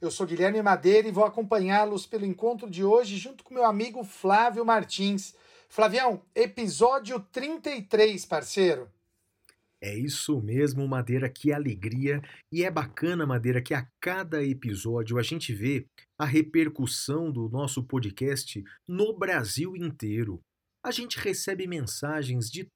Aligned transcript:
Eu 0.00 0.10
sou 0.10 0.26
Guilherme 0.26 0.62
Madeira 0.62 1.06
e 1.06 1.12
vou 1.12 1.24
acompanhá-los 1.24 2.06
pelo 2.06 2.24
encontro 2.24 2.70
de 2.70 2.82
hoje 2.82 3.18
junto 3.18 3.44
com 3.44 3.52
meu 3.52 3.66
amigo 3.66 4.02
Flávio 4.02 4.64
Martins. 4.64 5.34
Flavião, 5.68 6.22
episódio 6.34 7.20
33, 7.30 8.24
parceiro. 8.24 8.88
É 9.78 9.94
isso 9.94 10.40
mesmo, 10.40 10.88
Madeira, 10.88 11.28
que 11.28 11.52
alegria! 11.52 12.22
E 12.50 12.64
é 12.64 12.70
bacana, 12.70 13.26
Madeira, 13.26 13.60
que 13.60 13.74
a 13.74 13.86
cada 14.00 14.42
episódio 14.42 15.18
a 15.18 15.22
gente 15.22 15.52
vê 15.52 15.84
a 16.18 16.24
repercussão 16.24 17.30
do 17.30 17.50
nosso 17.50 17.82
podcast 17.84 18.64
no 18.88 19.12
Brasil 19.18 19.76
inteiro. 19.76 20.40
A 20.82 20.90
gente 20.90 21.18
recebe 21.18 21.66
mensagens 21.66 22.50
de, 22.50 22.66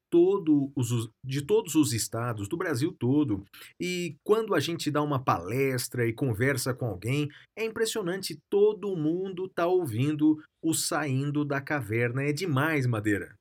os, 0.75 1.09
de 1.23 1.41
todos 1.41 1.73
os 1.73 1.91
estados, 1.91 2.47
do 2.47 2.55
Brasil 2.55 2.95
todo. 2.97 3.43
E 3.79 4.15
quando 4.23 4.53
a 4.53 4.59
gente 4.59 4.91
dá 4.91 5.01
uma 5.01 5.23
palestra 5.23 6.07
e 6.07 6.13
conversa 6.13 6.71
com 6.73 6.85
alguém, 6.85 7.27
é 7.57 7.65
impressionante, 7.65 8.39
todo 8.47 8.95
mundo 8.95 9.49
tá 9.49 9.65
ouvindo 9.65 10.39
o 10.61 10.73
Saindo 10.73 11.43
da 11.43 11.59
Caverna. 11.59 12.23
É 12.23 12.31
demais, 12.31 12.85
Madeira. 12.85 13.35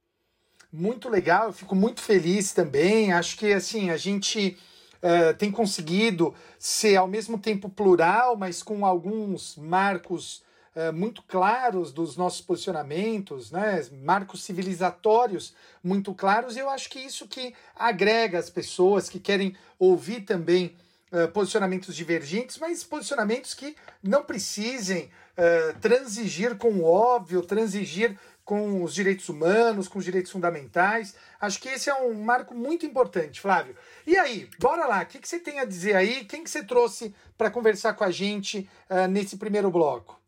Muito 0.73 1.09
legal, 1.11 1.49
eu 1.49 1.53
fico 1.53 1.75
muito 1.75 2.01
feliz 2.01 2.53
também. 2.53 3.13
Acho 3.13 3.37
que 3.37 3.53
assim, 3.53 3.91
a 3.91 3.99
gente 3.99 4.57
eh, 5.03 5.35
tem 5.35 5.51
conseguido 5.51 6.35
ser 6.59 6.97
ao 6.97 7.07
mesmo 7.07 7.39
tempo 7.39 7.69
plural, 7.69 8.39
mas 8.39 8.63
com 8.63 8.87
alguns 8.87 9.55
marcos 9.57 10.43
eh, 10.75 10.91
muito 10.93 11.23
claros 11.23 11.93
dos 11.93 12.17
nossos 12.17 12.41
posicionamentos, 12.41 13.51
né? 13.51 13.87
marcos 14.03 14.43
civilizatórios 14.45 15.55
muito 15.83 16.15
claros, 16.15 16.57
e 16.57 16.61
eu 16.61 16.69
acho 16.71 16.89
que 16.91 16.99
isso 16.99 17.29
que 17.29 17.55
agrega 17.75 18.39
as 18.39 18.51
pessoas 18.51 19.09
que 19.09 19.21
querem 19.21 19.57
ouvir 19.79 20.23
também 20.23 20.77
eh, 21.13 21.29
posicionamentos 21.29 21.95
divergentes, 21.95 22.59
mas 22.59 22.83
posicionamentos 22.83 23.55
que 23.55 23.77
não 24.03 24.25
precisem 24.25 25.13
eh, 25.37 25.73
transigir 25.81 26.57
com 26.57 26.71
o 26.73 26.85
óbvio, 26.85 27.41
transigir 27.43 28.19
com 28.45 28.83
os 28.83 28.93
direitos 28.93 29.29
humanos, 29.29 29.87
com 29.87 30.01
os 30.01 30.05
direitos 30.05 30.33
fundamentais. 30.33 31.15
Acho 31.41 31.61
que 31.61 31.69
esse 31.69 31.89
é 31.89 31.95
um 31.95 32.15
marco 32.15 32.53
muito 32.53 32.85
importante, 32.85 33.41
Flávio. 33.41 33.77
E 34.05 34.17
aí, 34.17 34.51
bora 34.59 34.87
lá, 34.87 35.03
o 35.03 35.07
que, 35.07 35.21
que 35.21 35.29
você 35.29 35.39
tem 35.39 35.61
a 35.61 35.65
dizer 35.65 35.95
aí? 35.95 36.25
Quem 36.25 36.43
que 36.43 36.51
você 36.51 36.65
trouxe 36.65 37.15
para 37.39 37.49
conversar 37.51 37.95
com 37.95 38.03
a 38.03 38.11
gente 38.11 38.69
eh, 38.91 39.07
nesse 39.07 39.37
primeiro 39.37 39.71
bloco? 39.71 40.24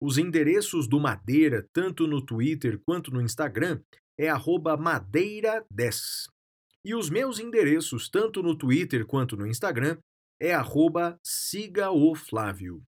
Os 0.00 0.16
endereços 0.18 0.88
do 0.88 1.00
Madeira, 1.00 1.66
tanto 1.72 2.06
no 2.06 2.20
Twitter 2.20 2.78
quanto 2.84 3.10
no 3.12 3.22
Instagram, 3.22 3.80
é 4.18 4.28
arroba 4.28 4.76
madeira10. 4.76 6.28
E 6.84 6.94
os 6.94 7.08
meus 7.08 7.38
endereços, 7.38 8.08
tanto 8.08 8.42
no 8.42 8.56
Twitter 8.56 9.06
quanto 9.06 9.36
no 9.36 9.46
Instagram, 9.46 9.98
é 10.40 10.52
arroba 10.52 11.18
siga 11.24 11.90
o 11.90 12.14
Flávio. 12.14 12.82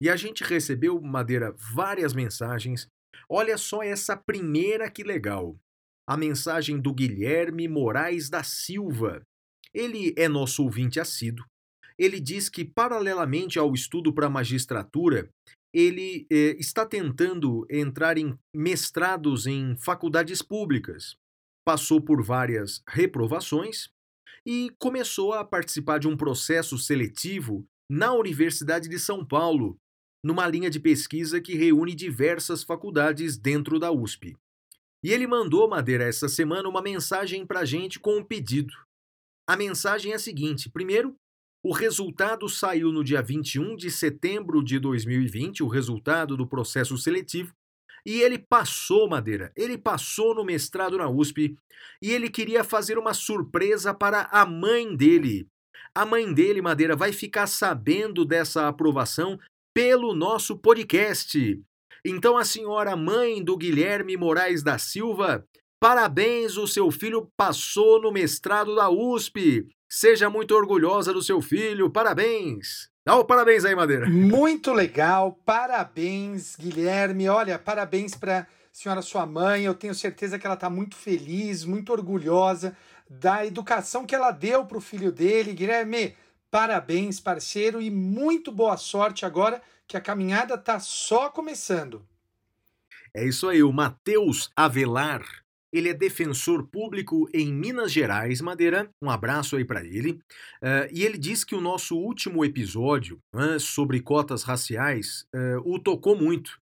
E 0.00 0.08
a 0.08 0.16
gente 0.16 0.44
recebeu, 0.44 1.00
Madeira, 1.00 1.54
várias 1.74 2.12
mensagens. 2.12 2.86
Olha 3.28 3.58
só 3.58 3.82
essa 3.82 4.16
primeira 4.16 4.90
que 4.90 5.02
legal. 5.02 5.56
A 6.06 6.16
mensagem 6.16 6.80
do 6.80 6.94
Guilherme 6.94 7.68
Moraes 7.68 8.30
da 8.30 8.42
Silva. 8.42 9.22
Ele 9.74 10.14
é 10.16 10.28
nosso 10.28 10.62
ouvinte 10.62 10.98
assíduo. 11.00 11.44
Ele 11.98 12.20
diz 12.20 12.48
que, 12.48 12.64
paralelamente 12.64 13.58
ao 13.58 13.74
estudo 13.74 14.12
para 14.12 14.30
magistratura, 14.30 15.28
ele 15.72 16.26
eh, 16.30 16.56
está 16.58 16.86
tentando 16.86 17.66
entrar 17.70 18.16
em 18.16 18.38
mestrados 18.54 19.46
em 19.46 19.76
faculdades 19.76 20.42
públicas. 20.42 21.16
Passou 21.64 22.00
por 22.00 22.22
várias 22.22 22.82
reprovações 22.88 23.90
e 24.46 24.70
começou 24.78 25.32
a 25.32 25.44
participar 25.44 25.98
de 25.98 26.08
um 26.08 26.16
processo 26.16 26.78
seletivo 26.78 27.66
na 27.90 28.12
Universidade 28.12 28.88
de 28.88 28.98
São 28.98 29.24
Paulo, 29.24 29.76
numa 30.24 30.46
linha 30.46 30.70
de 30.70 30.80
pesquisa 30.80 31.40
que 31.40 31.54
reúne 31.54 31.94
diversas 31.94 32.62
faculdades 32.62 33.36
dentro 33.36 33.78
da 33.78 33.92
USP. 33.92 34.36
E 35.02 35.12
ele 35.12 35.26
mandou, 35.26 35.68
Madeira, 35.68 36.04
essa 36.04 36.28
semana 36.28 36.68
uma 36.68 36.82
mensagem 36.82 37.46
para 37.46 37.60
a 37.60 37.64
gente 37.64 38.00
com 38.00 38.18
um 38.18 38.24
pedido. 38.24 38.74
A 39.48 39.56
mensagem 39.56 40.12
é 40.12 40.16
a 40.16 40.18
seguinte: 40.18 40.68
primeiro, 40.68 41.14
o 41.62 41.72
resultado 41.72 42.48
saiu 42.48 42.92
no 42.92 43.02
dia 43.02 43.20
21 43.20 43.76
de 43.76 43.90
setembro 43.90 44.62
de 44.62 44.78
2020, 44.78 45.62
o 45.62 45.68
resultado 45.68 46.36
do 46.36 46.46
processo 46.46 46.96
seletivo, 46.96 47.52
e 48.06 48.22
ele 48.22 48.38
passou, 48.38 49.08
Madeira, 49.08 49.52
ele 49.56 49.76
passou 49.76 50.34
no 50.34 50.44
mestrado 50.44 50.96
na 50.96 51.08
USP 51.08 51.56
e 52.00 52.12
ele 52.12 52.30
queria 52.30 52.64
fazer 52.64 52.96
uma 52.96 53.12
surpresa 53.12 53.92
para 53.92 54.22
a 54.30 54.46
mãe 54.46 54.96
dele. 54.96 55.48
A 55.94 56.06
mãe 56.06 56.32
dele, 56.32 56.62
Madeira, 56.62 56.94
vai 56.94 57.12
ficar 57.12 57.46
sabendo 57.46 58.24
dessa 58.24 58.68
aprovação 58.68 59.38
pelo 59.74 60.14
nosso 60.14 60.56
podcast. 60.56 61.60
Então, 62.04 62.38
a 62.38 62.44
senhora 62.44 62.96
mãe 62.96 63.42
do 63.42 63.56
Guilherme 63.56 64.16
Moraes 64.16 64.62
da 64.62 64.78
Silva, 64.78 65.44
parabéns, 65.80 66.56
o 66.56 66.66
seu 66.66 66.90
filho 66.90 67.30
passou 67.36 68.00
no 68.00 68.12
mestrado 68.12 68.74
da 68.74 68.88
USP. 68.90 69.66
Seja 69.88 70.28
muito 70.28 70.54
orgulhosa 70.54 71.12
do 71.12 71.22
seu 71.22 71.40
filho, 71.40 71.90
parabéns! 71.90 72.90
Dá 73.08 73.16
o 73.16 73.24
parabéns 73.24 73.64
aí, 73.64 73.74
Madeira. 73.74 74.06
Muito 74.06 74.70
legal, 74.70 75.32
parabéns, 75.46 76.54
Guilherme. 76.56 77.26
Olha, 77.26 77.58
parabéns 77.58 78.14
para 78.14 78.46
senhora 78.70 79.00
sua 79.00 79.24
mãe. 79.24 79.64
Eu 79.64 79.74
tenho 79.74 79.94
certeza 79.94 80.38
que 80.38 80.46
ela 80.46 80.54
está 80.54 80.68
muito 80.68 80.94
feliz, 80.94 81.64
muito 81.64 81.90
orgulhosa 81.90 82.76
da 83.08 83.46
educação 83.46 84.04
que 84.04 84.14
ela 84.14 84.30
deu 84.30 84.66
para 84.66 84.76
o 84.76 84.82
filho 84.82 85.10
dele. 85.10 85.54
Guilherme, 85.54 86.14
parabéns, 86.50 87.18
parceiro, 87.18 87.80
e 87.80 87.90
muito 87.90 88.52
boa 88.52 88.76
sorte 88.76 89.24
agora 89.24 89.62
que 89.86 89.96
a 89.96 90.02
caminhada 90.02 90.54
está 90.54 90.78
só 90.78 91.30
começando. 91.30 92.06
É 93.14 93.24
isso 93.24 93.48
aí, 93.48 93.62
o 93.62 93.72
Matheus 93.72 94.50
Avelar. 94.54 95.22
Ele 95.72 95.90
é 95.90 95.94
defensor 95.94 96.66
público 96.66 97.28
em 97.32 97.52
Minas 97.52 97.92
Gerais, 97.92 98.40
Madeira. 98.40 98.90
Um 99.02 99.10
abraço 99.10 99.56
aí 99.56 99.64
para 99.64 99.84
ele. 99.84 100.12
Uh, 100.62 100.88
e 100.90 101.04
ele 101.04 101.18
diz 101.18 101.44
que 101.44 101.54
o 101.54 101.60
nosso 101.60 101.96
último 101.96 102.42
episódio 102.44 103.18
uh, 103.34 103.60
sobre 103.60 104.00
cotas 104.00 104.42
raciais 104.42 105.26
uh, 105.34 105.60
o 105.70 105.78
tocou 105.78 106.16
muito. 106.16 106.58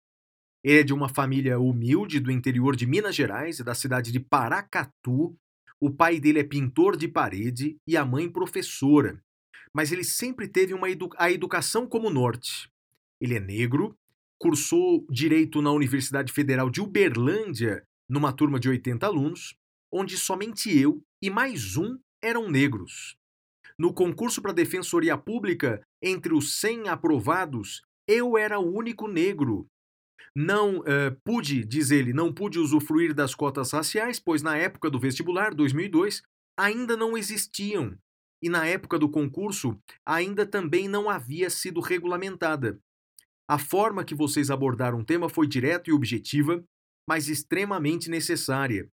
Ele 0.64 0.80
é 0.80 0.82
de 0.82 0.94
uma 0.94 1.10
família 1.10 1.58
humilde 1.58 2.18
do 2.18 2.32
interior 2.32 2.74
de 2.74 2.86
Minas 2.86 3.14
Gerais, 3.14 3.58
da 3.60 3.74
cidade 3.74 4.10
de 4.10 4.18
Paracatu. 4.18 5.36
O 5.78 5.90
pai 5.90 6.18
dele 6.18 6.38
é 6.38 6.44
pintor 6.44 6.96
de 6.96 7.06
parede 7.06 7.76
e 7.86 7.98
a 7.98 8.04
mãe 8.06 8.26
professora. 8.26 9.22
Mas 9.74 9.92
ele 9.92 10.04
sempre 10.04 10.48
teve 10.48 10.72
uma 10.72 10.88
edu 10.88 11.10
a 11.18 11.30
educação 11.30 11.86
como 11.86 12.08
norte. 12.08 12.70
Ele 13.20 13.34
é 13.34 13.40
negro, 13.40 13.94
cursou 14.38 15.06
direito 15.10 15.60
na 15.60 15.70
Universidade 15.72 16.32
Federal 16.32 16.70
de 16.70 16.80
Uberlândia 16.80 17.84
numa 18.08 18.32
turma 18.32 18.58
de 18.58 18.68
80 18.68 19.06
alunos, 19.06 19.56
onde 19.92 20.16
somente 20.16 20.76
eu 20.76 21.02
e 21.22 21.30
mais 21.30 21.76
um 21.76 21.98
eram 22.22 22.50
negros. 22.50 23.16
No 23.78 23.92
concurso 23.92 24.40
para 24.40 24.52
Defensoria 24.52 25.16
Pública, 25.16 25.82
entre 26.02 26.32
os 26.32 26.60
100 26.60 26.88
aprovados, 26.88 27.82
eu 28.06 28.36
era 28.38 28.58
o 28.58 28.72
único 28.72 29.08
negro. 29.08 29.66
Não 30.34 30.78
uh, 30.80 31.16
pude, 31.24 31.64
diz 31.64 31.90
ele, 31.90 32.12
não 32.12 32.32
pude 32.32 32.58
usufruir 32.58 33.14
das 33.14 33.34
cotas 33.34 33.72
raciais, 33.72 34.18
pois 34.20 34.42
na 34.42 34.56
época 34.56 34.90
do 34.90 34.98
vestibular, 34.98 35.54
2002, 35.54 36.22
ainda 36.58 36.96
não 36.96 37.16
existiam. 37.16 37.96
E 38.42 38.48
na 38.48 38.66
época 38.66 38.98
do 38.98 39.08
concurso, 39.08 39.78
ainda 40.04 40.44
também 40.44 40.88
não 40.88 41.08
havia 41.08 41.48
sido 41.48 41.80
regulamentada. 41.80 42.78
A 43.48 43.58
forma 43.58 44.04
que 44.04 44.14
vocês 44.14 44.50
abordaram 44.50 45.00
o 45.00 45.04
tema 45.04 45.28
foi 45.28 45.46
direta 45.46 45.90
e 45.90 45.92
objetiva, 45.92 46.64
mas 47.08 47.28
extremamente 47.28 48.10
necessária. 48.10 48.88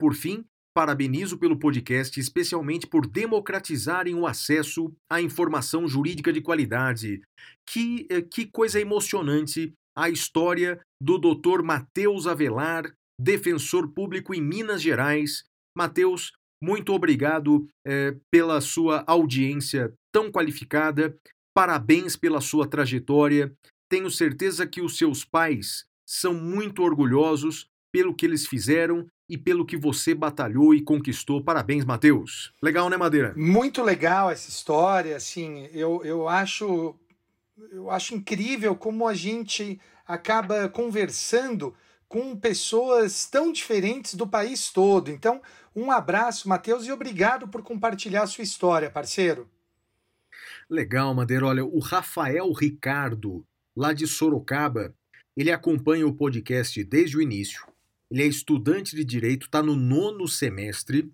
Por 0.00 0.14
fim, 0.14 0.44
parabenizo 0.74 1.36
pelo 1.38 1.58
podcast, 1.58 2.20
especialmente 2.20 2.86
por 2.86 3.04
democratizarem 3.04 4.14
o 4.14 4.26
acesso 4.26 4.92
à 5.10 5.20
informação 5.20 5.88
jurídica 5.88 6.32
de 6.32 6.40
qualidade. 6.40 7.20
Que, 7.68 8.06
eh, 8.08 8.22
que 8.22 8.46
coisa 8.46 8.80
emocionante 8.80 9.72
a 9.96 10.08
história 10.08 10.80
do 11.02 11.18
Dr. 11.18 11.62
Matheus 11.64 12.28
Avelar, 12.28 12.92
defensor 13.20 13.92
público 13.92 14.32
em 14.32 14.40
Minas 14.40 14.80
Gerais. 14.80 15.42
Matheus, 15.76 16.32
muito 16.62 16.92
obrigado 16.92 17.66
eh, 17.84 18.16
pela 18.32 18.60
sua 18.60 19.02
audiência 19.06 19.92
tão 20.14 20.30
qualificada. 20.30 21.16
Parabéns 21.56 22.14
pela 22.14 22.40
sua 22.40 22.68
trajetória. 22.68 23.52
Tenho 23.90 24.10
certeza 24.10 24.64
que 24.64 24.80
os 24.80 24.96
seus 24.96 25.24
pais 25.24 25.87
são 26.10 26.32
muito 26.32 26.82
orgulhosos 26.82 27.68
pelo 27.92 28.14
que 28.14 28.24
eles 28.24 28.46
fizeram 28.46 29.06
e 29.28 29.36
pelo 29.36 29.66
que 29.66 29.76
você 29.76 30.14
batalhou 30.14 30.74
e 30.74 30.80
conquistou. 30.80 31.44
Parabéns, 31.44 31.84
Matheus. 31.84 32.50
Legal, 32.62 32.88
né, 32.88 32.96
Madeira? 32.96 33.34
Muito 33.36 33.82
legal 33.82 34.30
essa 34.30 34.48
história, 34.48 35.14
assim, 35.14 35.68
eu, 35.70 36.02
eu 36.02 36.26
acho 36.26 36.98
eu 37.72 37.90
acho 37.90 38.14
incrível 38.14 38.74
como 38.74 39.06
a 39.06 39.12
gente 39.12 39.78
acaba 40.06 40.66
conversando 40.70 41.74
com 42.08 42.34
pessoas 42.34 43.26
tão 43.26 43.52
diferentes 43.52 44.14
do 44.14 44.26
país 44.26 44.70
todo. 44.70 45.10
Então, 45.10 45.42
um 45.76 45.90
abraço, 45.90 46.48
Matheus, 46.48 46.86
e 46.86 46.92
obrigado 46.92 47.46
por 47.48 47.62
compartilhar 47.62 48.22
a 48.22 48.26
sua 48.26 48.44
história, 48.44 48.88
parceiro. 48.88 49.46
Legal, 50.70 51.12
Madeira. 51.12 51.46
Olha, 51.46 51.64
o 51.66 51.80
Rafael 51.80 52.50
Ricardo, 52.52 53.44
lá 53.76 53.92
de 53.92 54.06
Sorocaba, 54.06 54.94
ele 55.38 55.52
acompanha 55.52 56.04
o 56.04 56.12
podcast 56.12 56.82
desde 56.82 57.16
o 57.16 57.22
início. 57.22 57.64
Ele 58.10 58.24
é 58.24 58.26
estudante 58.26 58.96
de 58.96 59.04
direito, 59.04 59.46
está 59.46 59.62
no 59.62 59.76
nono 59.76 60.26
semestre. 60.26 61.08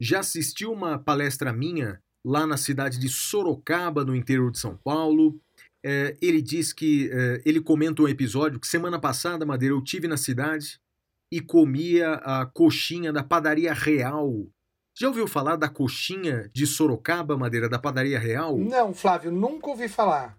Já 0.00 0.20
assistiu 0.20 0.72
uma 0.72 0.98
palestra 0.98 1.52
minha 1.52 2.00
lá 2.24 2.46
na 2.46 2.56
cidade 2.56 2.98
de 2.98 3.10
Sorocaba, 3.10 4.02
no 4.02 4.16
interior 4.16 4.50
de 4.50 4.58
São 4.58 4.78
Paulo. 4.78 5.38
É, 5.84 6.16
ele 6.22 6.40
diz 6.40 6.72
que 6.72 7.10
é, 7.12 7.42
ele 7.44 7.60
comenta 7.60 8.00
um 8.00 8.08
episódio 8.08 8.58
que 8.58 8.66
semana 8.66 8.98
passada, 8.98 9.44
Madeira, 9.44 9.74
eu 9.74 9.84
tive 9.84 10.08
na 10.08 10.16
cidade 10.16 10.80
e 11.30 11.38
comia 11.38 12.14
a 12.14 12.46
coxinha 12.46 13.12
da 13.12 13.22
padaria 13.22 13.74
real. 13.74 14.48
Já 14.98 15.08
ouviu 15.08 15.28
falar 15.28 15.56
da 15.56 15.68
coxinha 15.68 16.50
de 16.54 16.66
Sorocaba, 16.66 17.36
Madeira, 17.36 17.68
da 17.68 17.78
padaria 17.78 18.18
real? 18.18 18.56
Não, 18.56 18.94
Flávio, 18.94 19.30
nunca 19.30 19.68
ouvi 19.68 19.86
falar. 19.86 20.38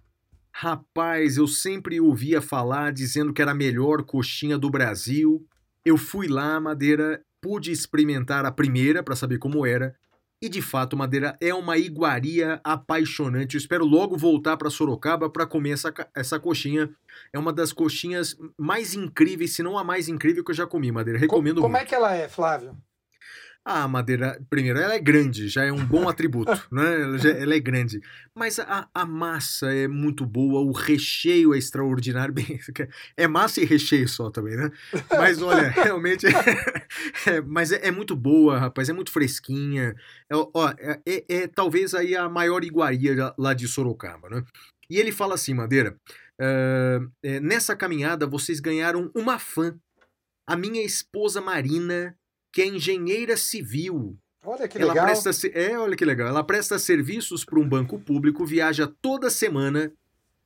Rapaz, 0.60 1.38
eu 1.38 1.46
sempre 1.48 2.02
ouvia 2.02 2.42
falar 2.42 2.92
dizendo 2.92 3.32
que 3.32 3.44
era 3.44 3.52
a 3.52 3.54
melhor 3.54 4.02
coxinha 4.02 4.58
do 4.58 4.72
Brasil. 4.72 5.46
Eu 5.86 5.98
fui 5.98 6.28
lá, 6.28 6.60
Madeira, 6.60 7.22
pude 7.40 7.72
experimentar 7.72 8.44
a 8.44 8.52
primeira 8.52 9.04
para 9.04 9.16
saber 9.16 9.38
como 9.38 9.68
era. 9.68 9.96
E 10.42 10.50
de 10.50 10.60
fato, 10.60 10.98
Madeira 10.98 11.38
é 11.40 11.54
uma 11.54 11.78
iguaria 11.78 12.60
apaixonante. 12.64 13.54
Eu 13.54 13.60
espero 13.60 13.86
logo 13.86 14.18
voltar 14.18 14.58
para 14.58 14.72
Sorocaba 14.72 15.30
para 15.30 15.46
comer 15.46 15.74
essa, 15.74 15.94
essa 16.16 16.40
coxinha. 16.40 16.90
É 17.32 17.38
uma 17.38 17.54
das 17.54 17.72
coxinhas 17.72 18.36
mais 18.58 18.96
incríveis, 18.96 19.54
se 19.54 19.62
não 19.62 19.78
a 19.78 19.84
mais 19.84 20.08
incrível 20.08 20.44
que 20.44 20.50
eu 20.50 20.56
já 20.56 20.66
comi, 20.66 20.92
Madeira. 20.92 21.20
Recomendo 21.20 21.62
como, 21.62 21.68
como 21.68 21.74
muito. 21.74 21.84
é 21.84 21.86
que 21.88 21.94
ela 21.94 22.16
é, 22.16 22.28
Flávio? 22.28 22.76
Ah, 23.70 23.84
a 23.84 23.88
madeira, 23.90 24.42
primeiro, 24.50 24.80
ela 24.80 24.94
é 24.94 25.00
grande, 25.00 25.50
já 25.50 25.66
é 25.66 25.74
um 25.74 25.86
bom 25.86 26.08
atributo, 26.08 26.50
né? 26.72 27.02
Ela, 27.02 27.18
já, 27.18 27.30
ela 27.32 27.54
é 27.54 27.60
grande. 27.60 28.00
Mas 28.34 28.60
a, 28.60 28.88
a, 28.94 29.06
massa 29.06 29.74
é 29.74 29.90
muito 29.90 30.26
boa, 30.26 30.62
o 30.62 30.72
recheio 30.72 31.54
é 31.54 31.58
extraordinário. 31.58 32.32
Bem, 32.34 32.58
é 33.18 33.28
massa 33.28 33.60
e 33.60 33.66
recheio 33.66 34.08
só 34.08 34.32
também, 34.32 34.56
né? 34.56 34.72
Mas 35.12 35.42
olha, 35.42 35.68
realmente. 35.84 36.26
É, 36.28 37.30
é, 37.30 37.42
mas 37.42 37.74
é, 37.74 37.88
é, 37.88 37.92
muito 37.92 38.16
boa, 38.16 38.58
rapaz, 38.58 38.88
é 38.88 38.94
muito 38.94 39.12
fresquinha. 39.12 39.94
É, 40.32 40.36
ó, 40.36 40.74
é, 40.80 41.02
é, 41.06 41.26
é 41.28 41.48
talvez 41.48 41.94
aí 41.94 42.16
a 42.16 42.30
maior 42.30 42.64
iguaria 42.64 43.34
lá 43.38 43.54
de 43.54 43.68
Sorocaba, 43.68 44.30
né? 44.30 44.46
E 44.90 44.98
ele 44.98 45.12
fala 45.12 45.36
assim, 45.36 45.54
Madeira, 45.54 45.98
uh, 46.40 47.12
nessa 47.42 47.76
caminhada 47.76 48.26
vocês 48.26 48.62
ganharam 48.62 49.12
uma 49.14 49.38
fã. 49.38 49.78
A 50.48 50.56
minha 50.56 50.82
esposa 50.86 51.42
Marina 51.42 52.16
que 52.52 52.62
é 52.62 52.68
engenheira 52.68 53.38
civil. 53.38 54.18
Olha 54.44 54.68
que 54.68 54.78
ela 54.78 54.94
legal. 54.94 55.06
Presta, 55.06 55.48
é, 55.50 55.78
olha 55.78 55.96
que 55.96 56.06
legal. 56.06 56.28
Ela 56.28 56.44
presta 56.44 56.80
serviços 56.80 57.44
para 57.44 57.60
um 57.60 57.68
banco 57.68 58.00
público, 58.00 58.46
viaja 58.46 58.88
toda 59.02 59.30
semana 59.30 59.92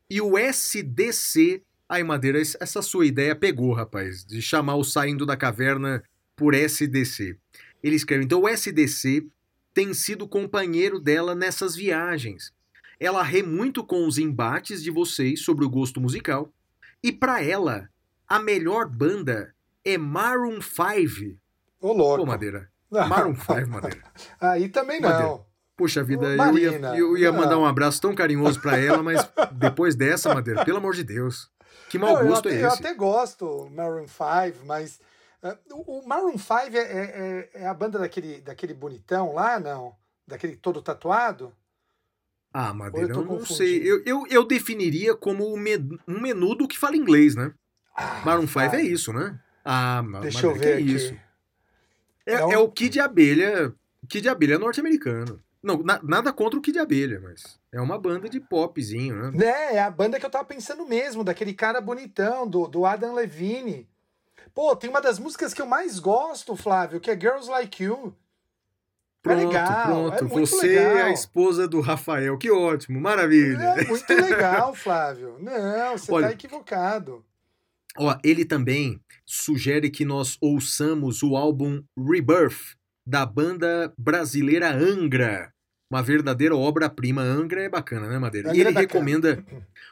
e 0.10 0.20
o 0.20 0.38
SDC. 0.38 1.62
Ai, 1.88 2.04
Madeira, 2.04 2.40
essa 2.40 2.82
sua 2.82 3.06
ideia 3.06 3.36
pegou, 3.36 3.74
rapaz, 3.74 4.26
de 4.26 4.42
chamar 4.42 4.76
o 4.76 4.84
Saindo 4.84 5.26
da 5.26 5.38
Caverna 5.38 6.04
por 6.36 6.54
SDC. 6.54 7.38
Ele 7.84 7.96
escreve: 7.96 8.24
então 8.24 8.42
o 8.42 8.48
SDC 8.48 9.28
tem 9.74 9.94
sido 9.94 10.28
companheiro 10.28 11.00
dela 11.00 11.36
nessas 11.36 11.76
viagens. 11.76 12.52
Ela 13.00 13.24
rê 13.24 13.42
muito 13.42 13.84
com 13.84 14.08
os 14.08 14.18
embates 14.18 14.84
de 14.84 14.92
vocês 14.92 15.42
sobre 15.42 15.66
o 15.66 15.70
gosto 15.70 16.00
musical. 16.00 16.52
E 17.04 17.12
para 17.12 17.44
ela, 17.44 17.90
a 18.28 18.40
melhor 18.40 18.88
banda 18.88 19.56
é 19.84 19.98
Maroon 19.98 20.60
5. 20.62 21.41
Ô, 21.82 21.92
louco. 21.94 22.18
Pô, 22.18 22.26
Madeira. 22.26 22.70
Maroon 22.90 23.36
5, 23.36 23.70
Madeira. 23.70 24.04
Aí 24.40 24.70
também 24.70 25.02
não. 25.02 25.10
Madeira. 25.10 25.52
Puxa 25.76 26.04
vida, 26.04 26.28
eu 26.28 26.58
ia, 26.58 26.72
eu 26.96 27.18
ia 27.18 27.32
mandar 27.32 27.58
um 27.58 27.66
abraço 27.66 28.00
tão 28.00 28.14
carinhoso 28.14 28.62
para 28.62 28.78
ela, 28.78 29.02
mas 29.02 29.28
depois 29.54 29.96
dessa, 29.96 30.32
Madeira, 30.32 30.64
pelo 30.64 30.78
amor 30.78 30.94
de 30.94 31.04
Deus. 31.04 31.50
Que 31.90 31.98
mau 31.98 32.14
não, 32.14 32.28
gosto 32.28 32.48
até, 32.48 32.58
é 32.58 32.60
esse? 32.60 32.66
Eu 32.66 32.72
até 32.72 32.94
gosto 32.94 33.70
Maroon 33.72 34.06
5, 34.08 34.66
mas 34.66 35.00
uh, 35.42 35.58
o 35.88 36.08
Maroon 36.08 36.38
5 36.38 36.54
é, 36.54 36.78
é, 36.78 37.50
é, 37.56 37.68
a 37.68 37.74
banda 37.74 37.98
daquele, 37.98 38.42
daquele 38.42 38.76
bonitão 38.76 39.34
lá, 39.34 39.60
não? 39.60 39.96
Daquele 40.28 40.56
todo 40.56 40.84
tatuado? 40.84 41.52
Ah, 42.54 42.74
Madeira, 42.74 43.14
eu, 43.14 43.22
eu 43.22 43.26
não 43.26 43.46
sei. 43.46 43.82
Eu, 43.82 44.04
eu, 44.06 44.28
eu 44.30 44.46
definiria 44.46 45.16
como 45.16 45.52
um 45.54 46.20
menudo 46.22 46.68
que 46.68 46.78
fala 46.78 46.96
inglês, 46.96 47.34
né? 47.34 47.54
Ah, 47.96 48.22
Maroon 48.24 48.48
5 48.48 48.60
é 48.76 48.82
isso, 48.84 49.12
né? 49.12 49.40
Ah, 49.66 50.04
Deixa 50.22 50.48
Madeira, 50.48 50.48
eu 50.48 50.54
ver 50.54 50.60
que 50.60 50.84
aqui. 50.84 50.92
é 50.92 50.96
isso? 50.96 51.31
É, 52.26 52.34
é, 52.34 52.46
um... 52.46 52.52
é 52.52 52.58
o 52.58 52.70
Kid 52.70 53.00
Abelha. 53.00 53.74
Kid 54.08 54.28
Abelha 54.28 54.56
é 54.56 54.58
norte-americano. 54.58 55.42
Não, 55.62 55.78
na, 55.84 56.00
nada 56.02 56.34
contra 56.34 56.58
o 56.58 56.62
Kid 56.62 56.80
Abelha, 56.80 57.20
mas 57.22 57.60
é 57.72 57.80
uma 57.80 57.98
banda 57.98 58.28
de 58.28 58.40
popzinho, 58.40 59.32
né? 59.32 59.46
É, 59.46 59.76
é 59.76 59.82
a 59.82 59.92
banda 59.92 60.20
que 60.20 60.26
eu 60.26 60.30
tava 60.30 60.44
pensando 60.44 60.88
mesmo, 60.88 61.24
daquele 61.24 61.54
cara 61.54 61.80
bonitão, 61.80 62.48
do, 62.48 62.68
do 62.68 62.86
Adam 62.86 63.14
Levine. 63.14 63.88
Pô, 64.56 64.76
tem 64.76 64.90
uma 64.90 65.02
das 65.02 65.20
músicas 65.20 65.54
que 65.54 65.62
eu 65.62 65.68
mais 65.68 66.00
gosto, 66.00 66.56
Flávio, 66.56 67.00
que 67.00 67.12
é 67.12 67.20
Girls 67.20 67.50
Like 67.50 67.84
You. 67.84 68.16
Pronto, 69.22 69.40
é 69.40 69.46
legal, 69.46 69.86
pronto. 69.86 70.26
É 70.26 70.28
Você 70.28 70.68
legal. 70.68 70.98
é 70.98 71.02
a 71.04 71.12
esposa 71.12 71.68
do 71.68 71.80
Rafael. 71.80 72.38
Que 72.40 72.50
ótimo, 72.50 73.00
maravilha. 73.00 73.76
É 73.78 73.86
muito 73.86 74.14
legal, 74.14 74.74
Flávio. 74.74 75.38
Não, 75.40 75.96
você 75.96 76.12
Olha, 76.12 76.28
tá 76.28 76.34
equivocado. 76.34 77.24
Ó, 77.98 78.18
ele 78.24 78.46
também 78.46 79.00
sugere 79.26 79.90
que 79.90 80.06
nós 80.06 80.38
ouçamos 80.42 81.24
o 81.24 81.36
álbum 81.36 81.84
Rebirth, 81.98 82.76
da 83.06 83.26
banda 83.26 83.94
brasileira 83.98 84.74
Angra. 84.74 85.52
Uma 85.92 86.02
verdadeira 86.02 86.56
obra-prima. 86.56 87.22
Angra 87.22 87.64
é 87.64 87.70
bacana, 87.70 88.08
né, 88.08 88.18
Madeira? 88.18 88.50
Angra 88.50 88.58
e 88.58 88.62
ele 88.66 88.78
é 88.78 88.82
recomenda 88.82 89.44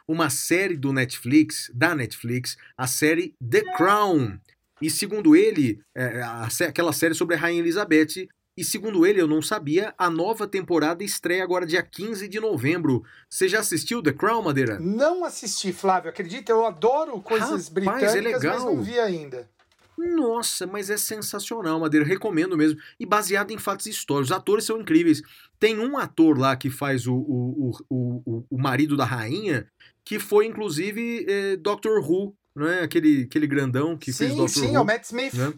uma 0.07 0.29
série 0.29 0.77
do 0.77 0.93
Netflix, 0.93 1.69
da 1.73 1.93
Netflix, 1.93 2.57
a 2.77 2.87
série 2.87 3.33
The 3.47 3.61
Crown. 3.75 4.39
E 4.81 4.89
segundo 4.89 5.35
ele, 5.35 5.81
é, 5.95 6.21
a, 6.21 6.47
aquela 6.67 6.93
série 6.93 7.13
sobre 7.13 7.35
a 7.35 7.39
Rainha 7.39 7.59
Elizabeth. 7.59 8.29
E 8.59 8.63
segundo 8.65 9.05
ele, 9.05 9.21
eu 9.21 9.27
não 9.27 9.41
sabia, 9.41 9.93
a 9.97 10.09
nova 10.09 10.45
temporada 10.45 11.01
estreia 11.01 11.41
agora 11.41 11.65
dia 11.65 11.81
15 11.81 12.27
de 12.27 12.41
novembro. 12.41 13.05
Você 13.29 13.47
já 13.47 13.61
assistiu 13.61 14.03
The 14.03 14.11
Crown, 14.11 14.41
Madeira? 14.41 14.77
Não 14.81 15.23
assisti, 15.23 15.71
Flávio, 15.71 16.09
acredita? 16.09 16.51
Eu 16.51 16.65
adoro 16.65 17.21
coisas 17.21 17.49
Rapaz, 17.49 17.69
britânicas, 17.69 18.15
é 18.15 18.19
legal. 18.19 18.55
mas 18.55 18.63
não 18.65 18.83
vi 18.83 18.99
ainda. 18.99 19.49
Nossa, 19.97 20.67
mas 20.67 20.89
é 20.89 20.97
sensacional, 20.97 21.79
Madeira. 21.79 22.05
Recomendo 22.05 22.57
mesmo. 22.57 22.77
E 22.99 23.05
baseado 23.05 23.51
em 23.51 23.57
fatos 23.57 23.85
históricos. 23.85 24.29
Os 24.29 24.35
atores 24.35 24.65
são 24.65 24.81
incríveis. 24.81 25.21
Tem 25.57 25.79
um 25.79 25.97
ator 25.97 26.37
lá 26.37 26.53
que 26.57 26.69
faz 26.69 27.07
o, 27.07 27.15
o, 27.15 27.71
o, 27.89 28.45
o, 28.49 28.57
marido 28.57 28.97
da 28.97 29.05
rainha, 29.05 29.67
que 30.03 30.19
foi 30.19 30.47
inclusive 30.47 31.25
eh, 31.29 31.55
Doctor 31.55 31.99
Who, 31.99 32.35
não 32.53 32.67
é? 32.67 32.81
Aquele, 32.81 33.23
aquele 33.23 33.47
grandão 33.47 33.97
que 33.97 34.11
sim, 34.11 34.25
fez 34.25 34.31
Doctor 34.31 34.63
sim, 34.63 34.71
Who. 34.71 34.75
é 34.75 34.79
o 34.81 34.85
Matt 34.85 35.05
Smith. 35.05 35.33
Né? 35.33 35.53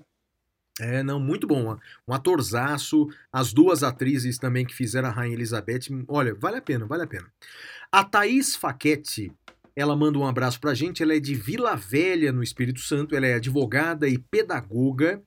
É, 0.79 1.03
não, 1.03 1.19
muito 1.19 1.45
bom. 1.45 1.77
Um 2.07 2.13
atorzaço. 2.13 3.07
As 3.31 3.53
duas 3.53 3.83
atrizes 3.83 4.37
também 4.37 4.65
que 4.65 4.73
fizeram 4.73 5.09
a 5.09 5.11
Rainha 5.11 5.35
Elizabeth. 5.35 5.81
Olha, 6.07 6.33
vale 6.33 6.57
a 6.57 6.61
pena, 6.61 6.85
vale 6.85 7.03
a 7.03 7.07
pena. 7.07 7.31
A 7.91 8.03
Thaís 8.03 8.55
Faquete, 8.55 9.31
ela 9.75 9.95
manda 9.95 10.17
um 10.17 10.25
abraço 10.25 10.59
pra 10.59 10.73
gente. 10.73 11.03
Ela 11.03 11.15
é 11.15 11.19
de 11.19 11.35
Vila 11.35 11.75
Velha, 11.75 12.31
no 12.31 12.41
Espírito 12.41 12.79
Santo. 12.79 13.15
Ela 13.15 13.27
é 13.27 13.33
advogada 13.35 14.07
e 14.07 14.17
pedagoga, 14.17 15.21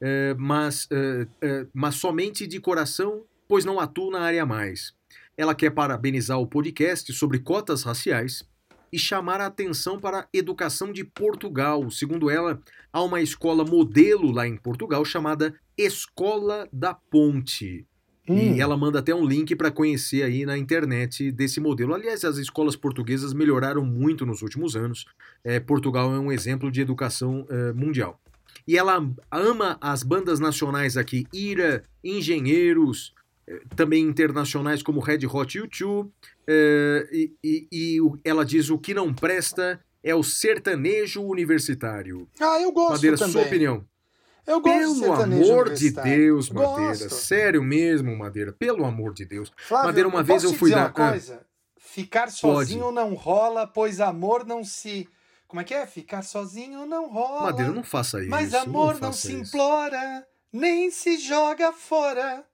é, 0.00 0.34
mas, 0.38 0.88
é, 0.90 1.26
é, 1.40 1.66
mas 1.72 1.96
somente 1.96 2.46
de 2.46 2.60
coração, 2.60 3.24
pois 3.48 3.64
não 3.64 3.80
atua 3.80 4.12
na 4.12 4.20
área 4.20 4.46
mais. 4.46 4.94
Ela 5.36 5.54
quer 5.54 5.70
parabenizar 5.70 6.38
o 6.38 6.46
podcast 6.46 7.12
sobre 7.12 7.40
cotas 7.40 7.82
raciais 7.82 8.44
e 8.92 8.98
chamar 8.98 9.40
a 9.40 9.46
atenção 9.46 9.98
para 9.98 10.20
a 10.20 10.28
educação 10.32 10.92
de 10.92 11.04
Portugal. 11.04 11.90
Segundo 11.90 12.30
ela, 12.30 12.60
há 12.92 13.02
uma 13.02 13.20
escola 13.20 13.64
modelo 13.64 14.30
lá 14.30 14.46
em 14.46 14.56
Portugal 14.56 15.04
chamada 15.04 15.54
Escola 15.76 16.68
da 16.72 16.94
Ponte. 16.94 17.86
Hum. 18.28 18.54
E 18.54 18.60
ela 18.60 18.76
manda 18.76 19.00
até 19.00 19.14
um 19.14 19.26
link 19.26 19.54
para 19.54 19.70
conhecer 19.70 20.22
aí 20.22 20.46
na 20.46 20.56
internet 20.56 21.30
desse 21.30 21.60
modelo. 21.60 21.94
Aliás, 21.94 22.24
as 22.24 22.38
escolas 22.38 22.74
portuguesas 22.74 23.34
melhoraram 23.34 23.84
muito 23.84 24.24
nos 24.24 24.40
últimos 24.40 24.74
anos. 24.76 25.04
É, 25.42 25.60
Portugal 25.60 26.12
é 26.14 26.18
um 26.18 26.32
exemplo 26.32 26.70
de 26.70 26.80
educação 26.80 27.46
é, 27.50 27.72
mundial. 27.72 28.18
E 28.66 28.78
ela 28.78 29.06
ama 29.30 29.76
as 29.80 30.02
bandas 30.02 30.40
nacionais 30.40 30.96
aqui, 30.96 31.26
Ira, 31.32 31.84
Engenheiros, 32.02 33.12
também 33.76 34.02
internacionais 34.02 34.82
como 34.82 35.00
Red 35.00 35.26
Hot 35.26 35.58
U2. 35.58 36.08
É, 36.46 37.08
e, 37.12 37.32
e, 37.42 37.68
e 37.72 37.98
ela 38.24 38.44
diz 38.44 38.70
o 38.70 38.78
que 38.78 38.94
não 38.94 39.12
presta 39.12 39.80
é 40.02 40.14
o 40.14 40.22
sertanejo 40.22 41.22
universitário. 41.22 42.28
Ah, 42.38 42.60
eu 42.60 42.70
gosto 42.72 42.92
Madeira, 42.92 43.16
também. 43.16 43.32
sua 43.32 43.42
opinião. 43.42 43.84
Eu 44.46 44.60
gosto 44.60 45.00
Pelo 45.00 45.12
amor 45.14 45.72
de 45.72 45.90
Deus, 45.90 46.50
Madeira. 46.50 46.88
Gosto. 46.88 47.14
Sério 47.14 47.62
mesmo, 47.62 48.14
Madeira. 48.14 48.52
Pelo 48.52 48.84
amor 48.84 49.14
de 49.14 49.24
Deus. 49.24 49.50
Flávio, 49.56 49.86
Madeira, 49.86 50.08
uma 50.08 50.22
vez 50.22 50.44
eu 50.44 50.52
fui 50.52 50.70
dar. 50.70 50.86
uma 50.86 50.90
coisa? 50.90 51.46
Ficar 51.78 52.30
sozinho 52.30 52.92
não 52.92 53.14
rola, 53.14 53.66
pois 53.66 54.00
amor 54.00 54.44
não 54.44 54.62
se. 54.62 55.08
Como 55.48 55.60
é 55.60 55.64
que 55.64 55.72
é? 55.72 55.86
Ficar 55.86 56.22
sozinho 56.22 56.84
não 56.84 57.08
rola. 57.08 57.44
Madeira, 57.44 57.72
não 57.72 57.84
faça 57.84 58.20
isso. 58.20 58.28
Mas 58.28 58.52
amor 58.52 58.94
não, 58.94 59.08
não, 59.08 59.12
se 59.12 59.32
isso. 59.32 59.56
implora, 59.56 60.26
nem 60.52 60.90
se 60.90 61.16
joga 61.18 61.72
fora. 61.72 62.44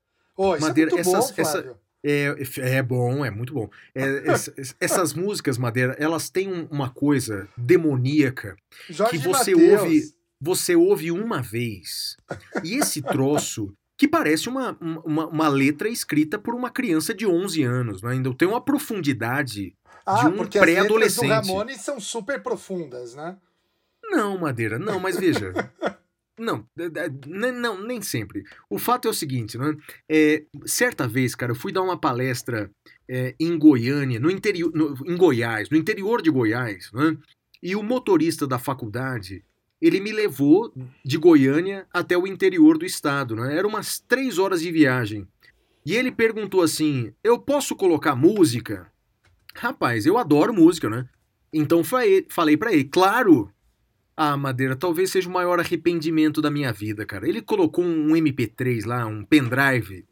Ô, 0.43 0.55
isso 0.57 0.67
Madeira, 0.67 0.91
é 0.91 0.95
muito 0.95 1.09
essas- 1.09 1.31
bom, 1.31 1.43
essa-. 1.43 1.77
É, 2.03 2.35
é 2.79 2.83
bom, 2.83 3.23
é 3.25 3.31
muito 3.31 3.53
bom. 3.53 3.69
É, 3.95 4.05
ess- 4.33 4.75
essas 4.81 5.13
músicas, 5.13 5.59
Madeira, 5.59 5.95
elas 5.99 6.31
têm 6.31 6.51
um- 6.51 6.67
uma 6.71 6.89
coisa 6.89 7.47
demoníaca 7.57 8.57
Jorge 8.89 9.11
que 9.19 9.19
você 9.19 9.55
Mateus. 9.55 9.83
ouve- 9.83 10.15
você 10.41 10.75
ouve 10.75 11.11
uma 11.13 11.43
vez. 11.43 12.17
E 12.65 12.77
esse 12.77 13.03
troço, 13.03 13.75
que 13.99 14.09
parece 14.09 14.49
uma, 14.49 14.79
uma, 14.81 15.27
uma 15.27 15.49
letra 15.49 15.91
escrita 15.91 16.39
por 16.39 16.55
uma 16.55 16.71
criança 16.71 17.13
de 17.13 17.27
11 17.27 17.63
anos, 17.63 18.01
né? 18.03 18.13
ainda 18.13 18.33
tem 18.35 18.49
uma 18.49 18.63
profundidade. 18.65 19.75
Ah, 20.07 20.23
de 20.23 20.27
um 20.29 20.37
porque 20.39 20.59
as 20.59 20.65
letras 20.65 20.85
do 20.87 20.89
pré-adolescente. 20.95 21.29
Ramones 21.29 21.83
são 21.83 22.01
super 22.01 22.43
profundas, 22.43 23.15
né? 23.15 23.37
Não, 24.03 24.39
Madeira, 24.39 24.79
não, 24.79 24.99
mas 24.99 25.19
veja. 25.19 25.53
Não, 26.39 26.65
é, 26.79 26.85
é, 26.85 27.11
nem- 27.27 27.53
não, 27.53 27.83
nem 27.83 28.01
sempre. 28.01 28.43
O 28.69 28.79
fato 28.79 29.07
é 29.07 29.11
o 29.11 29.15
seguinte, 29.15 29.59
né? 29.59 29.75
É, 30.09 30.45
certa 30.65 31.07
vez, 31.07 31.35
cara, 31.35 31.53
eu 31.53 31.57
fui 31.57 31.71
dar 31.73 31.83
uma 31.83 31.99
palestra 32.01 32.71
é, 33.09 33.35
em 33.39 33.59
Goiânia, 33.59 34.19
no 34.19 34.31
interior, 34.31 34.73
no- 34.75 34.95
em 35.07 35.17
Goiás, 35.17 35.69
no 35.69 35.77
interior 35.77 36.23
de 36.23 36.31
Goiás, 36.31 36.91
né? 36.93 37.17
E 37.63 37.77
o 37.77 37.83
motorista 37.83 38.47
da 38.47 38.59
faculdade, 38.59 39.45
ele 39.83 40.01
me 40.01 40.13
levou 40.13 40.73
de 41.05 41.19
Goiânia 41.19 41.87
até 41.93 42.17
o 42.17 42.27
interior 42.27 42.79
do 42.79 42.87
estado, 42.87 43.37
né? 43.37 43.55
Era 43.57 43.67
umas 43.69 43.99
três 43.99 44.39
horas 44.39 44.63
de 44.63 44.71
viagem. 44.73 45.27
E 45.85 45.95
ele 45.95 46.11
perguntou 46.13 46.63
assim: 46.63 47.13
Eu 47.23 47.39
posso 47.39 47.75
colocar 47.77 48.15
música? 48.15 48.91
Rapaz, 49.55 50.07
eu 50.07 50.17
adoro 50.17 50.55
música, 50.55 50.89
né? 50.89 51.07
Então 51.53 51.83
falei, 51.83 52.27
falei 52.31 52.57
para 52.57 52.73
ele, 52.73 52.85
claro. 52.85 53.51
Ah, 54.23 54.37
Madeira, 54.37 54.77
talvez 54.77 55.11
seja 55.11 55.31
o 55.31 55.33
maior 55.33 55.59
arrependimento 55.59 56.43
da 56.43 56.51
minha 56.51 56.71
vida, 56.75 57.07
cara. 57.07 57.27
Ele 57.27 57.41
colocou 57.41 57.83
um 57.83 58.09
MP3 58.11 58.85
lá, 58.85 59.07
um 59.07 59.25
pendrive, 59.25 60.05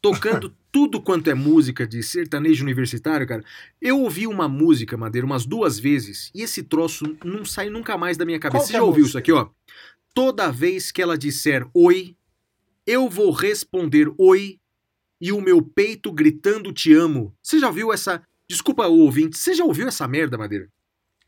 tocando 0.00 0.54
tudo 0.70 1.02
quanto 1.02 1.28
é 1.28 1.34
música 1.34 1.84
de 1.84 2.00
sertanejo 2.00 2.62
universitário, 2.62 3.26
cara. 3.26 3.42
Eu 3.82 4.00
ouvi 4.00 4.28
uma 4.28 4.48
música, 4.48 4.96
Madeira, 4.96 5.26
umas 5.26 5.44
duas 5.44 5.76
vezes, 5.76 6.30
e 6.32 6.42
esse 6.42 6.62
troço 6.62 7.16
não 7.24 7.44
sai 7.44 7.68
nunca 7.68 7.98
mais 7.98 8.16
da 8.16 8.24
minha 8.24 8.38
cabeça. 8.38 8.60
Qual 8.60 8.66
Você 8.68 8.74
é 8.74 8.78
já 8.78 8.84
ouviu 8.84 9.02
música? 9.02 9.08
isso 9.08 9.18
aqui, 9.18 9.32
ó? 9.32 9.48
Toda 10.14 10.52
vez 10.52 10.92
que 10.92 11.02
ela 11.02 11.18
disser 11.18 11.66
oi, 11.74 12.14
eu 12.86 13.08
vou 13.08 13.32
responder 13.32 14.08
oi 14.16 14.60
e 15.20 15.32
o 15.32 15.40
meu 15.40 15.60
peito 15.60 16.12
gritando 16.12 16.72
te 16.72 16.94
amo. 16.94 17.34
Você 17.42 17.58
já 17.58 17.66
ouviu 17.66 17.92
essa. 17.92 18.22
Desculpa 18.48 18.86
o 18.86 19.00
ouvinte, 19.00 19.36
você 19.36 19.52
já 19.52 19.64
ouviu 19.64 19.88
essa 19.88 20.06
merda, 20.06 20.38
Madeira? 20.38 20.70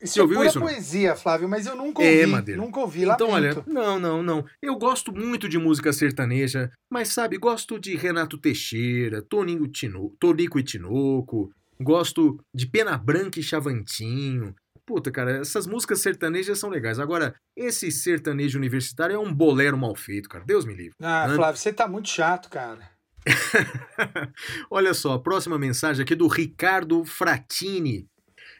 Isso 0.01 0.13
Você 0.13 0.19
é 0.19 0.23
ouviu 0.23 0.37
pura 0.37 0.49
isso, 0.49 0.59
poesia, 0.59 1.15
Flávio, 1.15 1.47
mas 1.47 1.65
eu 1.67 1.75
nunca 1.75 2.01
É, 2.03 2.21
ouvi. 2.21 2.25
Madeira. 2.31 2.61
nunca 2.61 2.79
ouvi, 2.79 3.03
Então, 3.03 3.29
olha, 3.29 3.49
lamento. 3.49 3.69
não, 3.69 3.99
não, 3.99 4.23
não. 4.23 4.45
Eu 4.61 4.75
gosto 4.75 5.11
muito 5.13 5.47
de 5.47 5.57
música 5.57 5.93
sertaneja, 5.93 6.71
mas 6.91 7.09
sabe, 7.09 7.37
gosto 7.37 7.79
de 7.79 7.95
Renato 7.95 8.37
Teixeira, 8.37 9.21
Toninho 9.21 9.67
Tino, 9.67 10.13
Tonico 10.19 10.57
e 10.59 10.63
Tinoco, 10.63 11.51
gosto 11.79 12.39
de 12.53 12.65
Pena 12.67 12.97
Branca 12.97 13.39
e 13.39 13.43
Chavantinho. 13.43 14.55
Puta, 14.85 15.11
cara, 15.11 15.37
essas 15.37 15.67
músicas 15.67 16.01
sertanejas 16.01 16.57
são 16.59 16.69
legais. 16.69 16.99
Agora, 16.99 17.35
esse 17.55 17.91
sertanejo 17.91 18.57
universitário 18.57 19.15
é 19.15 19.19
um 19.19 19.31
bolero 19.33 19.77
mal 19.77 19.95
feito, 19.95 20.27
cara. 20.27 20.43
Deus 20.45 20.65
me 20.65 20.73
livre. 20.73 20.93
Ah, 21.01 21.27
Né? 21.27 21.35
Flávio, 21.35 21.61
você 21.61 21.71
tá 21.71 21.87
muito 21.87 22.09
chato, 22.09 22.49
cara. 22.49 22.89
Olha 24.69 24.93
só, 24.93 25.13
a 25.13 25.19
próxima 25.19 25.57
mensagem 25.57 26.03
aqui 26.03 26.13
é 26.13 26.15
do 26.15 26.27
Ricardo 26.27 27.03
Fratini. 27.05 28.05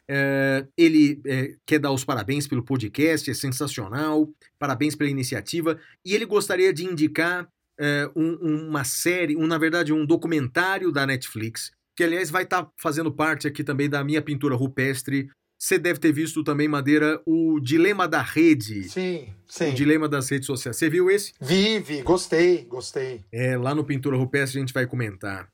É, 0.09 0.65
ele 0.77 1.21
é, 1.25 1.55
quer 1.65 1.79
dar 1.79 1.91
os 1.91 2.03
parabéns 2.03 2.47
pelo 2.47 2.63
podcast, 2.63 3.29
é 3.29 3.33
sensacional, 3.33 4.29
parabéns 4.59 4.95
pela 4.95 5.09
iniciativa, 5.09 5.79
e 6.05 6.13
ele 6.13 6.25
gostaria 6.25 6.73
de 6.73 6.85
indicar 6.85 7.47
é, 7.79 8.07
um- 8.15 8.67
uma 8.67 8.83
série, 8.83 9.35
um, 9.35 9.47
na 9.47 9.57
verdade, 9.57 9.91
um 9.91 10.05
documentário 10.05 10.91
da 10.91 11.05
Netflix, 11.07 11.71
que 11.97 12.03
aliás 12.03 12.29
vai 12.29 12.43
estar 12.43 12.69
fazendo 12.77 13.11
parte 13.11 13.47
aqui 13.47 13.63
também 13.63 13.89
da 13.89 14.03
minha 14.03 14.21
pintura 14.21 14.53
rupestre. 14.55 15.29
Você 15.59 15.79
deve 15.79 15.99
ter 15.99 16.11
visto 16.11 16.43
também, 16.43 16.67
Madeira, 16.67 17.19
o 17.25 17.59
Dilema 17.59 18.07
da 18.07 18.21
Rede. 18.21 18.83
Sim, 18.89 19.29
sim. 19.47 19.69
O 19.69 19.73
Dilema 19.73 20.07
das 20.07 20.29
Redes 20.29 20.45
Sociais. 20.45 20.75
Você 20.77 20.89
viu 20.89 21.09
esse? 21.09 21.33
Vive, 21.41 22.01
gostei, 22.03 22.65
gostei. 22.65 23.23
É, 23.31 23.57
lá 23.57 23.73
no 23.73 23.83
Pintura 23.83 24.17
Rupestre 24.17 24.59
a 24.59 24.61
gente 24.61 24.73
vai 24.73 24.85
comentar. 24.85 25.47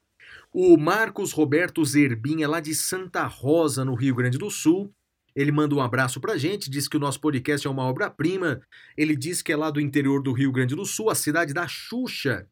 O 0.59 0.75
Marcos 0.75 1.33
Roberto 1.33 1.85
Zerbinha, 1.85 2.47
lá 2.47 2.59
de 2.59 2.73
Santa 2.73 3.27
Rosa, 3.27 3.85
no 3.85 3.93
Rio 3.93 4.15
Grande 4.15 4.39
do 4.39 4.49
Sul. 4.49 4.91
Ele 5.35 5.51
manda 5.51 5.75
um 5.75 5.79
abraço 5.79 6.19
pra 6.19 6.35
gente, 6.35 6.67
diz 6.67 6.87
que 6.87 6.97
o 6.97 6.99
nosso 6.99 7.21
podcast 7.21 7.67
é 7.67 7.69
uma 7.69 7.83
obra-prima. 7.83 8.59
Ele 8.97 9.15
diz 9.15 9.43
que 9.43 9.51
é 9.51 9.55
lá 9.55 9.69
do 9.69 9.79
interior 9.79 10.19
do 10.19 10.33
Rio 10.33 10.51
Grande 10.51 10.73
do 10.73 10.83
Sul, 10.83 11.11
a 11.11 11.13
cidade 11.13 11.53
da 11.53 11.67
Xuxa. 11.67 12.47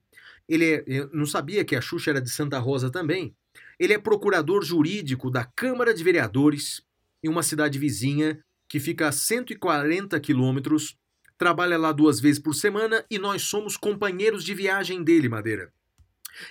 Ele 0.48 0.84
é, 0.88 1.10
não 1.12 1.26
sabia 1.26 1.66
que 1.66 1.76
a 1.76 1.82
Xuxa 1.82 2.12
era 2.12 2.22
de 2.22 2.30
Santa 2.30 2.60
Rosa 2.60 2.92
também. 2.92 3.36
Ele 3.80 3.94
é 3.94 3.98
procurador 3.98 4.64
jurídico 4.64 5.32
da 5.32 5.44
Câmara 5.44 5.92
de 5.92 6.04
Vereadores, 6.04 6.84
em 7.24 7.28
uma 7.28 7.42
cidade 7.42 7.80
vizinha 7.80 8.40
que 8.70 8.80
fica 8.80 9.08
a 9.08 9.12
140 9.12 10.20
quilômetros. 10.20 10.96
Trabalha 11.40 11.76
lá 11.76 11.92
duas 11.92 12.20
vezes 12.20 12.40
por 12.40 12.54
semana 12.54 13.04
e 13.10 13.18
nós 13.18 13.42
somos 13.42 13.76
companheiros 13.76 14.44
de 14.44 14.54
viagem 14.54 15.04
dele, 15.04 15.28
Madeira. 15.28 15.74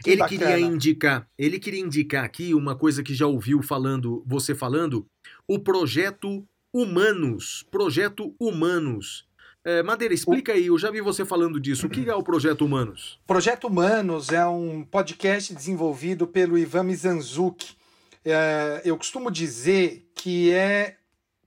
Que 0.03 0.11
ele 0.11 0.19
bacana. 0.19 0.39
queria 0.39 0.61
indicar, 0.61 1.29
ele 1.39 1.59
queria 1.59 1.81
indicar 1.81 2.25
aqui 2.25 2.55
uma 2.55 2.77
coisa 2.77 3.03
que 3.03 3.15
já 3.15 3.27
ouviu 3.27 3.63
falando, 3.63 4.23
você 4.27 4.55
falando, 4.55 5.07
o 5.47 5.59
projeto 5.59 6.47
Humanos, 6.73 7.65
projeto 7.71 8.35
Humanos. 8.39 9.27
É, 9.65 9.83
Madeira, 9.83 10.13
explica 10.13 10.53
aí, 10.53 10.67
eu 10.67 10.79
já 10.79 10.91
vi 10.91 11.01
você 11.01 11.25
falando 11.25 11.59
disso. 11.59 11.87
O 11.87 11.91
que 11.91 12.09
é 12.09 12.15
o 12.15 12.23
projeto 12.23 12.65
Humanos? 12.65 13.19
Projeto 13.27 13.67
Humanos 13.67 14.31
é 14.31 14.47
um 14.47 14.85
podcast 14.85 15.55
desenvolvido 15.55 16.27
pelo 16.27 16.59
Ivan 16.59 16.83
Mizanzuki. 16.83 17.75
É, 18.25 18.83
eu 18.85 18.97
costumo 18.97 19.31
dizer 19.31 20.11
que 20.15 20.51
é 20.51 20.97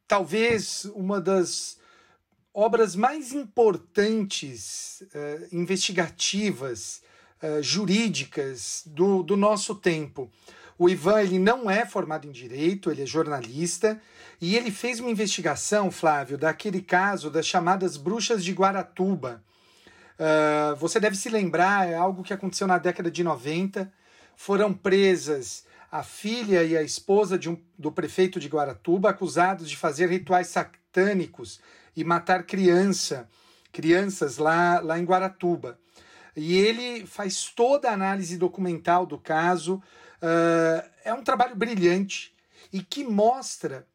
talvez 0.08 0.86
uma 0.96 1.20
das 1.20 1.78
obras 2.54 2.96
mais 2.96 3.34
importantes, 3.34 5.04
eh, 5.14 5.48
investigativas, 5.52 7.04
eh, 7.42 7.62
jurídicas 7.62 8.84
do, 8.86 9.22
do 9.22 9.38
nosso 9.38 9.76
tempo. 9.76 10.32
O 10.78 10.90
Ivan 10.90 11.22
ele 11.22 11.40
não 11.40 11.70
é 11.70 11.86
formado 11.86 12.28
em 12.28 12.32
direito, 12.32 12.92
ele 12.92 13.02
é 13.02 13.06
jornalista 13.06 14.00
e 14.40 14.56
ele 14.56 14.72
fez 14.72 15.00
uma 15.00 15.10
investigação, 15.10 15.90
Flávio, 15.90 16.38
daquele 16.38 16.82
caso 16.82 17.32
das 17.32 17.48
chamadas 17.48 17.98
bruxas 17.98 18.44
de 18.44 18.52
Guaratuba. 18.52 19.44
Uh, 20.20 20.76
você 20.76 21.00
deve 21.00 21.16
se 21.16 21.30
lembrar, 21.30 21.88
é 21.88 21.96
algo 21.96 22.24
que 22.24 22.34
aconteceu 22.34 22.68
na 22.68 22.78
década 22.78 23.10
de 23.10 23.24
90. 23.24 23.92
Foram 24.36 24.74
presas 24.74 25.66
a 25.92 26.04
filha 26.04 26.64
e 26.64 26.78
a 26.78 26.84
esposa 26.84 27.40
um, 27.50 27.58
do 27.78 27.92
prefeito 27.92 28.40
de 28.40 28.48
Guaratuba, 28.48 29.10
acusados 29.10 29.70
de 29.70 29.78
fazer 29.78 30.10
rituais 30.10 30.48
satânicos 30.48 31.60
e 31.96 32.04
matar 32.04 32.44
criança, 32.44 33.28
crianças 33.72 34.38
lá, 34.38 34.80
lá 34.80 35.00
em 35.00 35.06
Guaratuba. 35.06 35.80
E 36.38 36.56
ele 36.56 37.06
faz 37.08 37.46
toda 37.46 37.90
a 37.90 37.94
análise 37.94 38.38
documental 38.38 39.08
do 39.08 39.18
caso. 39.18 39.82
Uh, 40.22 40.88
é 41.04 41.14
um 41.14 41.24
trabalho 41.24 41.56
brilhante 41.56 42.34
e 42.72 42.82
que 42.84 43.04
mostra 43.04 43.88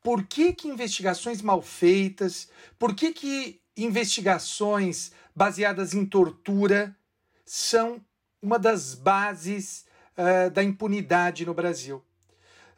por 0.00 0.22
que, 0.22 0.52
que 0.52 0.68
investigações 0.68 1.42
mal 1.42 1.60
feitas, 1.60 2.48
por 2.78 2.94
que, 2.94 3.12
que 3.12 3.60
investigações 3.76 5.10
baseadas 5.34 5.92
em 5.92 6.06
tortura 6.06 6.96
são 7.44 8.00
uma 8.40 8.58
das 8.58 8.94
bases 8.94 9.84
uh, 10.16 10.50
da 10.50 10.62
impunidade 10.62 11.44
no 11.44 11.52
Brasil. 11.52 12.02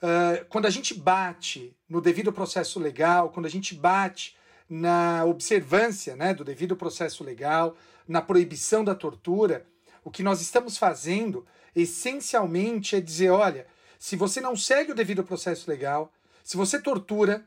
uh, 0.02 0.44
quando 0.46 0.64
a 0.64 0.70
gente 0.70 0.94
bate 0.94 1.76
no 1.86 2.00
devido 2.00 2.32
processo 2.32 2.80
legal, 2.80 3.28
quando 3.28 3.46
a 3.46 3.50
gente 3.50 3.74
bate 3.74 4.34
na 4.68 5.24
observância 5.24 6.14
né, 6.14 6.32
do 6.32 6.44
devido 6.44 6.76
processo 6.76 7.24
legal, 7.24 7.76
na 8.10 8.20
proibição 8.20 8.82
da 8.82 8.92
tortura, 8.92 9.64
o 10.02 10.10
que 10.10 10.20
nós 10.20 10.40
estamos 10.40 10.76
fazendo 10.76 11.46
essencialmente 11.76 12.96
é 12.96 13.00
dizer: 13.00 13.30
olha, 13.30 13.68
se 14.00 14.16
você 14.16 14.40
não 14.40 14.56
segue 14.56 14.90
o 14.90 14.94
devido 14.96 15.22
processo 15.22 15.70
legal, 15.70 16.12
se 16.42 16.56
você 16.56 16.82
tortura, 16.82 17.46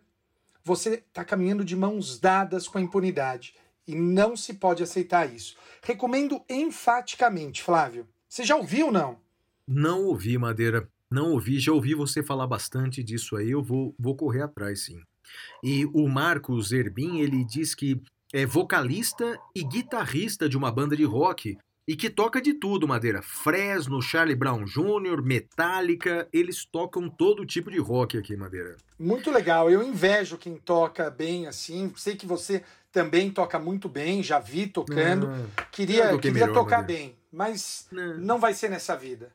você 0.63 1.03
está 1.05 1.25
caminhando 1.25 1.65
de 1.65 1.75
mãos 1.75 2.17
dadas 2.17 2.65
com 2.65 2.77
a 2.77 2.81
impunidade. 2.81 3.55
E 3.85 3.93
não 3.93 4.37
se 4.37 4.53
pode 4.53 4.81
aceitar 4.81 5.29
isso. 5.29 5.57
Recomendo 5.81 6.41
enfaticamente, 6.49 7.61
Flávio. 7.61 8.07
Você 8.29 8.45
já 8.45 8.55
ouviu 8.55 8.85
ou 8.85 8.91
não? 8.93 9.19
Não 9.67 10.05
ouvi, 10.05 10.37
Madeira. 10.37 10.87
Não 11.11 11.33
ouvi. 11.33 11.59
Já 11.59 11.73
ouvi 11.73 11.93
você 11.93 12.23
falar 12.23 12.47
bastante 12.47 13.03
disso 13.03 13.35
aí. 13.35 13.51
Eu 13.51 13.61
vou, 13.61 13.93
vou 13.99 14.15
correr 14.15 14.43
atrás, 14.43 14.85
sim. 14.85 15.01
E 15.61 15.85
o 15.87 16.07
Marcos 16.07 16.71
Erbin, 16.71 17.19
ele 17.19 17.43
diz 17.43 17.75
que 17.75 18.01
é 18.33 18.47
vocalista 18.47 19.39
e 19.55 19.63
guitarrista 19.63 20.49
de 20.49 20.57
uma 20.57 20.71
banda 20.71 20.97
de 20.97 21.03
rock 21.03 21.55
e 21.87 21.95
que 21.95 22.09
toca 22.09 22.41
de 22.41 22.53
tudo, 22.53 22.87
Madeira. 22.87 23.21
Fresno, 23.21 24.01
Charlie 24.01 24.35
Brown 24.35 24.65
Jr., 24.65 25.21
Metallica, 25.21 26.27
eles 26.33 26.65
tocam 26.65 27.09
todo 27.09 27.45
tipo 27.45 27.69
de 27.69 27.77
rock 27.77 28.17
aqui, 28.17 28.35
Madeira. 28.35 28.77
Muito 28.97 29.29
legal. 29.29 29.69
Eu 29.69 29.83
invejo 29.83 30.37
quem 30.37 30.55
toca 30.55 31.11
bem 31.11 31.45
assim. 31.45 31.93
Sei 31.95 32.15
que 32.15 32.25
você 32.25 32.63
também 32.91 33.29
toca 33.29 33.59
muito 33.59 33.87
bem, 33.87 34.23
já 34.23 34.39
vi 34.39 34.65
tocando. 34.65 35.27
Ah, 35.27 35.65
queria 35.71 36.17
queria 36.17 36.47
melhor, 36.47 36.53
tocar 36.53 36.81
Madeira. 36.81 37.03
bem, 37.03 37.15
mas 37.31 37.87
não. 37.91 38.17
não 38.17 38.39
vai 38.39 38.53
ser 38.53 38.69
nessa 38.69 38.95
vida. 38.95 39.31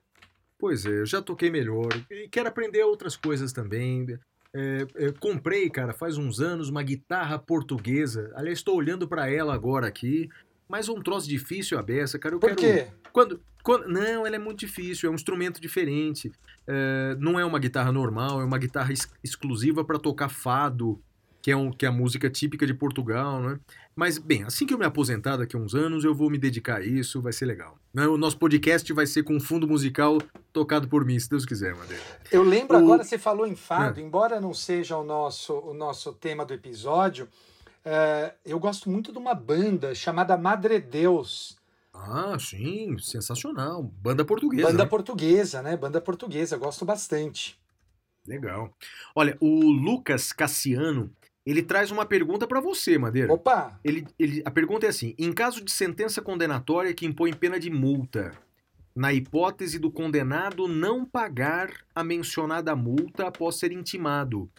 Pois 0.59 0.85
é, 0.87 0.91
eu 0.91 1.07
já 1.07 1.23
toquei 1.23 1.51
melhor. 1.51 1.89
E 2.11 2.29
quero 2.29 2.49
aprender 2.49 2.83
outras 2.83 3.17
coisas 3.17 3.53
também. 3.53 4.19
É, 4.55 4.87
é, 4.97 5.13
comprei, 5.13 5.69
cara, 5.69 5.93
faz 5.93 6.17
uns 6.17 6.41
anos 6.41 6.69
uma 6.69 6.83
guitarra 6.83 7.39
portuguesa. 7.39 8.33
Aliás, 8.35 8.59
estou 8.59 8.77
olhando 8.77 9.07
para 9.07 9.31
ela 9.31 9.55
agora 9.55 9.87
aqui. 9.87 10.29
Mas 10.69 10.89
um 10.89 11.01
troço 11.01 11.27
difícil 11.27 11.79
a 11.79 11.83
beça, 11.83 12.19
cara. 12.19 12.35
Eu 12.35 12.39
Por 12.39 12.55
quero... 12.55 12.61
quê? 12.61 12.91
Quando, 13.11 13.41
quando... 13.63 13.89
Não, 13.89 14.27
ela 14.27 14.37
é 14.37 14.39
muito 14.39 14.61
difícil, 14.61 15.09
é 15.09 15.13
um 15.13 15.15
instrumento 15.15 15.61
diferente. 15.61 16.31
É, 16.67 17.17
não 17.19 17.41
é 17.41 17.45
uma 17.45 17.59
guitarra 17.59 17.91
normal, 17.91 18.43
é 18.43 18.45
uma 18.45 18.59
guitarra 18.59 18.91
ex 18.91 19.11
exclusiva 19.25 19.83
para 19.83 19.99
tocar 19.99 20.29
fado, 20.29 21.01
que 21.41 21.51
é, 21.51 21.57
um, 21.57 21.71
que 21.71 21.87
é 21.87 21.89
a 21.89 21.93
música 21.93 22.29
típica 22.29 22.67
de 22.67 22.75
Portugal, 22.75 23.41
né? 23.41 23.59
Mas, 23.95 24.19
bem, 24.19 24.45
assim 24.45 24.67
que 24.67 24.75
eu 24.75 24.79
me 24.79 24.85
aposentar 24.85 25.37
daqui 25.37 25.57
a 25.57 25.59
uns 25.59 25.75
anos, 25.75 26.05
eu 26.05 26.15
vou 26.15 26.31
me 26.31 26.39
dedicar 26.39 26.77
a 26.77 26.85
isso, 26.85 27.21
vai 27.21 27.33
ser 27.33 27.47
legal. 27.47 27.77
Né? 27.93 28.07
O 28.07 28.17
nosso 28.17 28.39
podcast 28.39 28.93
vai 28.93 29.07
ser 29.07 29.23
com 29.23 29.35
um 29.35 29.41
fundo 29.41 29.67
musical 29.67 30.19
tocado 30.53 30.89
por 30.89 31.05
mim, 31.05 31.19
se 31.19 31.29
Deus 31.29 31.45
quiser, 31.45 31.75
Madeira. 31.75 32.03
Eu 32.31 32.43
lembro 32.43 32.77
o... 32.77 32.81
agora, 32.81 33.03
você 33.03 33.19
falou 33.19 33.47
em 33.47 33.57
fado, 33.57 34.01
é. 34.01 34.03
embora 34.03 34.41
não 34.41 34.55
seja 34.55 34.97
o 34.97 35.05
nosso, 35.05 35.55
o 35.55 35.75
nosso 35.75 36.13
tema 36.13 36.45
do 36.45 36.55
episódio, 36.55 37.29
é, 37.85 38.35
eu 38.45 38.59
gosto 38.59 38.91
muito 38.91 39.13
de 39.13 39.19
uma 39.19 39.35
banda 39.35 39.95
chamada 39.95 40.37
Madre 40.37 40.79
Deus. 40.81 41.57
Ah, 41.93 42.37
sim, 42.39 42.97
sensacional. 42.99 43.83
Banda 43.83 44.25
portuguesa. 44.25 44.69
Banda 44.69 44.85
né? 44.85 44.89
portuguesa, 44.89 45.63
né? 45.63 45.77
Banda 45.77 46.01
portuguesa, 46.01 46.57
gosto 46.57 46.85
bastante. 46.85 47.59
Legal. 48.27 48.71
Olha, 49.15 49.37
o 49.41 49.71
Lucas 49.71 50.33
Cassiano, 50.33 51.11
ele 51.47 51.63
traz 51.63 51.91
uma 51.91 52.05
pergunta 52.05 52.47
para 52.47 52.61
você, 52.61 52.99
Madeira. 52.99 53.33
Opa! 53.33 53.79
Ele, 53.83 54.07
ele, 54.19 54.43
a 54.45 54.51
pergunta 54.51 54.87
é 54.87 54.89
assim: 54.89 55.15
em 55.19 55.33
caso 55.33 55.65
de 55.65 55.71
sentença 55.71 56.21
condenatória 56.21 56.93
que 56.93 57.07
impõe 57.07 57.33
pena 57.33 57.59
de 57.59 57.71
multa, 57.71 58.33
na 58.95 59.13
hipótese 59.13 59.79
do 59.79 59.91
condenado 59.91 60.67
não 60.69 61.05
pagar 61.05 61.71
a 61.95 62.03
mencionada 62.03 62.75
multa 62.75 63.29
após 63.29 63.57
ser 63.57 63.73
intimado, 63.73 64.51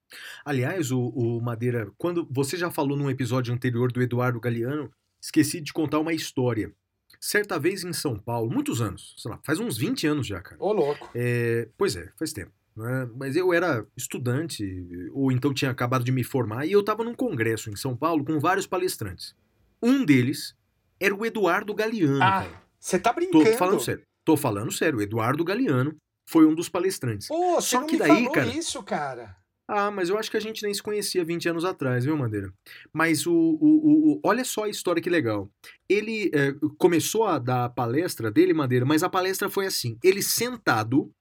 Aliás, 0.43 0.91
o, 0.91 1.09
o, 1.09 1.39
Madeira, 1.39 1.91
quando 1.95 2.27
você 2.31 2.57
já 2.57 2.71
falou 2.71 2.97
num 2.97 3.09
episódio 3.09 3.53
anterior 3.53 3.91
do 3.91 4.01
Eduardo 4.01 4.39
Galeano, 4.39 4.91
esqueci 5.21 5.61
de 5.61 5.71
contar 5.71 5.99
uma 5.99 6.13
história. 6.13 6.73
Certa 7.19 7.59
vez 7.59 7.83
em 7.83 7.91
São 7.91 8.17
Paulo, 8.17 8.49
muitos 8.49 8.81
anos, 8.81 9.13
sei 9.17 9.29
lá, 9.29 9.39
faz 9.43 9.59
uns 9.59 9.77
20 9.77 10.07
anos 10.07 10.27
já, 10.27 10.41
cara. 10.41 10.55
Ô, 10.59 10.71
louco. 10.71 11.09
É, 11.13 11.67
pois 11.77 11.95
é, 11.95 12.11
faz 12.17 12.31
tempo. 12.31 12.51
Né? 12.75 13.09
Mas 13.15 13.35
eu 13.35 13.53
era 13.53 13.85
estudante, 13.97 14.63
ou 15.11 15.31
então 15.31 15.53
tinha 15.53 15.69
acabado 15.69 16.03
de 16.03 16.11
me 16.11 16.23
formar, 16.23 16.65
e 16.65 16.71
eu 16.71 16.79
estava 16.79 17.03
num 17.03 17.13
congresso 17.13 17.69
em 17.69 17.75
São 17.75 17.95
Paulo 17.95 18.23
com 18.23 18.39
vários 18.39 18.65
palestrantes. 18.65 19.35
Um 19.83 20.05
deles 20.05 20.55
era 20.99 21.13
o 21.13 21.25
Eduardo 21.25 21.73
Galeano. 21.73 22.23
Ah. 22.23 22.47
Você 22.79 22.97
tá 22.97 23.11
brincando? 23.11 23.43
Tô 23.43 23.57
falando 23.57 23.81
sério. 23.81 24.01
Tô 24.23 24.37
falando 24.37 24.71
sério. 24.71 24.99
O 24.99 25.01
Eduardo 25.01 25.43
Galeano 25.43 25.95
foi 26.25 26.45
um 26.45 26.55
dos 26.55 26.69
palestrantes. 26.69 27.27
Pô, 27.27 27.59
Só 27.59 27.83
que 27.83 27.97
daí, 27.97 28.31
cara. 28.31 28.47
isso, 28.47 28.81
cara. 28.83 29.35
Ah, 29.71 29.91
mas 29.91 30.09
eu 30.09 30.17
acho 30.17 30.31
que 30.31 30.37
a 30.37 30.39
gente 30.39 30.63
nem 30.63 30.73
se 30.73 30.81
conhecia 30.81 31.23
20 31.23 31.47
anos 31.47 31.63
atrás, 31.63 32.03
viu, 32.03 32.17
Madeira? 32.17 32.51
Mas 32.91 33.27
o, 33.27 33.31
o, 33.31 34.13
o 34.13 34.19
olha 34.23 34.43
só 34.43 34.63
a 34.63 34.69
história 34.69 34.99
que 34.99 35.11
legal. 35.11 35.47
Ele 35.87 36.31
é, 36.33 36.55
começou 36.79 37.25
a 37.25 37.37
dar 37.37 37.65
a 37.65 37.69
palestra 37.69 38.31
dele, 38.31 38.51
Madeira, 38.51 38.83
mas 38.83 39.03
a 39.03 39.09
palestra 39.09 39.47
foi 39.47 39.67
assim: 39.67 39.95
ele 40.03 40.23
sentado 40.23 41.13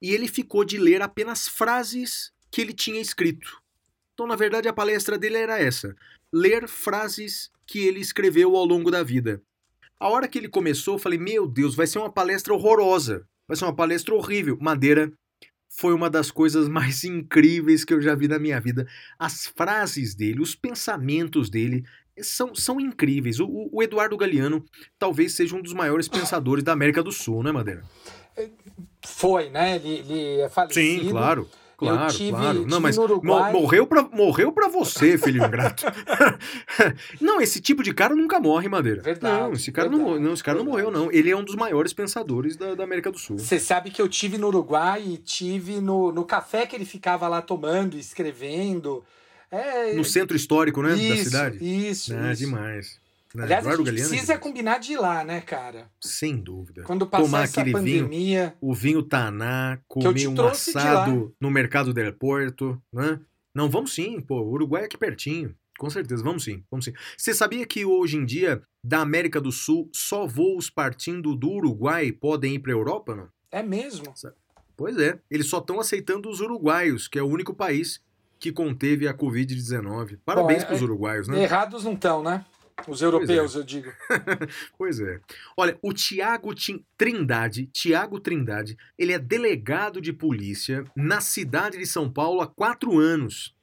e 0.00 0.12
ele 0.12 0.28
ficou 0.28 0.62
de 0.62 0.76
ler 0.76 1.00
apenas 1.00 1.48
frases 1.48 2.30
que 2.50 2.60
ele 2.60 2.74
tinha 2.74 3.00
escrito. 3.00 3.62
Então, 4.12 4.26
na 4.26 4.36
verdade, 4.36 4.68
a 4.68 4.72
palestra 4.72 5.16
dele 5.16 5.38
era 5.38 5.58
essa: 5.58 5.96
ler 6.30 6.68
frases 6.68 7.50
que 7.66 7.78
ele 7.78 8.00
escreveu 8.00 8.54
ao 8.56 8.66
longo 8.66 8.90
da 8.90 9.02
vida. 9.02 9.42
A 9.98 10.10
hora 10.10 10.28
que 10.28 10.36
ele 10.36 10.50
começou, 10.50 10.96
eu 10.96 10.98
falei: 10.98 11.18
Meu 11.18 11.46
Deus, 11.46 11.74
vai 11.74 11.86
ser 11.86 11.98
uma 11.98 12.12
palestra 12.12 12.52
horrorosa. 12.52 13.26
Vai 13.48 13.56
ser 13.56 13.64
uma 13.64 13.74
palestra 13.74 14.14
horrível. 14.14 14.58
Madeira 14.60 15.10
foi 15.76 15.92
uma 15.92 16.08
das 16.08 16.30
coisas 16.30 16.68
mais 16.68 17.02
incríveis 17.04 17.84
que 17.84 17.92
eu 17.92 18.00
já 18.00 18.14
vi 18.14 18.28
na 18.28 18.38
minha 18.38 18.60
vida. 18.60 18.86
As 19.18 19.46
frases 19.46 20.14
dele, 20.14 20.40
os 20.40 20.54
pensamentos 20.54 21.50
dele 21.50 21.84
são, 22.20 22.54
são 22.54 22.80
incríveis. 22.80 23.40
O, 23.40 23.68
o 23.72 23.82
Eduardo 23.82 24.16
Galeano 24.16 24.64
talvez 24.98 25.34
seja 25.34 25.56
um 25.56 25.62
dos 25.62 25.72
maiores 25.72 26.06
pensadores 26.06 26.62
da 26.62 26.72
América 26.72 27.02
do 27.02 27.10
Sul, 27.10 27.42
né, 27.42 27.50
Madeira? 27.50 27.82
Foi, 29.04 29.50
né? 29.50 29.76
Ele, 29.76 29.98
ele 29.98 30.40
é 30.40 30.48
falecido. 30.48 31.04
Sim, 31.04 31.10
claro. 31.10 31.48
Claro, 31.92 32.12
tive, 32.14 32.30
claro. 32.30 32.66
Não, 32.66 32.80
mas 32.80 32.96
Uruguai. 32.98 33.52
morreu 33.52 33.86
pra, 33.86 34.02
morreu 34.02 34.52
pra 34.52 34.68
você, 34.68 35.16
filho 35.18 35.44
ingrato. 35.44 35.84
não, 37.20 37.40
esse 37.40 37.60
tipo 37.60 37.82
de 37.82 37.92
cara 37.92 38.14
nunca 38.14 38.38
morre, 38.40 38.68
Madeira. 38.68 39.02
Verdade, 39.02 39.40
Não, 39.42 39.52
esse 39.52 39.70
cara, 39.72 39.88
não, 39.88 39.96
verdade, 39.98 40.10
morreu- 40.12 40.26
não, 40.28 40.34
esse 40.34 40.44
cara 40.44 40.58
não 40.58 40.64
morreu, 40.64 40.86
verdade. 40.86 41.04
não. 41.06 41.12
Ele 41.12 41.30
é 41.30 41.36
um 41.36 41.44
dos 41.44 41.54
maiores 41.54 41.92
pensadores 41.92 42.56
da, 42.56 42.74
da 42.74 42.84
América 42.84 43.10
do 43.10 43.18
Sul. 43.18 43.38
Você 43.38 43.58
sabe 43.58 43.90
que 43.90 44.00
eu 44.00 44.08
tive 44.08 44.38
no 44.38 44.48
Uruguai 44.48 45.02
e 45.06 45.16
tive 45.18 45.80
no, 45.80 46.12
no 46.12 46.24
café 46.24 46.66
que 46.66 46.74
ele 46.76 46.84
ficava 46.84 47.28
lá 47.28 47.40
tomando, 47.42 47.96
escrevendo. 47.98 49.04
É, 49.50 49.94
No 49.94 50.04
centro 50.04 50.36
histórico, 50.36 50.82
né, 50.82 50.90
da 50.90 50.96
isso, 50.96 51.24
cidade. 51.24 51.58
Isso, 51.60 52.12
Ah, 52.16 52.32
isso. 52.32 52.44
demais. 52.44 52.98
Né, 53.34 53.42
Aliás, 53.44 53.66
a 53.66 53.70
Eduardo 53.70 53.84
gente 53.84 53.86
Galeano 53.86 54.06
é 54.06 54.08
precisa 54.10 54.32
demais. 54.34 54.42
combinar 54.42 54.78
de 54.78 54.92
ir 54.92 54.96
lá, 54.96 55.24
né, 55.24 55.40
cara? 55.40 55.90
Sem 56.00 56.36
dúvida. 56.36 56.82
Quando 56.84 57.04
passar 57.06 57.24
Tomar 57.24 57.42
essa 57.44 57.60
aquele 57.62 57.78
vinho, 57.80 58.04
pandemia. 58.04 58.54
o 58.60 58.72
vinho 58.72 59.02
Taná, 59.02 59.78
comer 59.88 60.28
um 60.28 60.46
assado 60.46 61.34
no 61.40 61.50
Mercado 61.50 61.92
del 61.92 62.12
Porto, 62.12 62.80
né? 62.92 63.18
Não, 63.54 63.68
vamos 63.68 63.92
sim, 63.94 64.20
pô. 64.20 64.40
O 64.40 64.50
Uruguai 64.52 64.82
é 64.82 64.84
aqui 64.86 64.96
pertinho. 64.96 65.54
Com 65.76 65.90
certeza, 65.90 66.22
vamos 66.22 66.44
sim, 66.44 66.62
vamos 66.70 66.84
sim. 66.84 66.92
Você 67.18 67.34
sabia 67.34 67.66
que 67.66 67.84
hoje 67.84 68.16
em 68.16 68.24
dia, 68.24 68.62
da 68.84 69.00
América 69.00 69.40
do 69.40 69.50
Sul, 69.50 69.90
só 69.92 70.24
voos 70.24 70.70
partindo 70.70 71.34
do 71.34 71.50
Uruguai 71.50 72.12
podem 72.12 72.54
ir 72.54 72.60
para 72.60 72.70
a 72.70 72.76
Europa, 72.76 73.16
não? 73.16 73.28
É 73.50 73.60
mesmo? 73.64 74.14
Pois 74.76 74.96
é, 74.98 75.18
eles 75.28 75.46
só 75.48 75.58
estão 75.58 75.80
aceitando 75.80 76.28
os 76.28 76.40
uruguaios, 76.40 77.08
que 77.08 77.18
é 77.18 77.22
o 77.22 77.26
único 77.28 77.52
país 77.54 78.00
que 78.38 78.52
conteve 78.52 79.08
a 79.08 79.14
Covid-19. 79.14 80.18
Parabéns 80.24 80.62
é- 80.62 80.66
para 80.66 80.74
os 80.76 80.82
uruguaios, 80.82 81.26
né? 81.28 81.42
Errados 81.42 81.84
não 81.84 81.94
estão, 81.94 82.22
né? 82.22 82.44
Os 82.88 83.00
europeus, 83.00 83.54
eu 83.54 83.62
digo. 83.62 83.90
Pois 84.76 85.00
é. 85.00 85.20
Olha, 85.56 85.78
o 85.80 85.92
Tiago 85.92 86.52
Trindade, 86.98 87.66
Tiago 87.72 88.20
Trindade, 88.20 88.76
ele 88.98 89.12
é 89.12 89.18
delegado 89.18 90.00
de 90.00 90.12
polícia 90.12 90.84
na 90.94 91.20
cidade 91.20 91.78
de 91.78 91.86
São 91.86 92.10
Paulo 92.10 92.40
há 92.40 92.46
quatro 92.46 92.98
anos. 92.98 93.54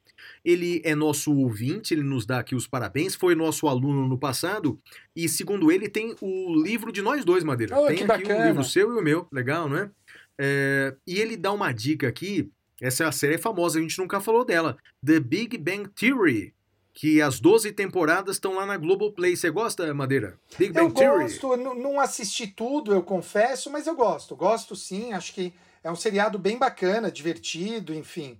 Ele 0.44 0.80
é 0.84 0.94
nosso 0.94 1.34
ouvinte, 1.36 1.94
ele 1.94 2.02
nos 2.02 2.24
dá 2.26 2.38
aqui 2.38 2.54
os 2.54 2.66
parabéns, 2.66 3.14
foi 3.14 3.34
nosso 3.34 3.68
aluno 3.68 4.08
no 4.08 4.18
passado 4.18 4.80
e, 5.14 5.28
segundo 5.28 5.70
ele, 5.70 5.88
tem 5.88 6.16
o 6.20 6.62
livro 6.62 6.90
de 6.92 7.02
nós 7.02 7.24
dois, 7.24 7.44
Madeira. 7.44 7.78
Oh, 7.78 7.86
tem 7.86 7.98
que 7.98 8.02
aqui 8.04 8.24
o 8.24 8.28
bacana. 8.28 8.46
livro 8.46 8.64
seu 8.64 8.92
e 8.92 8.98
o 8.98 9.02
meu, 9.02 9.26
legal, 9.32 9.68
não 9.68 9.76
é? 9.78 9.90
É, 10.38 10.96
E 11.06 11.20
ele 11.20 11.36
dá 11.36 11.52
uma 11.52 11.72
dica 11.72 12.08
aqui, 12.08 12.50
essa 12.80 13.04
é 13.04 13.12
série 13.12 13.38
famosa, 13.38 13.78
a 13.78 13.82
gente 13.82 13.98
nunca 13.98 14.20
falou 14.20 14.44
dela, 14.44 14.76
The 15.04 15.20
Big 15.20 15.56
Bang 15.58 15.88
Theory, 15.90 16.54
que 16.94 17.20
as 17.22 17.40
12 17.40 17.72
temporadas 17.72 18.36
estão 18.36 18.54
lá 18.54 18.66
na 18.66 18.76
Globoplay. 18.76 19.36
Você 19.36 19.50
gosta, 19.50 19.92
Madeira? 19.94 20.38
Big 20.58 20.72
Eu 20.78 20.84
Bang 20.88 20.94
Theory? 20.94 21.24
gosto, 21.24 21.52
eu 21.52 21.56
não 21.56 21.74
não 21.74 22.00
assisti 22.00 22.46
tudo, 22.46 22.92
eu 22.92 23.02
confesso, 23.02 23.70
mas 23.70 23.86
eu 23.86 23.94
gosto. 23.94 24.36
Gosto 24.36 24.76
sim, 24.76 25.12
acho 25.12 25.32
que 25.32 25.52
é 25.82 25.90
um 25.90 25.96
seriado 25.96 26.38
bem 26.38 26.58
bacana, 26.58 27.10
divertido, 27.10 27.94
enfim. 27.94 28.38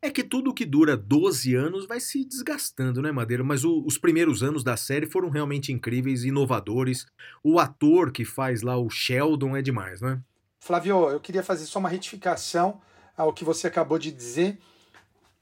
É 0.00 0.10
que 0.10 0.22
tudo 0.24 0.54
que 0.54 0.64
dura 0.64 0.96
12 0.96 1.54
anos 1.54 1.86
vai 1.86 2.00
se 2.00 2.24
desgastando, 2.24 3.02
né, 3.02 3.12
Madeira? 3.12 3.44
Mas 3.44 3.64
o- 3.64 3.84
os 3.84 3.98
primeiros 3.98 4.42
anos 4.42 4.64
da 4.64 4.76
série 4.76 5.06
foram 5.06 5.28
realmente 5.28 5.72
incríveis, 5.72 6.24
inovadores. 6.24 7.06
O 7.42 7.58
ator 7.58 8.10
que 8.10 8.24
faz 8.24 8.62
lá 8.62 8.76
o 8.78 8.88
Sheldon 8.88 9.56
é 9.56 9.62
demais, 9.62 10.00
né? 10.00 10.20
Flávio, 10.60 11.10
eu 11.10 11.20
queria 11.20 11.42
fazer 11.42 11.66
só 11.66 11.78
uma 11.78 11.88
retificação 11.88 12.80
ao 13.16 13.32
que 13.32 13.44
você 13.44 13.66
acabou 13.66 13.98
de 13.98 14.10
dizer. 14.12 14.58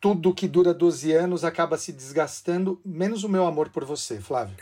Tudo 0.00 0.34
que 0.34 0.46
dura 0.46 0.74
12 0.74 1.12
anos 1.12 1.44
acaba 1.44 1.78
se 1.78 1.92
desgastando, 1.92 2.80
menos 2.84 3.24
o 3.24 3.28
meu 3.28 3.46
amor 3.46 3.70
por 3.70 3.84
você, 3.84 4.20
Flávio. 4.20 4.56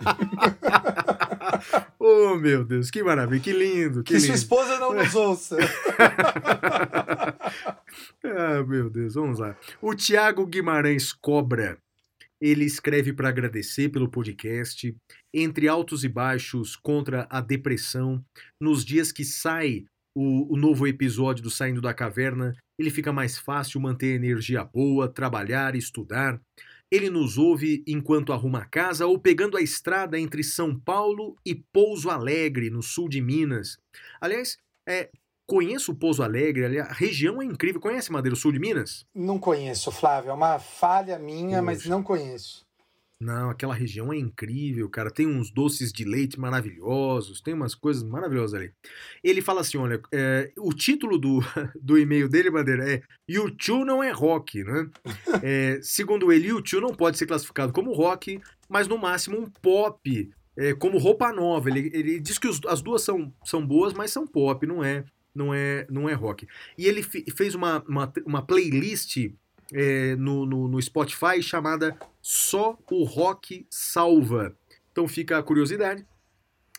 oh, 1.98 2.36
meu 2.36 2.64
Deus, 2.64 2.90
que 2.90 3.02
maravilha, 3.02 3.42
que 3.42 3.52
lindo, 3.52 4.02
que 4.02 4.14
Que 4.14 4.20
sua 4.20 4.28
lindo. 4.28 4.38
esposa 4.38 4.78
não 4.78 4.94
nos 4.94 5.14
ouça. 5.14 5.56
ah, 8.24 8.64
meu 8.66 8.88
Deus, 8.88 9.14
vamos 9.14 9.38
lá. 9.38 9.56
O 9.80 9.94
Tiago 9.94 10.46
Guimarães 10.46 11.12
Cobra, 11.12 11.78
ele 12.40 12.64
escreve 12.64 13.12
para 13.12 13.28
agradecer 13.28 13.90
pelo 13.90 14.08
podcast, 14.08 14.96
entre 15.34 15.68
altos 15.68 16.04
e 16.04 16.08
baixos 16.08 16.74
contra 16.76 17.26
a 17.28 17.40
depressão, 17.40 18.24
nos 18.58 18.84
dias 18.84 19.12
que 19.12 19.24
sai 19.24 19.84
o, 20.14 20.54
o 20.54 20.56
novo 20.56 20.86
episódio 20.86 21.42
do 21.42 21.50
Saindo 21.50 21.80
da 21.80 21.94
Caverna, 21.94 22.56
ele 22.78 22.90
fica 22.90 23.12
mais 23.12 23.38
fácil 23.38 23.80
manter 23.80 24.14
energia 24.14 24.64
boa, 24.64 25.08
trabalhar, 25.08 25.74
estudar. 25.74 26.40
Ele 26.90 27.08
nos 27.08 27.38
ouve 27.38 27.84
enquanto 27.86 28.32
arruma 28.32 28.60
a 28.60 28.64
casa 28.64 29.06
ou 29.06 29.18
pegando 29.18 29.56
a 29.56 29.62
estrada 29.62 30.18
entre 30.18 30.42
São 30.42 30.78
Paulo 30.78 31.36
e 31.46 31.54
Pouso 31.54 32.10
Alegre, 32.10 32.68
no 32.68 32.82
sul 32.82 33.08
de 33.08 33.20
Minas. 33.20 33.78
Aliás, 34.20 34.58
é, 34.88 35.08
conheço 35.46 35.92
o 35.92 35.94
Pouso 35.94 36.22
Alegre, 36.22 36.80
a 36.80 36.92
região 36.92 37.40
é 37.40 37.44
incrível. 37.44 37.80
Conhece 37.80 38.10
Madeira, 38.10 38.34
sul 38.34 38.50
de 38.52 38.58
Minas? 38.58 39.04
Não 39.14 39.38
conheço, 39.38 39.92
Flávio. 39.92 40.30
É 40.30 40.32
uma 40.32 40.58
falha 40.58 41.18
minha, 41.18 41.62
mas 41.62 41.78
Poxa. 41.78 41.90
não 41.90 42.02
conheço. 42.02 42.64
Não, 43.20 43.50
aquela 43.50 43.74
região 43.74 44.10
é 44.12 44.16
incrível, 44.16 44.88
cara. 44.88 45.10
Tem 45.10 45.26
uns 45.26 45.50
doces 45.50 45.92
de 45.92 46.04
leite 46.04 46.40
maravilhosos, 46.40 47.42
tem 47.42 47.52
umas 47.52 47.74
coisas 47.74 48.02
maravilhosas 48.02 48.54
ali. 48.58 48.72
Ele 49.22 49.42
fala 49.42 49.60
assim: 49.60 49.76
olha, 49.76 50.00
é, 50.10 50.50
o 50.56 50.72
título 50.72 51.18
do, 51.18 51.40
do 51.80 51.98
e-mail 51.98 52.28
dele, 52.30 52.50
Bandeira, 52.50 52.90
é 52.94 53.02
YouTube 53.28 53.84
não 53.84 54.02
é 54.02 54.10
rock, 54.10 54.64
né? 54.64 54.88
É, 55.42 55.78
segundo 55.84 56.32
ele, 56.32 56.48
YouTube 56.48 56.80
não 56.82 56.94
pode 56.94 57.18
ser 57.18 57.26
classificado 57.26 57.72
como 57.74 57.92
rock, 57.92 58.40
mas 58.68 58.88
no 58.88 58.96
máximo 58.96 59.38
um 59.38 59.50
pop, 59.50 60.30
é, 60.56 60.72
como 60.72 60.96
roupa 60.96 61.30
nova. 61.30 61.68
Ele, 61.68 61.90
ele 61.92 62.18
diz 62.20 62.38
que 62.38 62.48
os- 62.48 62.60
as 62.66 62.80
duas 62.80 63.02
são, 63.02 63.30
são 63.44 63.66
boas, 63.66 63.92
mas 63.92 64.10
são 64.10 64.26
pop, 64.26 64.66
não 64.66 64.82
é, 64.82 65.04
não 65.34 65.52
é, 65.52 65.86
não 65.90 66.08
é 66.08 66.14
rock. 66.14 66.46
E 66.78 66.86
ele 66.86 67.02
fe- 67.02 67.26
fez 67.36 67.54
uma, 67.54 67.84
uma, 67.86 68.10
uma 68.24 68.40
playlist 68.46 69.30
é, 69.72 70.16
no, 70.16 70.44
no, 70.46 70.68
no 70.68 70.80
Spotify 70.80 71.42
chamada 71.42 71.96
Só 72.20 72.78
o 72.90 73.04
Rock 73.04 73.66
Salva. 73.70 74.56
Então 74.92 75.06
fica 75.06 75.38
a 75.38 75.42
curiosidade. 75.42 76.04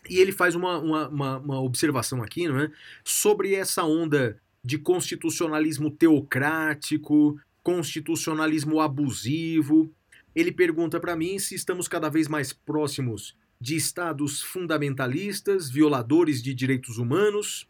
E 0.08 0.18
ele 0.18 0.32
faz 0.32 0.54
uma, 0.54 0.78
uma, 0.78 1.08
uma, 1.08 1.38
uma 1.38 1.60
observação 1.60 2.22
aqui, 2.22 2.48
não 2.48 2.58
é? 2.58 2.70
Sobre 3.04 3.54
essa 3.54 3.84
onda 3.84 4.40
de 4.64 4.78
constitucionalismo 4.78 5.90
teocrático, 5.90 7.38
constitucionalismo 7.62 8.80
abusivo. 8.80 9.90
Ele 10.34 10.50
pergunta 10.50 10.98
para 10.98 11.16
mim 11.16 11.38
se 11.38 11.54
estamos 11.54 11.86
cada 11.88 12.08
vez 12.08 12.26
mais 12.26 12.52
próximos 12.52 13.36
de 13.60 13.76
estados 13.76 14.42
fundamentalistas, 14.42 15.70
violadores 15.70 16.42
de 16.42 16.52
direitos 16.52 16.98
humanos, 16.98 17.68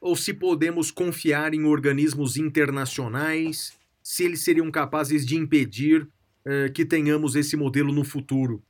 ou 0.00 0.14
se 0.14 0.32
podemos 0.32 0.90
confiar 0.90 1.52
em 1.52 1.64
organismos 1.64 2.36
internacionais, 2.36 3.76
se 4.02 4.24
eles 4.24 4.42
seriam 4.42 4.70
capazes 4.70 5.24
de 5.24 5.36
impedir 5.36 6.08
eh, 6.44 6.68
que 6.70 6.84
tenhamos 6.84 7.36
esse 7.36 7.56
modelo 7.56 7.92
no 7.92 8.04
futuro. 8.04 8.62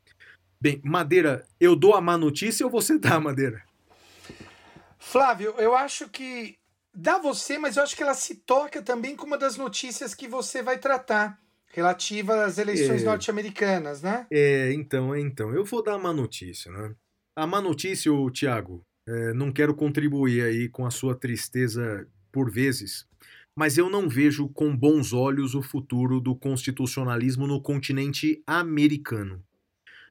Bem, 0.61 0.81
Madeira, 0.85 1.47
eu 1.59 1.75
dou 1.75 1.95
a 1.95 2.01
má 2.01 2.17
notícia 2.19 2.65
ou 2.67 2.71
você 2.71 2.99
dá, 3.01 3.19
Madeira? 3.19 3.63
Flávio, 4.99 5.55
eu 5.59 5.75
acho 5.75 6.09
que 6.09 6.57
dá 6.95 7.19
você, 7.19 7.59
mas 7.59 7.77
eu 7.77 7.83
acho 7.83 7.97
que 7.97 8.03
ela 8.03 8.15
se 8.15 8.37
toca 8.37 8.81
também 8.83 9.17
com 9.17 9.27
uma 9.27 9.39
das 9.39 9.57
notícias 9.57 10.15
que 10.15 10.29
você 10.29 10.63
vai 10.63 10.79
tratar, 10.79 11.39
relativa 11.73 12.45
às 12.45 12.59
eleições 12.59 13.03
É. 13.03 13.07
norte-americanas, 13.07 14.03
né? 14.03 14.27
É, 14.31 14.73
então, 14.73 15.15
é, 15.15 15.21
então. 15.21 15.53
Eu 15.55 15.65
vou 15.65 15.83
dar 15.83 15.95
a 15.95 15.99
má 15.99 16.13
notícia, 16.13 16.71
né? 16.71 16.95
A 17.35 17.47
má 17.47 17.61
notícia, 17.61 18.13
Tiago, 18.33 18.85
é, 19.09 19.33
não 19.33 19.51
quero 19.51 19.75
contribuir 19.75 20.43
aí 20.45 20.69
com 20.69 20.87
a 20.87 20.91
sua 20.91 21.15
tristeza 21.15 22.07
por 22.31 22.51
vezes, 22.51 23.07
mas 23.57 23.77
eu 23.77 23.91
não 23.91 24.09
vejo 24.09 24.49
com 24.49 24.77
bons 24.77 25.13
olhos 25.13 25.55
o 25.55 25.63
futuro 25.63 26.21
do 26.21 26.35
constitucionalismo 26.35 27.47
no 27.47 27.61
continente 27.61 28.43
americano. 28.47 29.45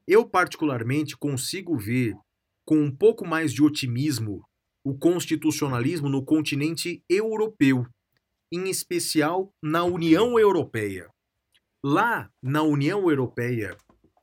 Eu, 0.06 0.24
particularmente, 0.26 1.16
consigo 1.16 1.76
ver 1.76 2.16
com 2.64 2.80
um 2.80 2.90
pouco 2.90 3.26
mais 3.26 3.52
de 3.52 3.62
otimismo 3.62 4.44
o 4.84 4.96
constitucionalismo 4.96 6.08
no 6.08 6.24
continente 6.24 7.02
europeu, 7.08 7.86
em 8.50 8.68
especial 8.68 9.52
na 9.62 9.84
União 9.84 10.38
Europeia. 10.38 11.08
Lá 11.84 12.30
na 12.42 12.62
União 12.62 13.08
Europeia, 13.08 13.76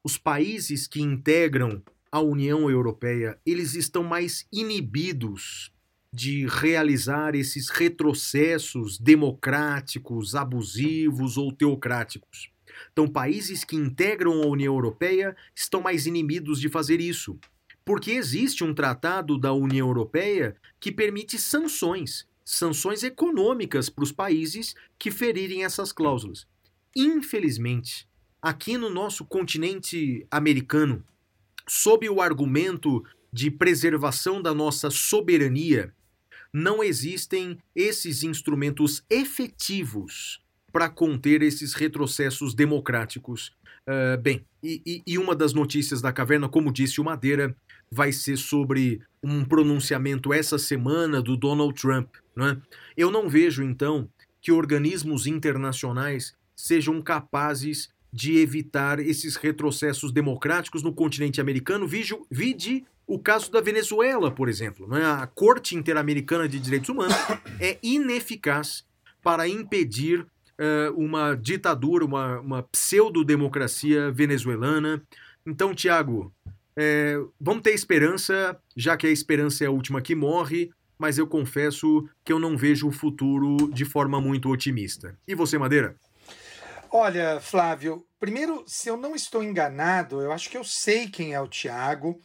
os 0.04 0.18
países 0.18 0.88
que 0.88 1.02
integram 1.02 1.82
a 2.12 2.20
União 2.20 2.70
Europeia, 2.70 3.40
eles 3.46 3.76
estão 3.76 4.04
mais 4.04 4.46
inibidos 4.52 5.72
de 6.14 6.48
realizar 6.48 7.36
esses 7.36 7.70
retrocessos 7.70 8.98
democráticos, 8.98 10.36
abusivos 10.36 11.38
ou 11.38 11.52
teocráticos. 11.52 12.50
Então, 12.92 13.08
países 13.08 13.64
que 13.64 13.76
integram 13.76 14.42
a 14.42 14.48
União 14.48 14.74
Europeia 14.74 15.36
estão 15.56 15.82
mais 15.82 16.06
inibidos 16.06 16.60
de 16.60 16.70
fazer 16.70 17.00
isso, 17.00 17.38
porque 17.86 18.12
existe 18.12 18.64
um 18.64 18.74
tratado 18.74 19.38
da 19.38 19.54
União 19.54 19.88
Europeia 19.88 20.56
que 20.80 20.92
permite 20.92 21.38
sanções, 21.38 22.28
sanções 22.46 23.04
econômicas 23.04 23.90
para 23.90 24.04
os 24.04 24.12
países 24.12 24.76
que 24.98 25.12
ferirem 25.12 25.64
essas 25.64 25.92
cláusulas. 25.92 26.48
Infelizmente, 26.96 28.08
aqui 28.42 28.78
no 28.78 28.90
nosso 28.90 29.26
continente 29.26 30.26
americano, 30.32 31.04
sob 31.68 32.10
o 32.10 32.22
argumento 32.22 33.04
de 33.32 33.52
preservação 33.52 34.42
da 34.42 34.54
nossa 34.54 34.90
soberania, 34.90 35.94
não 36.54 36.84
existem 36.84 37.58
esses 37.76 38.24
instrumentos 38.24 39.04
efetivos 39.10 40.42
para 40.72 40.90
conter 40.90 41.42
esses 41.42 41.74
retrocessos 41.74 42.54
democráticos. 42.54 43.52
Uh, 43.88 44.22
bem, 44.22 44.46
e, 44.64 45.02
e, 45.06 45.18
uma 45.18 45.36
das 45.36 45.54
notícias 45.54 46.02
da 46.02 46.12
caverna, 46.12 46.48
como 46.48 46.72
disse 46.72 47.02
o 47.02 47.04
Madeira, 47.04 47.56
vai 47.92 48.12
ser 48.12 48.38
sobre 48.38 49.02
um 49.24 49.44
pronunciamento 49.44 50.32
essa 50.32 50.58
semana 50.58 51.22
do 51.22 51.36
Donald 51.36 51.74
Trump. 51.80 52.16
É? 52.38 52.58
Eu 52.96 53.10
não 53.10 53.28
vejo, 53.28 53.64
então, 53.64 54.08
que 54.42 54.52
organismos 54.52 55.26
internacionais 55.28 56.36
sejam 56.56 57.02
capazes 57.02 57.90
de 58.12 58.38
evitar 58.38 59.00
esses 59.00 59.36
retrocessos 59.36 60.12
democráticos 60.12 60.84
no 60.84 60.94
continente 60.94 61.40
americano. 61.40 61.88
Vide 61.88 62.86
o 63.10 63.18
caso 63.18 63.52
da 63.52 63.60
Venezuela, 63.60 64.30
por 64.30 64.48
exemplo. 64.48 64.88
Né? 64.88 65.04
A 65.04 65.26
Corte 65.26 65.76
Interamericana 65.76 66.48
de 66.48 66.60
Direitos 66.60 66.90
Humanos 66.90 67.16
é 67.60 67.80
ineficaz 67.82 68.86
para 69.24 69.48
impedir 69.48 70.22
uh, 70.22 70.94
uma 70.96 71.34
ditadura, 71.34 72.06
uma, 72.06 72.40
uma 72.40 72.64
pseudo-democracia 72.64 74.12
venezuelana. 74.12 75.02
Então, 75.44 75.74
Tiago, 75.74 76.32
é, 76.78 77.18
vamos 77.42 77.64
ter 77.64 77.72
esperança, 77.72 78.56
já 78.78 78.96
que 78.96 79.08
a 79.08 79.12
esperança 79.12 79.64
é 79.64 79.68
a 79.68 79.72
última 79.72 80.02
que 80.02 80.14
morre, 80.14 80.70
mas 80.96 81.18
eu 81.18 81.26
confesso 81.26 82.08
que 82.24 82.32
eu 82.32 82.38
não 82.38 82.56
vejo 82.56 82.88
o 82.88 82.92
futuro 82.92 83.72
de 83.74 83.86
forma 83.86 84.22
muito 84.22 84.50
otimista. 84.50 85.18
E 85.28 85.34
você, 85.34 85.58
Madeira? 85.58 85.96
Olha, 86.92 87.40
Flávio, 87.42 88.06
primeiro, 88.20 88.64
se 88.68 88.88
eu 88.88 88.98
não 88.98 89.16
estou 89.16 89.44
enganado, 89.44 90.22
eu 90.22 90.32
acho 90.32 90.50
que 90.50 90.58
eu 90.58 90.64
sei 90.64 91.08
quem 91.08 91.34
é 91.34 91.42
o 91.42 91.48
Tiago. 91.48 92.20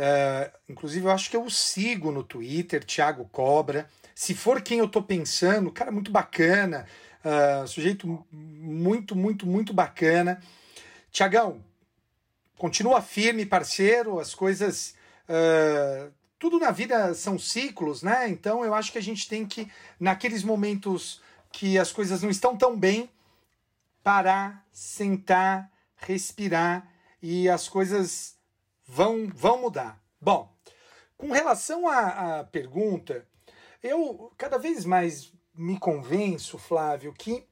Uh, 0.00 0.50
inclusive, 0.66 1.04
eu 1.04 1.10
acho 1.10 1.28
que 1.28 1.36
eu 1.36 1.42
o 1.42 1.50
sigo 1.50 2.10
no 2.10 2.22
Twitter, 2.24 2.82
Thiago 2.82 3.26
Cobra. 3.26 3.86
Se 4.14 4.34
for 4.34 4.62
quem 4.62 4.78
eu 4.78 4.88
tô 4.88 5.02
pensando, 5.02 5.70
cara, 5.70 5.92
muito 5.92 6.10
bacana, 6.10 6.86
uh, 7.22 7.68
sujeito 7.68 8.24
muito, 8.32 9.14
muito, 9.14 9.46
muito 9.46 9.74
bacana. 9.74 10.40
Tiagão, 11.12 11.62
continua 12.56 13.02
firme, 13.02 13.44
parceiro, 13.44 14.18
as 14.18 14.34
coisas. 14.34 14.94
Uh, 15.28 16.10
tudo 16.38 16.58
na 16.58 16.70
vida 16.70 17.12
são 17.12 17.38
ciclos, 17.38 18.02
né? 18.02 18.26
Então 18.30 18.64
eu 18.64 18.72
acho 18.72 18.90
que 18.90 18.98
a 18.98 19.02
gente 19.02 19.28
tem 19.28 19.44
que, 19.44 19.70
naqueles 19.98 20.42
momentos 20.42 21.20
que 21.52 21.78
as 21.78 21.92
coisas 21.92 22.22
não 22.22 22.30
estão 22.30 22.56
tão 22.56 22.74
bem, 22.74 23.10
parar, 24.02 24.66
sentar, 24.72 25.70
respirar 25.96 26.88
e 27.20 27.50
as 27.50 27.68
coisas 27.68 28.39
vão, 28.90 29.28
vão 29.32 29.62
mudar. 29.62 30.02
Bom, 30.20 30.52
com 31.16 31.30
relação 31.30 31.88
à, 31.88 32.40
à 32.40 32.44
pergunta, 32.44 33.24
eu 33.80 34.32
cada 34.36 34.58
vez 34.58 34.84
mais 34.84 35.32
me 35.54 35.78
convenço, 35.78 36.58
Flávio, 36.58 37.14
que 37.16 37.46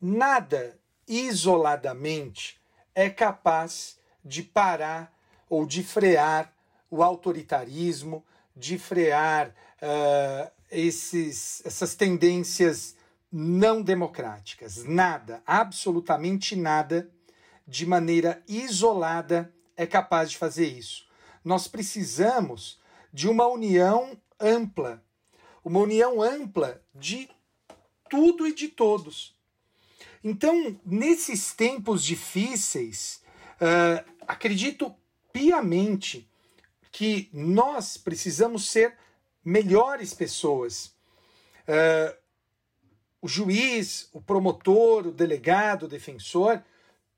nada 0.00 0.78
isoladamente 1.08 2.60
é 2.94 3.08
capaz 3.08 3.98
de 4.22 4.42
parar 4.42 5.16
ou 5.48 5.64
de 5.64 5.82
frear 5.82 6.52
o 6.90 7.02
autoritarismo, 7.02 8.22
de 8.54 8.78
frear 8.78 9.48
uh, 9.48 10.50
esses, 10.70 11.64
essas 11.64 11.94
tendências 11.94 12.96
não 13.32 13.80
democráticas. 13.80 14.84
Nada, 14.84 15.42
absolutamente 15.46 16.54
nada, 16.54 17.10
de 17.66 17.86
maneira 17.86 18.42
isolada, 18.46 19.52
é 19.80 19.86
capaz 19.86 20.30
de 20.30 20.36
fazer 20.36 20.66
isso. 20.66 21.06
Nós 21.42 21.66
precisamos 21.66 22.78
de 23.10 23.26
uma 23.26 23.46
união 23.46 24.14
ampla, 24.38 25.02
uma 25.64 25.80
união 25.80 26.20
ampla 26.20 26.82
de 26.94 27.30
tudo 28.10 28.46
e 28.46 28.54
de 28.54 28.68
todos. 28.68 29.34
Então, 30.22 30.78
nesses 30.84 31.54
tempos 31.54 32.04
difíceis, 32.04 33.22
uh, 33.54 34.04
acredito 34.28 34.94
piamente 35.32 36.30
que 36.92 37.30
nós 37.32 37.96
precisamos 37.96 38.68
ser 38.68 38.98
melhores 39.42 40.12
pessoas. 40.12 40.94
Uh, 41.66 42.14
o 43.22 43.26
juiz, 43.26 44.10
o 44.12 44.20
promotor, 44.20 45.06
o 45.06 45.12
delegado, 45.12 45.84
o 45.84 45.88
defensor 45.88 46.62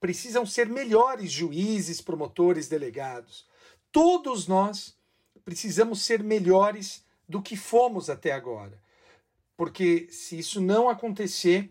precisam 0.02 0.44
ser 0.44 0.68
melhores 0.68 1.30
juízes, 1.30 2.00
promotores, 2.00 2.68
delegados. 2.68 3.46
Todos 3.92 4.48
nós 4.48 4.96
precisamos 5.44 6.02
ser 6.02 6.24
melhores 6.24 7.04
do 7.28 7.40
que 7.40 7.56
fomos 7.56 8.10
até 8.10 8.32
agora. 8.32 8.82
Porque 9.56 10.08
se 10.10 10.36
isso 10.36 10.60
não 10.60 10.88
acontecer, 10.88 11.70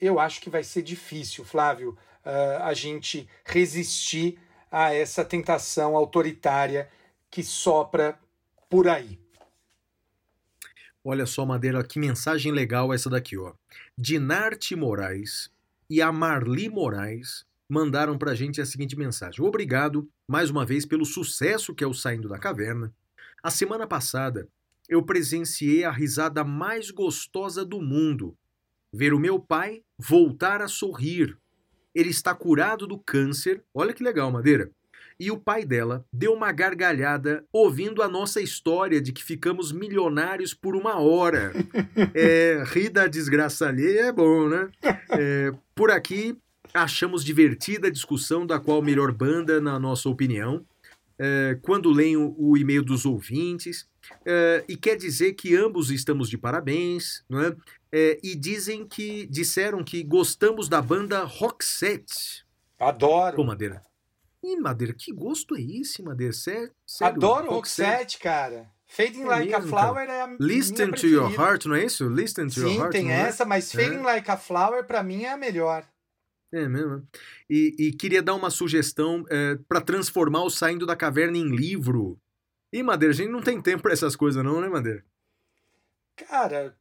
eu 0.00 0.20
acho 0.20 0.40
que 0.40 0.48
vai 0.48 0.62
ser 0.62 0.82
difícil, 0.82 1.44
Flávio, 1.44 1.98
uh, 2.24 2.62
a 2.62 2.72
gente 2.74 3.28
resistir 3.44 4.38
a 4.70 4.94
essa 4.94 5.24
tentação 5.24 5.96
autoritária 5.96 6.88
que 7.28 7.42
sopra 7.42 8.16
por 8.70 8.86
aí. 8.86 9.18
Olha 11.02 11.26
só, 11.26 11.44
Madeira, 11.44 11.82
que 11.82 11.98
mensagem 11.98 12.52
legal 12.52 12.94
essa 12.94 13.10
daqui, 13.10 13.36
ó. 13.36 13.52
Dinarte 13.98 14.76
Moraes 14.76 15.50
e 15.90 16.00
a 16.00 16.12
Marli 16.12 16.68
Moraes 16.68 17.44
mandaram 17.68 18.18
para 18.18 18.32
a 18.32 18.34
gente 18.34 18.60
a 18.60 18.66
seguinte 18.66 18.96
mensagem: 18.96 19.44
Obrigado 19.44 20.08
mais 20.28 20.50
uma 20.50 20.64
vez 20.64 20.84
pelo 20.84 21.04
sucesso 21.04 21.74
que 21.74 21.84
é 21.84 21.86
o 21.86 21.94
Saindo 21.94 22.28
da 22.28 22.38
Caverna. 22.38 22.92
A 23.42 23.50
semana 23.50 23.86
passada 23.86 24.48
eu 24.88 25.02
presenciei 25.02 25.84
a 25.84 25.90
risada 25.90 26.44
mais 26.44 26.90
gostosa 26.90 27.64
do 27.64 27.80
mundo. 27.80 28.36
Ver 28.92 29.12
o 29.12 29.18
meu 29.18 29.40
pai 29.40 29.82
voltar 29.98 30.62
a 30.62 30.68
sorrir. 30.68 31.36
Ele 31.94 32.10
está 32.10 32.34
curado 32.34 32.86
do 32.86 32.98
câncer. 32.98 33.62
Olha 33.72 33.92
que 33.92 34.02
legal, 34.02 34.30
Madeira. 34.30 34.70
E 35.18 35.30
o 35.30 35.38
pai 35.38 35.64
dela 35.64 36.04
deu 36.12 36.32
uma 36.32 36.50
gargalhada 36.50 37.44
ouvindo 37.52 38.02
a 38.02 38.08
nossa 38.08 38.40
história 38.40 39.00
de 39.00 39.12
que 39.12 39.22
ficamos 39.22 39.70
milionários 39.70 40.52
por 40.52 40.74
uma 40.74 40.98
hora. 40.98 41.52
É, 42.14 42.62
rir 42.66 42.90
da 42.90 43.06
desgraça 43.06 43.68
alheia 43.68 44.06
é 44.06 44.12
bom, 44.12 44.48
né? 44.48 44.68
É, 45.10 45.52
por 45.74 45.90
aqui, 45.90 46.36
Achamos 46.74 47.24
divertida 47.24 47.86
a 47.86 47.90
discussão 47.90 48.44
da 48.44 48.58
qual 48.58 48.82
melhor 48.82 49.12
banda, 49.12 49.60
na 49.60 49.78
nossa 49.78 50.08
opinião. 50.08 50.66
É, 51.16 51.56
quando 51.62 51.92
leio 51.92 52.34
o 52.36 52.56
e-mail 52.56 52.82
dos 52.82 53.06
ouvintes, 53.06 53.88
é, 54.26 54.64
e 54.68 54.76
quer 54.76 54.96
dizer 54.96 55.34
que 55.34 55.54
ambos 55.54 55.90
estamos 55.90 56.28
de 56.28 56.36
parabéns, 56.36 57.24
não 57.28 57.40
é? 57.40 57.56
é 57.92 58.18
e 58.22 58.34
dizem 58.34 58.84
que 58.84 59.24
disseram 59.26 59.84
que 59.84 60.02
gostamos 60.02 60.68
da 60.68 60.82
banda 60.82 61.22
Roxette. 61.22 62.44
Adoro. 62.80 63.36
Pô, 63.36 63.44
Madeira. 63.44 63.80
Ih, 64.42 64.56
Madeira, 64.56 64.92
que 64.92 65.12
gosto 65.12 65.56
é 65.56 65.62
esse, 65.62 66.02
Madeira? 66.02 66.32
Sério? 66.32 66.72
Adoro 67.00 67.50
Roxette, 67.50 68.18
cara. 68.18 68.68
Fading 68.86 69.22
é 69.22 69.26
Like 69.26 69.52
mesmo, 69.52 69.64
a 69.64 69.68
Flower 69.68 70.06
cara. 70.06 70.12
é 70.12 70.22
a 70.22 70.36
Listen 70.38 70.90
to 70.90 71.06
Your 71.06 71.32
Heart, 71.32 71.66
não 71.66 71.74
é 71.74 71.84
isso? 71.84 72.08
Listen 72.08 72.46
to 72.48 72.54
Sim, 72.54 72.60
Your 72.60 72.72
Heart. 72.74 72.92
Sim, 72.92 72.98
tem 72.98 73.12
é? 73.12 73.20
essa, 73.20 73.44
mas 73.44 73.72
Fading 73.72 74.02
Like 74.02 74.30
a 74.30 74.36
Flower 74.36 74.84
pra 74.84 75.02
mim 75.02 75.24
é 75.24 75.32
a 75.32 75.36
melhor. 75.36 75.84
É 76.54 76.68
mesmo. 76.68 76.96
Né? 76.98 77.02
E, 77.50 77.74
e 77.78 77.92
queria 77.92 78.22
dar 78.22 78.34
uma 78.34 78.48
sugestão 78.48 79.24
é, 79.28 79.58
para 79.68 79.80
transformar 79.80 80.44
o 80.44 80.50
Saindo 80.50 80.86
da 80.86 80.94
Caverna 80.94 81.36
em 81.36 81.54
livro. 81.54 82.16
E, 82.72 82.80
Madeira, 82.82 83.12
a 83.12 83.16
gente 83.16 83.30
não 83.30 83.42
tem 83.42 83.60
tempo 83.60 83.82
para 83.82 83.92
essas 83.92 84.14
coisas, 84.14 84.42
não, 84.42 84.60
né, 84.60 84.68
Madeira? 84.68 85.04
Cara, 86.16 86.76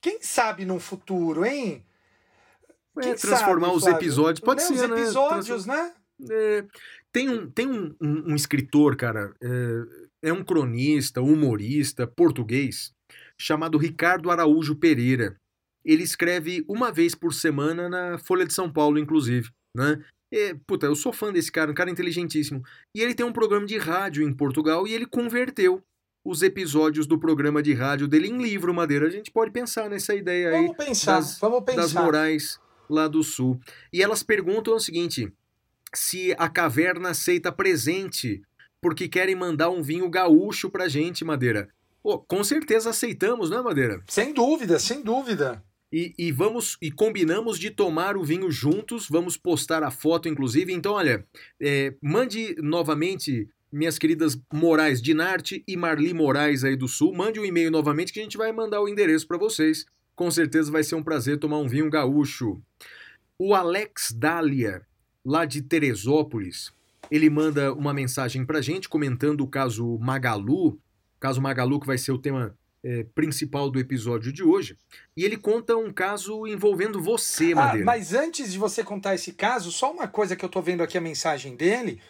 quem 0.00 0.20
sabe 0.20 0.64
no 0.64 0.80
futuro, 0.80 1.44
hein? 1.44 1.86
É, 2.98 3.14
transformar 3.14 3.68
sabe, 3.68 3.76
os 3.76 3.82
Flávio? 3.84 3.98
episódios. 3.98 4.40
Pode 4.40 4.62
né, 4.62 4.66
ser, 4.66 4.74
os 4.74 4.90
né? 4.90 5.00
episódios, 5.00 5.66
né? 5.66 5.94
É, 6.30 6.64
tem 7.12 7.28
um, 7.28 7.48
tem 7.50 7.68
um, 7.68 7.94
um, 8.00 8.32
um 8.32 8.34
escritor, 8.34 8.96
cara, 8.96 9.32
é, 9.40 10.28
é 10.28 10.32
um 10.32 10.44
cronista, 10.44 11.22
humorista 11.22 12.06
português, 12.06 12.92
chamado 13.38 13.78
Ricardo 13.78 14.30
Araújo 14.30 14.74
Pereira 14.74 15.40
ele 15.84 16.02
escreve 16.02 16.64
uma 16.68 16.90
vez 16.90 17.14
por 17.14 17.32
semana 17.32 17.88
na 17.88 18.18
Folha 18.18 18.46
de 18.46 18.52
São 18.52 18.70
Paulo, 18.70 18.98
inclusive, 18.98 19.50
né? 19.76 20.02
E, 20.32 20.54
puta, 20.66 20.86
eu 20.86 20.96
sou 20.96 21.12
fã 21.12 21.32
desse 21.32 21.52
cara, 21.52 21.70
um 21.70 21.74
cara 21.74 21.90
inteligentíssimo. 21.90 22.62
E 22.94 23.00
ele 23.00 23.14
tem 23.14 23.24
um 23.24 23.32
programa 23.32 23.66
de 23.66 23.78
rádio 23.78 24.26
em 24.26 24.32
Portugal 24.32 24.86
e 24.86 24.92
ele 24.92 25.06
converteu 25.06 25.82
os 26.24 26.42
episódios 26.42 27.06
do 27.06 27.18
programa 27.18 27.62
de 27.62 27.74
rádio 27.74 28.08
dele 28.08 28.28
em 28.28 28.42
livro, 28.42 28.72
Madeira. 28.72 29.06
A 29.06 29.10
gente 29.10 29.30
pode 29.30 29.52
pensar 29.52 29.88
nessa 29.88 30.14
ideia 30.14 30.50
aí 30.50 30.62
vamos 30.62 30.76
pensar, 30.76 31.16
das, 31.16 31.38
vamos 31.38 31.62
pensar. 31.64 31.80
das 31.82 31.92
morais 31.92 32.58
lá 32.88 33.06
do 33.06 33.22
sul. 33.22 33.60
E 33.92 34.02
elas 34.02 34.22
perguntam 34.22 34.74
o 34.74 34.80
seguinte: 34.80 35.32
se 35.94 36.34
a 36.38 36.48
caverna 36.48 37.10
aceita 37.10 37.52
presente 37.52 38.42
porque 38.80 39.08
querem 39.08 39.34
mandar 39.34 39.70
um 39.70 39.82
vinho 39.82 40.08
gaúcho 40.10 40.68
pra 40.68 40.88
gente, 40.88 41.24
Madeira. 41.24 41.68
Oh, 42.02 42.18
com 42.18 42.44
certeza 42.44 42.90
aceitamos, 42.90 43.48
né, 43.48 43.62
Madeira? 43.62 44.02
Sem 44.06 44.34
dúvida, 44.34 44.78
sem 44.78 45.02
dúvida. 45.02 45.64
E, 45.96 46.12
e, 46.18 46.32
vamos 46.32 46.76
e 46.82 46.90
combinamos 46.90 47.56
de 47.56 47.70
tomar 47.70 48.16
o 48.16 48.24
vinho 48.24 48.50
juntos. 48.50 49.08
Vamos 49.08 49.36
postar 49.36 49.84
a 49.84 49.92
foto, 49.92 50.28
inclusive. 50.28 50.72
Então, 50.72 50.94
olha, 50.94 51.24
é, 51.60 51.94
mande 52.02 52.56
novamente 52.60 53.48
minhas 53.70 53.96
queridas 53.96 54.36
Moraes 54.52 55.00
Dinarte 55.00 55.62
e 55.68 55.76
Marli 55.76 56.12
Moraes 56.12 56.64
aí 56.64 56.74
do 56.74 56.88
Sul, 56.88 57.14
mande 57.14 57.38
um 57.38 57.44
e-mail 57.44 57.70
novamente 57.70 58.12
que 58.12 58.18
a 58.18 58.22
gente 58.24 58.36
vai 58.36 58.50
mandar 58.50 58.80
o 58.80 58.88
endereço 58.88 59.24
para 59.28 59.38
vocês. 59.38 59.86
Com 60.16 60.32
certeza 60.32 60.68
vai 60.68 60.82
ser 60.82 60.96
um 60.96 61.02
prazer 61.02 61.38
tomar 61.38 61.58
um 61.58 61.68
vinho 61.68 61.88
gaúcho. 61.88 62.60
O 63.38 63.54
Alex 63.54 64.12
Dália, 64.16 64.82
lá 65.24 65.44
de 65.44 65.62
Teresópolis, 65.62 66.72
ele 67.08 67.30
manda 67.30 67.72
uma 67.72 67.94
mensagem 67.94 68.44
pra 68.44 68.60
gente 68.60 68.88
comentando 68.88 69.42
o 69.42 69.48
caso 69.48 69.96
Magalu, 70.00 70.76
caso 71.20 71.40
Magalu 71.40 71.78
que 71.78 71.86
vai 71.86 71.98
ser 71.98 72.10
o 72.10 72.18
tema 72.18 72.56
é, 72.84 73.02
principal 73.14 73.70
do 73.70 73.80
episódio 73.80 74.30
de 74.30 74.42
hoje. 74.42 74.76
E 75.16 75.24
ele 75.24 75.38
conta 75.38 75.74
um 75.74 75.90
caso 75.90 76.46
envolvendo 76.46 77.00
você, 77.00 77.52
ah, 77.52 77.56
Madeira. 77.56 77.82
Ah, 77.82 77.86
mas 77.86 78.12
antes 78.12 78.52
de 78.52 78.58
você 78.58 78.84
contar 78.84 79.14
esse 79.14 79.32
caso, 79.32 79.72
só 79.72 79.90
uma 79.90 80.06
coisa 80.06 80.36
que 80.36 80.44
eu 80.44 80.48
tô 80.50 80.60
vendo 80.60 80.82
aqui 80.82 80.98
a 80.98 81.00
mensagem 81.00 81.56
dele. 81.56 82.00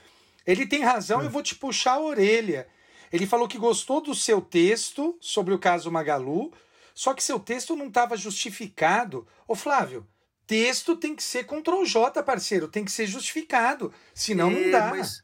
Ele 0.44 0.66
tem 0.66 0.82
razão, 0.82 1.22
é. 1.22 1.26
eu 1.26 1.30
vou 1.30 1.42
te 1.42 1.54
puxar 1.54 1.92
a 1.92 2.00
orelha. 2.00 2.66
Ele 3.12 3.26
falou 3.26 3.46
que 3.46 3.56
gostou 3.56 4.00
do 4.00 4.14
seu 4.14 4.40
texto 4.40 5.16
sobre 5.20 5.54
o 5.54 5.58
caso 5.58 5.90
Magalu, 5.90 6.52
só 6.92 7.14
que 7.14 7.22
seu 7.22 7.38
texto 7.38 7.76
não 7.76 7.86
estava 7.86 8.16
justificado. 8.16 9.26
Ô 9.46 9.54
Flávio, 9.54 10.06
texto 10.46 10.96
tem 10.96 11.14
que 11.14 11.22
ser 11.22 11.44
Ctrl 11.44 11.84
J, 11.84 12.22
parceiro, 12.22 12.68
tem 12.68 12.84
que 12.84 12.92
ser 12.92 13.06
justificado, 13.06 13.92
senão 14.12 14.50
é, 14.50 14.54
não 14.54 14.70
dá. 14.70 14.90
Mas, 14.90 15.23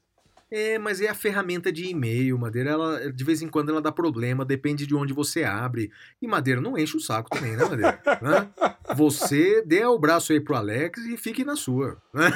é, 0.50 0.78
mas 0.78 1.00
é 1.00 1.08
a 1.08 1.14
ferramenta 1.14 1.70
de 1.70 1.86
e-mail, 1.86 2.38
Madeira, 2.38 2.70
ela, 2.70 3.12
de 3.12 3.24
vez 3.24 3.40
em 3.40 3.48
quando 3.48 3.70
ela 3.70 3.80
dá 3.80 3.92
problema, 3.92 4.44
depende 4.44 4.86
de 4.86 4.94
onde 4.94 5.12
você 5.12 5.44
abre. 5.44 5.92
E 6.20 6.26
Madeira 6.26 6.60
não 6.60 6.76
enche 6.76 6.96
o 6.96 7.00
saco 7.00 7.30
também, 7.30 7.56
né, 7.56 7.64
Madeira? 7.64 8.02
Você 8.96 9.62
dê 9.64 9.84
o 9.84 9.96
braço 9.96 10.32
aí 10.32 10.40
pro 10.40 10.56
Alex 10.56 11.04
e 11.04 11.16
fique 11.16 11.44
na 11.44 11.54
sua. 11.54 12.02
Né? 12.12 12.32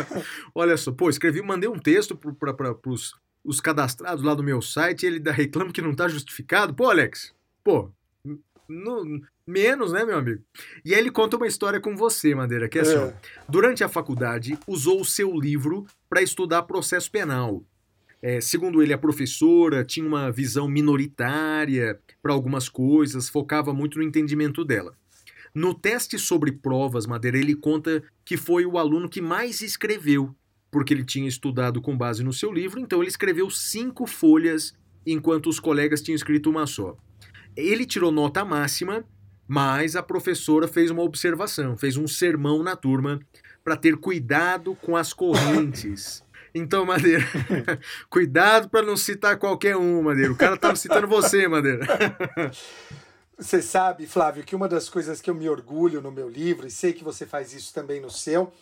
Olha 0.54 0.74
só, 0.78 0.90
pô, 0.90 1.10
escrevi, 1.10 1.42
mandei 1.42 1.68
um 1.68 1.78
texto 1.78 2.16
para 2.16 2.74
pros 2.74 3.14
os 3.44 3.60
cadastrados 3.60 4.22
lá 4.22 4.34
do 4.34 4.42
meu 4.42 4.60
site, 4.60 5.06
ele 5.06 5.22
reclama 5.30 5.72
que 5.72 5.80
não 5.80 5.94
tá 5.94 6.08
justificado. 6.08 6.74
Pô, 6.74 6.90
Alex, 6.90 7.34
pô, 7.64 7.90
no, 8.68 9.22
menos, 9.48 9.92
né, 9.92 10.04
meu 10.04 10.18
amigo? 10.18 10.42
E 10.84 10.94
aí 10.94 11.00
ele 11.00 11.10
conta 11.10 11.36
uma 11.36 11.46
história 11.46 11.80
com 11.80 11.96
você, 11.96 12.34
Madeira, 12.34 12.68
que 12.68 12.78
é, 12.78 12.82
assim, 12.82 12.96
é. 12.96 13.14
durante 13.48 13.82
a 13.82 13.88
faculdade, 13.88 14.58
usou 14.66 15.00
o 15.00 15.04
seu 15.04 15.32
livro 15.34 15.86
para 16.08 16.22
estudar 16.22 16.62
processo 16.62 17.10
penal. 17.10 17.64
É, 18.20 18.40
segundo 18.40 18.82
ele, 18.82 18.92
a 18.92 18.98
professora 18.98 19.84
tinha 19.84 20.06
uma 20.06 20.30
visão 20.30 20.68
minoritária 20.68 21.98
para 22.20 22.32
algumas 22.32 22.68
coisas, 22.68 23.28
focava 23.28 23.72
muito 23.72 23.98
no 23.98 24.04
entendimento 24.04 24.64
dela. 24.64 24.92
No 25.54 25.72
teste 25.72 26.18
sobre 26.18 26.52
provas, 26.52 27.06
Madeira, 27.06 27.38
ele 27.38 27.54
conta 27.54 28.02
que 28.24 28.36
foi 28.36 28.66
o 28.66 28.76
aluno 28.76 29.08
que 29.08 29.20
mais 29.20 29.60
escreveu, 29.62 30.34
porque 30.70 30.92
ele 30.92 31.04
tinha 31.04 31.28
estudado 31.28 31.80
com 31.80 31.96
base 31.96 32.22
no 32.22 32.32
seu 32.32 32.52
livro, 32.52 32.78
então 32.78 33.00
ele 33.00 33.08
escreveu 33.08 33.48
cinco 33.50 34.06
folhas, 34.06 34.74
enquanto 35.06 35.48
os 35.48 35.58
colegas 35.58 36.02
tinham 36.02 36.16
escrito 36.16 36.50
uma 36.50 36.66
só. 36.66 36.96
Ele 37.56 37.86
tirou 37.86 38.12
nota 38.12 38.44
máxima, 38.44 39.04
mas 39.48 39.96
a 39.96 40.02
professora 40.02 40.68
fez 40.68 40.90
uma 40.90 41.02
observação, 41.02 41.76
fez 41.76 41.96
um 41.96 42.06
sermão 42.06 42.62
na 42.62 42.76
turma 42.76 43.18
para 43.64 43.76
ter 43.76 43.96
cuidado 43.96 44.76
com 44.82 44.96
as 44.96 45.12
correntes. 45.12 46.22
Então, 46.54 46.84
Madeira, 46.86 47.22
cuidado 48.08 48.70
para 48.70 48.84
não 48.84 48.96
citar 48.96 49.36
qualquer 49.36 49.76
um, 49.76 50.02
Madeira. 50.02 50.32
O 50.32 50.36
cara 50.36 50.54
estava 50.54 50.74
citando 50.76 51.06
você, 51.06 51.46
Madeira. 51.46 51.86
Você 53.38 53.62
sabe, 53.62 54.04
Flávio, 54.04 54.42
que 54.42 54.56
uma 54.56 54.66
das 54.66 54.88
coisas 54.88 55.20
que 55.20 55.30
eu 55.30 55.34
me 55.34 55.48
orgulho 55.48 56.00
no 56.00 56.10
meu 56.10 56.28
livro, 56.28 56.66
e 56.66 56.70
sei 56.72 56.92
que 56.92 57.04
você 57.04 57.24
faz 57.24 57.52
isso 57.52 57.72
também 57.72 58.00
no 58.00 58.10
seu, 58.10 58.52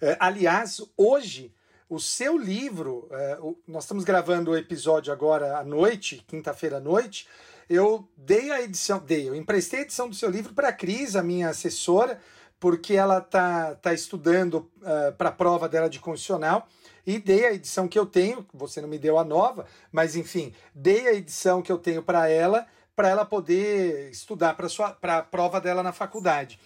é, 0.00 0.16
aliás, 0.20 0.80
hoje, 0.96 1.52
o 1.88 1.98
seu 1.98 2.38
livro, 2.38 3.08
é, 3.10 3.38
o, 3.40 3.58
nós 3.66 3.82
estamos 3.82 4.04
gravando 4.04 4.52
o 4.52 4.56
episódio 4.56 5.12
agora 5.12 5.58
à 5.58 5.64
noite, 5.64 6.24
quinta-feira 6.28 6.76
à 6.76 6.80
noite, 6.80 7.26
eu 7.70 8.08
dei 8.16 8.50
a 8.50 8.60
edição, 8.60 8.98
dei, 8.98 9.28
eu 9.28 9.34
emprestei 9.34 9.78
a 9.78 9.82
edição 9.82 10.08
do 10.08 10.14
seu 10.16 10.28
livro 10.28 10.52
para 10.52 10.70
a 10.70 10.72
Cris, 10.72 11.14
a 11.14 11.22
minha 11.22 11.50
assessora, 11.50 12.20
porque 12.58 12.94
ela 12.94 13.20
tá, 13.20 13.76
tá 13.76 13.94
estudando 13.94 14.54
uh, 14.54 14.68
eh, 14.84 15.10
para 15.12 15.28
a 15.28 15.32
prova 15.32 15.68
dela 15.68 15.88
de 15.88 16.00
condicional 16.00 16.68
e 17.06 17.18
dei 17.18 17.46
a 17.46 17.52
edição 17.52 17.86
que 17.86 17.98
eu 17.98 18.04
tenho, 18.04 18.44
você 18.52 18.80
não 18.80 18.88
me 18.88 18.98
deu 18.98 19.18
a 19.18 19.24
nova, 19.24 19.66
mas 19.92 20.16
enfim, 20.16 20.52
dei 20.74 21.06
a 21.06 21.14
edição 21.14 21.62
que 21.62 21.70
eu 21.70 21.78
tenho 21.78 22.02
para 22.02 22.28
ela, 22.28 22.66
para 22.94 23.08
ela 23.08 23.24
poder 23.24 24.10
estudar 24.10 24.54
para 24.54 25.18
a 25.18 25.22
prova 25.22 25.60
dela 25.60 25.82
na 25.82 25.92
faculdade. 25.92 26.58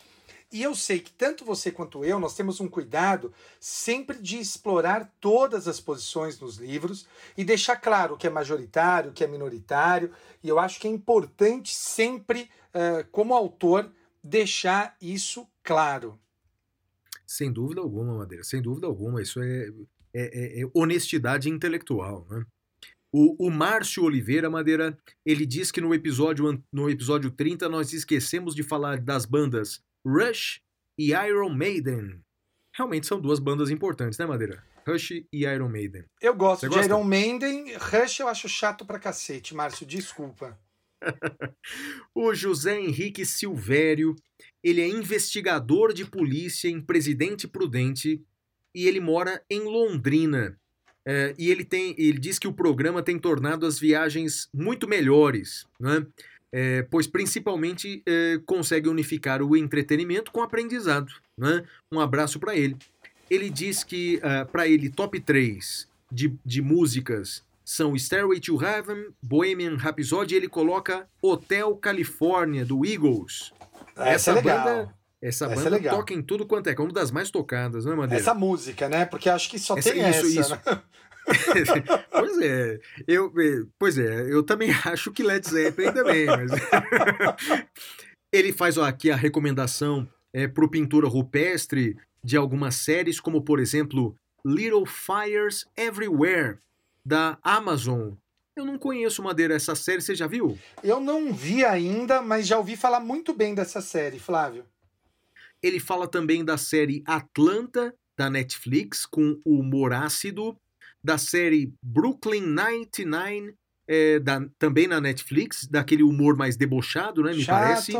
E 0.53 0.63
eu 0.63 0.75
sei 0.75 1.01
que 1.01 1.13
tanto 1.13 1.45
você 1.45 1.71
quanto 1.71 2.05
eu, 2.05 2.21
nós 2.21 2.37
temos 2.37 2.61
um 2.61 2.69
cuidado 2.69 3.33
sempre 3.59 4.19
de 4.21 4.39
explorar 4.39 5.13
todas 5.21 5.67
as 5.67 5.81
posições 5.81 6.39
nos 6.39 6.57
livros 6.59 7.07
e 7.37 7.45
deixar 7.45 7.77
claro 7.77 8.15
o 8.15 8.17
que 8.17 8.27
é 8.27 8.31
majoritário, 8.31 9.11
o 9.11 9.13
que 9.13 9.25
é 9.25 9.27
minoritário. 9.27 10.13
E 10.43 10.49
eu 10.49 10.59
acho 10.59 10.79
que 10.79 10.87
é 10.87 10.91
importante 10.91 11.75
sempre, 11.75 12.49
uh, 12.75 13.05
como 13.11 13.35
autor, 13.35 13.91
deixar 14.23 14.97
isso 15.01 15.47
claro. 15.63 16.19
Sem 17.27 17.53
dúvida 17.53 17.81
alguma, 17.81 18.19
Madeira, 18.19 18.45
sem 18.45 18.63
dúvida 18.63 18.87
alguma. 18.87 19.21
Isso 19.21 19.43
é, 19.43 19.69
é, 20.13 20.61
é, 20.61 20.63
é 20.63 20.71
honestidade 20.73 21.49
intelectual, 21.49 22.27
né? 22.31 22.45
O, 23.17 23.47
o 23.47 23.49
Márcio 23.49 24.03
Oliveira 24.03 24.51
Madeira, 24.51 24.99
ele 25.25 25.47
diz 25.47 25.71
que 25.71 25.81
no 25.81 25.95
episódio, 25.95 26.61
no 26.73 26.91
episódio 26.91 27.31
30 27.31 27.69
nós 27.69 27.93
esquecemos 27.93 28.57
de 28.57 28.65
falar 28.65 29.01
das 29.01 29.25
bandas 29.25 29.81
Rush 30.05 30.61
e 30.99 31.13
Iron 31.13 31.51
Maiden. 31.51 32.21
Realmente 32.77 33.07
são 33.07 33.21
duas 33.21 33.39
bandas 33.39 33.71
importantes, 33.71 34.19
né, 34.19 34.27
Madeira? 34.27 34.63
Rush 34.87 35.13
e 35.33 35.45
Iron 35.45 35.69
Maiden. 35.69 36.05
Eu 36.21 36.35
gosto 36.35 36.61
Você 36.61 36.69
de 36.69 36.75
gosta? 36.75 36.87
Iron 36.87 37.05
Maiden. 37.05 37.77
Rush 37.77 38.21
eu 38.21 38.29
acho 38.29 38.49
chato 38.49 38.85
pra 38.85 38.99
cacete, 38.99 39.55
Márcio, 39.55 39.87
desculpa. 39.87 40.59
o 42.15 42.35
José 42.35 42.79
Henrique 42.79 43.25
Silvério, 43.25 44.15
ele 44.63 44.81
é 44.81 44.89
investigador 44.89 45.93
de 45.93 46.05
polícia 46.05 46.69
em 46.69 46.81
Presidente 46.81 47.47
Prudente 47.49 48.23
e 48.75 48.87
ele 48.87 49.01
mora 49.01 49.43
em 49.49 49.61
Londrina. 49.61 50.59
É, 51.07 51.35
e 51.39 51.51
ele 51.51 51.65
tem, 51.65 51.95
ele 51.99 52.19
diz 52.19 52.39
que 52.39 52.49
o 52.49 52.53
programa 52.53 53.03
tem 53.03 53.19
tornado 53.19 53.67
as 53.67 53.79
viagens 53.79 54.49
muito 54.55 54.89
melhores, 54.89 55.67
né? 55.79 56.07
É, 56.57 56.87
pois 56.89 57.09
principalmente 57.09 58.01
é, 58.07 58.39
consegue 58.47 58.89
unificar 58.89 59.43
o 59.43 59.57
entretenimento 59.57 60.31
com 60.31 60.39
o 60.39 60.45
aprendizado. 60.45 61.13
Né? 61.37 61.65
Um 61.91 61.99
abraço 61.99 62.39
para 62.39 62.55
ele. 62.55 62.77
Ele 63.29 63.51
diz 63.51 63.83
que, 63.83 64.19
uh, 64.19 64.21
ah, 64.23 64.45
para 64.45 64.69
ele, 64.69 64.89
top 64.89 65.19
3 65.19 65.89
de, 66.13 66.33
de 66.45 66.63
músicas 66.63 67.43
são 67.65 67.97
Stairway 67.97 68.39
to 68.39 68.63
Heaven, 68.63 69.07
Bohemian 69.21 69.77
Rhapsody, 69.77 70.35
e 70.35 70.37
ele 70.37 70.49
coloca 70.49 71.09
Hotel 71.21 71.75
California, 71.77 72.65
do 72.65 72.87
Eagles. 72.87 73.53
Essa, 73.97 74.09
essa 74.09 74.31
é 74.31 74.35
legal. 74.35 74.65
Banda, 74.65 74.95
essa, 75.21 75.47
essa 75.47 75.55
é 75.55 75.71
banda 75.71 75.89
é 75.89 75.91
toca 75.91 76.15
em 76.15 76.23
tudo 76.23 76.47
quanto 76.47 76.69
é, 76.69 76.75
é 76.75 76.81
uma 76.81 76.93
das 76.93 77.11
mais 77.11 77.31
tocadas, 77.33 77.85
né, 77.85 77.95
Madeira? 77.97 78.23
Essa 78.23 78.35
música, 78.35 78.89
né? 78.89 79.07
Porque 79.07 79.29
acho 79.29 79.51
que 79.51 79.59
só 79.59 79.77
essa, 79.77 79.91
tem 79.91 80.09
isso, 80.09 80.21
essa, 80.21 80.41
isso. 80.41 80.55
Né? 80.55 80.83
pois 82.11 82.39
é, 82.41 82.81
eu, 83.07 83.33
é, 83.39 83.67
pois 83.79 83.99
é, 83.99 84.33
eu 84.33 84.43
também 84.43 84.71
acho 84.85 85.13
que 85.13 85.23
Led 85.23 85.49
Zeppelin 85.49 85.93
também, 85.93 86.27
mas 86.27 86.51
ele 88.33 88.53
faz 88.53 88.77
ó, 88.77 88.85
aqui 88.85 89.11
a 89.11 89.17
recomendação 89.17 90.09
é, 90.33 90.47
para 90.47 90.65
o 90.65 90.71
pintura 90.71 91.09
rupestre 91.09 91.97
de 92.23 92.37
algumas 92.37 92.77
séries, 92.77 93.21
como 93.21 93.43
por 93.43 93.61
exemplo 93.61 94.15
Little 94.45 94.87
Fires 94.87 95.67
Everywhere 95.77 96.59
da 97.05 97.39
Amazon. 97.43 98.13
Eu 98.57 98.65
não 98.65 98.79
conheço 98.79 99.23
Madeira 99.23 99.55
essa 99.55 99.75
série, 99.75 100.01
você 100.01 100.15
já 100.15 100.27
viu? 100.27 100.57
Eu 100.83 101.01
não 101.01 101.33
vi 101.33 101.65
ainda, 101.65 102.23
mas 102.23 102.47
já 102.47 102.57
ouvi 102.57 102.77
falar 102.77 103.01
muito 103.01 103.35
bem 103.35 103.55
dessa 103.55 103.81
série, 103.81 104.19
Flávio. 104.19 104.65
Ele 105.63 105.81
fala 105.81 106.07
também 106.07 106.45
da 106.45 106.57
série 106.57 107.03
Atlanta 107.07 107.95
da 108.17 108.31
Netflix 108.31 109.07
com 109.07 109.41
humor 109.45 109.93
ácido 109.93 110.57
da 111.05 111.19
série 111.19 111.75
Brooklyn 111.83 112.41
Nine-Nine, 112.41 113.55
é, 113.87 114.19
da, 114.19 114.43
também 114.59 114.89
na 114.89 114.99
Netflix, 114.99 115.67
daquele 115.67 116.03
humor 116.03 116.35
mais 116.35 116.57
debochado, 116.57 117.23
né? 117.23 117.35
Me 117.35 117.45
chato. 117.45 117.61
parece. 117.61 117.93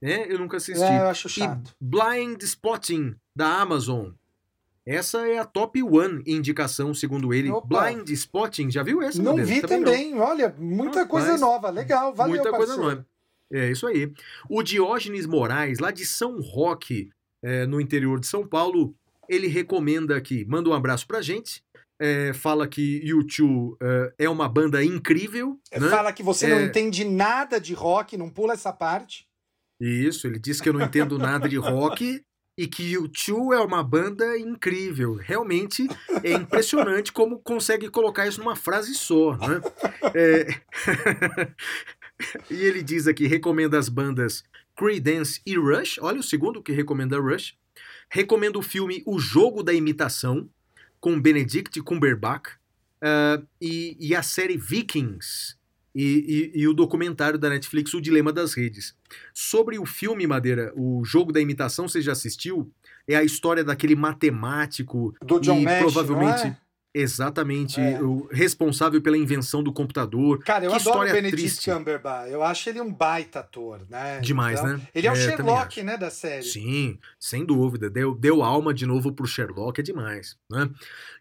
É, 0.00 0.32
eu 0.32 0.38
nunca 0.38 0.56
assisti. 0.56 0.82
É, 0.82 1.00
eu 1.00 1.08
acho 1.08 1.28
chato. 1.28 1.70
E 1.70 1.84
Blind 1.84 2.42
Spotting, 2.42 3.14
da 3.34 3.60
Amazon. 3.60 4.12
Essa 4.86 5.26
é 5.26 5.38
a 5.38 5.44
top 5.44 5.82
one 5.82 6.22
indicação, 6.26 6.94
segundo 6.94 7.34
ele. 7.34 7.50
Opa. 7.50 7.90
Blind 7.90 8.08
Spotting, 8.08 8.70
já 8.70 8.82
viu 8.82 9.02
essa? 9.02 9.22
Não 9.22 9.36
vi 9.36 9.60
também. 9.60 9.84
também. 9.84 10.18
Olha, 10.18 10.54
muita 10.56 11.02
ah, 11.02 11.06
coisa 11.06 11.36
nova. 11.36 11.68
Legal, 11.68 12.14
valeu, 12.14 12.36
Muita 12.36 12.50
parceiro. 12.50 12.80
coisa 12.80 12.94
nova. 12.94 13.06
É 13.52 13.70
isso 13.70 13.86
aí. 13.86 14.10
O 14.48 14.62
Diógenes 14.62 15.26
Moraes, 15.26 15.80
lá 15.80 15.90
de 15.90 16.06
São 16.06 16.40
Roque, 16.40 17.10
é, 17.42 17.66
no 17.66 17.80
interior 17.80 18.18
de 18.20 18.26
São 18.26 18.46
Paulo, 18.46 18.94
ele 19.28 19.48
recomenda 19.48 20.16
aqui, 20.16 20.44
manda 20.46 20.70
um 20.70 20.72
abraço 20.72 21.06
pra 21.06 21.20
gente 21.20 21.62
é, 22.00 22.32
fala 22.32 22.66
que 22.66 23.02
U2 23.04 23.76
é, 23.80 24.24
é 24.24 24.28
uma 24.28 24.48
banda 24.48 24.84
incrível. 24.84 25.58
É, 25.70 25.80
né? 25.80 25.88
Fala 25.88 26.12
que 26.12 26.22
você 26.22 26.46
não 26.46 26.58
é. 26.58 26.64
entende 26.64 27.04
nada 27.04 27.60
de 27.60 27.74
rock, 27.74 28.16
não 28.16 28.30
pula 28.30 28.54
essa 28.54 28.72
parte. 28.72 29.26
Isso, 29.80 30.26
ele 30.26 30.38
diz 30.38 30.60
que 30.60 30.68
eu 30.68 30.72
não 30.72 30.82
entendo 30.82 31.18
nada 31.18 31.48
de 31.48 31.56
rock, 31.56 32.22
e 32.58 32.66
que 32.66 32.96
o 32.96 33.06
Two 33.06 33.52
é 33.52 33.60
uma 33.60 33.82
banda 33.82 34.38
incrível. 34.38 35.14
Realmente 35.14 35.86
é 36.22 36.32
impressionante 36.32 37.12
como 37.12 37.38
consegue 37.38 37.90
colocar 37.90 38.26
isso 38.26 38.40
numa 38.40 38.56
frase 38.56 38.94
só, 38.94 39.36
né? 39.36 39.60
É... 40.14 40.46
e 42.50 42.54
ele 42.54 42.82
diz 42.82 43.06
aqui, 43.06 43.26
recomenda 43.26 43.78
as 43.78 43.88
bandas 43.88 44.42
Creedence 44.74 45.40
e 45.44 45.56
Rush. 45.56 45.98
Olha 46.00 46.20
o 46.20 46.22
segundo 46.22 46.62
que 46.62 46.72
recomenda 46.72 47.20
Rush. 47.20 47.54
Recomendo 48.10 48.58
o 48.58 48.62
filme 48.62 49.02
O 49.06 49.18
Jogo 49.18 49.62
da 49.62 49.74
Imitação, 49.74 50.48
com 51.06 51.20
Benedict 51.20 51.80
Cumberbatch. 51.82 52.54
Uh, 52.96 53.46
e, 53.60 53.96
e, 54.00 54.12
a 54.12 54.22
série 54.22 54.56
Vikings, 54.56 55.54
e, 55.94 56.50
e, 56.54 56.62
e, 56.62 56.66
o 56.66 56.74
documentário 56.74 57.38
da 57.38 57.48
Netflix, 57.48 57.94
O 57.94 58.00
Dilema 58.00 58.32
das 58.32 58.54
Redes. 58.54 58.96
Sobre 59.32 59.78
o 59.78 59.86
filme, 59.86 60.26
Madeira, 60.26 60.72
o 60.74 61.04
jogo 61.04 61.30
da 61.30 61.40
imitação, 61.40 61.86
você 61.86 62.00
já 62.00 62.10
assistiu? 62.10 62.72
É 63.06 63.14
a 63.14 63.22
história 63.22 63.62
daquele 63.62 63.94
matemático 63.94 65.14
do 65.24 65.38
John 65.38 65.60
e 65.60 65.64
Nash, 65.64 65.78
provavelmente 65.78 66.46
é? 66.48 66.56
Exatamente 66.98 67.78
é. 67.78 68.00
o 68.00 68.26
responsável 68.30 69.02
pela 69.02 69.18
invenção 69.18 69.62
do 69.62 69.72
computador. 69.72 70.42
Cara, 70.42 70.64
eu 70.64 70.70
que 70.70 70.76
adoro 70.76 70.90
história 70.90 71.12
o 71.12 71.14
Benedict 71.14 71.42
triste. 71.42 71.70
Cumberbatch. 71.70 72.32
Eu 72.32 72.42
acho 72.42 72.70
ele 72.70 72.80
um 72.80 72.92
baita 72.92 73.40
ator, 73.40 73.86
né? 73.90 74.18
Demais, 74.20 74.58
então, 74.58 74.78
né? 74.78 74.88
Ele 74.94 75.06
é, 75.06 75.12
o 75.12 75.14
É, 75.14 75.18
também 75.18 75.36
Sherlock, 75.36 75.82
né, 75.82 75.96
da 75.98 76.10
série. 76.10 76.42
Sim, 76.42 76.98
sem 77.20 77.44
dúvida. 77.44 77.90
Deu, 77.90 78.14
deu 78.14 78.42
alma 78.42 78.72
de 78.72 78.86
novo 78.86 79.12
pro 79.12 79.26
Sherlock, 79.26 79.78
é 79.80 79.84
demais. 79.84 80.36
Né? 80.50 80.70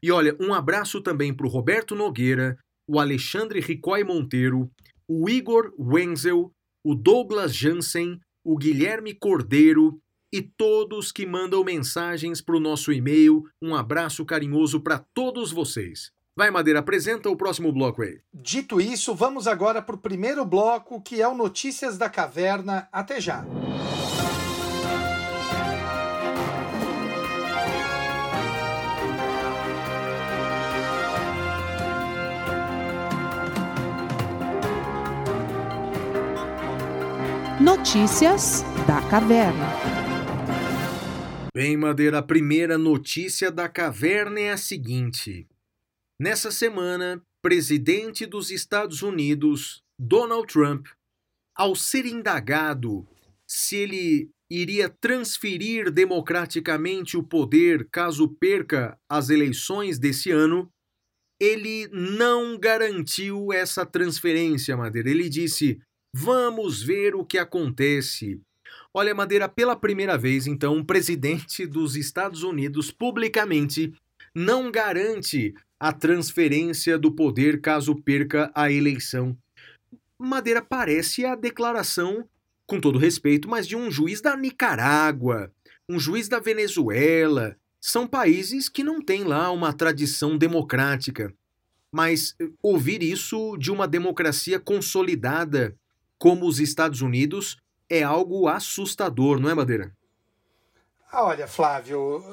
E 0.02 0.12
olha, 0.12 0.36
um 0.40 0.54
abraço 0.54 1.02
também 1.02 1.34
pro 1.34 1.50
Roberto 1.50 1.94
Nogueira, 1.94 2.58
o 2.90 3.00
Alexandre 3.00 3.60
Ricói 3.60 4.04
Monteiro, 4.04 4.72
o 5.10 5.30
Igor 5.30 5.74
Wenzel, 5.78 6.52
o 6.86 6.96
Douglas 6.96 7.54
Jansen, 7.54 8.20
o 8.46 8.58
Guilherme 8.58 9.14
Cordeiro 9.14 10.00
e 10.36 10.42
todos 10.42 11.14
que 11.14 11.26
mandam 11.26 11.64
mensagens 11.64 12.42
pro 12.42 12.60
nosso 12.60 12.92
e-mail. 12.92 13.46
Um 13.62 13.74
abraço 13.74 14.26
carinhoso 14.26 14.82
para 14.82 15.00
todos 15.00 15.50
vocês. 15.50 16.12
Vai, 16.36 16.52
Madeira, 16.52 16.80
apresenta 16.80 17.30
o 17.30 17.38
próximo 17.38 17.72
bloco 17.72 18.02
aí. 18.02 18.20
Dito 18.34 18.82
isso, 18.82 19.16
vamos 19.16 19.48
agora 19.48 19.82
para 19.82 19.96
o 19.96 19.98
primeiro 19.98 20.44
bloco, 20.44 21.02
que 21.02 21.22
é 21.22 21.28
o 21.28 21.34
Notícias 21.34 21.98
da 21.98 22.10
Caverna. 22.10 22.90
Até 22.92 23.22
já. 23.22 23.46
Notícias 37.62 38.66
da 38.86 39.02
Caverna. 39.10 40.05
Bem, 41.56 41.78
Madeira, 41.78 42.18
a 42.18 42.22
primeira 42.22 42.78
notícia 42.78 43.50
da 43.50 43.70
caverna 43.70 44.42
é 44.42 44.52
a 44.52 44.58
seguinte. 44.58 45.48
Nessa 46.20 46.52
semana, 46.52 47.24
presidente 47.42 48.26
dos 48.26 48.52
Estados 48.52 49.02
Unidos, 49.02 49.82
Donald 49.98 50.52
Trump, 50.52 50.88
ao 51.56 51.74
ser 51.74 52.06
indagado 52.06 53.08
se 53.48 53.78
ele 53.78 54.30
iria 54.52 54.90
transferir 54.90 55.90
democraticamente 55.90 57.16
o 57.16 57.24
poder 57.24 57.88
caso 57.90 58.28
perca 58.28 59.00
as 59.10 59.30
eleições 59.30 59.98
desse 59.98 60.32
ano, 60.32 60.70
ele 61.40 61.88
não 61.88 62.60
garantiu 62.60 63.54
essa 63.54 63.86
transferência, 63.86 64.76
Madeira. 64.76 65.10
Ele 65.10 65.30
disse: 65.30 65.80
vamos 66.14 66.84
ver 66.84 67.16
o 67.16 67.24
que 67.24 67.38
acontece. 67.38 68.42
Olha, 68.98 69.14
Madeira, 69.14 69.50
pela 69.50 69.76
primeira 69.76 70.18
vez, 70.18 70.48
então, 70.48 70.78
um 70.78 70.82
presidente 70.82 71.68
dos 71.68 71.98
Estados 71.98 72.44
Unidos 72.44 72.92
publicamente 72.92 73.94
não 74.34 74.72
garante 74.72 75.54
a 75.78 75.92
transferência 75.92 76.98
do 76.98 77.12
poder 77.12 77.60
caso 77.60 77.94
perca 77.94 78.50
a 78.56 78.72
eleição. 78.72 79.38
Madeira 80.18 80.62
parece 80.62 81.26
a 81.26 81.36
declaração, 81.36 82.26
com 82.66 82.80
todo 82.80 82.98
respeito, 82.98 83.50
mas 83.50 83.68
de 83.68 83.76
um 83.76 83.92
juiz 83.92 84.22
da 84.22 84.38
Nicarágua, 84.38 85.52
um 85.90 86.00
juiz 86.00 86.30
da 86.30 86.40
Venezuela. 86.40 87.58
São 87.82 88.08
países 88.08 88.70
que 88.70 88.82
não 88.82 89.02
têm 89.02 89.26
lá 89.26 89.52
uma 89.52 89.74
tradição 89.74 90.38
democrática. 90.38 91.34
Mas 91.92 92.34
eh, 92.40 92.48
ouvir 92.64 93.04
isso 93.04 93.58
de 93.58 93.72
uma 93.72 93.90
democracia 93.90 94.58
consolidada 94.58 95.76
como 96.18 96.48
os 96.48 96.62
Estados 96.62 97.02
Unidos 97.02 97.58
é 97.90 98.04
algo 98.04 98.48
assustador, 98.48 99.40
não 99.40 99.50
é, 99.50 99.54
Madeira? 99.54 99.92
Ah, 101.12 101.24
Olha, 101.24 101.48
Flávio, 101.48 102.24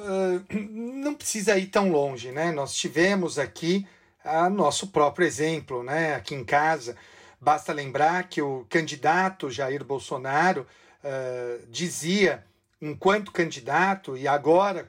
não 0.50 1.14
precisa 1.14 1.56
ir 1.56 1.66
tão 1.66 1.90
longe, 1.90 2.32
né? 2.32 2.50
Nós 2.50 2.74
tivemos 2.74 3.38
aqui 3.38 3.86
uh, 4.24 4.50
nosso 4.50 4.88
próprio 4.88 5.26
exemplo, 5.26 5.82
né? 5.82 6.14
Aqui 6.14 6.34
em 6.34 6.44
casa. 6.44 6.96
Basta 7.40 7.72
lembrar 7.72 8.28
que 8.28 8.42
o 8.42 8.66
candidato 8.68 9.50
Jair 9.50 9.84
Bolsonaro 9.84 10.66
uh, 11.04 11.66
dizia, 11.68 12.44
enquanto 12.80 13.30
candidato 13.30 14.16
e 14.16 14.26
agora 14.26 14.88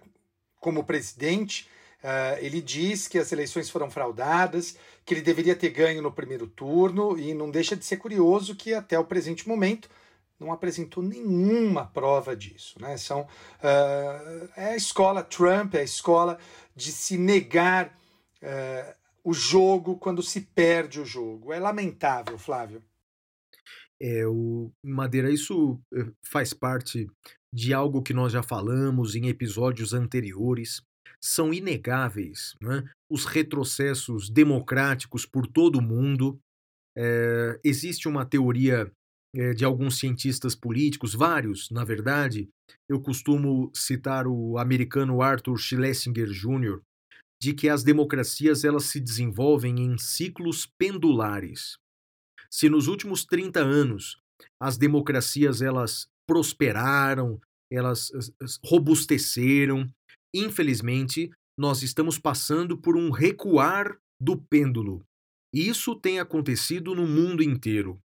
como 0.60 0.84
presidente, 0.84 1.70
uh, 2.04 2.40
ele 2.40 2.62
diz 2.62 3.08
que 3.08 3.20
as 3.20 3.32
eleições 3.32 3.70
foram 3.70 3.92
fraudadas, 3.92 4.78
que 5.06 5.14
ele 5.14 5.22
deveria 5.22 5.56
ter 5.56 5.70
ganho 5.70 6.02
no 6.02 6.12
primeiro 6.12 6.48
turno 6.48 7.20
e 7.20 7.34
não 7.34 7.52
deixa 7.52 7.76
de 7.76 7.86
ser 7.86 7.98
curioso 7.98 8.56
que 8.56 8.74
até 8.74 8.98
o 8.98 9.06
presente 9.06 9.48
momento 9.48 9.90
não 10.40 10.52
apresentou 10.52 11.04
nenhuma 11.04 11.86
prova 11.86 12.36
disso. 12.36 12.76
Né? 12.80 12.98
São, 12.98 13.22
uh, 13.22 14.50
é 14.56 14.70
a 14.72 14.76
escola 14.76 15.24
Trump, 15.24 15.76
é 15.76 15.80
a 15.80 15.84
escola 15.84 16.38
de 16.76 16.92
se 16.92 17.18
negar 17.18 17.98
uh, 18.42 18.96
o 19.24 19.34
jogo 19.34 19.98
quando 19.98 20.22
se 20.22 20.42
perde 20.42 21.00
o 21.00 21.06
jogo. 21.06 21.54
É 21.54 21.60
lamentável, 21.60 22.38
Flávio. 22.38 22.84
É, 24.02 24.28
o 24.28 24.70
Madeira, 24.84 25.32
isso 25.32 25.80
eh, 25.94 26.12
faz 26.26 26.54
parte 26.54 27.08
de 27.54 27.74
algo 27.74 28.02
que 28.02 28.14
nós 28.14 28.34
já 28.34 28.44
falamos 28.44 29.16
em 29.16 29.30
episódios 29.30 29.94
anteriores. 29.94 30.82
São 31.22 31.54
inegáveis 31.54 32.54
né? 32.60 32.84
os 33.10 33.24
retrocessos 33.24 34.30
democráticos 34.30 35.26
por 35.26 35.48
todo 35.48 35.78
o 35.78 35.82
mundo. 35.82 36.38
É, 36.98 37.58
existe 37.64 38.10
uma 38.10 38.26
teoria 38.26 38.92
de 39.56 39.66
alguns 39.66 39.98
cientistas 39.98 40.56
políticos, 40.56 41.16
vários, 41.16 41.70
na 41.72 41.84
verdade. 41.84 42.48
Eu 42.88 43.02
costumo 43.02 43.72
citar 43.74 44.28
o 44.28 44.58
americano 44.58 45.22
Arthur 45.22 45.58
Schlesinger 45.58 46.28
Jr., 46.28 46.82
de 47.42 47.54
que 47.54 47.68
as 47.68 47.84
democracias 47.84 48.64
elas 48.64 48.86
se 48.86 49.00
desenvolvem 49.00 49.80
em 49.80 49.98
ciclos 49.98 50.68
pendulares. 50.78 51.78
Se 52.50 52.70
nos 52.70 52.88
últimos 52.88 53.26
30 53.26 53.60
anos 53.60 54.18
as 54.62 54.78
democracias 54.78 55.62
elas 55.62 56.08
prosperaram, 56.28 57.42
elas 57.72 58.12
robusteceram, 58.64 59.90
infelizmente 60.34 61.32
nós 61.58 61.82
estamos 61.82 62.18
passando 62.18 62.78
por 62.78 62.96
um 62.96 63.10
recuar 63.10 63.98
do 64.22 64.38
pêndulo. 64.38 65.04
Isso 65.54 65.96
tem 65.96 66.20
acontecido 66.20 66.96
no 66.96 67.06
mundo 67.06 67.44
inteiro. 67.44 68.00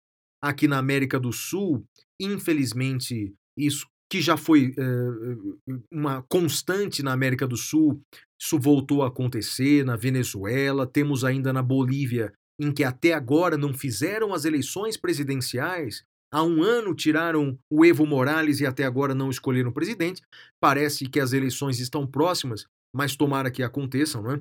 Aqui 0.46 0.68
na 0.68 0.78
América 0.78 1.18
do 1.18 1.32
Sul, 1.32 1.84
infelizmente, 2.20 3.34
isso 3.56 3.84
que 4.08 4.20
já 4.20 4.36
foi 4.36 4.72
uh, 4.78 5.60
uma 5.92 6.22
constante 6.22 7.02
na 7.02 7.12
América 7.12 7.48
do 7.48 7.56
Sul, 7.56 8.00
isso 8.40 8.56
voltou 8.56 9.02
a 9.02 9.08
acontecer 9.08 9.84
na 9.84 9.96
Venezuela, 9.96 10.86
temos 10.86 11.24
ainda 11.24 11.52
na 11.52 11.62
Bolívia, 11.62 12.32
em 12.60 12.72
que 12.72 12.84
até 12.84 13.12
agora 13.12 13.56
não 13.56 13.74
fizeram 13.74 14.32
as 14.32 14.44
eleições 14.44 14.96
presidenciais. 14.96 16.04
Há 16.32 16.44
um 16.44 16.62
ano 16.62 16.94
tiraram 16.94 17.58
o 17.68 17.84
Evo 17.84 18.06
Morales 18.06 18.60
e 18.60 18.66
até 18.66 18.84
agora 18.84 19.16
não 19.16 19.30
escolheram 19.30 19.72
presidente. 19.72 20.22
Parece 20.60 21.08
que 21.08 21.18
as 21.18 21.32
eleições 21.32 21.80
estão 21.80 22.06
próximas, 22.06 22.66
mas 22.94 23.16
tomara 23.16 23.50
que 23.50 23.64
aconteçam, 23.64 24.22
não 24.22 24.32
é? 24.32 24.40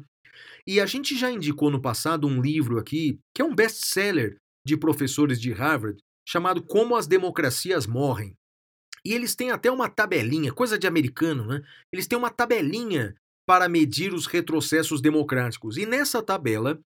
E 0.68 0.80
a 0.80 0.86
gente 0.86 1.18
já 1.18 1.32
indicou 1.32 1.72
no 1.72 1.82
passado 1.82 2.28
um 2.28 2.42
livro 2.42 2.78
aqui, 2.78 3.20
que 3.34 3.42
é 3.42 3.46
um 3.46 3.56
best-seller 3.56 4.38
de 4.66 4.76
professores 4.76 5.40
de 5.40 5.52
Harvard, 5.52 6.00
chamado 6.28 6.64
Como 6.64 6.96
as 6.96 7.08
Democracias 7.08 7.86
Morrem. 7.86 8.36
E 9.06 9.14
eles 9.14 9.36
têm 9.36 9.52
até 9.52 9.70
uma 9.70 9.88
tabelinha, 9.88 10.52
coisa 10.52 10.80
de 10.80 10.88
americano, 10.88 11.46
né? 11.46 11.62
Eles 11.94 12.08
têm 12.08 12.18
uma 12.18 12.32
tabelinha 12.32 13.16
para 13.48 13.70
medir 13.70 14.12
os 14.14 14.26
retrocessos 14.26 15.00
democráticos. 15.00 15.78
E 15.78 15.86
nessa 15.86 16.24
tabela, 16.24 16.80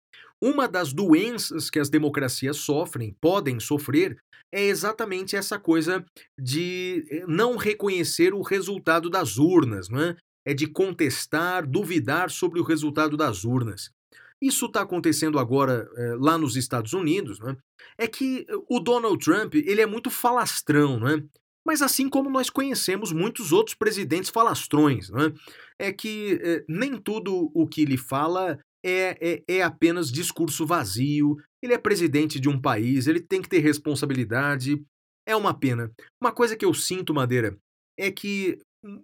uma 0.43 0.67
das 0.67 0.93
doenças 0.93 1.69
que 1.69 1.79
as 1.79 1.91
democracias 1.91 2.57
sofrem, 2.57 3.15
podem 3.21 3.61
sofrer, 3.61 4.17
é 4.53 4.63
exatamente 4.65 5.37
essa 5.37 5.59
coisa 5.59 6.05
de 6.41 7.25
não 7.29 7.57
reconhecer 7.57 8.33
o 8.33 8.43
resultado 8.43 9.11
das 9.11 9.37
urnas, 9.37 9.89
não 9.89 10.01
é? 10.01 10.17
É 10.47 10.55
de 10.55 10.67
contestar, 10.67 11.67
duvidar 11.67 12.31
sobre 12.31 12.61
o 12.61 12.65
resultado 12.65 13.17
das 13.17 13.45
urnas. 13.45 13.91
Isso 14.41 14.67
está 14.67 14.83
acontecendo 14.83 15.39
agora 15.39 15.89
é, 15.97 16.15
lá 16.19 16.37
nos 16.37 16.57
Estados 16.57 16.93
Unidos, 16.93 17.41
né? 17.41 17.57
É 17.99 18.07
que 18.07 18.47
o 18.69 18.81
Donald 18.81 19.19
Trump 19.25 19.55
ele 19.55 19.81
é 19.81 19.87
muito 19.87 20.11
falastrão, 20.11 21.01
né? 21.01 21.23
Mas 21.67 21.83
assim 21.83 22.09
como 22.09 22.31
nós 22.31 22.49
conhecemos 22.49 23.13
muitos 23.13 23.51
outros 23.51 23.75
presidentes 23.75 24.31
falastrões, 24.31 25.11
não 25.11 25.23
é? 25.23 25.33
é 25.81 25.93
que 25.93 26.39
é, 26.41 26.65
nem 26.69 26.97
tudo 26.97 27.51
o 27.53 27.67
que 27.67 27.83
ele 27.83 27.97
fala 27.97 28.59
é, 28.85 29.19
é, 29.21 29.43
é 29.49 29.63
apenas 29.63 30.13
discurso 30.13 30.65
vazio. 30.65 31.37
Ele 31.61 31.75
é 31.75 31.79
presidente 31.79 32.39
de 32.39 32.49
um 32.49 32.61
país, 32.61 33.09
ele 33.09 33.21
tem 33.21 33.43
que 33.43 33.49
ter 33.49 33.59
responsabilidade. 33.59 34.81
É 35.27 35.35
uma 35.35 35.53
pena. 35.53 35.91
Uma 36.23 36.31
coisa 36.31 36.57
que 36.57 36.65
eu 36.65 36.73
sinto, 36.73 37.13
Madeira, 37.13 37.59
é 37.99 38.13
que 38.13 38.61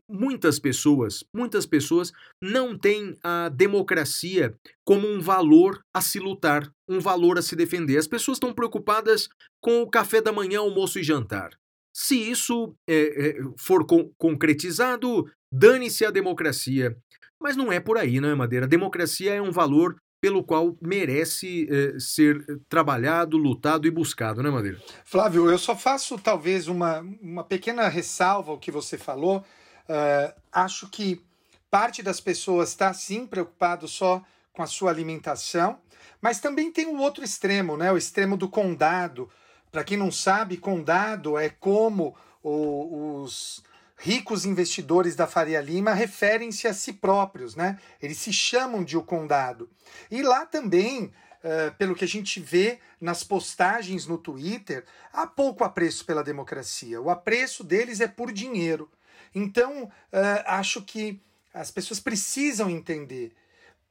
muitas 0.09 0.59
pessoas, 0.59 1.25
muitas 1.35 1.67
pessoas 1.67 2.13
não 2.43 2.77
têm 2.77 3.17
a 3.23 3.49
democracia 3.49 4.55
como 4.85 5.09
um 5.09 5.21
valor 5.21 5.81
a 5.95 6.01
se 6.01 6.19
lutar, 6.19 6.71
um 6.89 7.01
valor 7.01 7.39
a 7.39 7.43
se 7.43 7.57
defender. 7.57 7.97
As 7.99 8.07
pessoas 8.07 8.37
estão 8.37 8.53
preocupadas 8.53 9.29
com 9.61 9.83
o 9.83 9.91
café 9.91 10.21
da 10.21 10.33
manhã, 10.33 10.61
almoço 10.61 10.99
e 10.99 11.03
jantar. 11.03 11.51
Se 11.95 12.17
isso 12.17 12.75
é, 12.89 13.39
for 13.59 13.87
con 13.87 14.11
concretizado, 14.17 15.31
dane-se 15.53 16.05
a 16.05 16.11
democracia. 16.11 16.97
Mas 17.41 17.57
não 17.57 17.73
é 17.73 17.81
por 17.81 17.99
aí, 17.99 18.21
não 18.21 18.31
é, 18.31 18.35
Madeira? 18.35 18.67
A 18.67 18.69
democracia 18.69 19.35
é 19.35 19.43
um 19.43 19.51
valor 19.51 19.97
pelo 20.23 20.45
qual 20.45 20.77
merece 20.81 21.67
eh, 21.69 21.99
ser 21.99 22.47
trabalhado, 22.69 23.37
lutado 23.37 23.89
e 23.89 23.91
buscado, 23.91 24.41
né, 24.41 24.49
Madeira? 24.49 24.81
Flávio, 25.05 25.51
eu 25.51 25.59
só 25.59 25.77
faço 25.77 26.17
talvez 26.17 26.69
uma, 26.69 27.01
uma 27.21 27.43
pequena 27.43 27.89
ressalva 27.89 28.53
ao 28.53 28.59
que 28.59 28.71
você 28.71 28.97
falou. 28.97 29.45
Uh, 29.93 30.33
acho 30.51 30.89
que 30.89 31.23
parte 31.71 32.03
das 32.03 32.19
pessoas 32.19 32.71
está 32.71 32.95
sim 32.95 33.27
preocupado 33.27 33.87
só 33.87 34.25
com 34.51 34.63
a 34.63 34.67
sua 34.67 34.91
alimentação, 34.91 35.79
mas 36.19 36.41
também 36.41 36.73
tem 36.73 36.87
o 36.87 36.99
outro 36.99 37.23
extremo, 37.23 37.77
né? 37.77 37.93
O 37.93 37.99
extremo 37.99 38.35
do 38.35 38.49
condado. 38.49 39.29
Para 39.71 39.85
quem 39.85 39.99
não 39.99 40.11
sabe, 40.11 40.57
condado 40.57 41.37
é 41.37 41.51
como 41.51 42.17
o, 42.43 43.23
os 43.23 43.63
ricos 43.99 44.47
investidores 44.47 45.15
da 45.15 45.27
Faria 45.27 45.61
Lima 45.61 45.93
referem-se 45.93 46.67
a 46.67 46.73
si 46.73 46.95
próprios, 46.95 47.55
né? 47.55 47.79
Eles 48.01 48.17
se 48.17 48.33
chamam 48.33 48.83
de 48.83 48.97
o 48.97 49.03
condado. 49.03 49.69
E 50.11 50.23
lá 50.23 50.47
também, 50.47 51.05
uh, 51.05 51.75
pelo 51.77 51.95
que 51.95 52.05
a 52.05 52.09
gente 52.09 52.41
vê 52.41 52.79
nas 52.99 53.23
postagens 53.23 54.07
no 54.07 54.17
Twitter, 54.17 54.87
há 55.13 55.27
pouco 55.27 55.65
apreço 55.65 56.07
pela 56.07 56.25
democracia. 56.25 57.01
O 57.01 57.11
apreço 57.11 57.63
deles 57.63 58.01
é 58.01 58.09
por 58.09 58.33
dinheiro. 58.33 58.91
Então, 59.35 59.85
uh, 59.85 60.43
acho 60.47 60.83
que 60.83 61.21
as 61.53 61.71
pessoas 61.71 62.01
precisam 62.01 62.71
entender, 62.71 63.33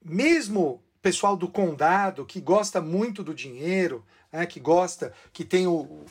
mesmo 0.04 0.62
o 0.62 0.82
pessoal 1.02 1.36
do 1.36 1.48
condado 1.48 2.26
que 2.26 2.40
gosta 2.42 2.82
muito 2.82 3.24
do 3.24 3.34
dinheiro, 3.34 4.06
né, 4.32 4.46
que 4.46 4.60
gosta, 4.60 5.14
que 5.34 5.44
tem 5.44 5.68
o, 5.68 5.74
o, 5.74 6.06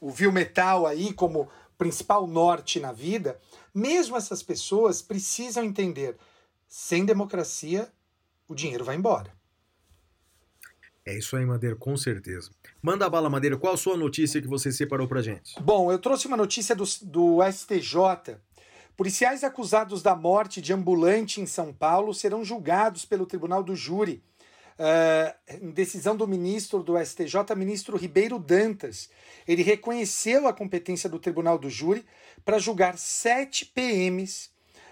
o 0.00 0.10
Viu 0.10 0.32
Metal 0.32 0.86
aí 0.86 1.12
como 1.12 1.48
principal 1.76 2.26
norte 2.26 2.80
na 2.80 2.92
vida, 2.92 3.38
mesmo 3.74 4.16
essas 4.16 4.42
pessoas 4.42 5.00
precisam 5.00 5.64
entender: 5.64 6.16
sem 6.68 7.04
democracia, 7.04 7.88
o 8.48 8.54
dinheiro 8.54 8.84
vai 8.84 8.96
embora. 8.96 9.32
É 11.06 11.16
isso 11.16 11.36
aí, 11.36 11.46
Madeira, 11.46 11.74
com 11.74 11.96
certeza. 11.96 12.50
Manda 12.82 13.06
a 13.06 13.08
bala, 13.08 13.30
Madeira. 13.30 13.56
Qual 13.56 13.72
a 13.72 13.78
sua 13.78 13.96
notícia 13.96 14.42
que 14.42 14.46
você 14.46 14.70
separou 14.70 15.08
pra 15.08 15.22
gente? 15.22 15.54
Bom, 15.62 15.90
eu 15.90 15.98
trouxe 15.98 16.26
uma 16.26 16.36
notícia 16.36 16.74
do, 16.76 16.84
do 17.02 17.38
STJ. 17.50 18.36
Policiais 18.98 19.44
acusados 19.44 20.02
da 20.02 20.16
morte 20.16 20.60
de 20.60 20.72
ambulante 20.72 21.40
em 21.40 21.46
São 21.46 21.72
Paulo 21.72 22.12
serão 22.12 22.44
julgados 22.44 23.04
pelo 23.04 23.26
Tribunal 23.26 23.62
do 23.62 23.76
Júri 23.76 24.24
uh, 24.76 25.54
em 25.62 25.70
decisão 25.70 26.16
do 26.16 26.26
ministro 26.26 26.82
do 26.82 26.98
STJ, 26.98 27.54
ministro 27.56 27.96
Ribeiro 27.96 28.40
Dantas. 28.40 29.08
Ele 29.46 29.62
reconheceu 29.62 30.48
a 30.48 30.52
competência 30.52 31.08
do 31.08 31.20
Tribunal 31.20 31.58
do 31.58 31.70
Júri 31.70 32.04
para 32.44 32.58
julgar 32.58 32.98
sete 32.98 33.64
PMs 33.66 34.46
uh, 34.46 34.50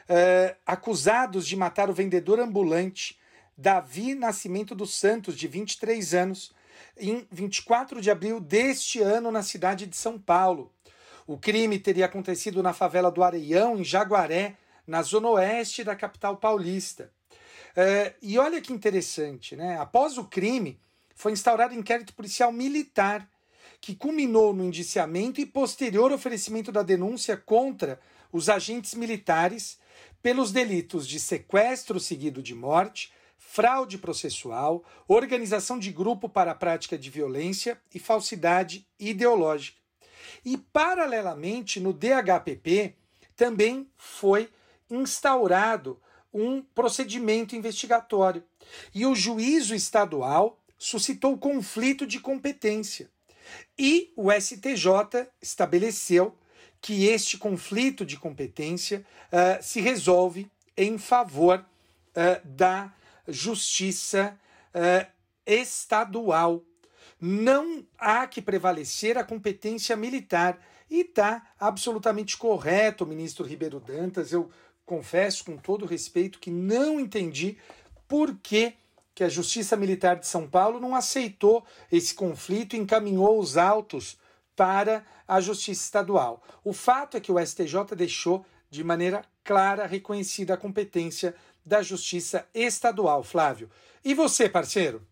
eh, 0.08 0.56
acusados 0.64 1.44
de 1.44 1.56
matar 1.56 1.90
o 1.90 1.92
vendedor 1.92 2.38
ambulante 2.38 3.18
Davi 3.58 4.14
Nascimento 4.14 4.72
dos 4.72 4.94
Santos, 4.94 5.36
de 5.36 5.48
23 5.48 6.14
anos, 6.14 6.54
em 6.96 7.26
24 7.32 8.00
de 8.00 8.08
abril 8.08 8.38
deste 8.38 9.00
ano 9.00 9.32
na 9.32 9.42
cidade 9.42 9.84
de 9.84 9.96
São 9.96 10.16
Paulo. 10.16 10.72
O 11.26 11.36
crime 11.36 11.78
teria 11.78 12.06
acontecido 12.06 12.62
na 12.62 12.72
favela 12.72 13.10
do 13.10 13.22
Areião, 13.22 13.76
em 13.76 13.84
Jaguaré, 13.84 14.56
na 14.86 15.02
zona 15.02 15.28
oeste 15.30 15.82
da 15.82 15.96
capital 15.96 16.36
paulista. 16.36 17.10
É, 17.74 18.14
e 18.22 18.38
olha 18.38 18.60
que 18.60 18.72
interessante, 18.72 19.56
né? 19.56 19.76
Após 19.78 20.16
o 20.16 20.24
crime, 20.24 20.80
foi 21.16 21.32
instaurado 21.32 21.74
inquérito 21.74 22.14
policial 22.14 22.52
militar, 22.52 23.28
que 23.80 23.94
culminou 23.94 24.54
no 24.54 24.64
indiciamento 24.64 25.40
e 25.40 25.46
posterior 25.46 26.12
oferecimento 26.12 26.70
da 26.70 26.82
denúncia 26.82 27.36
contra 27.36 27.98
os 28.30 28.48
agentes 28.48 28.94
militares 28.94 29.78
pelos 30.22 30.52
delitos 30.52 31.06
de 31.06 31.18
sequestro 31.18 31.98
seguido 31.98 32.42
de 32.42 32.54
morte, 32.54 33.12
fraude 33.36 33.98
processual, 33.98 34.84
organização 35.08 35.78
de 35.78 35.90
grupo 35.90 36.28
para 36.28 36.52
a 36.52 36.54
prática 36.54 36.96
de 36.96 37.10
violência 37.10 37.80
e 37.94 37.98
falsidade 37.98 38.86
ideológica. 38.98 39.85
E, 40.46 40.56
paralelamente, 40.56 41.80
no 41.80 41.92
DHPP 41.92 42.94
também 43.34 43.90
foi 43.96 44.48
instaurado 44.88 46.00
um 46.32 46.62
procedimento 46.62 47.56
investigatório. 47.56 48.44
E 48.94 49.04
o 49.04 49.12
juízo 49.12 49.74
estadual 49.74 50.62
suscitou 50.78 51.36
conflito 51.36 52.06
de 52.06 52.20
competência. 52.20 53.10
E 53.76 54.12
o 54.14 54.30
STJ 54.30 55.26
estabeleceu 55.42 56.36
que 56.80 57.06
este 57.06 57.36
conflito 57.36 58.06
de 58.06 58.16
competência 58.16 59.04
uh, 59.32 59.60
se 59.60 59.80
resolve 59.80 60.48
em 60.76 60.96
favor 60.96 61.58
uh, 61.58 62.46
da 62.46 62.92
justiça 63.26 64.38
uh, 64.72 65.10
estadual. 65.44 66.62
Não 67.20 67.84
há 67.98 68.26
que 68.26 68.42
prevalecer 68.42 69.16
a 69.16 69.24
competência 69.24 69.96
militar. 69.96 70.58
E 70.88 71.00
está 71.00 71.42
absolutamente 71.58 72.36
correto 72.36 73.06
ministro 73.06 73.44
Ribeiro 73.44 73.80
Dantas. 73.80 74.32
Eu 74.32 74.50
confesso 74.84 75.44
com 75.44 75.56
todo 75.56 75.84
respeito 75.84 76.38
que 76.38 76.50
não 76.50 77.00
entendi 77.00 77.58
por 78.06 78.36
que, 78.36 78.74
que 79.14 79.24
a 79.24 79.28
Justiça 79.28 79.76
Militar 79.76 80.16
de 80.16 80.26
São 80.26 80.48
Paulo 80.48 80.78
não 80.78 80.94
aceitou 80.94 81.64
esse 81.90 82.14
conflito 82.14 82.76
e 82.76 82.78
encaminhou 82.78 83.38
os 83.38 83.56
autos 83.56 84.16
para 84.54 85.04
a 85.26 85.40
Justiça 85.40 85.82
Estadual. 85.82 86.42
O 86.62 86.72
fato 86.72 87.16
é 87.16 87.20
que 87.20 87.32
o 87.32 87.44
STJ 87.44 87.96
deixou 87.96 88.46
de 88.70 88.84
maneira 88.84 89.24
clara 89.42 89.86
reconhecida 89.86 90.54
a 90.54 90.56
competência 90.56 91.34
da 91.64 91.82
Justiça 91.82 92.46
Estadual, 92.54 93.22
Flávio. 93.24 93.68
E 94.04 94.14
você, 94.14 94.48
parceiro? 94.48 95.02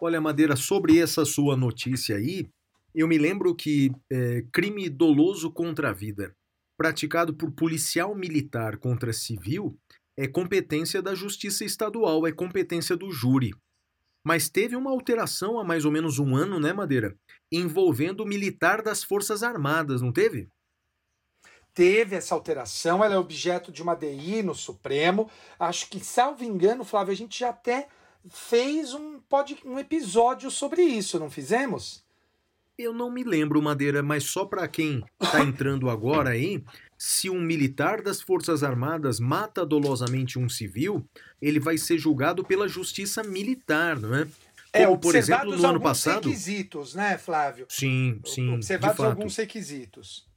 Olha, 0.00 0.20
Madeira, 0.20 0.56
sobre 0.56 0.98
essa 0.98 1.24
sua 1.24 1.56
notícia 1.56 2.16
aí, 2.16 2.48
eu 2.94 3.08
me 3.08 3.18
lembro 3.18 3.54
que 3.54 3.90
é, 4.10 4.44
crime 4.52 4.88
doloso 4.88 5.50
contra 5.50 5.90
a 5.90 5.92
vida 5.92 6.34
praticado 6.78 7.34
por 7.34 7.50
policial 7.50 8.14
militar 8.14 8.78
contra 8.78 9.12
civil 9.12 9.76
é 10.16 10.28
competência 10.28 11.02
da 11.02 11.14
Justiça 11.14 11.64
Estadual, 11.64 12.26
é 12.26 12.32
competência 12.32 12.96
do 12.96 13.10
júri. 13.10 13.52
Mas 14.24 14.48
teve 14.48 14.76
uma 14.76 14.90
alteração 14.90 15.58
há 15.58 15.64
mais 15.64 15.84
ou 15.84 15.92
menos 15.92 16.18
um 16.18 16.36
ano, 16.36 16.60
né, 16.60 16.72
Madeira? 16.72 17.16
Envolvendo 17.52 18.20
o 18.20 18.26
militar 18.26 18.82
das 18.82 19.02
Forças 19.02 19.42
Armadas, 19.42 20.00
não 20.00 20.12
teve? 20.12 20.48
Teve 21.72 22.16
essa 22.16 22.34
alteração, 22.34 23.04
ela 23.04 23.14
é 23.14 23.18
objeto 23.18 23.70
de 23.70 23.82
uma 23.82 23.94
DI 23.94 24.42
no 24.42 24.54
Supremo. 24.54 25.30
Acho 25.58 25.88
que, 25.88 26.00
salvo 26.00 26.42
engano, 26.42 26.84
Flávio, 26.84 27.12
a 27.12 27.16
gente 27.16 27.38
já 27.38 27.50
até 27.50 27.88
fez 28.28 28.92
um, 28.94 29.17
pode, 29.28 29.58
um 29.64 29.78
episódio 29.78 30.50
sobre 30.50 30.82
isso, 30.82 31.18
não 31.18 31.30
fizemos? 31.30 32.04
Eu 32.78 32.92
não 32.92 33.10
me 33.10 33.24
lembro, 33.24 33.60
Madeira, 33.60 34.02
mas 34.02 34.24
só 34.24 34.44
para 34.44 34.68
quem 34.68 35.02
está 35.20 35.40
entrando 35.42 35.90
agora 35.90 36.30
aí, 36.30 36.62
se 36.96 37.28
um 37.28 37.40
militar 37.40 38.00
das 38.00 38.20
Forças 38.20 38.62
Armadas 38.62 39.18
mata 39.18 39.66
dolosamente 39.66 40.38
um 40.38 40.48
civil, 40.48 41.04
ele 41.42 41.58
vai 41.58 41.76
ser 41.76 41.98
julgado 41.98 42.44
pela 42.44 42.68
justiça 42.68 43.22
militar, 43.24 43.98
não 43.98 44.14
é? 44.14 44.28
é 44.72 44.84
Como, 44.84 44.96
é, 44.96 44.98
por 44.98 45.14
exemplo, 45.16 45.56
no 45.56 45.66
ano 45.66 45.80
passado. 45.80 46.28
requisitos, 46.28 46.94
né, 46.94 47.18
Flávio? 47.18 47.66
Sim, 47.68 48.20
sim. 48.24 48.54
Observados 48.54 49.04
alguns 49.04 49.36
requisitos. 49.36 50.28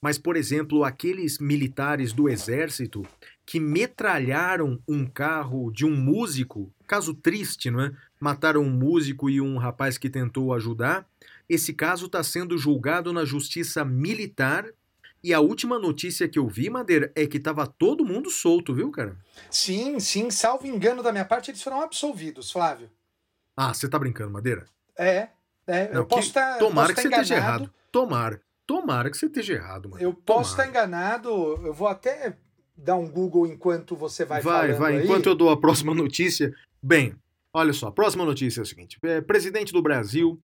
Mas, 0.00 0.16
por 0.16 0.36
exemplo, 0.36 0.84
aqueles 0.84 1.40
militares 1.40 2.12
do 2.12 2.28
exército 2.28 3.04
que 3.48 3.58
metralharam 3.58 4.78
um 4.86 5.06
carro 5.06 5.72
de 5.72 5.86
um 5.86 5.96
músico, 5.96 6.70
caso 6.86 7.14
triste, 7.14 7.70
não 7.70 7.80
é? 7.80 7.94
Mataram 8.20 8.60
um 8.60 8.68
músico 8.68 9.30
e 9.30 9.40
um 9.40 9.56
rapaz 9.56 9.96
que 9.96 10.10
tentou 10.10 10.52
ajudar. 10.52 11.06
Esse 11.48 11.72
caso 11.72 12.04
está 12.04 12.22
sendo 12.22 12.58
julgado 12.58 13.10
na 13.10 13.24
justiça 13.24 13.86
militar. 13.86 14.66
E 15.24 15.32
a 15.32 15.40
última 15.40 15.78
notícia 15.78 16.28
que 16.28 16.38
eu 16.38 16.46
vi, 16.46 16.68
Madeira, 16.68 17.10
é 17.16 17.26
que 17.26 17.38
estava 17.38 17.66
todo 17.66 18.04
mundo 18.04 18.28
solto, 18.28 18.74
viu, 18.74 18.90
cara? 18.90 19.16
Sim, 19.50 19.98
sim. 19.98 20.30
Salvo 20.30 20.66
engano 20.66 21.02
da 21.02 21.10
minha 21.10 21.24
parte, 21.24 21.50
eles 21.50 21.62
foram 21.62 21.80
absolvidos, 21.80 22.52
Flávio. 22.52 22.90
Ah, 23.56 23.72
você 23.72 23.88
tá 23.88 23.98
brincando, 23.98 24.30
Madeira? 24.30 24.66
É. 24.94 25.28
é. 25.66 25.88
Não, 25.88 26.00
eu 26.02 26.06
posso 26.06 26.28
estar. 26.28 26.58
Tomara 26.58 26.92
que 26.92 27.00
você 27.00 27.08
esteja 27.08 27.36
errado. 27.36 27.72
Tomara. 27.90 28.42
Tomara 28.66 29.10
que 29.10 29.16
você 29.16 29.24
esteja 29.24 29.54
errado, 29.54 29.88
mano. 29.88 30.02
Eu 30.02 30.12
posso 30.12 30.50
estar 30.50 30.68
enganado, 30.68 31.30
eu 31.64 31.72
vou 31.72 31.88
até 31.88 32.36
dar 32.78 32.96
um 32.96 33.10
Google 33.10 33.46
enquanto 33.46 33.96
você 33.96 34.24
vai 34.24 34.40
Vai, 34.40 34.68
falando 34.68 34.78
vai. 34.78 34.96
aí. 34.98 35.04
Enquanto 35.04 35.26
eu 35.26 35.34
dou 35.34 35.50
a 35.50 35.60
próxima 35.60 35.92
notícia. 35.92 36.54
Bem, 36.82 37.14
olha 37.52 37.72
só, 37.72 37.88
a 37.88 37.92
próxima 37.92 38.24
notícia 38.24 38.60
é 38.60 38.62
a 38.62 38.66
seguinte: 38.66 38.98
é, 39.02 39.20
presidente 39.20 39.72
do 39.72 39.82
Brasil, 39.82 40.38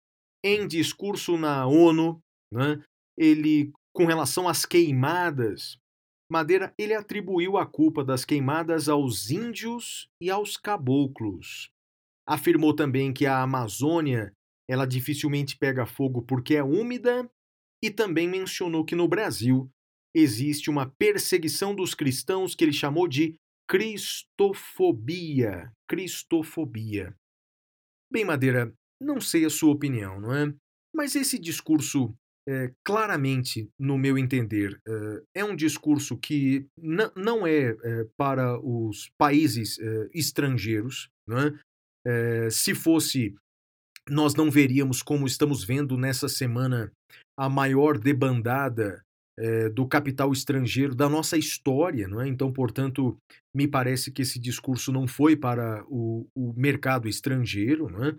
em 0.45 0.67
discurso 0.67 1.37
na 1.37 1.67
ONU, 1.67 2.21
né, 2.53 2.83
ele, 3.19 3.73
com 3.93 4.07
relação 4.07 4.49
às 4.49 4.65
queimadas, 4.65 5.79
Madeira, 6.31 6.73
ele 6.79 6.95
atribuiu 6.95 7.59
a 7.59 7.67
culpa 7.67 8.05
das 8.05 8.25
queimadas 8.25 8.89
aos 8.89 9.31
índios 9.33 10.09
e 10.23 10.31
aos 10.31 10.57
caboclos. 10.57 11.71
Afirmou 12.25 12.73
também 12.73 13.13
que 13.13 13.27
a 13.27 13.43
Amazônia, 13.43 14.33
ela 14.69 14.87
dificilmente 14.87 15.57
pega 15.57 15.85
fogo 15.85 16.23
porque 16.23 16.55
é 16.55 16.63
úmida 16.63 17.29
e 17.83 17.91
também 17.91 18.29
mencionou 18.29 18.85
que 18.85 18.95
no 18.95 19.09
Brasil 19.09 19.69
existe 20.15 20.71
uma 20.71 20.91
perseguição 20.99 21.75
dos 21.75 21.95
cristãos 21.95 22.55
que 22.55 22.65
ele 22.65 22.73
chamou 22.73 23.07
de 23.07 23.35
cristofobia. 23.69 25.73
Cristofobia. 25.89 27.15
Bem, 28.13 28.25
Madeira, 28.25 28.73
não 29.01 29.21
sei 29.21 29.45
a 29.45 29.51
sua 29.51 29.73
opinião, 29.73 30.21
não 30.21 30.35
é? 30.35 30.53
Mas 30.93 31.15
esse 31.15 31.39
discurso, 31.39 32.13
é, 32.49 32.73
claramente, 32.85 33.71
no 33.79 33.97
meu 33.97 34.19
entender, 34.19 34.81
é, 34.87 35.41
é 35.41 35.45
um 35.45 35.55
discurso 35.55 36.19
que 36.19 36.67
não 37.15 37.47
é, 37.47 37.71
é, 37.71 38.05
para 38.17 38.59
os 38.59 39.11
países 39.17 39.79
é, 39.79 40.11
estrangeiros, 40.13 41.09
não 41.27 41.39
é? 41.39 41.59
É, 42.05 42.51
se 42.51 42.75
fosse, 42.75 43.35
nós 44.09 44.35
não 44.35 44.51
veríamos 44.51 45.03
como 45.03 45.27
estamos 45.27 45.63
vendo 45.63 45.97
nessa 45.97 46.29
semana 46.29 46.91
a 47.39 47.49
maior 47.49 47.99
debandada 47.99 49.05
é, 49.41 49.71
do 49.71 49.87
capital 49.87 50.31
estrangeiro 50.33 50.95
da 50.95 51.09
nossa 51.09 51.39
história, 51.39 52.07
não 52.07 52.21
é? 52.21 52.29
Então, 52.29 52.53
portanto, 52.53 53.19
me 53.55 53.67
parece 53.67 54.13
que 54.13 54.21
esse 54.21 54.39
discurso 54.39 54.93
não 54.93 55.09
foi 55.09 55.35
para 55.35 55.83
o, 55.89 56.27
o 56.35 56.53
mercado 56.55 57.09
estrangeiro, 57.09 57.89
não 57.89 58.05
é? 58.05 58.17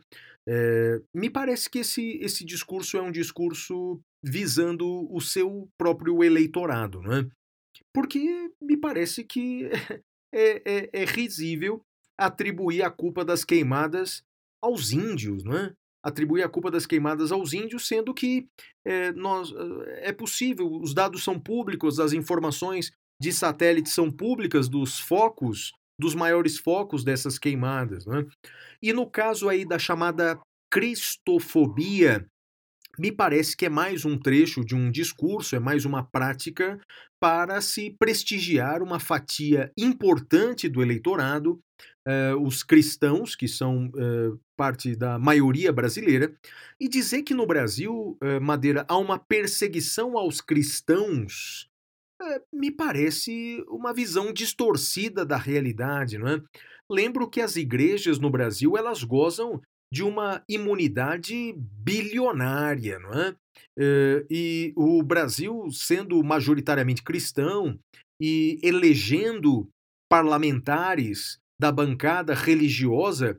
É, 0.50 1.02
me 1.14 1.30
parece 1.30 1.70
que 1.70 1.80
esse, 1.80 2.18
esse 2.18 2.44
discurso 2.44 2.98
é 2.98 3.02
um 3.02 3.12
discurso 3.12 4.02
visando 4.24 5.08
o 5.14 5.22
seu 5.22 5.70
próprio 5.78 6.24
eleitorado, 6.24 7.00
não 7.02 7.14
é? 7.14 7.28
Porque 7.94 8.52
me 8.60 8.76
parece 8.76 9.24
que 9.24 9.70
é, 10.34 10.62
é, 10.66 10.90
é 10.92 11.06
risível 11.06 11.86
atribuir 12.18 12.82
a 12.82 12.90
culpa 12.90 13.24
das 13.24 13.46
queimadas 13.46 14.24
aos 14.60 14.92
índios, 14.92 15.44
não 15.44 15.56
é? 15.56 15.74
Atribuir 16.04 16.44
a 16.44 16.50
culpa 16.50 16.72
das 16.72 16.86
queimadas 16.86 17.32
aos 17.32 17.54
índios, 17.54 17.88
sendo 17.88 18.14
que 18.14 18.48
é, 18.86 19.12
nós, 19.12 19.54
é 20.00 20.12
possível, 20.12 20.68
os 20.72 20.94
dados 20.94 21.24
são 21.24 21.40
públicos, 21.40 22.00
as 22.00 22.14
informações 22.14 22.92
de 23.22 23.32
satélite 23.32 23.90
são 23.90 24.12
públicas 24.12 24.68
dos 24.68 25.00
focos, 25.00 25.72
dos 26.00 26.16
maiores 26.16 26.58
focos 26.58 27.04
dessas 27.04 27.38
queimadas. 27.38 28.06
Não 28.06 28.18
é? 28.18 28.26
E 28.82 28.92
no 28.92 29.08
caso 29.08 29.48
aí 29.48 29.64
da 29.64 29.78
chamada 29.78 30.40
cristofobia, 30.72 32.26
me 32.98 33.12
parece 33.12 33.56
que 33.56 33.66
é 33.66 33.70
mais 33.70 34.06
um 34.06 34.18
trecho 34.18 34.64
de 34.64 34.76
um 34.76 34.92
discurso, 34.92 35.56
é 35.56 35.60
mais 35.60 35.86
uma 35.86 36.04
prática 36.04 36.80
para 37.20 37.62
se 37.62 37.96
prestigiar 38.00 38.82
uma 38.82 39.00
fatia 39.00 39.72
importante 39.78 40.68
do 40.68 40.82
eleitorado, 40.82 41.60
eh, 42.08 42.34
os 42.36 42.64
cristãos, 42.64 43.36
que 43.36 43.48
são 43.48 43.92
eh, 43.98 44.32
parte 44.58 44.96
da 44.96 45.20
maioria 45.20 45.72
brasileira, 45.72 46.34
e 46.80 46.88
dizer 46.90 47.22
que 47.24 47.34
no 47.34 47.46
Brasil, 47.46 48.18
eh, 48.22 48.40
Madeira, 48.40 48.86
há 48.88 48.98
uma 48.98 49.20
perseguição 49.20 50.18
aos 50.18 50.42
cristãos, 50.42 51.70
eh, 52.22 52.42
me 52.52 52.72
parece 52.72 53.64
uma 53.68 53.94
visão 53.94 54.34
distorcida 54.34 55.26
da 55.26 55.38
realidade, 55.38 56.18
não 56.18 56.28
é? 56.28 56.42
Lembro 56.90 57.30
que 57.30 57.40
as 57.40 57.56
igrejas 57.56 58.20
no 58.20 58.30
Brasil, 58.30 58.76
elas 58.78 59.04
gozam 59.04 59.62
de 59.92 60.04
uma 60.04 60.42
imunidade 60.48 61.54
bilionária, 61.58 62.98
não 63.00 63.14
é? 63.14 63.36
Eh, 63.78 64.26
e 64.30 64.74
o 64.76 65.04
Brasil, 65.04 65.70
sendo 65.72 66.24
majoritariamente 66.24 67.04
cristão 67.04 67.78
e 68.22 68.60
elegendo 68.64 69.68
parlamentares 70.10 71.40
da 71.60 71.72
bancada 71.72 72.34
religiosa, 72.34 73.38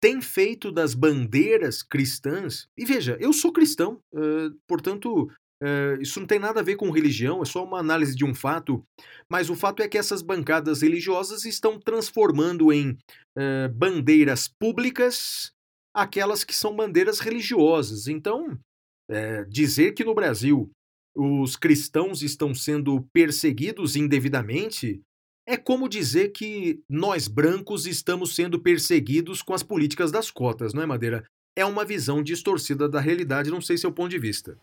tem 0.00 0.20
feito 0.20 0.72
das 0.72 0.94
bandeiras 0.94 1.82
cristãs. 1.82 2.66
E 2.76 2.84
veja, 2.84 3.16
eu 3.20 3.32
sou 3.32 3.52
cristão, 3.52 4.00
eh, 4.14 4.50
portanto, 4.66 5.30
eh, 5.62 5.98
isso 6.00 6.18
não 6.18 6.26
tem 6.26 6.40
nada 6.40 6.58
a 6.58 6.64
ver 6.64 6.74
com 6.74 6.90
religião, 6.90 7.42
é 7.42 7.44
só 7.44 7.64
uma 7.64 7.78
análise 7.78 8.16
de 8.16 8.24
um 8.24 8.34
fato. 8.34 8.84
Mas 9.30 9.48
o 9.48 9.54
fato 9.54 9.82
é 9.82 9.88
que 9.88 9.98
essas 9.98 10.20
bancadas 10.20 10.82
religiosas 10.82 11.44
estão 11.44 11.78
transformando 11.78 12.72
em 12.72 12.98
bandeiras 13.74 14.46
públicas 14.46 15.52
aquelas 15.94 16.44
que 16.44 16.54
são 16.54 16.74
bandeiras 16.74 17.20
religiosas. 17.20 18.06
Então, 18.06 18.58
é, 19.08 19.44
dizer 19.44 19.92
que 19.92 20.04
no 20.04 20.14
Brasil 20.14 20.70
os 21.14 21.56
cristãos 21.56 22.22
estão 22.22 22.54
sendo 22.54 23.06
perseguidos 23.12 23.96
indevidamente 23.96 25.02
é 25.46 25.56
como 25.56 25.88
dizer 25.88 26.30
que 26.30 26.80
nós 26.88 27.26
brancos 27.26 27.84
estamos 27.84 28.34
sendo 28.34 28.60
perseguidos 28.60 29.42
com 29.42 29.52
as 29.52 29.62
políticas 29.62 30.12
das 30.12 30.30
cotas, 30.30 30.72
não 30.72 30.82
é, 30.82 30.86
Madeira? 30.86 31.24
É 31.56 31.64
uma 31.64 31.84
visão 31.84 32.22
distorcida 32.22 32.88
da 32.88 33.00
realidade, 33.00 33.50
não 33.50 33.60
sei 33.60 33.76
se 33.76 33.86
o 33.86 33.92
ponto 33.92 34.10
de 34.10 34.18
vista. 34.18 34.56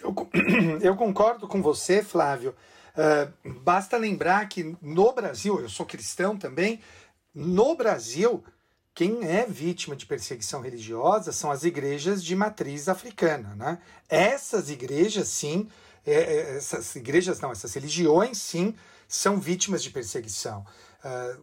Eu, 0.00 0.14
eu 0.82 0.94
concordo 0.94 1.48
com 1.48 1.62
você, 1.62 2.02
Flávio. 2.02 2.54
Ah, 2.96 3.30
basta 3.62 3.96
lembrar 3.96 4.48
que 4.48 4.76
no 4.80 5.12
Brasil, 5.12 5.60
eu 5.60 5.68
sou 5.68 5.84
cristão 5.84 6.36
também, 6.36 6.80
no 7.34 7.76
Brasil, 7.76 8.42
quem 8.96 9.28
é 9.28 9.44
vítima 9.44 9.94
de 9.94 10.06
perseguição 10.06 10.62
religiosa 10.62 11.30
são 11.30 11.50
as 11.50 11.64
igrejas 11.64 12.24
de 12.24 12.34
matriz 12.34 12.88
africana. 12.88 13.54
Né? 13.54 13.78
Essas 14.08 14.70
igrejas, 14.70 15.28
sim, 15.28 15.68
é, 16.06 16.14
é, 16.14 16.56
essas 16.56 16.96
igrejas 16.96 17.38
não, 17.38 17.52
essas 17.52 17.74
religiões, 17.74 18.38
sim, 18.38 18.74
são 19.06 19.38
vítimas 19.38 19.82
de 19.82 19.90
perseguição. 19.90 20.64
Ah, 21.04 21.36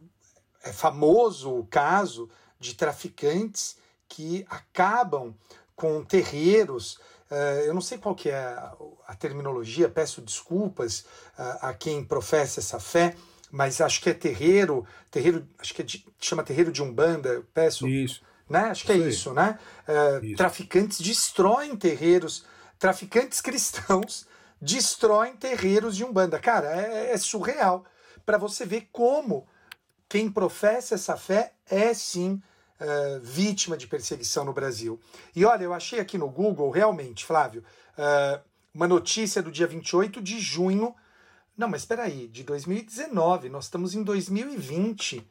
é 0.64 0.74
famoso 0.74 1.56
o 1.56 1.64
caso 1.68 2.28
de 2.60 2.74
traficantes 2.74 3.78
que 4.10 4.44
acabam 4.50 5.36
com 5.76 6.04
terreiros. 6.04 7.00
eh, 7.30 7.66
eu 7.68 7.74
não 7.74 7.82
sei 7.82 7.98
qual 8.00 8.16
que 8.16 8.30
é 8.30 8.36
a, 8.36 8.76
a 9.08 9.16
terminologia, 9.16 9.90
peço 9.90 10.22
desculpas 10.22 11.06
ah, 11.38 11.70
a 11.70 11.74
quem 11.74 12.04
professa 12.04 12.60
essa 12.60 12.80
fé, 12.80 13.16
mas 13.56 13.80
acho 13.80 14.02
que 14.02 14.10
é 14.10 14.14
terreiro, 14.16 14.84
terreiro, 15.12 15.48
acho 15.60 15.76
que 15.76 15.84
é 15.84 15.86
de- 15.86 16.04
chama 16.20 16.42
terreiro 16.42 16.72
de 16.72 16.82
umbanda. 16.82 17.46
Peço 17.54 17.88
Isso. 17.88 18.24
né? 18.50 18.62
Acho 18.72 18.84
que 18.84 18.92
é 18.92 18.98
Isso 18.98 19.32
né? 19.32 19.60
Eh, 19.88 20.20
Isso. 20.24 20.38
Traficantes 20.38 21.00
destroem 21.00 21.76
terreiros, 21.78 22.44
traficantes 22.80 23.40
cristãos 23.46 24.26
destroem 24.60 25.36
terreiros 25.36 25.96
de 25.96 26.04
umbanda. 26.04 26.40
Cara, 26.40 26.68
é, 26.82 27.12
é 27.12 27.18
surreal 27.18 27.86
para 28.26 28.40
você 28.40 28.66
ver 28.66 28.90
como 28.92 29.48
quem 30.10 30.32
professa 30.32 30.96
essa 30.96 31.16
fé 31.16 31.54
é 31.70 31.94
sim 31.94 32.42
eh, 32.80 33.20
vítima 33.22 33.78
de 33.78 33.86
perseguição 33.86 34.44
no 34.44 34.52
Brasil. 34.54 35.00
E 35.36 35.46
olha, 35.46 35.64
eu 35.64 35.74
achei 35.76 36.00
aqui 36.00 36.18
no 36.18 36.28
Google, 36.28 36.72
realmente, 36.72 37.24
Flávio, 37.24 37.64
eh, 37.96 38.40
uma 38.74 38.88
notícia 38.88 39.44
do 39.44 39.52
dia 39.52 39.68
28 39.68 40.20
de 40.20 40.40
junho. 40.40 40.96
Não, 41.56 41.68
mas 41.68 41.82
espera 41.82 42.04
aí, 42.04 42.28
de 42.28 42.44
2019, 42.44 43.50
nós 43.50 43.66
estamos 43.66 43.94
em 43.94 44.04
2020. 44.04 45.28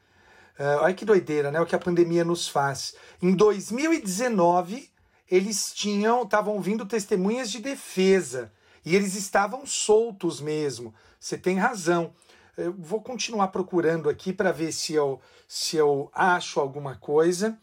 Ah, 0.58 0.78
olha 0.82 0.94
que 0.94 1.04
doideira, 1.04 1.50
né? 1.50 1.60
O 1.60 1.66
que 1.66 1.74
a 1.74 1.80
pandemia 1.80 2.24
nos 2.24 2.46
faz. 2.46 2.94
Em 3.20 3.34
2019, 3.34 4.88
eles 5.28 5.72
tinham, 5.74 6.22
estavam 6.22 6.60
vindo 6.60 6.86
testemunhas 6.86 7.50
de 7.50 7.58
defesa 7.58 8.52
e 8.84 8.94
eles 8.94 9.16
estavam 9.16 9.66
soltos 9.66 10.40
mesmo. 10.40 10.94
Você 11.18 11.36
tem 11.36 11.58
razão. 11.58 12.12
Eu 12.56 12.72
vou 12.78 13.00
continuar 13.00 13.48
procurando 13.48 14.08
aqui 14.08 14.32
para 14.32 14.52
ver 14.52 14.72
se 14.72 14.94
eu, 14.94 15.20
se 15.48 15.76
eu 15.76 16.10
acho 16.14 16.60
alguma 16.60 16.96
coisa. 16.96 17.58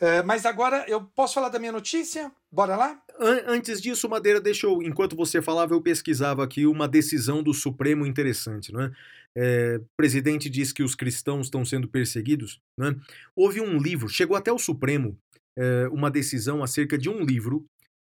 Ah, 0.00 0.22
mas 0.24 0.44
agora 0.44 0.84
eu 0.88 1.02
posso 1.02 1.34
falar 1.34 1.48
da 1.48 1.58
minha 1.58 1.72
notícia? 1.72 2.30
Bora 2.50 2.76
lá? 2.76 3.00
An- 3.18 3.42
Antes 3.46 3.80
disso, 3.80 4.08
Madeira, 4.08 4.40
deixa 4.40 4.66
eu, 4.66 4.82
enquanto 4.82 5.16
você 5.16 5.42
falava, 5.42 5.74
eu 5.74 5.82
pesquisava 5.82 6.44
aqui 6.44 6.66
uma 6.66 6.86
decisão 6.88 7.42
do 7.42 7.52
Supremo 7.52 8.06
interessante, 8.06 8.72
não 8.72 8.82
é? 8.82 8.92
Presidente 9.96 10.50
diz 10.50 10.72
que 10.72 10.82
os 10.82 10.94
cristãos 10.94 11.46
estão 11.46 11.64
sendo 11.64 11.86
perseguidos, 11.88 12.58
não 12.76 12.88
é? 12.88 12.96
Houve 13.36 13.60
um 13.60 13.78
livro, 13.78 14.08
chegou 14.08 14.36
até 14.36 14.52
o 14.52 14.58
Supremo, 14.58 15.16
é, 15.56 15.88
uma 15.88 16.10
decisão 16.10 16.62
acerca 16.62 16.98
de 16.98 17.08
um 17.08 17.24
livro 17.24 17.64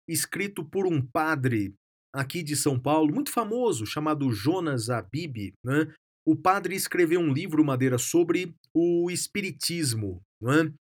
escrito 0.07 0.63
por 0.63 0.87
um 0.87 1.01
padre 1.01 1.73
aqui 2.13 2.41
de 2.41 2.55
São 2.55 2.79
Paulo, 2.79 3.13
muito 3.13 3.31
famoso, 3.31 3.85
chamado 3.85 4.31
Jonas 4.31 4.89
Abib, 4.89 5.53
né? 5.63 5.91
O 6.25 6.35
padre 6.35 6.75
escreveu 6.75 7.19
um 7.19 7.33
livro, 7.33 7.63
Madeira, 7.63 7.97
sobre 7.97 8.53
o 8.73 9.09
espiritismo, 9.09 10.21
não 10.41 10.53
é? 10.53 10.71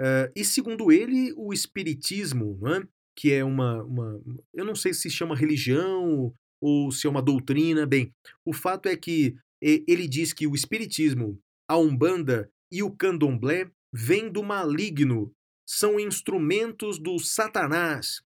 É, 0.00 0.32
e 0.34 0.44
segundo 0.44 0.90
ele, 0.90 1.32
o 1.36 1.52
espiritismo, 1.52 2.58
não 2.60 2.74
é? 2.74 2.82
Que 3.16 3.32
é 3.32 3.44
uma, 3.44 3.82
uma. 3.82 4.20
Eu 4.52 4.64
não 4.64 4.74
sei 4.74 4.92
se 4.92 5.08
chama 5.08 5.36
religião 5.36 6.32
ou 6.60 6.90
se 6.90 7.06
é 7.06 7.10
uma 7.10 7.22
doutrina. 7.22 7.86
Bem, 7.86 8.12
o 8.44 8.52
fato 8.52 8.88
é 8.88 8.96
que 8.96 9.36
ele 9.60 10.06
diz 10.06 10.32
que 10.32 10.46
o 10.46 10.54
espiritismo, 10.54 11.38
a 11.68 11.76
umbanda 11.78 12.50
e 12.70 12.82
o 12.82 12.90
candomblé 12.90 13.70
vêm 13.92 14.30
do 14.30 14.42
maligno, 14.42 15.32
são 15.66 15.98
instrumentos 15.98 16.98
do 16.98 17.18
Satanás. 17.18 18.20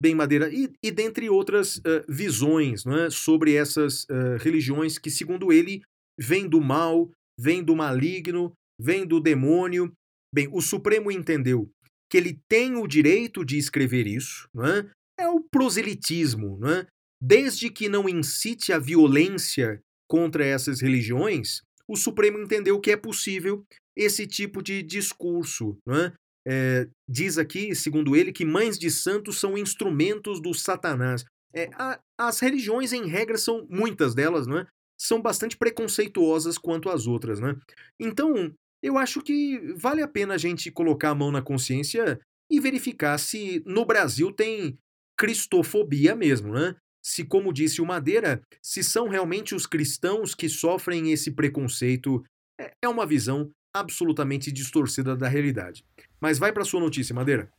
Bem, 0.00 0.14
Madeira, 0.14 0.48
e, 0.52 0.70
e 0.80 0.92
dentre 0.92 1.28
outras 1.28 1.78
uh, 1.78 2.04
visões 2.08 2.86
é, 2.86 3.10
sobre 3.10 3.54
essas 3.54 4.04
uh, 4.04 4.36
religiões 4.38 4.96
que, 4.96 5.10
segundo 5.10 5.52
ele, 5.52 5.82
vêm 6.16 6.48
do 6.48 6.60
mal, 6.60 7.10
vêm 7.38 7.64
do 7.64 7.74
maligno, 7.74 8.52
vêm 8.80 9.04
do 9.04 9.18
demônio. 9.18 9.92
Bem, 10.32 10.48
o 10.52 10.60
Supremo 10.60 11.10
entendeu 11.10 11.68
que 12.10 12.16
ele 12.16 12.40
tem 12.48 12.76
o 12.76 12.86
direito 12.86 13.44
de 13.44 13.58
escrever 13.58 14.06
isso, 14.06 14.48
não 14.54 14.66
é? 14.66 14.90
é 15.18 15.28
o 15.28 15.40
proselitismo, 15.40 16.58
não 16.58 16.70
é? 16.70 16.86
Desde 17.20 17.70
que 17.70 17.88
não 17.88 18.08
incite 18.08 18.72
a 18.72 18.78
violência 18.78 19.80
contra 20.08 20.44
essas 20.44 20.80
religiões, 20.80 21.60
o 21.88 21.96
Supremo 21.96 22.38
entendeu 22.38 22.80
que 22.80 22.92
é 22.92 22.96
possível 22.96 23.64
esse 23.96 24.26
tipo 24.26 24.62
de 24.62 24.82
discurso. 24.82 25.76
É? 25.88 26.12
É, 26.46 26.88
diz 27.08 27.36
aqui, 27.36 27.74
segundo 27.74 28.14
ele, 28.14 28.32
que 28.32 28.44
mães 28.44 28.78
de 28.78 28.90
santos 28.90 29.40
são 29.40 29.58
instrumentos 29.58 30.40
do 30.40 30.54
Satanás. 30.54 31.24
É, 31.52 31.68
a, 31.74 31.98
as 32.16 32.38
religiões, 32.38 32.92
em 32.92 33.06
regra, 33.06 33.36
são 33.36 33.66
muitas 33.68 34.14
delas, 34.14 34.46
não 34.46 34.58
é? 34.58 34.66
são 34.98 35.22
bastante 35.22 35.56
preconceituosas 35.56 36.58
quanto 36.58 36.90
às 36.90 37.06
outras. 37.06 37.40
Né? 37.40 37.54
Então, 38.00 38.52
eu 38.82 38.96
acho 38.98 39.20
que 39.20 39.58
vale 39.76 40.02
a 40.02 40.08
pena 40.08 40.34
a 40.34 40.38
gente 40.38 40.70
colocar 40.70 41.10
a 41.10 41.14
mão 41.14 41.30
na 41.30 41.42
consciência 41.42 42.20
e 42.50 42.60
verificar 42.60 43.18
se 43.18 43.62
no 43.66 43.84
Brasil 43.84 44.32
tem 44.32 44.78
cristofobia 45.16 46.14
mesmo, 46.14 46.52
né? 46.52 46.74
Se, 47.02 47.24
como 47.24 47.52
disse 47.52 47.80
o 47.80 47.86
Madeira, 47.86 48.40
se 48.62 48.82
são 48.82 49.08
realmente 49.08 49.54
os 49.54 49.66
cristãos 49.66 50.34
que 50.34 50.48
sofrem 50.48 51.12
esse 51.12 51.30
preconceito, 51.30 52.22
é, 52.60 52.72
é 52.82 52.88
uma 52.88 53.06
visão 53.06 53.50
absolutamente 53.74 54.50
distorcida 54.52 55.16
da 55.16 55.28
realidade. 55.28 55.84
Mas 56.20 56.38
vai 56.38 56.52
para 56.52 56.64
sua 56.64 56.80
notícia, 56.80 57.14
Madeira. 57.14 57.50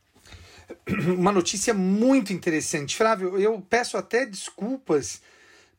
Uma 1.16 1.32
notícia 1.32 1.74
muito 1.74 2.32
interessante. 2.32 2.96
Flávio, 2.96 3.36
eu 3.38 3.60
peço 3.60 3.96
até 3.96 4.24
desculpas 4.24 5.20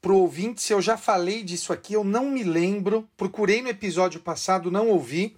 para 0.01 0.11
o 0.11 0.17
ouvinte 0.17 0.61
se 0.61 0.73
eu 0.73 0.81
já 0.81 0.97
falei 0.97 1.43
disso 1.43 1.71
aqui, 1.71 1.93
eu 1.93 2.03
não 2.03 2.31
me 2.31 2.43
lembro. 2.43 3.07
Procurei 3.15 3.61
no 3.61 3.69
episódio 3.69 4.19
passado, 4.19 4.71
não 4.71 4.89
ouvi. 4.89 5.37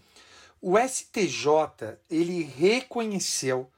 O 0.62 0.78
STJ, 0.80 1.98
ele 2.10 2.44
reconheceu 2.44 3.70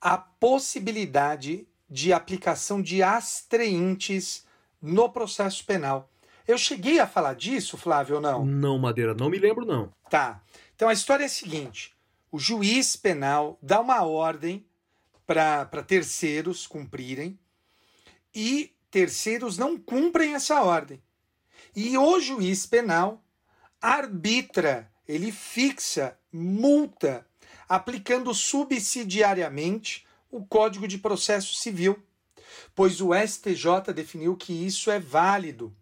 a 0.00 0.16
possibilidade 0.16 1.66
de 1.90 2.12
aplicação 2.12 2.80
de 2.80 3.02
astreintes 3.02 4.44
no 4.80 5.08
processo 5.08 5.64
penal. 5.64 6.08
Eu 6.46 6.56
cheguei 6.56 7.00
a 7.00 7.06
falar 7.06 7.34
disso, 7.34 7.76
Flávio, 7.76 8.16
ou 8.16 8.20
não? 8.20 8.46
Não, 8.46 8.78
Madeira, 8.78 9.14
não 9.14 9.28
me 9.28 9.38
lembro, 9.38 9.66
não. 9.66 9.92
Tá. 10.08 10.40
Então 10.76 10.88
a 10.88 10.92
história 10.92 11.24
é 11.24 11.26
a 11.26 11.30
seguinte: 11.30 11.92
o 12.30 12.38
juiz 12.38 12.94
penal 12.94 13.58
dá 13.60 13.80
uma 13.80 14.04
ordem 14.04 14.64
para 15.26 15.82
terceiros 15.86 16.66
cumprirem 16.66 17.38
e 18.32 18.72
terceiros 18.90 19.58
não 19.58 19.78
cumprem 19.78 20.34
essa 20.34 20.62
ordem. 20.62 21.02
E 21.74 21.96
o 21.96 22.20
juiz 22.20 22.66
penal 22.66 23.22
arbitra, 23.80 24.90
ele 25.06 25.30
fixa 25.30 26.18
multa 26.32 27.24
aplicando 27.68 28.34
subsidiariamente 28.34 30.04
o 30.30 30.44
Código 30.44 30.88
de 30.88 30.98
Processo 30.98 31.54
Civil, 31.54 31.96
pois 32.74 33.00
o 33.00 33.14
STJ 33.14 33.94
definiu 33.94 34.36
que 34.36 34.52
isso 34.52 34.90
é 34.90 34.98
válido. 34.98 35.72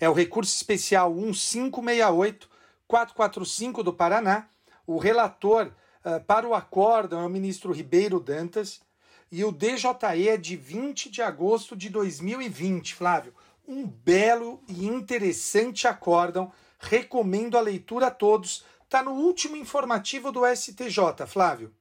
É 0.00 0.08
o 0.08 0.12
recurso 0.12 0.54
especial 0.54 1.12
1568-445 1.14 3.82
do 3.82 3.92
Paraná. 3.92 4.48
O 4.86 4.98
relator 4.98 5.72
uh, 6.04 6.20
para 6.24 6.46
o 6.46 6.54
acórdão 6.54 7.20
é 7.20 7.26
o 7.26 7.30
ministro 7.30 7.72
Ribeiro 7.72 8.20
Dantas. 8.20 8.80
E 9.30 9.44
o 9.44 9.50
DJE 9.50 10.28
é 10.28 10.36
de 10.36 10.56
20 10.56 11.10
de 11.10 11.20
agosto 11.20 11.76
de 11.76 11.90
2020, 11.90 12.94
Flávio. 12.94 13.34
Um 13.66 13.86
belo 13.86 14.62
e 14.68 14.86
interessante 14.86 15.88
acórdão. 15.88 16.52
Recomendo 16.78 17.58
a 17.58 17.60
leitura 17.60 18.06
a 18.06 18.10
todos. 18.10 18.64
Está 18.84 19.02
no 19.02 19.12
último 19.12 19.56
informativo 19.56 20.30
do 20.30 20.42
STJ, 20.46 21.26
Flávio. 21.26 21.74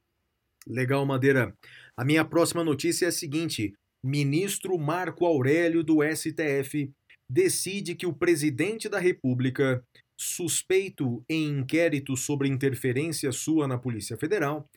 Legal, 0.68 1.06
Madeira. 1.06 1.56
A 1.96 2.04
minha 2.04 2.26
próxima 2.26 2.64
notícia 2.64 3.06
é 3.06 3.10
a 3.10 3.12
seguinte: 3.12 3.74
ministro 4.04 4.78
Marco 4.80 5.26
Aurélio 5.26 5.84
do 5.84 6.00
STF 6.04 6.92
decide 7.30 7.94
que 7.94 8.08
o 8.08 8.14
presidente 8.14 8.90
da 8.90 9.00
República, 9.00 9.84
suspeito 10.20 11.24
em 11.30 11.60
inquérito 11.60 12.18
sobre 12.18 12.48
interferência 12.48 13.32
sua 13.32 13.68
na 13.68 13.78
Polícia 13.78 14.18
Federal, 14.18 14.68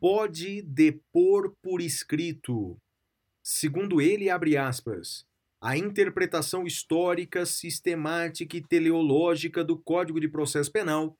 pode 0.00 0.62
depor 0.62 1.54
por 1.62 1.80
escrito. 1.80 2.76
Segundo 3.42 4.00
ele, 4.00 4.30
abre 4.30 4.56
aspas, 4.56 5.26
a 5.60 5.76
interpretação 5.76 6.66
histórica, 6.66 7.46
sistemática 7.46 8.56
e 8.56 8.62
teleológica 8.62 9.64
do 9.64 9.78
Código 9.78 10.20
de 10.20 10.28
Processo 10.28 10.70
Penal 10.70 11.16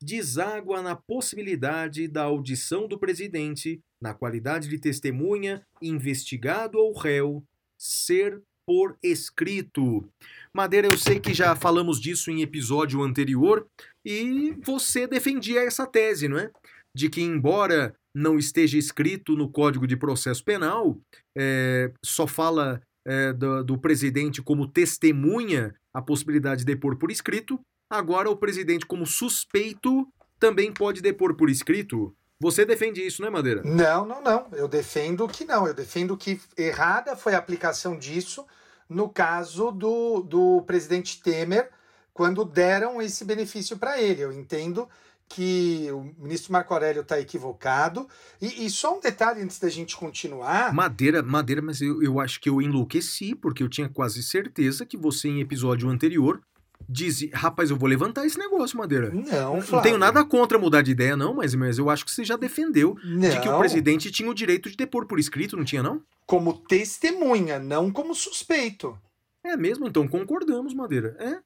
deságua 0.00 0.82
na 0.82 0.94
possibilidade 0.94 2.06
da 2.06 2.24
audição 2.24 2.86
do 2.86 2.98
presidente, 2.98 3.80
na 4.00 4.12
qualidade 4.12 4.68
de 4.68 4.78
testemunha, 4.78 5.66
investigado 5.80 6.78
ou 6.78 6.92
réu, 6.92 7.42
ser 7.78 8.42
por 8.66 8.98
escrito. 9.02 10.06
Madeira, 10.52 10.88
eu 10.88 10.98
sei 10.98 11.20
que 11.20 11.32
já 11.32 11.54
falamos 11.54 12.00
disso 12.00 12.30
em 12.30 12.42
episódio 12.42 13.02
anterior 13.02 13.66
e 14.04 14.54
você 14.62 15.06
defendia 15.06 15.62
essa 15.62 15.86
tese, 15.86 16.28
não 16.28 16.38
é? 16.38 16.50
De 16.94 17.08
que, 17.08 17.20
embora 17.20 17.94
não 18.16 18.38
esteja 18.38 18.78
escrito 18.78 19.36
no 19.36 19.50
Código 19.50 19.86
de 19.86 19.96
Processo 19.96 20.42
Penal, 20.42 20.98
é, 21.36 21.92
só 22.04 22.26
fala 22.26 22.80
é, 23.04 23.32
do, 23.32 23.62
do 23.62 23.78
presidente 23.78 24.42
como 24.42 24.66
testemunha 24.66 25.74
a 25.92 26.00
possibilidade 26.00 26.60
de 26.60 26.66
depor 26.66 26.96
por 26.96 27.10
escrito, 27.10 27.60
Agora, 27.88 28.28
o 28.28 28.36
presidente, 28.36 28.84
como 28.84 29.06
suspeito, 29.06 30.06
também 30.40 30.72
pode 30.72 31.00
depor 31.00 31.34
por 31.36 31.48
escrito. 31.48 32.14
Você 32.40 32.64
defende 32.64 33.04
isso, 33.04 33.22
né, 33.22 33.30
Madeira? 33.30 33.62
Não, 33.64 34.04
não, 34.04 34.20
não. 34.20 34.48
Eu 34.52 34.68
defendo 34.68 35.26
que 35.28 35.44
não. 35.44 35.66
Eu 35.66 35.72
defendo 35.72 36.16
que 36.16 36.40
errada 36.56 37.16
foi 37.16 37.34
a 37.34 37.38
aplicação 37.38 37.96
disso 37.96 38.44
no 38.88 39.08
caso 39.08 39.70
do, 39.70 40.20
do 40.20 40.62
presidente 40.62 41.20
Temer, 41.22 41.70
quando 42.12 42.44
deram 42.44 43.00
esse 43.00 43.24
benefício 43.24 43.78
para 43.78 44.00
ele. 44.00 44.20
Eu 44.22 44.32
entendo 44.32 44.88
que 45.28 45.88
o 45.90 46.14
ministro 46.18 46.52
Marco 46.52 46.72
Aurélio 46.72 47.02
está 47.02 47.20
equivocado. 47.20 48.08
E, 48.40 48.66
e, 48.66 48.70
só 48.70 48.96
um 48.96 49.00
detalhe 49.00 49.42
antes 49.42 49.58
da 49.58 49.68
gente 49.68 49.96
continuar. 49.96 50.72
Madeira, 50.72 51.22
Madeira, 51.22 51.60
mas 51.60 51.80
eu, 51.80 52.02
eu 52.02 52.20
acho 52.20 52.40
que 52.40 52.48
eu 52.48 52.62
enlouqueci, 52.62 53.34
porque 53.34 53.62
eu 53.62 53.68
tinha 53.68 53.88
quase 53.88 54.22
certeza 54.22 54.86
que 54.86 54.96
você, 54.96 55.28
em 55.28 55.40
episódio 55.40 55.88
anterior, 55.88 56.40
diz, 56.88 57.28
rapaz, 57.32 57.70
eu 57.70 57.76
vou 57.76 57.88
levantar 57.88 58.24
esse 58.24 58.38
negócio, 58.38 58.78
Madeira. 58.78 59.10
Não, 59.10 59.60
Flávio. 59.60 59.72
Não 59.72 59.82
tenho 59.82 59.98
nada 59.98 60.24
contra 60.24 60.58
mudar 60.58 60.82
de 60.82 60.92
ideia, 60.92 61.16
não, 61.16 61.34
mas, 61.34 61.54
mas 61.54 61.78
eu 61.78 61.90
acho 61.90 62.04
que 62.04 62.10
você 62.10 62.24
já 62.24 62.36
defendeu 62.36 62.96
não. 63.04 63.28
de 63.28 63.40
que 63.40 63.48
o 63.48 63.58
presidente 63.58 64.10
tinha 64.10 64.30
o 64.30 64.34
direito 64.34 64.70
de 64.70 64.76
depor 64.76 65.06
por 65.06 65.18
escrito, 65.18 65.56
não 65.56 65.64
tinha, 65.64 65.82
não? 65.82 66.02
Como 66.24 66.52
testemunha, 66.52 67.58
não 67.58 67.90
como 67.90 68.14
suspeito. 68.14 68.96
É 69.44 69.56
mesmo? 69.56 69.86
Então 69.86 70.06
concordamos, 70.06 70.74
Madeira. 70.74 71.16
É. 71.18 71.38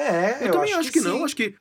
É, 0.00 0.42
eu, 0.42 0.46
eu 0.46 0.52
também 0.52 0.70
acho, 0.70 0.80
acho 0.80 0.92
que, 0.92 1.00
que 1.00 1.04
não. 1.04 1.24
Acho 1.24 1.34
que 1.34 1.54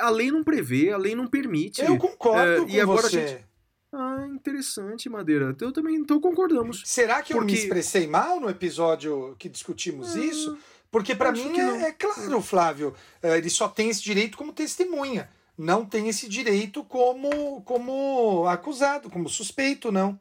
a 0.00 0.10
lei 0.10 0.30
não 0.30 0.42
prevê, 0.42 0.90
a 0.90 0.96
lei 0.96 1.14
não 1.14 1.26
permite. 1.26 1.82
Eu 1.82 1.98
concordo 1.98 2.52
é, 2.52 2.60
com 2.60 2.68
e 2.68 2.80
agora 2.80 3.08
você. 3.08 3.18
A 3.18 3.26
gente... 3.26 3.46
Ah, 3.92 4.26
interessante, 4.30 5.08
Madeira. 5.08 5.56
Eu 5.60 5.72
também, 5.72 5.96
então 5.96 6.20
concordamos. 6.20 6.82
Será 6.84 7.22
que 7.22 7.32
Porque... 7.32 7.38
eu 7.38 7.44
me 7.44 7.54
expressei 7.54 8.06
mal 8.06 8.40
no 8.40 8.50
episódio 8.50 9.34
que 9.38 9.48
discutimos 9.48 10.16
ah. 10.16 10.20
isso? 10.20 10.58
Porque 10.90 11.14
para 11.14 11.32
mim 11.32 11.58
é, 11.58 11.88
é, 11.88 11.92
claro, 11.92 12.40
Flávio, 12.40 12.94
é, 13.22 13.36
ele 13.36 13.50
só 13.50 13.68
tem 13.68 13.90
esse 13.90 14.02
direito 14.02 14.38
como 14.38 14.52
testemunha, 14.52 15.28
não 15.56 15.84
tem 15.84 16.08
esse 16.08 16.28
direito 16.28 16.84
como 16.84 17.60
como 17.62 18.46
acusado, 18.46 19.10
como 19.10 19.28
suspeito, 19.28 19.90
não. 19.90 20.18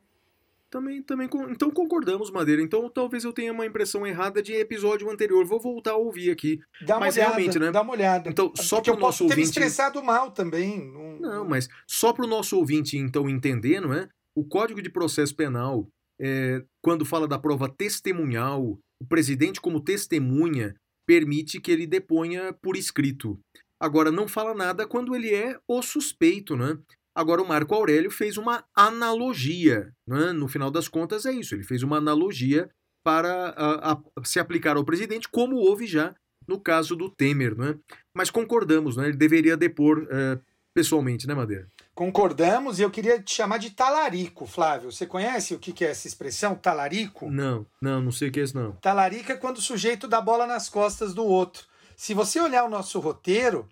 Também, 0.75 1.01
também, 1.01 1.29
então 1.49 1.71
concordamos, 1.71 2.29
Madeira. 2.29 2.61
Então 2.61 2.89
talvez 2.89 3.23
eu 3.23 3.31
tenha 3.31 3.53
uma 3.53 3.65
impressão 3.65 4.05
errada 4.05 4.41
de 4.41 4.51
episódio 4.51 5.09
anterior. 5.09 5.45
Vou 5.45 5.57
voltar 5.57 5.91
a 5.91 5.95
ouvir 5.95 6.29
aqui. 6.29 6.59
Dá 6.85 6.95
uma 6.95 7.05
mas 7.05 7.15
olhada, 7.15 7.31
realmente, 7.31 7.57
né? 7.57 7.71
Dá 7.71 7.81
uma 7.81 7.93
olhada. 7.93 8.29
Então, 8.29 8.51
só 8.57 8.81
para 8.81 8.93
o 8.93 8.99
nosso 8.99 9.23
ouvinte. 9.23 9.37
ter 9.37 9.49
expressado 9.49 10.03
mal 10.03 10.31
também. 10.31 10.91
Não, 10.91 11.17
não 11.17 11.45
mas 11.47 11.69
só 11.87 12.11
para 12.11 12.25
o 12.25 12.27
nosso 12.27 12.57
ouvinte 12.57 12.97
então 12.97 13.29
entender, 13.29 13.79
não 13.79 13.93
é? 13.93 14.09
O 14.35 14.43
Código 14.43 14.81
de 14.81 14.89
Processo 14.89 15.33
Penal, 15.33 15.87
é, 16.19 16.61
quando 16.81 17.05
fala 17.05 17.25
da 17.25 17.39
prova 17.39 17.69
testemunhal, 17.69 18.77
o 19.01 19.07
presidente, 19.07 19.61
como 19.61 19.79
testemunha, 19.79 20.75
permite 21.07 21.61
que 21.61 21.71
ele 21.71 21.87
deponha 21.87 22.51
por 22.61 22.75
escrito. 22.75 23.39
Agora, 23.79 24.11
não 24.11 24.27
fala 24.27 24.53
nada 24.53 24.85
quando 24.85 25.15
ele 25.15 25.33
é 25.33 25.57
o 25.69 25.81
suspeito, 25.81 26.57
né? 26.57 26.77
Agora, 27.15 27.41
o 27.41 27.47
Marco 27.47 27.73
Aurélio 27.73 28.11
fez 28.11 28.37
uma 28.37 28.65
analogia, 28.75 29.93
né? 30.05 30.33
no 30.33 30.49
final 30.49 30.69
das 30.69 30.89
contas 30.89 31.25
é 31.25 31.31
isso, 31.31 31.55
ele 31.55 31.63
fez 31.63 31.81
uma 31.81 31.97
analogia 31.97 32.69
para 33.03 33.49
a, 33.49 33.93
a, 33.93 33.97
se 34.23 34.39
aplicar 34.39 34.75
ao 34.75 34.83
presidente, 34.83 35.29
como 35.29 35.55
houve 35.55 35.87
já 35.87 36.13
no 36.47 36.59
caso 36.59 36.95
do 36.95 37.09
Temer, 37.09 37.55
né? 37.57 37.75
Mas 38.13 38.29
concordamos, 38.29 38.97
né? 38.97 39.07
Ele 39.07 39.17
deveria 39.17 39.57
depor 39.57 40.07
é, 40.11 40.39
pessoalmente, 40.73 41.27
né, 41.27 41.33
Madeira? 41.33 41.67
Concordamos 41.93 42.77
e 42.77 42.81
eu 42.83 42.91
queria 42.91 43.21
te 43.21 43.33
chamar 43.33 43.57
de 43.57 43.71
talarico, 43.71 44.45
Flávio. 44.45 44.91
Você 44.91 45.05
conhece 45.05 45.53
o 45.55 45.59
que 45.59 45.85
é 45.85 45.89
essa 45.89 46.07
expressão, 46.07 46.53
talarico? 46.53 47.31
Não, 47.31 47.65
não, 47.81 48.01
não 48.01 48.11
sei 48.11 48.29
o 48.29 48.31
que 48.31 48.39
é 48.39 48.43
isso, 48.43 48.57
não. 48.57 48.73
Talarico 48.73 49.31
é 49.31 49.37
quando 49.37 49.57
o 49.57 49.61
sujeito 49.61 50.07
dá 50.07 50.19
bola 50.19 50.45
nas 50.45 50.69
costas 50.69 51.13
do 51.13 51.23
outro. 51.23 51.65
Se 51.95 52.13
você 52.13 52.39
olhar 52.39 52.65
o 52.65 52.69
nosso 52.69 52.99
roteiro, 52.99 53.69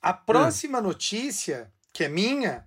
a 0.00 0.12
próxima 0.12 0.78
ah. 0.78 0.82
notícia, 0.82 1.72
que 1.92 2.04
é 2.04 2.08
minha, 2.08 2.66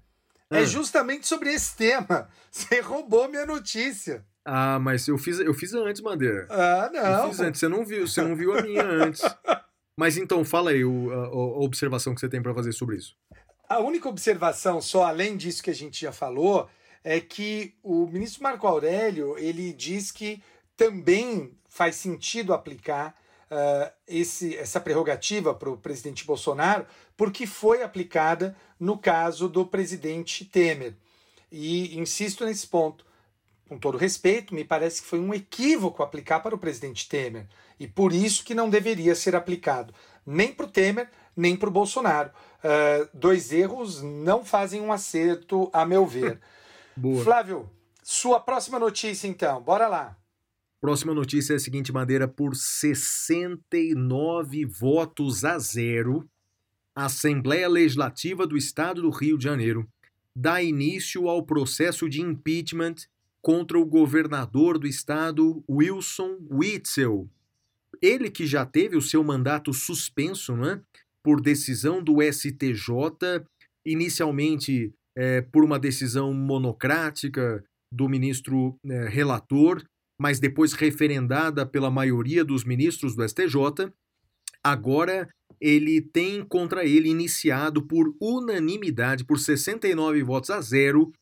é 0.51 0.59
ah. 0.59 0.65
justamente 0.65 1.27
sobre 1.27 1.53
esse 1.53 1.75
tema. 1.75 2.29
Você 2.51 2.79
roubou 2.79 3.27
minha 3.27 3.45
notícia. 3.45 4.25
Ah, 4.43 4.79
mas 4.79 5.07
eu 5.07 5.17
fiz, 5.17 5.39
eu 5.39 5.53
fiz 5.53 5.73
antes, 5.73 6.01
Madeira. 6.01 6.47
Ah, 6.49 6.89
não. 6.93 7.23
Eu 7.23 7.29
fiz 7.29 7.39
antes. 7.39 7.59
Você 7.59 7.67
não 7.67 7.83
viu, 7.83 8.07
você 8.07 8.21
não 8.21 8.35
viu 8.35 8.57
a 8.57 8.61
minha 8.61 8.83
antes. 8.83 9.21
Mas 9.97 10.17
então, 10.17 10.43
fala 10.43 10.71
aí 10.71 10.83
o, 10.83 11.09
a, 11.09 11.25
a 11.27 11.59
observação 11.61 12.13
que 12.13 12.19
você 12.19 12.27
tem 12.27 12.41
para 12.41 12.53
fazer 12.53 12.73
sobre 12.73 12.97
isso. 12.97 13.15
A 13.67 13.79
única 13.79 14.09
observação, 14.09 14.81
só 14.81 15.05
além 15.05 15.37
disso 15.37 15.63
que 15.63 15.69
a 15.69 15.75
gente 15.75 16.01
já 16.01 16.11
falou, 16.11 16.69
é 17.01 17.19
que 17.19 17.73
o 17.81 18.05
ministro 18.05 18.43
Marco 18.43 18.67
Aurélio 18.67 19.37
ele 19.37 19.71
diz 19.71 20.11
que 20.11 20.43
também 20.75 21.57
faz 21.69 21.95
sentido 21.95 22.53
aplicar 22.53 23.15
uh, 23.49 23.91
esse, 24.07 24.55
essa 24.57 24.79
prerrogativa 24.79 25.53
para 25.53 25.69
o 25.69 25.77
presidente 25.77 26.25
Bolsonaro, 26.25 26.85
porque 27.17 27.47
foi 27.47 27.83
aplicada 27.83 28.55
no 28.79 28.97
caso 28.97 29.47
do 29.47 29.65
presidente 29.65 30.45
Temer. 30.45 30.95
E 31.51 31.97
insisto 31.97 32.45
nesse 32.45 32.67
ponto. 32.67 33.05
Com 33.67 33.79
todo 33.79 33.97
respeito, 33.97 34.53
me 34.53 34.63
parece 34.63 35.01
que 35.01 35.07
foi 35.07 35.19
um 35.19 35.33
equívoco 35.33 36.03
aplicar 36.03 36.41
para 36.41 36.53
o 36.53 36.57
presidente 36.57 37.09
Temer. 37.09 37.47
E 37.79 37.87
por 37.87 38.13
isso 38.13 38.43
que 38.43 38.53
não 38.53 38.69
deveria 38.69 39.15
ser 39.15 39.35
aplicado 39.35 39.93
nem 40.25 40.53
para 40.53 40.65
o 40.65 40.69
Temer, 40.69 41.09
nem 41.35 41.55
para 41.55 41.69
o 41.69 41.71
Bolsonaro. 41.71 42.31
Uh, 42.63 43.07
dois 43.13 43.51
erros 43.51 44.01
não 44.01 44.43
fazem 44.43 44.81
um 44.81 44.91
acerto, 44.91 45.69
a 45.71 45.85
meu 45.85 46.03
ver. 46.05 46.41
Boa. 46.97 47.23
Flávio, 47.23 47.69
sua 48.01 48.39
próxima 48.39 48.79
notícia, 48.79 49.27
então. 49.27 49.61
Bora 49.61 49.87
lá. 49.87 50.17
Próxima 50.81 51.13
notícia 51.13 51.53
é 51.53 51.55
a 51.55 51.59
seguinte, 51.59 51.91
Madeira, 51.91 52.27
por 52.27 52.55
69 52.55 54.65
votos 54.65 55.43
a 55.43 55.57
zero, 55.57 56.29
a 56.95 57.05
Assembleia 57.05 57.67
Legislativa 57.67 58.47
do 58.47 58.55
Estado 58.55 59.01
do 59.01 59.09
Rio 59.09 59.37
de 59.37 59.43
Janeiro 59.43 59.87
dá 60.35 60.63
início 60.63 61.27
ao 61.27 61.43
processo 61.43 62.09
de 62.09 62.21
impeachment 62.21 62.95
contra 63.41 63.77
o 63.77 63.85
governador 63.85 64.79
do 64.79 64.87
estado, 64.87 65.63
Wilson 65.69 66.39
Witzel. 66.49 67.29
Ele 68.01 68.29
que 68.29 68.47
já 68.47 68.65
teve 68.65 68.97
o 68.97 69.01
seu 69.01 69.23
mandato 69.23 69.71
suspenso 69.73 70.55
né, 70.55 70.81
por 71.21 71.39
decisão 71.41 72.03
do 72.03 72.21
STJ, 72.21 73.45
inicialmente 73.85 74.93
é, 75.15 75.41
por 75.41 75.63
uma 75.63 75.77
decisão 75.77 76.33
monocrática 76.33 77.63
do 77.91 78.09
ministro 78.09 78.77
é, 78.85 79.07
relator, 79.07 79.83
mas 80.19 80.39
depois 80.39 80.73
referendada 80.73 81.65
pela 81.65 81.91
maioria 81.91 82.43
dos 82.43 82.63
ministros 82.63 83.15
do 83.15 83.27
STJ. 83.27 83.91
Agora 84.65 85.29
ele 85.61 86.01
tem 86.01 86.43
contra 86.43 86.83
ele 86.83 87.07
iniciado 87.07 87.85
por 87.85 88.15
unanimidade, 88.19 89.23
por 89.23 89.39
69 89.39 90.23
votos 90.23 90.49
a 90.49 90.59
zero, 90.59 91.13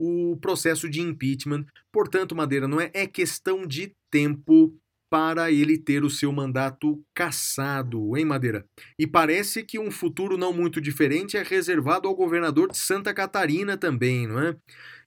o 0.00 0.36
processo 0.40 0.88
de 0.88 1.00
impeachment. 1.00 1.66
Portanto, 1.92 2.36
Madeira, 2.36 2.68
não 2.68 2.80
é, 2.80 2.92
é 2.94 3.04
questão 3.04 3.66
de 3.66 3.92
tempo 4.08 4.72
para 5.10 5.50
ele 5.50 5.76
ter 5.76 6.04
o 6.04 6.10
seu 6.10 6.32
mandato 6.32 7.02
cassado, 7.12 8.16
hein, 8.16 8.24
Madeira? 8.24 8.64
E 8.96 9.04
parece 9.04 9.64
que 9.64 9.80
um 9.80 9.90
futuro 9.90 10.38
não 10.38 10.52
muito 10.52 10.80
diferente 10.80 11.36
é 11.36 11.42
reservado 11.42 12.06
ao 12.06 12.14
governador 12.14 12.70
de 12.70 12.78
Santa 12.78 13.12
Catarina 13.12 13.76
também, 13.76 14.28
não 14.28 14.40
é? 14.40 14.56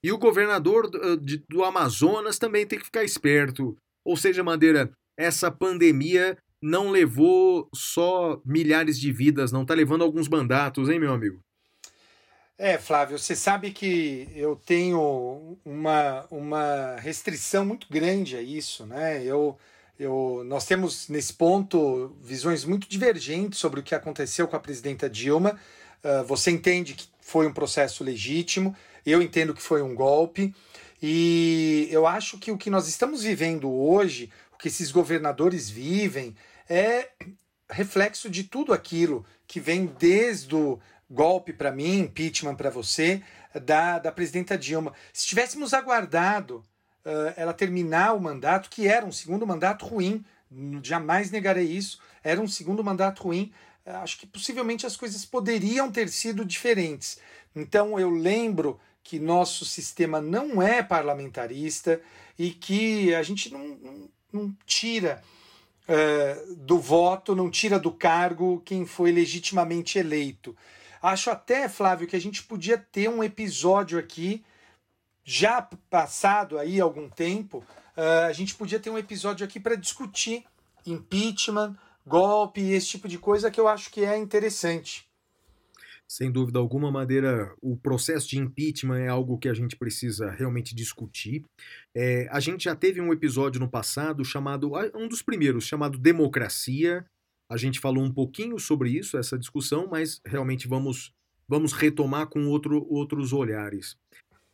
E 0.03 0.11
o 0.11 0.17
governador 0.17 0.89
do, 0.89 1.17
do 1.49 1.63
Amazonas 1.63 2.37
também 2.37 2.67
tem 2.67 2.77
que 2.77 2.85
ficar 2.85 3.05
esperto. 3.05 3.75
Ou 4.05 4.17
seja, 4.17 4.43
Madeira, 4.43 4.91
essa 5.17 5.49
pandemia 5.49 6.37
não 6.61 6.89
levou 6.89 7.69
só 7.73 8.41
milhares 8.45 8.99
de 8.99 9.11
vidas, 9.11 9.51
não 9.51 9.61
está 9.63 9.73
levando 9.73 10.03
alguns 10.03 10.27
mandatos, 10.27 10.89
hein, 10.89 10.99
meu 10.99 11.13
amigo? 11.13 11.39
É, 12.57 12.77
Flávio, 12.77 13.19
você 13.19 13.35
sabe 13.35 13.71
que 13.71 14.29
eu 14.33 14.55
tenho 14.55 15.57
uma, 15.65 16.25
uma 16.31 16.95
restrição 16.97 17.65
muito 17.65 17.87
grande 17.89 18.37
a 18.37 18.41
isso, 18.41 18.85
né? 18.85 19.21
Eu 19.23 19.57
eu, 19.97 20.43
nós 20.45 20.65
temos, 20.65 21.07
nesse 21.07 21.33
ponto, 21.33 22.15
visões 22.21 22.65
muito 22.65 22.87
divergentes 22.87 23.59
sobre 23.59 23.79
o 23.79 23.83
que 23.83 23.95
aconteceu 23.95 24.47
com 24.47 24.55
a 24.55 24.59
presidenta 24.59 25.09
Dilma. 25.09 25.57
Uh, 26.03 26.23
você 26.25 26.51
entende 26.51 26.93
que 26.93 27.07
foi 27.21 27.47
um 27.47 27.53
processo 27.53 28.03
legítimo, 28.03 28.75
eu 29.05 29.21
entendo 29.21 29.53
que 29.53 29.61
foi 29.61 29.81
um 29.81 29.95
golpe, 29.95 30.53
e 31.01 31.87
eu 31.91 32.05
acho 32.05 32.37
que 32.37 32.51
o 32.51 32.57
que 32.57 32.69
nós 32.69 32.87
estamos 32.87 33.23
vivendo 33.23 33.71
hoje, 33.71 34.29
o 34.55 34.57
que 34.57 34.69
esses 34.69 34.91
governadores 34.91 35.69
vivem, 35.69 36.35
é 36.67 37.09
reflexo 37.69 38.29
de 38.29 38.43
tudo 38.43 38.73
aquilo 38.73 39.25
que 39.45 39.59
vem 39.59 39.85
desde 39.85 40.55
o 40.55 40.79
golpe 41.09 41.53
para 41.53 41.71
mim, 41.71 41.99
impeachment 41.99 42.55
para 42.55 42.69
você, 42.69 43.21
da, 43.63 43.99
da 43.99 44.11
presidenta 44.11 44.57
Dilma. 44.57 44.93
Se 45.13 45.27
tivéssemos 45.27 45.73
aguardado 45.73 46.65
uh, 47.05 47.33
ela 47.35 47.53
terminar 47.53 48.13
o 48.13 48.21
mandato, 48.21 48.69
que 48.69 48.87
era 48.87 49.05
um 49.05 49.11
segundo 49.11 49.45
mandato 49.45 49.85
ruim, 49.85 50.23
jamais 50.81 51.29
negarei 51.31 51.65
isso, 51.65 51.99
era 52.23 52.41
um 52.41 52.47
segundo 52.47 52.83
mandato 52.83 53.23
ruim. 53.23 53.51
Uh, 53.85 53.97
acho 53.97 54.17
que 54.17 54.25
possivelmente 54.25 54.85
as 54.85 54.97
coisas 54.97 55.25
poderiam 55.25 55.91
ter 55.91 56.09
sido 56.09 56.43
diferentes. 56.43 57.19
Então 57.55 57.99
eu 57.99 58.09
lembro 58.09 58.79
que 59.03 59.19
nosso 59.19 59.63
sistema 59.65 60.19
não 60.19 60.61
é 60.61 60.81
parlamentarista 60.81 62.01
e 62.37 62.49
que 62.49 63.13
a 63.13 63.21
gente 63.21 63.53
não, 63.53 63.67
não, 63.67 64.09
não 64.35 64.55
tira 64.65 65.23
uh, 65.87 66.55
do 66.55 66.77
voto, 66.77 67.35
não 67.35 67.49
tira 67.49 67.79
do 67.79 67.91
cargo 67.91 68.61
quem 68.65 68.85
foi 68.85 69.11
legitimamente 69.11 69.97
eleito. 69.97 70.55
Acho 71.01 71.29
até, 71.29 71.69
Flávio, 71.69 72.07
que 72.07 72.15
a 72.15 72.21
gente 72.21 72.43
podia 72.43 72.77
ter 72.77 73.09
um 73.09 73.23
episódio 73.23 73.97
aqui 73.97 74.43
já 75.23 75.61
passado 75.89 76.59
aí 76.59 76.79
algum 76.79 77.09
tempo, 77.09 77.63
uh, 77.97 78.25
a 78.27 78.33
gente 78.33 78.53
podia 78.53 78.79
ter 78.79 78.89
um 78.89 78.97
episódio 78.97 79.45
aqui 79.45 79.59
para 79.59 79.75
discutir 79.75 80.43
impeachment, 80.85 81.75
golpe, 82.05 82.61
esse 82.61 82.87
tipo 82.89 83.07
de 83.07 83.17
coisa 83.17 83.49
que 83.49 83.59
eu 83.59 83.67
acho 83.67 83.89
que 83.89 84.05
é 84.05 84.17
interessante. 84.17 85.07
Sem 86.07 86.31
dúvida 86.31 86.59
alguma, 86.59 86.91
Madeira, 86.91 87.53
o 87.61 87.75
processo 87.75 88.27
de 88.29 88.37
impeachment 88.37 88.99
é 88.99 89.07
algo 89.07 89.37
que 89.39 89.49
a 89.49 89.53
gente 89.53 89.75
precisa 89.75 90.29
realmente 90.29 90.75
discutir. 90.75 91.43
É, 91.95 92.27
a 92.31 92.39
gente 92.39 92.65
já 92.65 92.75
teve 92.75 93.01
um 93.01 93.11
episódio 93.11 93.59
no 93.59 93.67
passado 93.67 94.23
chamado, 94.23 94.73
um 94.93 95.07
dos 95.07 95.21
primeiros, 95.23 95.65
chamado 95.65 95.97
Democracia. 95.97 97.05
A 97.49 97.57
gente 97.57 97.79
falou 97.79 98.03
um 98.03 98.11
pouquinho 98.11 98.59
sobre 98.59 98.89
isso, 98.91 99.17
essa 99.17 99.37
discussão, 99.37 99.87
mas 99.89 100.21
realmente 100.25 100.67
vamos, 100.67 101.11
vamos 101.47 101.73
retomar 101.73 102.27
com 102.27 102.47
outro, 102.47 102.85
outros 102.87 103.33
olhares. 103.33 103.97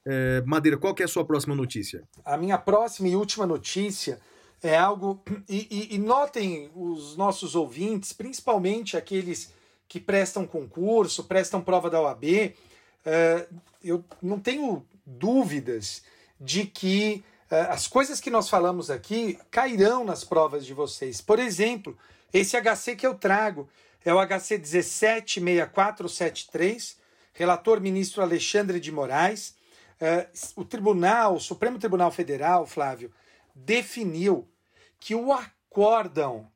É, 0.06 0.42
Madeira, 0.46 0.78
qual 0.78 0.96
é 1.00 1.04
a 1.04 1.08
sua 1.08 1.26
próxima 1.26 1.54
notícia? 1.54 2.04
A 2.24 2.38
minha 2.38 2.58
próxima 2.58 3.10
e 3.10 3.16
última 3.16 3.46
notícia 3.46 4.20
é 4.64 4.78
algo. 4.78 5.22
E, 5.50 5.68
e, 5.70 5.96
e 5.96 5.98
notem 5.98 6.72
os 6.74 7.18
nossos 7.18 7.56
ouvintes, 7.56 8.14
principalmente 8.14 8.96
aqueles 8.96 9.54
que 9.92 10.00
prestam 10.00 10.48
concurso, 10.48 11.26
prestam 11.26 11.62
prova 11.62 11.90
da 11.90 12.00
OAB, 12.00 12.56
é, 13.06 13.46
eu 13.84 14.06
não 14.22 14.40
tenho 14.40 14.88
dúvidas 15.06 16.02
de 16.40 16.66
que 16.66 17.22
é, 17.50 17.64
as 17.64 17.90
coisas 17.90 18.22
que 18.22 18.30
nós 18.30 18.50
falamos 18.50 18.90
aqui 18.90 19.38
cairão 19.52 20.06
nas 20.06 20.24
provas 20.24 20.66
de 20.66 20.74
vocês. 20.74 21.20
Por 21.20 21.40
exemplo, 21.40 21.98
esse 22.32 22.56
HC 22.56 22.96
que 22.96 23.06
eu 23.06 23.16
trago 23.16 23.68
é 24.06 24.14
o 24.14 24.26
HC 24.26 24.60
176473, 24.60 26.96
relator 27.34 27.82
ministro 27.82 28.22
Alexandre 28.22 28.80
de 28.80 28.94
Moraes 28.94 29.60
Uh, 30.02 30.26
o 30.56 30.66
Tribunal, 30.66 31.36
o 31.36 31.40
Supremo 31.40 31.78
Tribunal 31.78 32.10
Federal, 32.10 32.66
Flávio, 32.66 33.14
definiu 33.54 34.50
que 35.00 35.14
o 35.14 35.32
acórdão 35.32 36.52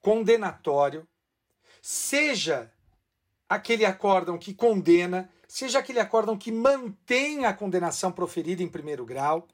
condenatório, 0.00 1.06
seja 1.82 2.72
aquele 3.48 3.84
acórdão 3.84 4.38
que 4.38 4.54
condena, 4.54 5.28
seja 5.48 5.80
aquele 5.80 5.98
acórdão 5.98 6.38
que 6.38 6.52
mantém 6.52 7.44
a 7.44 7.52
condenação 7.52 8.12
proferida 8.12 8.62
em 8.62 8.68
primeiro 8.68 9.04
grau, 9.04 9.48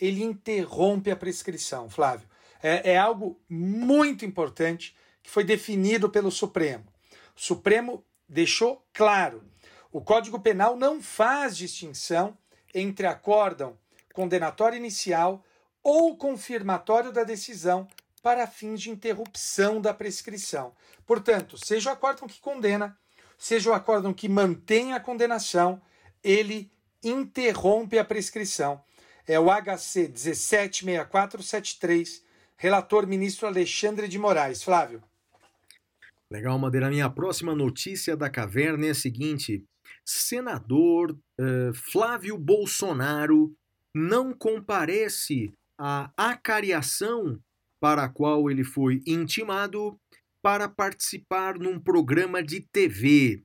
ele 0.00 0.22
interrompe 0.22 1.10
a 1.10 1.16
prescrição, 1.16 1.88
Flávio. 1.88 2.28
É, 2.62 2.92
é 2.92 2.98
algo 2.98 3.38
muito 3.48 4.24
importante 4.24 4.96
que 5.22 5.30
foi 5.30 5.44
definido 5.44 6.08
pelo 6.08 6.30
Supremo. 6.30 6.84
O 7.36 7.40
Supremo 7.40 8.02
deixou 8.26 8.84
claro: 8.92 9.44
o 9.92 10.00
Código 10.00 10.40
Penal 10.40 10.76
não 10.76 11.02
faz 11.02 11.56
distinção 11.56 12.36
entre 12.74 13.06
acórdão 13.06 13.78
condenatório 14.12 14.76
inicial 14.76 15.44
ou 15.82 16.16
confirmatório 16.16 17.12
da 17.12 17.22
decisão 17.22 17.86
para 18.26 18.46
fins 18.48 18.82
de 18.82 18.90
interrupção 18.90 19.80
da 19.80 19.94
prescrição. 19.94 20.74
Portanto, 21.06 21.56
seja 21.56 21.90
o 21.90 21.92
acórdão 21.92 22.26
que 22.26 22.40
condena, 22.40 22.98
seja 23.38 23.70
o 23.70 23.72
acórdão 23.72 24.12
que 24.12 24.28
mantém 24.28 24.92
a 24.92 24.98
condenação, 24.98 25.80
ele 26.24 26.68
interrompe 27.04 28.00
a 28.00 28.04
prescrição. 28.04 28.82
É 29.28 29.38
o 29.38 29.46
HC 29.48 30.08
176473, 30.08 32.24
relator 32.56 33.06
ministro 33.06 33.46
Alexandre 33.46 34.08
de 34.08 34.18
Moraes. 34.18 34.60
Flávio. 34.60 35.00
Legal, 36.28 36.58
Madeira. 36.58 36.90
Minha 36.90 37.08
próxima 37.08 37.54
notícia 37.54 38.16
da 38.16 38.28
caverna 38.28 38.86
é 38.86 38.90
a 38.90 38.94
seguinte: 38.94 39.64
senador 40.04 41.12
uh, 41.12 41.72
Flávio 41.92 42.36
Bolsonaro 42.36 43.54
não 43.94 44.32
comparece 44.32 45.52
à 45.78 46.10
acariação 46.16 47.40
para 47.80 48.04
a 48.04 48.08
qual 48.08 48.50
ele 48.50 48.64
foi 48.64 49.02
intimado 49.06 49.98
para 50.42 50.68
participar 50.68 51.58
num 51.58 51.78
programa 51.78 52.42
de 52.42 52.60
TV. 52.60 53.42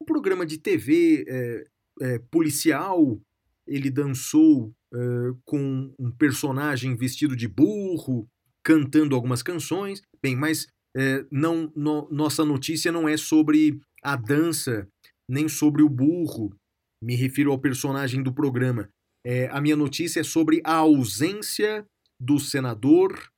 Um 0.00 0.04
programa 0.04 0.46
de 0.46 0.58
TV 0.58 1.24
é, 1.28 1.66
é, 2.00 2.18
policial, 2.30 3.20
ele 3.66 3.90
dançou 3.90 4.72
é, 4.92 4.98
com 5.44 5.94
um 5.98 6.10
personagem 6.10 6.96
vestido 6.96 7.36
de 7.36 7.46
burro, 7.46 8.26
cantando 8.64 9.14
algumas 9.14 9.42
canções. 9.42 10.00
Bem, 10.22 10.34
mas 10.34 10.66
é, 10.96 11.24
não, 11.30 11.70
no, 11.76 12.08
nossa 12.10 12.44
notícia 12.44 12.90
não 12.90 13.08
é 13.08 13.16
sobre 13.16 13.78
a 14.02 14.16
dança, 14.16 14.88
nem 15.28 15.48
sobre 15.48 15.82
o 15.82 15.88
burro. 15.88 16.54
Me 17.02 17.14
refiro 17.14 17.52
ao 17.52 17.58
personagem 17.58 18.22
do 18.22 18.32
programa. 18.32 18.88
É, 19.24 19.48
a 19.48 19.60
minha 19.60 19.76
notícia 19.76 20.20
é 20.20 20.24
sobre 20.24 20.60
a 20.64 20.76
ausência 20.76 21.84
do 22.18 22.38
senador 22.38 23.30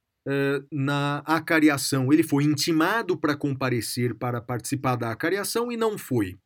na 0.71 1.19
acariação. 1.27 2.13
Ele 2.13 2.23
foi 2.23 2.45
intimado 2.45 3.17
para 3.17 3.37
comparecer 3.37 4.15
para 4.15 4.41
participar 4.41 4.97
da 4.97 5.11
acariação 5.11 5.71
e 5.73 5.77
não 5.77 5.99
foi. 5.99 6.37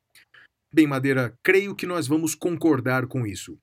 Bem, 0.73 0.87
Madeira, 0.87 1.35
creio 1.43 1.75
que 1.75 1.87
nós 1.87 2.07
vamos 2.07 2.35
concordar 2.35 3.07
com 3.07 3.27
isso. 3.27 3.59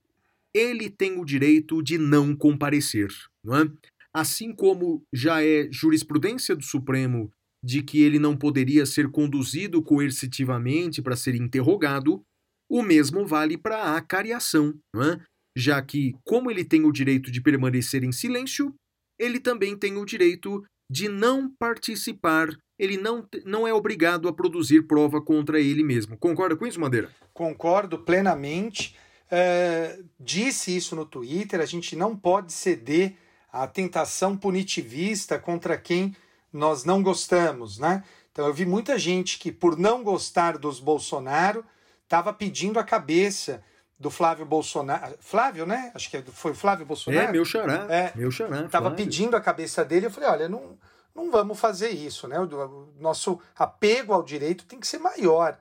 Ele 0.53 0.89
tem 0.89 1.19
o 1.19 1.25
direito 1.25 1.81
de 1.81 1.97
não 1.97 2.35
comparecer, 2.35 3.09
não 3.43 3.55
é? 3.55 3.71
Assim 4.15 4.53
como 4.53 5.03
já 5.11 5.43
é 5.43 5.67
jurisprudência 5.71 6.55
do 6.55 6.63
Supremo 6.63 7.31
de 7.63 7.81
que 7.81 8.01
ele 8.01 8.19
não 8.19 8.35
poderia 8.35 8.85
ser 8.85 9.09
conduzido 9.09 9.81
coercitivamente 9.81 11.01
para 11.01 11.15
ser 11.15 11.33
interrogado, 11.33 12.21
o 12.69 12.83
mesmo 12.83 13.25
vale 13.25 13.57
para 13.57 13.77
a 13.77 13.97
acariação, 13.97 14.77
é? 14.97 15.19
já 15.57 15.81
que, 15.81 16.13
como 16.25 16.51
ele 16.51 16.65
tem 16.65 16.83
o 16.83 16.91
direito 16.91 17.31
de 17.31 17.41
permanecer 17.41 18.03
em 18.03 18.11
silêncio, 18.11 18.73
ele 19.17 19.39
também 19.39 19.77
tem 19.77 19.97
o 19.97 20.05
direito 20.05 20.63
de 20.89 21.07
não 21.07 21.49
participar, 21.49 22.49
ele 22.77 22.97
não, 22.97 23.27
não 23.45 23.67
é 23.67 23.73
obrigado 23.73 24.27
a 24.27 24.33
produzir 24.33 24.83
prova 24.83 25.21
contra 25.21 25.59
ele 25.59 25.83
mesmo. 25.83 26.17
Concorda 26.17 26.55
com 26.55 26.65
isso, 26.65 26.79
Madeira? 26.79 27.09
Concordo 27.33 27.99
plenamente. 27.99 28.95
É, 29.31 29.99
disse 30.19 30.75
isso 30.75 30.95
no 30.95 31.05
Twitter: 31.05 31.59
a 31.59 31.65
gente 31.65 31.95
não 31.95 32.15
pode 32.15 32.53
ceder 32.53 33.15
à 33.51 33.65
tentação 33.65 34.37
punitivista 34.37 35.39
contra 35.39 35.77
quem 35.77 36.15
nós 36.51 36.83
não 36.83 37.01
gostamos, 37.01 37.79
né? 37.79 38.03
Então 38.31 38.45
eu 38.47 38.53
vi 38.53 38.65
muita 38.65 38.97
gente 38.97 39.37
que, 39.39 39.51
por 39.51 39.77
não 39.77 40.03
gostar 40.03 40.57
dos 40.57 40.79
Bolsonaro, 40.79 41.63
estava 42.03 42.33
pedindo 42.33 42.79
a 42.79 42.83
cabeça 42.83 43.63
do 43.99 44.09
Flávio 44.09 44.45
Bolsonaro. 44.45 45.15
Flávio, 45.19 45.65
né? 45.65 45.91
Acho 45.93 46.09
que 46.09 46.21
foi 46.21 46.51
o 46.51 46.55
Flávio 46.55 46.85
Bolsonaro. 46.85 47.27
É, 47.27 47.31
meu 47.31 47.45
xará. 47.45 47.87
É, 47.89 48.11
meu 48.15 48.31
xará. 48.31 48.67
Tava 48.67 48.91
pedindo 48.91 49.35
a 49.35 49.41
cabeça 49.41 49.83
dele. 49.85 50.07
Eu 50.07 50.11
falei: 50.11 50.29
olha, 50.29 50.49
não, 50.49 50.77
não 51.15 51.31
vamos 51.31 51.59
fazer 51.59 51.89
isso, 51.89 52.27
né? 52.27 52.39
O, 52.39 52.43
o 52.43 52.93
nosso 52.99 53.39
apego 53.55 54.13
ao 54.13 54.23
direito 54.23 54.65
tem 54.65 54.79
que 54.79 54.87
ser 54.87 54.99
maior. 54.99 55.57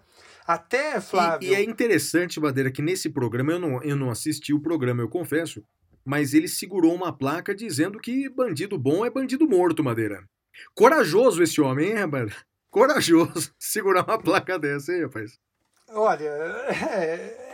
Até, 0.46 1.00
Flávio. 1.00 1.48
E, 1.48 1.52
e, 1.52 1.54
é 1.54 1.62
interessante, 1.62 2.40
Madeira, 2.40 2.70
que 2.70 2.82
nesse 2.82 3.10
programa, 3.10 3.52
eu 3.52 3.58
não, 3.58 3.82
eu 3.82 3.96
não 3.96 4.10
assisti 4.10 4.52
o 4.52 4.60
programa, 4.60 5.02
eu 5.02 5.08
confesso, 5.08 5.64
mas 6.04 6.34
ele 6.34 6.48
segurou 6.48 6.94
uma 6.94 7.16
placa 7.16 7.54
dizendo 7.54 7.98
que 7.98 8.28
bandido 8.28 8.76
bom 8.76 9.06
é 9.06 9.10
bandido 9.10 9.48
morto, 9.48 9.84
Madeira. 9.84 10.24
Corajoso 10.74 11.42
esse 11.42 11.60
homem, 11.60 11.90
hein, 11.90 11.94
rapaz? 11.94 12.34
Corajoso 12.70 13.52
segurar 13.58 14.04
uma 14.04 14.18
placa 14.18 14.58
dessa, 14.58 14.92
hein, 14.92 15.02
rapaz? 15.02 15.38
Olha, 15.88 16.24
é, 16.90 17.51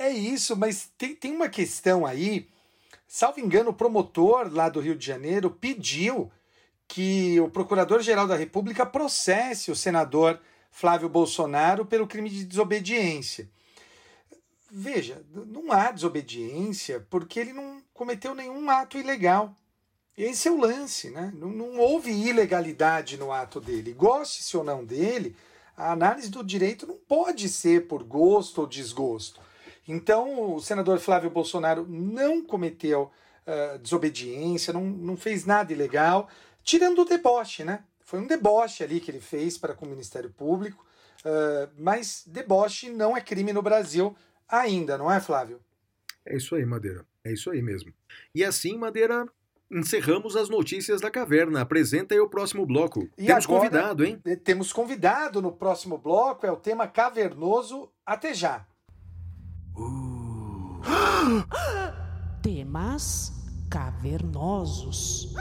é 0.00 0.08
isso, 0.10 0.56
mas 0.56 0.90
tem, 0.96 1.14
tem 1.14 1.30
uma 1.30 1.48
questão 1.48 2.06
aí. 2.06 2.48
Salvo 3.06 3.38
engano, 3.38 3.68
o 3.68 3.74
promotor 3.74 4.50
lá 4.50 4.70
do 4.70 4.80
Rio 4.80 4.96
de 4.96 5.04
Janeiro 5.04 5.50
pediu 5.50 6.32
que 6.88 7.38
o 7.38 7.50
Procurador-Geral 7.50 8.26
da 8.26 8.34
República 8.34 8.86
processe 8.86 9.70
o 9.70 9.76
senador 9.76 10.40
Flávio 10.70 11.08
Bolsonaro 11.08 11.84
pelo 11.84 12.06
crime 12.06 12.30
de 12.30 12.46
desobediência. 12.46 13.50
Veja, 14.70 15.22
não 15.32 15.70
há 15.70 15.92
desobediência 15.92 17.06
porque 17.10 17.38
ele 17.38 17.52
não 17.52 17.82
cometeu 17.92 18.34
nenhum 18.34 18.70
ato 18.70 18.96
ilegal. 18.96 19.54
Esse 20.16 20.48
é 20.48 20.50
o 20.50 20.58
lance, 20.58 21.10
né? 21.10 21.30
Não, 21.34 21.48
não 21.50 21.78
houve 21.78 22.10
ilegalidade 22.10 23.18
no 23.18 23.32
ato 23.32 23.60
dele. 23.60 23.92
Goste-se 23.92 24.56
ou 24.56 24.64
não 24.64 24.82
dele, 24.82 25.36
a 25.76 25.92
análise 25.92 26.30
do 26.30 26.42
direito 26.42 26.86
não 26.86 26.96
pode 26.96 27.50
ser 27.50 27.86
por 27.86 28.02
gosto 28.02 28.62
ou 28.62 28.66
desgosto. 28.66 29.40
Então, 29.90 30.54
o 30.54 30.60
senador 30.60 31.00
Flávio 31.00 31.28
Bolsonaro 31.30 31.84
não 31.88 32.44
cometeu 32.44 33.10
uh, 33.44 33.76
desobediência, 33.80 34.72
não, 34.72 34.84
não 34.84 35.16
fez 35.16 35.44
nada 35.44 35.72
ilegal, 35.72 36.28
tirando 36.62 37.00
o 37.00 37.04
deboche, 37.04 37.64
né? 37.64 37.82
Foi 37.98 38.20
um 38.20 38.26
deboche 38.26 38.84
ali 38.84 39.00
que 39.00 39.10
ele 39.10 39.20
fez 39.20 39.58
para 39.58 39.74
com 39.74 39.86
o 39.86 39.88
Ministério 39.88 40.30
Público, 40.30 40.86
uh, 41.24 41.68
mas 41.76 42.22
deboche 42.24 42.88
não 42.88 43.16
é 43.16 43.20
crime 43.20 43.52
no 43.52 43.62
Brasil 43.62 44.14
ainda, 44.48 44.96
não 44.96 45.10
é, 45.10 45.18
Flávio? 45.18 45.60
É 46.24 46.36
isso 46.36 46.54
aí, 46.54 46.64
Madeira. 46.64 47.04
É 47.24 47.32
isso 47.32 47.50
aí 47.50 47.60
mesmo. 47.60 47.92
E 48.32 48.44
assim, 48.44 48.78
Madeira, 48.78 49.26
encerramos 49.68 50.36
as 50.36 50.48
notícias 50.48 51.00
da 51.00 51.10
caverna. 51.10 51.62
Apresenta 51.62 52.14
aí 52.14 52.20
o 52.20 52.28
próximo 52.28 52.64
bloco. 52.64 53.08
E 53.18 53.26
temos 53.26 53.44
agora, 53.44 53.58
convidado, 53.58 54.04
hein? 54.04 54.22
Temos 54.44 54.72
convidado 54.72 55.42
no 55.42 55.50
próximo 55.50 55.98
bloco, 55.98 56.46
é 56.46 56.52
o 56.52 56.56
tema 56.56 56.86
cavernoso. 56.86 57.90
Até 58.06 58.32
já. 58.32 58.69
Temas 62.42 63.32
cavernosos. 63.70 65.32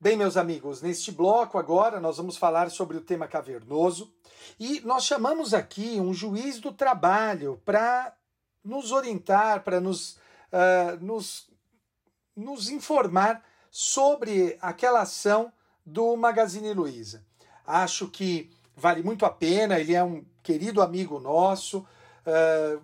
Bem, 0.00 0.16
meus 0.16 0.36
amigos, 0.36 0.82
neste 0.82 1.12
bloco 1.12 1.58
agora 1.58 2.00
nós 2.00 2.16
vamos 2.16 2.36
falar 2.36 2.70
sobre 2.70 2.96
o 2.96 3.00
tema 3.00 3.28
cavernoso 3.28 4.12
e 4.58 4.80
nós 4.80 5.04
chamamos 5.04 5.52
aqui 5.52 6.00
um 6.00 6.14
juiz 6.14 6.58
do 6.60 6.72
trabalho 6.72 7.60
para 7.64 8.15
nos 8.66 8.92
orientar, 8.92 9.62
para 9.62 9.80
nos, 9.80 10.18
uh, 10.52 10.98
nos, 11.00 11.48
nos 12.36 12.68
informar 12.68 13.42
sobre 13.70 14.56
aquela 14.60 15.02
ação 15.02 15.52
do 15.84 16.16
Magazine 16.16 16.72
Luiza. 16.72 17.24
Acho 17.66 18.08
que 18.08 18.50
vale 18.76 19.02
muito 19.02 19.24
a 19.24 19.30
pena, 19.30 19.78
ele 19.78 19.94
é 19.94 20.02
um 20.02 20.24
querido 20.42 20.82
amigo 20.82 21.18
nosso, 21.20 21.78
uh, 21.78 22.82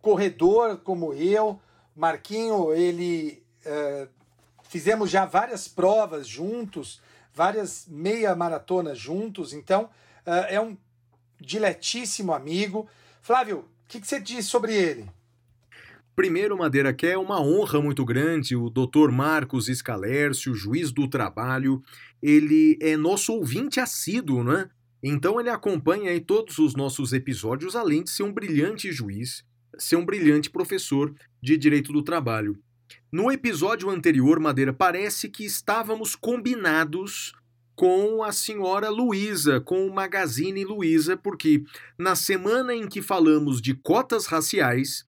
corredor 0.00 0.78
como 0.78 1.14
eu, 1.14 1.60
Marquinho, 1.94 2.72
ele 2.72 3.44
uh, 3.66 4.08
Fizemos 4.72 5.10
já 5.10 5.26
várias 5.26 5.68
provas 5.68 6.26
juntos, 6.26 6.98
várias 7.34 7.84
meia 7.86 8.34
maratonas 8.34 8.98
juntos, 8.98 9.52
então 9.52 9.90
uh, 10.26 10.30
é 10.48 10.58
um 10.58 10.78
diletíssimo 11.38 12.32
amigo. 12.32 12.88
Flávio, 13.20 13.68
que, 13.92 14.00
que, 14.00 14.06
você 14.06 14.18
diz 14.18 14.46
sobre 14.46 14.74
ele? 14.74 15.06
Primeiro, 16.16 16.56
Madeira, 16.56 16.94
que 16.94 17.06
é 17.06 17.18
uma 17.18 17.40
honra 17.40 17.80
muito 17.80 18.04
grande, 18.04 18.56
o 18.56 18.70
Dr. 18.70 19.10
Marcos 19.10 19.68
Escalércio, 19.68 20.54
juiz 20.54 20.90
do 20.90 21.08
trabalho, 21.08 21.82
ele 22.22 22.78
é 22.80 22.96
nosso 22.96 23.34
ouvinte 23.34 23.80
assíduo, 23.80 24.42
né? 24.42 24.70
Então 25.02 25.38
ele 25.38 25.50
acompanha 25.50 26.18
todos 26.20 26.58
os 26.58 26.74
nossos 26.74 27.12
episódios, 27.12 27.76
além 27.76 28.02
de 28.02 28.10
ser 28.10 28.22
um 28.22 28.32
brilhante 28.32 28.90
juiz, 28.92 29.44
ser 29.76 29.96
um 29.96 30.04
brilhante 30.04 30.48
professor 30.48 31.14
de 31.42 31.56
direito 31.56 31.92
do 31.92 32.02
trabalho. 32.02 32.58
No 33.10 33.30
episódio 33.30 33.90
anterior, 33.90 34.38
Madeira, 34.38 34.72
parece 34.72 35.28
que 35.28 35.44
estávamos 35.44 36.14
combinados 36.14 37.34
com 37.74 38.22
a 38.22 38.32
senhora 38.32 38.88
Luísa, 38.88 39.60
com 39.60 39.86
o 39.86 39.94
Magazine 39.94 40.64
Luiza, 40.64 41.16
porque 41.16 41.64
na 41.98 42.14
semana 42.14 42.74
em 42.74 42.86
que 42.86 43.02
falamos 43.02 43.60
de 43.60 43.74
cotas 43.74 44.26
raciais, 44.26 45.04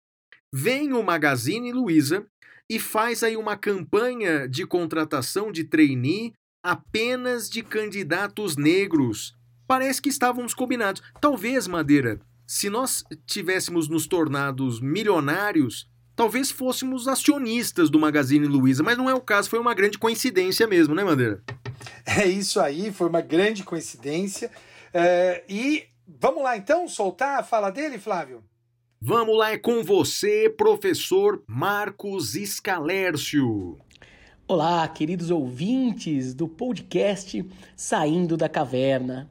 vem 0.52 0.92
o 0.92 1.02
Magazine 1.02 1.72
Luiza 1.72 2.26
e 2.70 2.78
faz 2.78 3.22
aí 3.22 3.36
uma 3.36 3.56
campanha 3.56 4.48
de 4.48 4.66
contratação 4.66 5.52
de 5.52 5.64
trainee 5.64 6.32
apenas 6.62 7.50
de 7.50 7.62
candidatos 7.62 8.56
negros. 8.56 9.34
Parece 9.66 10.00
que 10.00 10.08
estávamos 10.08 10.54
combinados. 10.54 11.02
Talvez, 11.20 11.66
Madeira, 11.66 12.20
se 12.46 12.70
nós 12.70 13.04
tivéssemos 13.26 13.88
nos 13.88 14.06
tornados 14.06 14.80
milionários, 14.80 15.86
talvez 16.16 16.50
fôssemos 16.50 17.08
acionistas 17.08 17.90
do 17.90 17.98
Magazine 17.98 18.46
Luiza, 18.46 18.82
mas 18.82 18.96
não 18.96 19.10
é 19.10 19.14
o 19.14 19.20
caso, 19.20 19.50
foi 19.50 19.58
uma 19.58 19.74
grande 19.74 19.98
coincidência 19.98 20.66
mesmo, 20.66 20.94
né, 20.94 21.04
Madeira? 21.04 21.42
É 22.06 22.26
isso 22.26 22.60
aí, 22.60 22.92
foi 22.92 23.08
uma 23.08 23.20
grande 23.20 23.64
coincidência. 23.64 24.50
É, 24.92 25.42
e 25.48 25.84
vamos 26.06 26.42
lá 26.42 26.56
então 26.56 26.86
soltar 26.88 27.40
a 27.40 27.42
fala 27.42 27.70
dele, 27.70 27.98
Flávio? 27.98 28.42
Vamos 29.00 29.36
lá, 29.36 29.52
é 29.52 29.58
com 29.58 29.82
você, 29.82 30.48
professor 30.48 31.42
Marcos 31.46 32.34
Escalércio. 32.34 33.78
Olá, 34.46 34.86
queridos 34.88 35.30
ouvintes 35.30 36.34
do 36.34 36.48
podcast 36.48 37.44
Saindo 37.76 38.36
da 38.36 38.48
Caverna. 38.48 39.30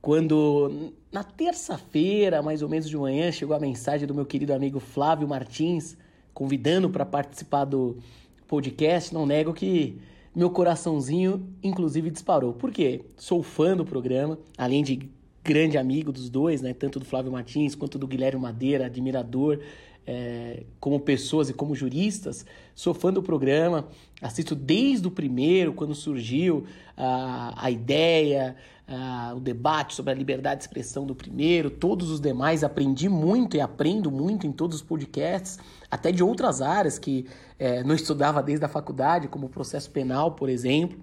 Quando 0.00 0.92
na 1.12 1.22
terça-feira, 1.22 2.42
mais 2.42 2.62
ou 2.62 2.68
menos 2.68 2.88
de 2.88 2.96
manhã, 2.96 3.30
chegou 3.30 3.54
a 3.54 3.60
mensagem 3.60 4.06
do 4.06 4.14
meu 4.14 4.24
querido 4.24 4.54
amigo 4.54 4.80
Flávio 4.80 5.28
Martins, 5.28 5.96
convidando 6.32 6.88
para 6.88 7.04
participar 7.04 7.64
do 7.64 7.98
podcast, 8.46 9.12
não 9.12 9.26
nego 9.26 9.52
que 9.52 10.00
meu 10.34 10.50
coraçãozinho, 10.50 11.48
inclusive, 11.62 12.10
disparou. 12.10 12.52
Por 12.52 12.70
quê? 12.70 13.02
Sou 13.16 13.42
fã 13.42 13.76
do 13.76 13.84
programa, 13.84 14.38
além 14.56 14.82
de 14.82 15.08
grande 15.42 15.76
amigo 15.76 16.12
dos 16.12 16.28
dois, 16.28 16.62
né? 16.62 16.72
Tanto 16.72 16.98
do 16.98 17.04
Flávio 17.04 17.32
Martins 17.32 17.74
quanto 17.74 17.98
do 17.98 18.06
Guilherme 18.06 18.40
Madeira, 18.40 18.86
admirador 18.86 19.60
é, 20.06 20.64
como 20.78 20.98
pessoas 20.98 21.50
e 21.50 21.54
como 21.54 21.74
juristas, 21.74 22.44
sou 22.74 22.94
fã 22.94 23.12
do 23.12 23.22
programa, 23.22 23.88
assisto 24.20 24.54
desde 24.54 25.06
o 25.06 25.10
primeiro, 25.10 25.72
quando 25.72 25.94
surgiu 25.94 26.64
a, 26.96 27.66
a 27.66 27.70
ideia, 27.70 28.56
a, 28.90 29.32
o 29.36 29.40
debate 29.40 29.94
sobre 29.94 30.12
a 30.12 30.16
liberdade 30.16 30.58
de 30.58 30.64
expressão 30.64 31.06
do 31.06 31.14
primeiro, 31.14 31.70
todos 31.70 32.10
os 32.10 32.20
demais, 32.20 32.64
aprendi 32.64 33.08
muito 33.08 33.56
e 33.56 33.60
aprendo 33.60 34.10
muito 34.10 34.46
em 34.46 34.52
todos 34.52 34.76
os 34.78 34.82
podcasts, 34.82 35.58
até 35.88 36.10
de 36.10 36.24
outras 36.24 36.60
áreas 36.60 36.98
que 36.98 37.26
é, 37.58 37.84
não 37.84 37.94
estudava 37.94 38.42
desde 38.42 38.64
a 38.64 38.68
faculdade, 38.68 39.28
como 39.28 39.46
o 39.46 39.48
processo 39.48 39.90
penal, 39.90 40.32
por 40.32 40.48
exemplo. 40.48 40.98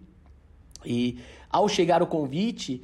E 0.85 1.17
ao 1.49 1.69
chegar 1.69 2.03
o 2.03 2.07
convite, 2.07 2.81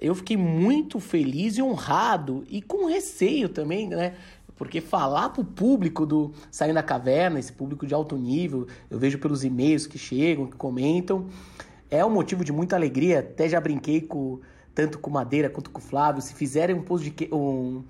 eu 0.00 0.14
fiquei 0.14 0.36
muito 0.36 1.00
feliz 1.00 1.58
e 1.58 1.62
honrado 1.62 2.44
e 2.48 2.62
com 2.62 2.86
receio 2.86 3.48
também, 3.48 3.88
né? 3.88 4.14
Porque 4.56 4.80
falar 4.80 5.30
para 5.30 5.42
o 5.42 5.44
público 5.44 6.06
do 6.06 6.32
Saindo 6.48 6.74
da 6.74 6.82
Caverna, 6.82 7.40
esse 7.40 7.52
público 7.52 7.84
de 7.84 7.92
alto 7.92 8.16
nível, 8.16 8.68
eu 8.88 9.00
vejo 9.00 9.18
pelos 9.18 9.42
e-mails 9.42 9.84
que 9.84 9.98
chegam, 9.98 10.46
que 10.46 10.56
comentam, 10.56 11.26
é 11.96 12.04
um 12.04 12.10
motivo 12.10 12.44
de 12.44 12.52
muita 12.52 12.76
alegria. 12.76 13.20
Até 13.20 13.48
já 13.48 13.60
brinquei 13.60 14.00
com 14.00 14.40
tanto 14.74 14.98
com 14.98 15.10
Madeira 15.10 15.48
quanto 15.48 15.70
com 15.70 15.78
o 15.78 15.82
Flávio. 15.82 16.20
Se 16.20 16.34
fizerem 16.34 16.74
um, 16.76 16.96
de, 16.96 17.14
um, 17.32 17.84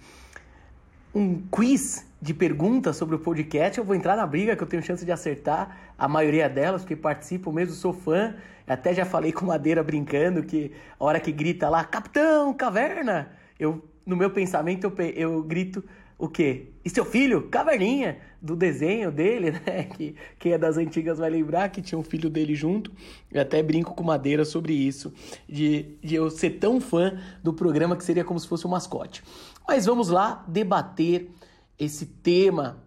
um 1.15 1.43
quiz 1.51 2.07
de 2.21 2.35
perguntas 2.35 2.97
sobre 2.97 3.15
o 3.15 3.19
podcast, 3.19 3.79
eu 3.79 3.85
vou 3.85 3.95
entrar 3.95 4.17
na 4.17 4.27
briga, 4.27 4.55
que 4.57 4.63
eu 4.63 4.67
tenho 4.67 4.83
chance 4.83 5.05
de 5.05 5.13
acertar 5.13 5.95
a 5.99 6.09
maioria 6.09 6.49
delas, 6.49 6.83
porque 6.83 6.97
participo 6.97 7.53
mesmo, 7.53 7.75
sou 7.75 7.93
fã. 7.93 8.35
Até 8.67 8.95
já 8.95 9.05
falei 9.05 9.33
com 9.33 9.47
Madeira 9.47 9.83
brincando 9.83 10.43
que 10.43 10.73
a 10.99 11.05
hora 11.05 11.21
que 11.21 11.31
grita 11.31 11.69
lá, 11.69 11.85
Capitão, 11.85 12.53
Caverna, 12.55 13.31
eu 13.59 13.83
no 14.07 14.17
meu 14.17 14.31
pensamento 14.31 14.93
eu, 14.99 15.05
eu 15.15 15.43
grito 15.43 15.83
o 16.19 16.29
quê? 16.29 16.69
E 16.85 16.91
seu 16.91 17.05
filho, 17.05 17.49
Caverninha, 17.49 18.19
do 18.45 18.55
desenho 18.55 19.11
dele, 19.11 19.53
né? 19.65 19.85
Que 19.85 20.15
quem 20.39 20.53
é 20.53 20.59
das 20.59 20.77
antigas 20.77 21.19
vai 21.19 21.31
lembrar 21.31 21.71
que 21.71 21.81
tinha 21.81 21.99
um 21.99 22.03
filho 22.03 22.29
dele 22.29 22.55
junto. 22.55 22.93
Eu 23.33 23.41
até 23.41 23.63
brinco 23.63 23.95
com 23.95 24.05
Madeira 24.05 24.45
sobre 24.45 24.75
isso, 24.75 25.13
de, 25.49 25.97
de 26.03 26.15
eu 26.15 26.31
ser 26.31 26.59
tão 26.59 26.81
fã 26.81 27.19
do 27.43 27.55
programa 27.55 27.97
que 27.97 28.05
seria 28.05 28.25
como 28.25 28.39
se 28.39 28.47
fosse 28.47 28.67
um 28.67 28.71
mascote. 28.71 29.25
Mas 29.67 29.87
vamos 29.87 30.11
lá 30.11 30.45
debater 30.47 31.31
esse 31.79 32.05
tema 32.05 32.83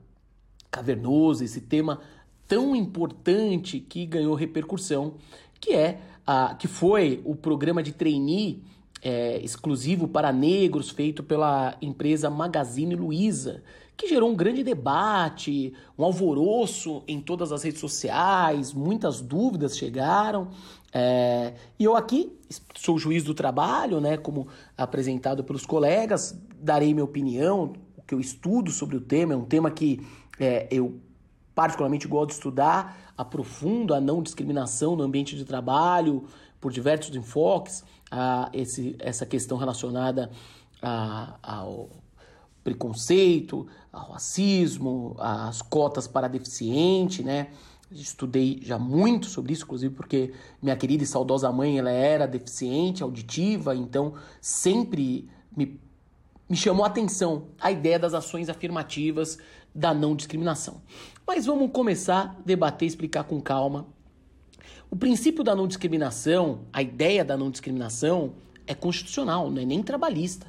cavernoso, 0.69 1.43
esse 1.43 1.61
tema 1.61 1.99
tão 2.47 2.75
importante 2.75 3.79
que 3.79 4.05
ganhou 4.05 4.35
repercussão, 4.35 5.15
que 5.59 5.73
é 5.73 5.99
a, 6.25 6.53
que 6.53 6.67
foi 6.67 7.19
o 7.25 7.35
programa 7.35 7.81
de 7.81 7.93
trainee 7.93 8.63
é, 9.01 9.39
exclusivo 9.39 10.07
para 10.07 10.31
negros 10.31 10.89
feito 10.89 11.23
pela 11.23 11.75
empresa 11.81 12.29
Magazine 12.29 12.95
Luiza, 12.95 13.63
que 13.97 14.07
gerou 14.07 14.29
um 14.29 14.35
grande 14.35 14.63
debate, 14.63 15.73
um 15.97 16.03
alvoroço 16.03 17.03
em 17.07 17.19
todas 17.19 17.51
as 17.51 17.63
redes 17.63 17.81
sociais, 17.81 18.71
muitas 18.71 19.19
dúvidas 19.19 19.75
chegaram. 19.75 20.49
É, 20.93 21.55
e 21.79 21.83
eu 21.83 21.95
aqui 21.95 22.31
sou 22.75 22.99
juiz 22.99 23.23
do 23.23 23.33
trabalho, 23.33 23.99
né, 23.99 24.15
como 24.15 24.47
apresentado 24.77 25.43
pelos 25.43 25.65
colegas, 25.65 26.39
darei 26.61 26.93
minha 26.93 27.03
opinião, 27.03 27.73
o 27.97 28.03
que 28.03 28.13
eu 28.13 28.19
estudo 28.19 28.71
sobre 28.71 28.95
o 28.95 29.01
tema, 29.01 29.33
é 29.33 29.37
um 29.37 29.45
tema 29.45 29.71
que 29.71 29.99
é, 30.39 30.67
eu 30.69 30.99
particularmente 31.55 32.07
gosto 32.07 32.29
de 32.29 32.33
estudar, 32.35 33.13
aprofundo 33.17 33.95
a 33.95 33.99
não 33.99 34.21
discriminação 34.21 34.95
no 34.95 35.03
ambiente 35.03 35.35
de 35.35 35.43
trabalho 35.43 36.25
por 36.61 36.71
diversos 36.71 37.15
enfoques 37.15 37.83
a 38.11 38.49
esse, 38.53 38.95
essa 38.99 39.25
questão 39.25 39.57
relacionada 39.57 40.29
a, 40.81 41.35
ao 41.41 41.89
preconceito, 42.67 43.65
ao 43.93 44.11
racismo, 44.11 45.15
às 45.19 45.61
cotas 45.61 46.05
para 46.05 46.27
deficiente, 46.27 47.23
né? 47.23 47.47
Estudei 47.89 48.59
já 48.61 48.77
muito 48.77 49.27
sobre 49.27 49.53
isso, 49.53 49.63
inclusive 49.63 49.95
porque 49.95 50.33
minha 50.61 50.75
querida 50.75 51.01
e 51.01 51.07
saudosa 51.07 51.49
mãe 51.49 51.79
ela 51.79 51.89
era 51.89 52.27
deficiente 52.27 53.01
auditiva, 53.01 53.73
então 53.73 54.15
sempre 54.41 55.29
me, 55.55 55.79
me 56.49 56.57
chamou 56.57 56.83
a 56.83 56.89
atenção 56.89 57.45
a 57.57 57.71
ideia 57.71 57.97
das 57.97 58.13
ações 58.13 58.49
afirmativas 58.49 59.37
da 59.73 59.93
não 59.93 60.13
discriminação. 60.13 60.81
Mas 61.25 61.45
vamos 61.45 61.71
começar 61.71 62.35
a 62.37 62.41
debater, 62.45 62.85
explicar 62.85 63.23
com 63.23 63.39
calma 63.39 63.87
o 64.91 64.95
princípio 64.95 65.43
da 65.43 65.55
não 65.55 65.67
discriminação, 65.67 66.61
a 66.71 66.81
ideia 66.81 67.23
da 67.23 67.37
não 67.37 67.49
discriminação, 67.49 68.33
é 68.65 68.73
constitucional, 68.73 69.49
não 69.49 69.61
é 69.61 69.65
nem 69.65 69.81
trabalhista. 69.81 70.47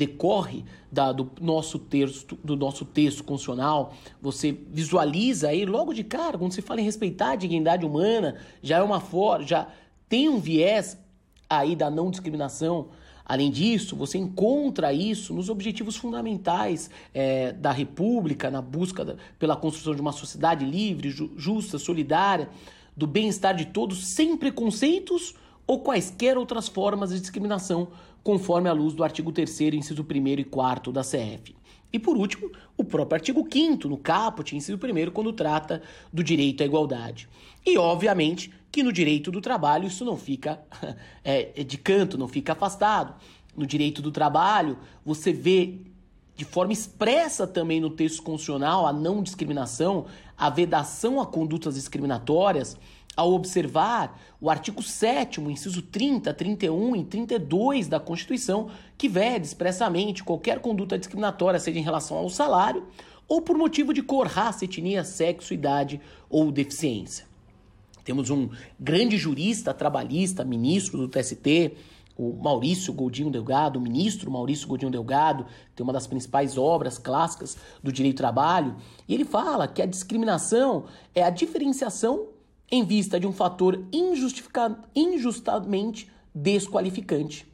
Decorre 0.00 0.64
da, 0.90 1.12
do, 1.12 1.30
nosso 1.42 1.78
texto, 1.78 2.38
do 2.42 2.56
nosso 2.56 2.86
texto 2.86 3.22
constitucional, 3.22 3.92
você 4.18 4.50
visualiza 4.50 5.48
aí 5.48 5.66
logo 5.66 5.92
de 5.92 6.02
cara, 6.02 6.38
quando 6.38 6.52
se 6.52 6.62
fala 6.62 6.80
em 6.80 6.84
respeitar 6.84 7.32
a 7.32 7.36
dignidade 7.36 7.84
humana, 7.84 8.38
já 8.62 8.78
é 8.78 8.82
uma 8.82 8.98
forma, 8.98 9.46
já 9.46 9.68
tem 10.08 10.26
um 10.26 10.38
viés 10.38 10.98
aí 11.50 11.76
da 11.76 11.90
não 11.90 12.10
discriminação. 12.10 12.88
Além 13.26 13.50
disso, 13.50 13.94
você 13.94 14.16
encontra 14.16 14.90
isso 14.90 15.34
nos 15.34 15.50
objetivos 15.50 15.96
fundamentais 15.96 16.88
é, 17.12 17.52
da 17.52 17.70
República, 17.70 18.50
na 18.50 18.62
busca 18.62 19.04
da, 19.04 19.16
pela 19.38 19.54
construção 19.54 19.94
de 19.94 20.00
uma 20.00 20.12
sociedade 20.12 20.64
livre, 20.64 21.10
ju, 21.10 21.30
justa, 21.36 21.78
solidária 21.78 22.48
do 22.96 23.06
bem-estar 23.06 23.54
de 23.54 23.66
todos 23.66 24.14
sem 24.14 24.34
preconceitos 24.34 25.34
ou 25.66 25.80
quaisquer 25.80 26.36
outras 26.36 26.68
formas 26.68 27.10
de 27.10 27.20
discriminação, 27.20 27.88
conforme 28.22 28.68
a 28.68 28.72
luz 28.72 28.94
do 28.94 29.04
artigo 29.04 29.32
3 29.32 29.60
inciso 29.74 30.02
1 30.02 30.28
e 30.28 30.44
4 30.44 30.92
da 30.92 31.02
CF. 31.02 31.54
E 31.92 31.98
por 31.98 32.16
último, 32.16 32.50
o 32.76 32.84
próprio 32.84 33.16
artigo 33.16 33.46
5 33.50 33.88
no 33.88 33.96
caput, 33.96 34.54
inciso 34.54 34.78
1 34.78 35.10
quando 35.10 35.32
trata 35.32 35.82
do 36.12 36.22
direito 36.22 36.62
à 36.62 36.66
igualdade. 36.66 37.28
E 37.66 37.76
obviamente 37.76 38.52
que 38.70 38.82
no 38.82 38.92
direito 38.92 39.30
do 39.30 39.40
trabalho 39.40 39.86
isso 39.86 40.04
não 40.04 40.16
fica 40.16 40.60
é, 41.24 41.64
de 41.64 41.76
canto, 41.76 42.16
não 42.16 42.28
fica 42.28 42.52
afastado. 42.52 43.14
No 43.56 43.66
direito 43.66 44.00
do 44.00 44.12
trabalho, 44.12 44.78
você 45.04 45.32
vê 45.32 45.80
de 46.36 46.44
forma 46.44 46.72
expressa 46.72 47.46
também 47.46 47.80
no 47.80 47.90
texto 47.90 48.22
constitucional 48.22 48.86
a 48.86 48.92
não 48.92 49.22
discriminação, 49.22 50.06
a 50.40 50.48
vedação 50.48 51.20
a 51.20 51.26
condutas 51.26 51.74
discriminatórias, 51.74 52.74
ao 53.14 53.34
observar 53.34 54.18
o 54.40 54.48
artigo 54.48 54.82
7, 54.82 55.38
inciso 55.42 55.82
30, 55.82 56.32
31 56.32 56.96
e 56.96 57.04
32 57.04 57.88
da 57.88 58.00
Constituição, 58.00 58.70
que 58.96 59.06
vede 59.06 59.46
expressamente 59.46 60.24
qualquer 60.24 60.60
conduta 60.60 60.98
discriminatória, 60.98 61.60
seja 61.60 61.78
em 61.78 61.82
relação 61.82 62.16
ao 62.16 62.30
salário 62.30 62.86
ou 63.28 63.42
por 63.42 63.54
motivo 63.58 63.92
de 63.92 64.02
cor, 64.02 64.26
raça, 64.26 64.64
etnia, 64.64 65.04
sexo, 65.04 65.52
idade 65.52 66.00
ou 66.30 66.50
deficiência. 66.50 67.26
Temos 68.02 68.30
um 68.30 68.48
grande 68.78 69.18
jurista 69.18 69.74
trabalhista, 69.74 70.42
ministro 70.42 70.96
do 70.96 71.06
TST, 71.06 71.74
o 72.20 72.36
Maurício 72.42 72.92
Godinho 72.92 73.30
Delgado, 73.30 73.78
o 73.78 73.82
ministro 73.82 74.30
Maurício 74.30 74.68
Godinho 74.68 74.90
Delgado, 74.90 75.46
tem 75.74 75.82
uma 75.82 75.92
das 75.92 76.06
principais 76.06 76.58
obras 76.58 76.98
clássicas 76.98 77.56
do 77.82 77.90
direito 77.90 78.16
do 78.16 78.18
trabalho, 78.18 78.76
e 79.08 79.14
ele 79.14 79.24
fala 79.24 79.66
que 79.66 79.80
a 79.80 79.86
discriminação 79.86 80.84
é 81.14 81.22
a 81.22 81.30
diferenciação 81.30 82.28
em 82.70 82.84
vista 82.84 83.18
de 83.18 83.26
um 83.26 83.32
fator 83.32 83.82
injustamente 84.94 86.12
desqualificante. 86.34 87.50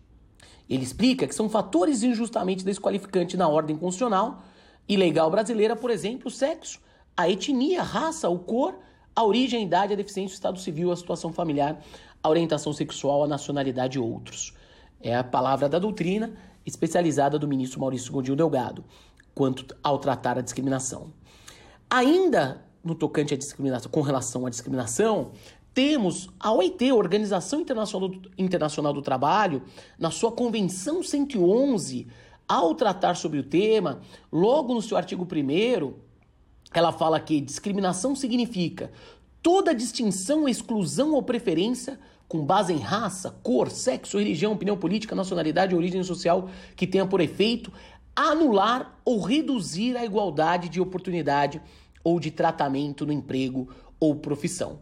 Ele 0.68 0.82
explica 0.82 1.28
que 1.28 1.34
são 1.34 1.48
fatores 1.48 2.02
injustamente 2.02 2.64
desqualificantes 2.64 3.38
na 3.38 3.48
ordem 3.48 3.76
constitucional 3.76 4.42
e 4.88 4.96
legal 4.96 5.30
brasileira, 5.30 5.76
por 5.76 5.92
exemplo, 5.92 6.26
o 6.26 6.30
sexo, 6.30 6.80
a 7.16 7.30
etnia, 7.30 7.82
a 7.82 7.84
raça, 7.84 8.28
o 8.28 8.40
cor, 8.40 8.74
a 9.14 9.22
origem, 9.22 9.60
a 9.60 9.62
idade, 9.62 9.92
a 9.92 9.96
deficiência, 9.96 10.34
o 10.34 10.38
estado 10.38 10.58
civil, 10.58 10.90
a 10.90 10.96
situação 10.96 11.32
familiar, 11.32 11.80
a 12.20 12.28
orientação 12.28 12.72
sexual, 12.72 13.22
a 13.22 13.28
nacionalidade 13.28 13.96
e 13.96 14.00
outros. 14.00 14.55
É 15.00 15.14
a 15.14 15.24
palavra 15.24 15.68
da 15.68 15.78
doutrina 15.78 16.34
especializada 16.64 17.38
do 17.38 17.46
ministro 17.46 17.80
Maurício 17.80 18.12
Godinho 18.12 18.36
Delgado, 18.36 18.84
quanto 19.34 19.76
ao 19.82 19.98
tratar 19.98 20.38
a 20.38 20.42
discriminação. 20.42 21.12
Ainda 21.88 22.64
no 22.82 22.94
tocante 22.94 23.34
à 23.34 23.36
discriminação, 23.36 23.90
com 23.90 24.00
relação 24.00 24.46
à 24.46 24.50
discriminação, 24.50 25.32
temos 25.74 26.28
a 26.40 26.52
OIT, 26.52 26.90
Organização 26.92 27.60
Internacional 27.60 28.08
do, 28.08 28.30
Internacional 28.38 28.92
do 28.92 29.02
Trabalho, 29.02 29.62
na 29.98 30.10
sua 30.10 30.32
Convenção 30.32 31.02
111, 31.02 32.06
ao 32.48 32.74
tratar 32.74 33.14
sobre 33.16 33.38
o 33.38 33.42
tema, 33.42 34.00
logo 34.32 34.72
no 34.72 34.80
seu 34.80 34.96
artigo 34.96 35.26
1, 35.30 35.94
ela 36.72 36.92
fala 36.92 37.18
que 37.20 37.40
discriminação 37.40 38.14
significa 38.14 38.90
toda 39.42 39.74
distinção, 39.74 40.48
exclusão 40.48 41.12
ou 41.12 41.22
preferência 41.22 41.98
com 42.28 42.44
base 42.44 42.72
em 42.72 42.78
raça, 42.78 43.30
cor, 43.42 43.70
sexo, 43.70 44.18
religião, 44.18 44.52
opinião 44.52 44.76
política, 44.76 45.14
nacionalidade 45.14 45.74
ou 45.74 45.80
origem 45.80 46.02
social 46.02 46.48
que 46.74 46.86
tenha 46.86 47.06
por 47.06 47.20
efeito 47.20 47.72
anular 48.14 48.98
ou 49.04 49.20
reduzir 49.20 49.96
a 49.96 50.04
igualdade 50.04 50.68
de 50.68 50.80
oportunidade 50.80 51.60
ou 52.02 52.18
de 52.18 52.30
tratamento 52.30 53.04
no 53.04 53.12
emprego 53.12 53.68
ou 54.00 54.16
profissão. 54.16 54.80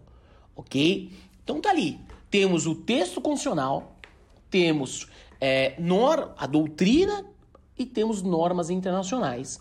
Ok? 0.55 1.11
Então 1.43 1.61
tá 1.61 1.71
ali. 1.71 2.01
Temos 2.31 2.67
o 2.67 2.75
texto 2.75 3.21
constitucional, 3.21 3.97
temos 4.51 5.09
é, 5.41 5.75
nor, 5.79 6.33
a 6.37 6.47
doutrina 6.47 7.25
e 7.79 7.85
temos 7.85 8.23
normas 8.23 8.71
internacionais. 8.71 9.61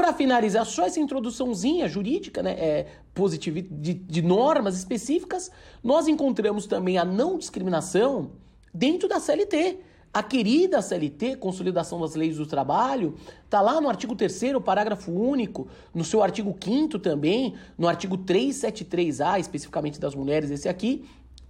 Para 0.00 0.14
finalizar, 0.14 0.64
só 0.64 0.86
essa 0.86 0.98
introduçãozinha 0.98 1.86
jurídica, 1.86 2.42
né, 2.42 2.52
é, 2.52 2.86
positiva, 3.12 3.60
de, 3.60 3.92
de 3.92 4.22
normas 4.22 4.74
específicas, 4.78 5.50
nós 5.84 6.08
encontramos 6.08 6.64
também 6.64 6.96
a 6.96 7.04
não 7.04 7.36
discriminação 7.36 8.30
dentro 8.72 9.06
da 9.06 9.20
CLT. 9.20 9.80
A 10.10 10.22
querida 10.22 10.80
CLT, 10.80 11.36
Consolidação 11.36 12.00
das 12.00 12.14
Leis 12.14 12.38
do 12.38 12.46
Trabalho, 12.46 13.14
está 13.44 13.60
lá 13.60 13.78
no 13.78 13.90
artigo 13.90 14.16
3 14.16 14.54
parágrafo 14.64 15.12
único, 15.12 15.68
no 15.94 16.02
seu 16.02 16.22
artigo 16.22 16.56
5 16.58 16.98
também, 16.98 17.52
no 17.76 17.86
artigo 17.86 18.16
373A, 18.16 19.38
especificamente 19.38 20.00
das 20.00 20.14
mulheres, 20.14 20.50
esse 20.50 20.66
aqui, 20.66 21.04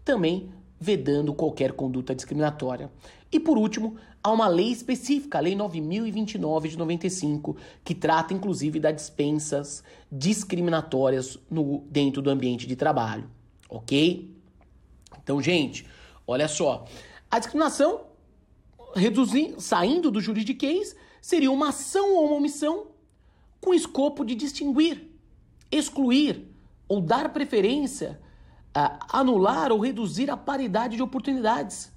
também 0.04 0.50
vedando 0.80 1.32
qualquer 1.32 1.70
conduta 1.70 2.16
discriminatória. 2.16 2.90
E 3.30 3.38
por 3.38 3.56
último, 3.56 3.96
há 4.22 4.30
uma 4.30 4.48
lei 4.48 4.70
específica, 4.70 5.38
a 5.38 5.40
Lei 5.40 5.54
9029 5.54 6.68
de 6.68 6.78
95, 6.78 7.56
que 7.84 7.94
trata 7.94 8.34
inclusive 8.34 8.78
das 8.78 8.94
dispensas 8.94 9.82
discriminatórias 10.10 11.38
no, 11.50 11.84
dentro 11.90 12.20
do 12.20 12.30
ambiente 12.30 12.66
de 12.66 12.76
trabalho, 12.76 13.28
ok? 13.68 14.30
Então, 15.22 15.40
gente, 15.42 15.86
olha 16.26 16.48
só, 16.48 16.84
a 17.30 17.38
discriminação, 17.38 18.02
reduzindo, 18.94 19.60
saindo 19.60 20.10
do 20.10 20.20
juridiquês, 20.20 20.94
seria 21.20 21.50
uma 21.50 21.68
ação 21.68 22.14
ou 22.14 22.26
uma 22.26 22.36
omissão 22.36 22.88
com 23.60 23.74
escopo 23.74 24.24
de 24.24 24.34
distinguir, 24.34 25.08
excluir 25.70 26.48
ou 26.88 27.00
dar 27.00 27.32
preferência 27.32 28.20
anular 29.08 29.72
ou 29.72 29.80
reduzir 29.80 30.30
a 30.30 30.36
paridade 30.36 30.96
de 30.96 31.02
oportunidades 31.02 31.92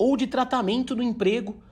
ou 0.00 0.16
de 0.16 0.26
tratamento 0.26 0.96
no 0.96 1.02
emprego 1.02 1.62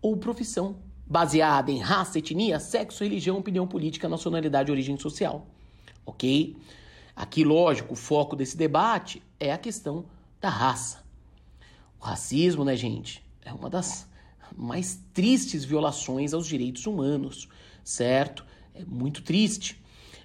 ou 0.00 0.16
profissão, 0.16 0.76
baseada 1.06 1.70
em 1.70 1.78
raça, 1.78 2.18
etnia, 2.18 2.58
sexo, 2.58 3.04
religião, 3.04 3.36
opinião 3.36 3.66
política, 3.66 4.08
nacionalidade, 4.08 4.72
origem 4.72 4.96
social. 4.96 5.46
Ok? 6.06 6.56
Aqui, 7.14 7.44
lógico, 7.44 7.92
o 7.92 7.96
foco 7.96 8.34
desse 8.34 8.56
debate 8.56 9.22
é 9.38 9.52
a 9.52 9.58
questão 9.58 10.06
da 10.40 10.48
raça. 10.48 11.04
O 12.00 12.04
racismo, 12.04 12.64
né, 12.64 12.74
gente, 12.74 13.22
é 13.44 13.52
uma 13.52 13.68
das 13.68 14.08
mais 14.56 14.98
tristes 15.12 15.66
violações 15.66 16.32
aos 16.32 16.46
direitos 16.46 16.86
humanos, 16.86 17.46
certo? 17.84 18.42
É 18.74 18.86
muito 18.86 19.20
triste 19.20 19.78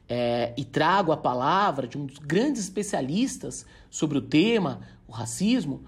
é, 0.07 0.53
e 0.55 0.63
trago 0.63 1.11
a 1.11 1.17
palavra 1.17 1.85
de 1.85 1.97
um 1.97 2.05
dos 2.05 2.19
grandes 2.19 2.61
especialistas 2.61 3.65
sobre 3.89 4.17
o 4.17 4.21
tema, 4.21 4.80
o 5.05 5.11
racismo, 5.11 5.84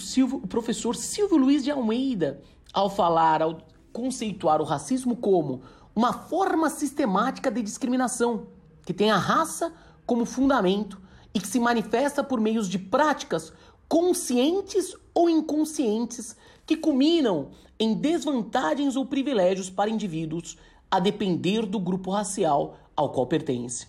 o, 0.00 0.02
Silvio, 0.02 0.40
o 0.42 0.46
professor 0.46 0.96
Silvio 0.96 1.36
Luiz 1.36 1.62
de 1.62 1.70
Almeida, 1.70 2.40
ao 2.72 2.88
falar, 2.88 3.42
ao 3.42 3.58
conceituar 3.92 4.60
o 4.60 4.64
racismo 4.64 5.14
como 5.14 5.60
uma 5.94 6.12
forma 6.12 6.70
sistemática 6.70 7.50
de 7.50 7.62
discriminação 7.62 8.46
que 8.86 8.94
tem 8.94 9.10
a 9.10 9.18
raça 9.18 9.72
como 10.06 10.24
fundamento 10.24 11.00
e 11.34 11.40
que 11.40 11.46
se 11.46 11.60
manifesta 11.60 12.24
por 12.24 12.40
meios 12.40 12.68
de 12.68 12.78
práticas 12.78 13.52
conscientes 13.88 14.96
ou 15.12 15.28
inconscientes 15.28 16.36
que 16.64 16.76
culminam 16.76 17.50
em 17.78 17.94
desvantagens 17.94 18.96
ou 18.96 19.04
privilégios 19.04 19.68
para 19.68 19.90
indivíduos 19.90 20.56
a 20.90 20.98
depender 20.98 21.66
do 21.66 21.78
grupo 21.78 22.10
racial 22.10 22.78
ao 22.96 23.10
qual 23.10 23.26
pertence. 23.26 23.86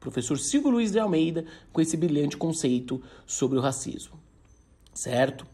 professor 0.00 0.38
Silvio 0.38 0.70
Luiz 0.70 0.92
de 0.92 0.98
Almeida 0.98 1.44
com 1.72 1.80
esse 1.80 1.96
brilhante 1.96 2.36
conceito 2.36 3.00
sobre 3.24 3.58
o 3.58 3.62
racismo. 3.62 4.25
Certo? 4.96 5.46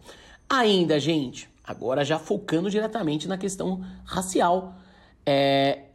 Ainda, 0.48 1.00
gente, 1.00 1.50
agora 1.64 2.04
já 2.04 2.18
focando 2.18 2.70
diretamente 2.70 3.26
na 3.26 3.36
questão 3.36 3.84
racial, 4.04 4.76
é, 5.26 5.86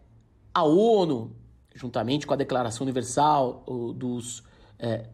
a 0.53 0.63
ONU, 0.63 1.31
juntamente 1.73 2.27
com 2.27 2.33
a 2.33 2.37
Declaração 2.37 2.83
Universal 2.83 3.63
dos, 3.95 4.43
é, 4.77 5.05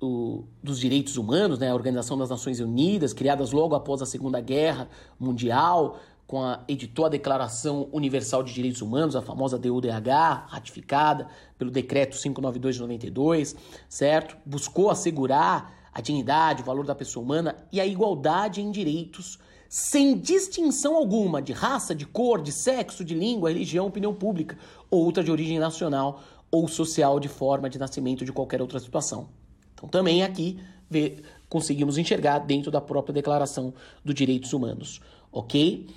o, 0.00 0.44
dos 0.60 0.80
Direitos 0.80 1.16
Humanos, 1.16 1.60
né, 1.60 1.70
a 1.70 1.74
Organização 1.74 2.18
das 2.18 2.28
Nações 2.28 2.58
Unidas, 2.58 3.12
criadas 3.12 3.52
logo 3.52 3.76
após 3.76 4.02
a 4.02 4.06
Segunda 4.06 4.40
Guerra 4.40 4.88
Mundial, 5.18 6.00
com 6.26 6.42
a 6.42 6.64
editou 6.66 7.04
a 7.04 7.08
Declaração 7.08 7.88
Universal 7.92 8.42
de 8.42 8.52
Direitos 8.52 8.82
Humanos, 8.82 9.14
a 9.14 9.22
famosa 9.22 9.56
DUDH, 9.56 10.48
ratificada 10.48 11.28
pelo 11.56 11.70
decreto 11.70 12.16
592 12.16 12.74
de 12.74 12.80
92, 12.80 13.56
certo? 13.88 14.36
Buscou 14.44 14.90
assegurar 14.90 15.72
a 15.96 16.02
dignidade, 16.02 16.60
o 16.60 16.64
valor 16.66 16.84
da 16.84 16.94
pessoa 16.94 17.24
humana 17.24 17.56
e 17.72 17.80
a 17.80 17.86
igualdade 17.86 18.60
em 18.60 18.70
direitos, 18.70 19.38
sem 19.66 20.18
distinção 20.18 20.94
alguma 20.94 21.40
de 21.40 21.54
raça, 21.54 21.94
de 21.94 22.04
cor, 22.04 22.42
de 22.42 22.52
sexo, 22.52 23.02
de 23.02 23.14
língua, 23.14 23.48
religião, 23.48 23.86
opinião 23.86 24.12
pública 24.12 24.58
ou 24.90 25.02
outra 25.02 25.24
de 25.24 25.30
origem 25.30 25.58
nacional 25.58 26.22
ou 26.50 26.68
social 26.68 27.18
de 27.18 27.28
forma 27.28 27.70
de 27.70 27.78
nascimento 27.78 28.26
de 28.26 28.32
qualquer 28.32 28.60
outra 28.60 28.78
situação. 28.78 29.30
Então 29.72 29.88
também 29.88 30.22
aqui 30.22 30.60
vê, 30.90 31.16
conseguimos 31.48 31.96
enxergar 31.96 32.40
dentro 32.40 32.70
da 32.70 32.80
própria 32.82 33.14
Declaração 33.14 33.72
dos 34.04 34.14
Direitos 34.14 34.52
Humanos, 34.52 35.00
ok? 35.32 35.88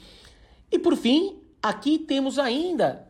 E 0.71 0.79
por 0.79 0.95
fim, 0.95 1.39
aqui 1.61 1.99
temos 1.99 2.39
ainda, 2.39 3.05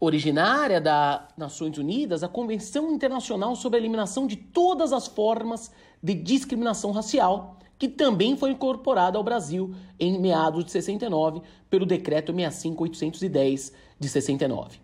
originária 0.00 0.80
das 0.80 1.22
Nações 1.36 1.76
Unidas, 1.76 2.22
a 2.22 2.28
Convenção 2.28 2.92
Internacional 2.92 3.56
sobre 3.56 3.78
a 3.78 3.80
Eliminação 3.80 4.26
de 4.26 4.36
Todas 4.36 4.92
as 4.92 5.06
Formas 5.06 5.70
de 6.02 6.14
Discriminação 6.14 6.92
Racial, 6.92 7.58
que 7.78 7.88
também 7.88 8.36
foi 8.36 8.50
incorporada 8.50 9.18
ao 9.18 9.24
Brasil 9.24 9.74
em 9.98 10.18
meados 10.20 10.64
de 10.64 10.70
69 10.70 11.42
pelo 11.68 11.86
Decreto 11.86 12.32
65810 12.32 13.72
de 13.98 14.08
69. 14.08 14.78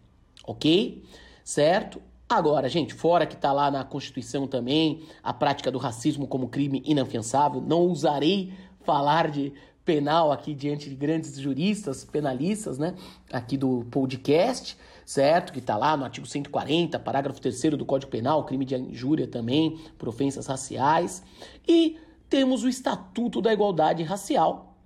Ok? 0.46 1.04
Certo? 1.44 2.00
Agora, 2.28 2.68
gente, 2.68 2.94
fora 2.94 3.26
que 3.26 3.34
está 3.34 3.52
lá 3.52 3.70
na 3.70 3.84
Constituição 3.84 4.46
também 4.46 5.02
a 5.22 5.32
prática 5.32 5.70
do 5.70 5.78
racismo 5.78 6.26
como 6.26 6.48
crime 6.48 6.82
inafiançável, 6.84 7.60
não 7.60 7.82
usarei 7.82 8.52
falar 8.80 9.30
de 9.30 9.52
penal 9.84 10.32
aqui 10.32 10.54
diante 10.54 10.88
de 10.88 10.96
grandes 10.96 11.38
juristas, 11.38 12.04
penalistas, 12.04 12.78
né? 12.78 12.94
Aqui 13.30 13.56
do 13.56 13.84
podcast, 13.90 14.76
certo? 15.04 15.52
Que 15.52 15.58
está 15.58 15.76
lá 15.76 15.96
no 15.96 16.04
artigo 16.04 16.26
140, 16.26 16.98
parágrafo 16.98 17.40
3 17.40 17.62
do 17.76 17.84
Código 17.84 18.10
Penal, 18.10 18.44
crime 18.44 18.64
de 18.64 18.76
injúria 18.76 19.26
também, 19.26 19.78
por 19.98 20.08
ofensas 20.08 20.46
raciais. 20.46 21.22
E 21.66 21.98
temos 22.28 22.64
o 22.64 22.68
Estatuto 22.68 23.40
da 23.40 23.52
Igualdade 23.52 24.02
Racial, 24.02 24.76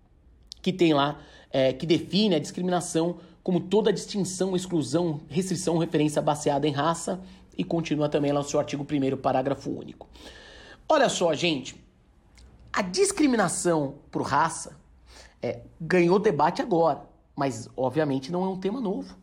que 0.60 0.72
tem 0.72 0.92
lá, 0.92 1.20
é, 1.50 1.72
que 1.72 1.86
define 1.86 2.34
a 2.34 2.38
discriminação 2.38 3.18
como 3.42 3.60
toda 3.60 3.92
distinção, 3.92 4.54
exclusão, 4.54 5.20
restrição, 5.28 5.78
referência 5.78 6.20
baseada 6.20 6.68
em 6.68 6.72
raça, 6.72 7.20
e 7.56 7.64
continua 7.64 8.08
também 8.08 8.30
lá 8.30 8.40
no 8.40 8.46
seu 8.48 8.60
artigo 8.60 8.84
1, 8.84 9.16
parágrafo 9.16 9.70
único. 9.70 10.06
Olha 10.88 11.08
só, 11.08 11.34
gente, 11.34 11.74
a 12.72 12.82
discriminação 12.82 13.96
por 14.10 14.22
raça 14.22 14.76
é, 15.42 15.60
ganhou 15.80 16.18
debate 16.18 16.62
agora, 16.62 17.02
mas 17.34 17.68
obviamente 17.76 18.30
não 18.30 18.44
é 18.44 18.48
um 18.48 18.58
tema 18.58 18.80
novo. 18.80 19.16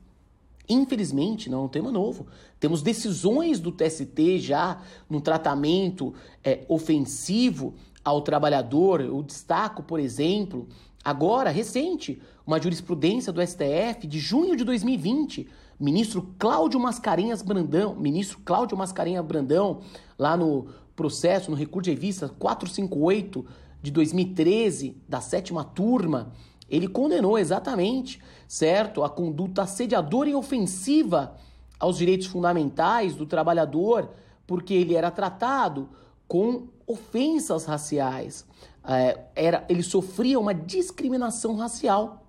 Infelizmente, 0.67 1.49
não 1.49 1.59
é 1.59 1.65
um 1.65 1.67
tema 1.67 1.91
novo. 1.91 2.27
Temos 2.59 2.81
decisões 2.81 3.59
do 3.59 3.71
TST 3.71 4.39
já 4.39 4.81
no 5.09 5.21
tratamento 5.21 6.13
é, 6.43 6.65
ofensivo 6.67 7.75
ao 8.03 8.21
trabalhador. 8.21 9.01
Eu 9.01 9.21
destaco, 9.21 9.83
por 9.83 9.99
exemplo, 9.99 10.67
agora, 11.03 11.49
recente, 11.49 12.21
uma 12.45 12.61
jurisprudência 12.61 13.31
do 13.31 13.45
STF 13.45 14.07
de 14.07 14.19
junho 14.19 14.55
de 14.55 14.63
2020, 14.63 15.47
Ministro 15.79 16.33
Cláudio 16.39 16.79
Mascarenhas 16.79 17.41
Brandão, 17.41 17.95
ministro 17.95 18.39
Cláudio 18.45 18.77
Mascarenhas 18.77 19.25
Brandão, 19.25 19.81
lá 20.17 20.37
no 20.37 20.67
processo, 20.95 21.51
no 21.51 21.57
recurso 21.57 21.85
de 21.85 21.91
revista 21.91 22.29
458 22.29 23.45
de 23.81 23.91
2013, 23.91 24.95
da 25.07 25.19
sétima 25.19 25.63
turma, 25.63 26.31
ele 26.69 26.87
condenou 26.87 27.37
exatamente, 27.37 28.21
certo, 28.47 29.03
a 29.03 29.09
conduta 29.09 29.63
assediadora 29.63 30.29
e 30.29 30.35
ofensiva 30.35 31.35
aos 31.79 31.97
direitos 31.97 32.27
fundamentais 32.27 33.15
do 33.15 33.25
trabalhador, 33.25 34.09
porque 34.47 34.73
ele 34.73 34.95
era 34.95 35.11
tratado 35.11 35.89
com 36.27 36.67
ofensas 36.87 37.65
raciais. 37.65 38.45
É, 38.87 39.19
era, 39.35 39.65
ele 39.67 39.83
sofria 39.83 40.39
uma 40.39 40.53
discriminação 40.53 41.55
racial 41.55 42.23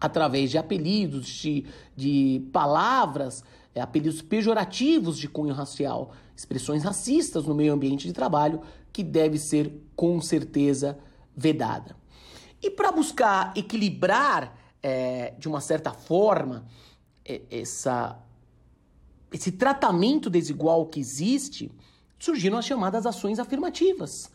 através 0.00 0.50
de 0.50 0.58
apelidos, 0.58 1.26
de, 1.26 1.64
de 1.96 2.46
palavras, 2.52 3.42
é, 3.74 3.80
apelidos 3.80 4.22
pejorativos 4.22 5.18
de 5.18 5.28
cunho 5.28 5.54
racial, 5.54 6.12
expressões 6.36 6.84
racistas 6.84 7.46
no 7.46 7.54
meio 7.54 7.72
ambiente 7.72 8.06
de 8.06 8.12
trabalho, 8.12 8.60
que 8.92 9.02
deve 9.02 9.38
ser 9.38 9.72
com 9.96 10.20
certeza 10.20 10.98
vedada. 11.36 11.96
E 12.62 12.70
para 12.70 12.90
buscar 12.90 13.52
equilibrar 13.56 14.56
é, 14.82 15.34
de 15.38 15.48
uma 15.48 15.60
certa 15.60 15.92
forma 15.92 16.64
essa, 17.50 18.18
esse 19.32 19.52
tratamento 19.52 20.30
desigual 20.30 20.86
que 20.86 20.98
existe, 20.98 21.70
surgiram 22.18 22.58
as 22.58 22.64
chamadas 22.64 23.06
ações 23.06 23.38
afirmativas. 23.38 24.30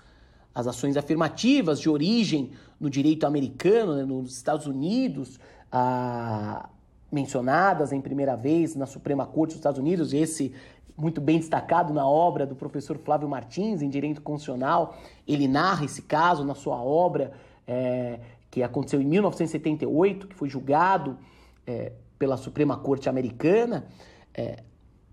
As 0.54 0.68
ações 0.68 0.96
afirmativas 0.96 1.80
de 1.80 1.90
origem 1.90 2.52
no 2.80 2.90
direito 2.90 3.26
americano, 3.26 3.96
né, 3.96 4.06
nos 4.06 4.36
Estados 4.36 4.68
Unidos, 4.68 5.40
ah, 5.72 6.70
mencionadas 7.12 7.92
em 7.92 8.00
primeira 8.00 8.36
vez 8.36 8.76
na 8.76 8.86
Suprema 8.86 9.26
Corte 9.26 9.52
dos 9.52 9.58
Estados 9.58 9.80
Unidos, 9.80 10.14
esse 10.14 10.54
muito 10.96 11.20
bem 11.20 11.40
destacado 11.40 11.92
na 11.92 12.08
obra 12.08 12.46
do 12.46 12.56
professor 12.56 12.98
Flávio 13.00 13.28
Martins, 13.28 13.82
em 13.82 13.90
Direito 13.90 14.22
Constitucional. 14.22 14.96
Ele 15.28 15.48
narra 15.48 15.86
esse 15.86 16.04
caso 16.04 16.46
na 16.46 16.54
sua 16.54 16.76
obra, 16.82 17.32
é, 17.68 18.20
que 18.50 18.62
aconteceu 18.62 19.02
em 19.02 19.06
1978, 19.06 20.28
que 20.28 20.36
foi 20.36 20.50
julgado 20.50 21.18
é, 21.66 21.94
pela 22.20 22.38
Suprema 22.38 22.78
Corte 22.78 23.10
Americana. 23.10 23.88
É, 24.34 24.64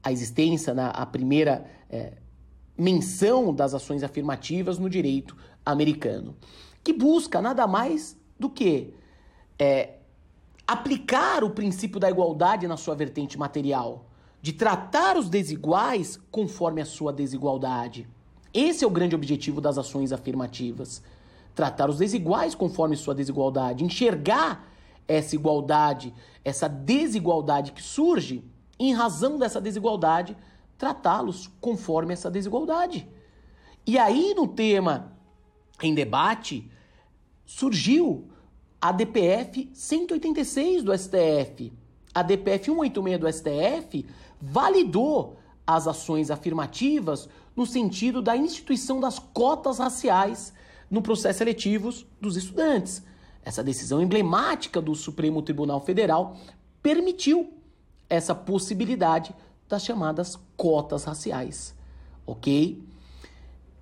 a 0.03 0.13
existência, 0.13 0.75
na, 0.75 0.89
a 0.91 1.05
primeira 1.07 1.65
é, 1.89 2.15
menção 2.77 3.55
das 3.55 3.75
ações 3.75 4.03
afirmativas 4.03 4.79
no 4.79 4.89
direito 4.89 5.37
americano, 5.65 6.35
que 6.83 6.93
busca 6.93 7.43
nada 7.43 7.67
mais 7.67 8.17
do 8.39 8.49
que 8.49 8.95
é, 9.59 9.97
aplicar 10.67 11.45
o 11.45 11.51
princípio 11.51 12.01
da 12.01 12.09
igualdade 12.09 12.67
na 12.67 12.77
sua 12.77 12.95
vertente 12.95 13.39
material, 13.39 14.07
de 14.41 14.55
tratar 14.55 15.19
os 15.19 15.29
desiguais 15.29 16.19
conforme 16.31 16.81
a 16.81 16.87
sua 16.87 17.13
desigualdade. 17.13 18.09
Esse 18.55 18.85
é 18.85 18.87
o 18.87 18.91
grande 18.91 19.15
objetivo 19.15 19.61
das 19.61 19.77
ações 19.77 20.13
afirmativas. 20.13 21.03
Tratar 21.55 21.91
os 21.91 21.99
desiguais 21.99 22.55
conforme 22.55 22.97
sua 22.97 23.15
desigualdade, 23.15 23.85
enxergar 23.85 24.69
essa 25.07 25.35
igualdade, 25.35 26.15
essa 26.45 26.69
desigualdade 26.69 27.73
que 27.73 27.83
surge 27.83 28.45
em 28.79 28.95
razão 28.95 29.39
dessa 29.39 29.61
desigualdade 29.61 30.37
tratá-los 30.79 31.51
conforme 31.61 32.15
essa 32.15 32.31
desigualdade. 32.31 33.07
E 33.87 33.99
aí, 33.99 34.33
no 34.35 34.47
tema 34.47 35.13
em 35.83 35.95
debate, 35.95 36.71
surgiu 37.45 38.31
a 38.81 38.93
DPF 38.93 39.71
186 39.75 40.83
do 40.83 40.97
STF. 40.97 41.73
A 42.15 42.23
DPF 42.23 42.67
186 42.67 43.19
do 43.19 43.31
STF 43.31 44.07
validou 44.41 45.37
as 45.67 45.87
ações 45.87 46.31
afirmativas 46.31 47.29
no 47.55 47.67
sentido 47.67 48.23
da 48.23 48.37
instituição 48.37 49.01
das 49.01 49.19
cotas 49.19 49.79
raciais 49.79 50.53
no 50.91 51.01
processo 51.01 51.43
eletivos 51.43 52.05
dos 52.21 52.37
estudantes. 52.37 53.03
Essa 53.43 53.63
decisão 53.63 54.03
emblemática 54.03 54.81
do 54.81 54.95
Supremo 54.95 55.41
Tribunal 55.41 55.81
Federal 55.81 56.37
permitiu 56.83 57.55
essa 58.09 58.35
possibilidade 58.35 59.35
das 59.69 59.85
chamadas 59.85 60.37
cotas 60.57 61.05
raciais, 61.05 61.75
ok? 62.27 62.83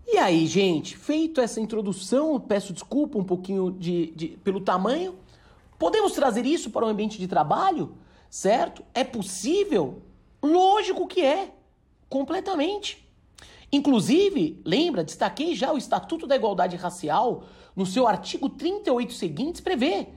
E 0.07 0.19
aí, 0.19 0.47
gente, 0.47 0.97
feito 0.97 1.41
essa 1.41 1.61
introdução, 1.61 2.39
peço 2.39 2.73
desculpa 2.73 3.19
um 3.19 3.25
pouquinho 3.25 3.71
de, 3.71 4.11
de, 4.13 4.29
pelo 4.45 4.61
tamanho. 4.61 5.17
Podemos 5.79 6.13
trazer 6.13 6.45
isso 6.45 6.71
para 6.71 6.85
o 6.85 6.89
ambiente 6.89 7.19
de 7.19 7.27
trabalho, 7.27 7.95
certo? 8.31 8.83
É 8.95 9.05
possível? 9.05 10.03
Lógico 10.43 11.07
que 11.07 11.21
é, 11.21 11.53
completamente. 12.09 13.08
Inclusive, 13.71 14.61
lembra, 14.65 15.05
destaquei 15.05 15.55
já 15.55 15.73
o 15.73 15.79
Estatuto 15.79 16.27
da 16.27 16.37
Igualdade 16.37 16.77
Racial, 16.77 17.45
no 17.77 17.85
seu 17.85 18.07
artigo 18.07 18.49
38 18.49 19.13
seguintes, 19.13 19.61
prevê 19.61 20.09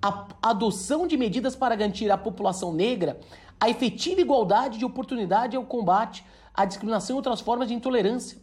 a 0.00 0.26
adoção 0.42 1.06
de 1.06 1.16
medidas 1.16 1.56
para 1.56 1.74
garantir 1.74 2.10
à 2.10 2.18
população 2.18 2.72
negra 2.72 3.18
a 3.58 3.68
efetiva 3.68 4.20
igualdade 4.20 4.78
de 4.78 4.84
oportunidade 4.84 5.56
ao 5.56 5.64
combate 5.64 6.24
à 6.54 6.64
discriminação 6.64 7.16
e 7.16 7.18
outras 7.18 7.40
formas 7.40 7.68
de 7.68 7.74
intolerância, 7.74 8.38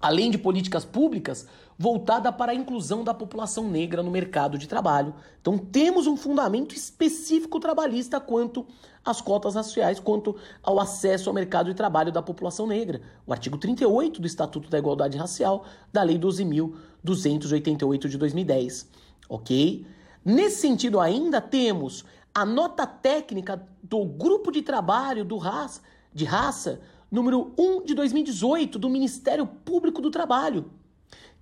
além 0.00 0.30
de 0.30 0.38
políticas 0.38 0.84
públicas 0.84 1.46
voltada 1.80 2.30
para 2.30 2.52
a 2.52 2.54
inclusão 2.54 3.02
da 3.02 3.14
população 3.14 3.66
negra 3.66 4.02
no 4.02 4.10
mercado 4.10 4.58
de 4.58 4.68
trabalho. 4.68 5.14
Então 5.40 5.56
temos 5.56 6.06
um 6.06 6.14
fundamento 6.14 6.74
específico 6.74 7.58
trabalhista 7.58 8.20
quanto 8.20 8.66
às 9.02 9.22
cotas 9.22 9.54
raciais, 9.54 9.98
quanto 9.98 10.36
ao 10.62 10.78
acesso 10.78 11.30
ao 11.30 11.34
mercado 11.34 11.70
de 11.70 11.74
trabalho 11.74 12.12
da 12.12 12.20
população 12.20 12.66
negra. 12.66 13.00
O 13.26 13.32
artigo 13.32 13.56
38 13.56 14.20
do 14.20 14.26
Estatuto 14.26 14.68
da 14.68 14.78
Igualdade 14.78 15.16
Racial 15.16 15.64
da 15.90 16.02
Lei 16.02 16.18
12.288 16.18 18.08
de 18.08 18.18
2010. 18.18 18.86
Ok? 19.26 19.86
Nesse 20.22 20.60
sentido 20.60 21.00
ainda 21.00 21.40
temos 21.40 22.04
a 22.34 22.44
nota 22.44 22.86
técnica 22.86 23.66
do 23.82 24.04
grupo 24.04 24.52
de 24.52 24.60
trabalho 24.60 25.24
do 25.24 25.38
raça, 25.38 25.80
de 26.12 26.26
raça 26.26 26.78
número 27.10 27.54
1 27.58 27.86
de 27.86 27.94
2018 27.94 28.78
do 28.78 28.90
Ministério 28.90 29.46
Público 29.46 30.02
do 30.02 30.10
Trabalho, 30.10 30.70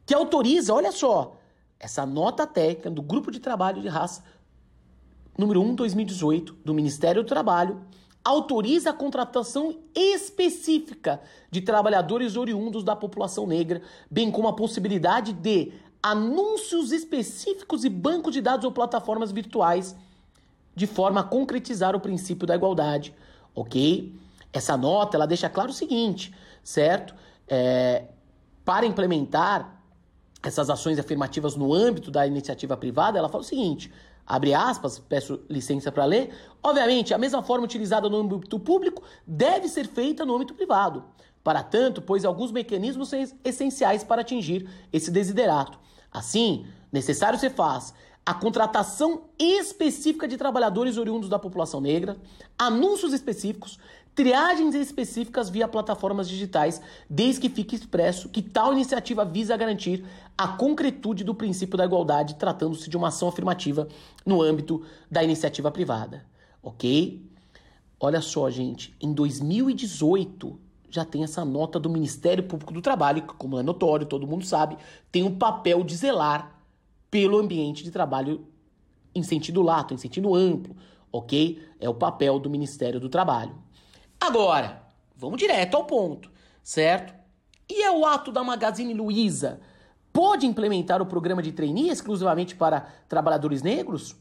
que 0.09 0.15
autoriza, 0.15 0.73
olha 0.73 0.91
só, 0.91 1.37
essa 1.79 2.07
nota 2.07 2.47
técnica 2.47 2.91
do 2.91 3.03
grupo 3.03 3.31
de 3.31 3.39
trabalho 3.39 3.83
de 3.83 3.89
raça 3.89 4.25
número 5.37 5.61
1 5.61 5.69
de 5.69 5.77
2018 5.77 6.55
do 6.65 6.73
Ministério 6.73 7.23
do 7.23 7.29
Trabalho 7.29 7.83
autoriza 8.25 8.89
a 8.89 8.95
contratação 8.95 9.77
específica 9.95 11.21
de 11.51 11.61
trabalhadores 11.61 12.39
oriundos 12.39 12.83
da 12.83 12.97
população 12.97 13.47
negra, 13.47 13.83
bem 14.11 14.31
como 14.31 14.49
a 14.49 14.55
possibilidade 14.55 15.35
de 15.35 15.75
anúncios 16.03 16.91
específicos 16.91 17.85
e 17.85 17.91
bancos 17.91 18.33
de 18.33 18.41
dados 18.41 18.65
ou 18.65 18.73
plataformas 18.73 19.31
virtuais 19.31 19.95
de 20.75 20.87
forma 20.87 21.21
a 21.21 21.25
concretizar 21.25 21.95
o 21.95 22.01
princípio 22.01 22.47
da 22.47 22.55
igualdade, 22.55 23.15
ok? 23.55 24.19
Essa 24.55 24.75
nota 24.75 25.19
ela 25.19 25.27
deixa 25.27 25.51
claro 25.51 25.69
o 25.69 25.75
seguinte, 25.75 26.35
certo? 26.65 27.15
É, 27.47 28.07
para 28.65 28.87
implementar 28.87 29.78
essas 30.43 30.71
ações 30.71 30.99
afirmativas 30.99 31.57
no 31.57 31.73
âmbito 31.73 32.11
da 32.11 32.27
iniciativa 32.27 32.77
privada, 32.77 33.19
ela 33.19 33.29
fala 33.29 33.43
o 33.43 33.47
seguinte: 33.47 33.93
abre 34.27 34.55
aspas, 34.55 34.99
peço 34.99 35.41
licença 35.49 35.91
para 35.91 36.05
ler. 36.05 36.35
Obviamente, 36.63 37.15
a 37.15 37.19
mesma 37.19 37.43
forma 37.43 37.65
utilizada 37.65 38.09
no 38.09 38.19
âmbito 38.19 38.59
público 38.59 39.03
deve 39.27 39.69
ser 39.69 39.87
feita 39.87 40.25
no 40.25 40.37
âmbito 40.37 40.55
privado. 40.55 41.05
Para 41.43 41.63
tanto, 41.63 42.03
pois 42.03 42.25
alguns 42.25 42.53
mecanismos 42.53 43.09
são 43.09 43.25
essenciais 43.45 44.05
para 44.05 44.21
atingir 44.21 44.69
esse 44.93 45.11
desiderato. 45.11 45.79
Assim, 46.13 46.67
necessário 46.93 47.39
se 47.39 47.49
faz 47.51 47.95
a 48.29 48.35
contratação 48.35 49.23
específica 49.39 50.29
de 50.29 50.37
trabalhadores 50.37 50.99
oriundos 50.99 51.31
da 51.31 51.39
população 51.39 51.81
negra, 51.81 52.19
anúncios 52.59 53.15
específicos, 53.15 53.79
triagens 54.19 54.75
específicas 54.75 55.49
via 55.49 55.69
plataformas 55.69 56.29
digitais, 56.29 56.83
desde 57.09 57.41
que 57.41 57.49
fique 57.49 57.77
expresso 57.77 58.29
que 58.29 58.43
tal 58.43 58.73
iniciativa 58.73 59.25
visa 59.25 59.57
garantir 59.57 60.05
a 60.37 60.49
concretude 60.49 61.23
do 61.23 61.33
princípio 61.33 61.79
da 61.79 61.85
igualdade, 61.85 62.35
tratando-se 62.35 62.91
de 62.91 62.97
uma 62.97 63.09
ação 63.09 63.29
afirmativa 63.29 63.87
no 64.27 64.43
âmbito 64.43 64.85
da 65.09 65.23
iniciativa 65.23 65.71
privada. 65.71 66.27
Ok? 66.61 67.25
Olha 68.01 68.21
só, 68.21 68.51
gente, 68.51 68.93
em 69.01 69.13
2018 69.13 70.59
já 70.91 71.05
tem 71.05 71.23
essa 71.23 71.45
nota 71.45 71.79
do 71.79 71.89
Ministério 71.89 72.43
Público 72.43 72.73
do 72.73 72.83
Trabalho, 72.83 73.23
que, 73.23 73.35
como 73.35 73.57
é 73.57 73.63
notório, 73.63 74.05
todo 74.05 74.27
mundo 74.27 74.45
sabe, 74.45 74.77
tem 75.13 75.23
o 75.23 75.37
papel 75.37 75.85
de 75.85 75.95
zelar 75.95 76.61
pelo 77.09 77.39
ambiente 77.39 77.85
de 77.85 77.93
trabalho 77.93 78.45
em 79.15 79.23
sentido 79.23 79.63
lato, 79.63 79.95
em 79.95 79.97
sentido 79.97 80.35
amplo, 80.35 80.75
ok? 81.13 81.63
É 81.79 81.89
o 81.89 81.95
papel 81.95 82.41
do 82.41 82.51
Ministério 82.51 82.99
do 82.99 83.09
Trabalho. 83.09 83.68
Agora, 84.21 84.83
vamos 85.17 85.39
direto 85.39 85.77
ao 85.77 85.85
ponto, 85.85 86.31
certo? 86.63 87.15
E 87.69 87.83
é 87.83 87.91
o 87.91 88.05
ato 88.05 88.33
da 88.33 88.43
Magazine 88.43 88.95
Luiza 88.95 89.61
pode 90.19 90.47
implementar 90.47 91.01
o 91.01 91.07
programa 91.07 91.41
de 91.41 91.53
trainee 91.53 91.91
exclusivamente 91.91 92.57
para 92.57 92.89
trabalhadores 93.09 93.63
negros? 93.63 94.17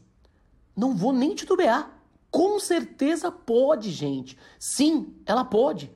Não 0.76 0.94
vou 0.94 1.12
nem 1.12 1.34
titubear. 1.34 1.90
Com 2.30 2.60
certeza 2.60 3.32
pode, 3.32 3.90
gente. 3.90 4.38
Sim, 4.60 5.14
ela 5.26 5.44
pode. 5.44 5.90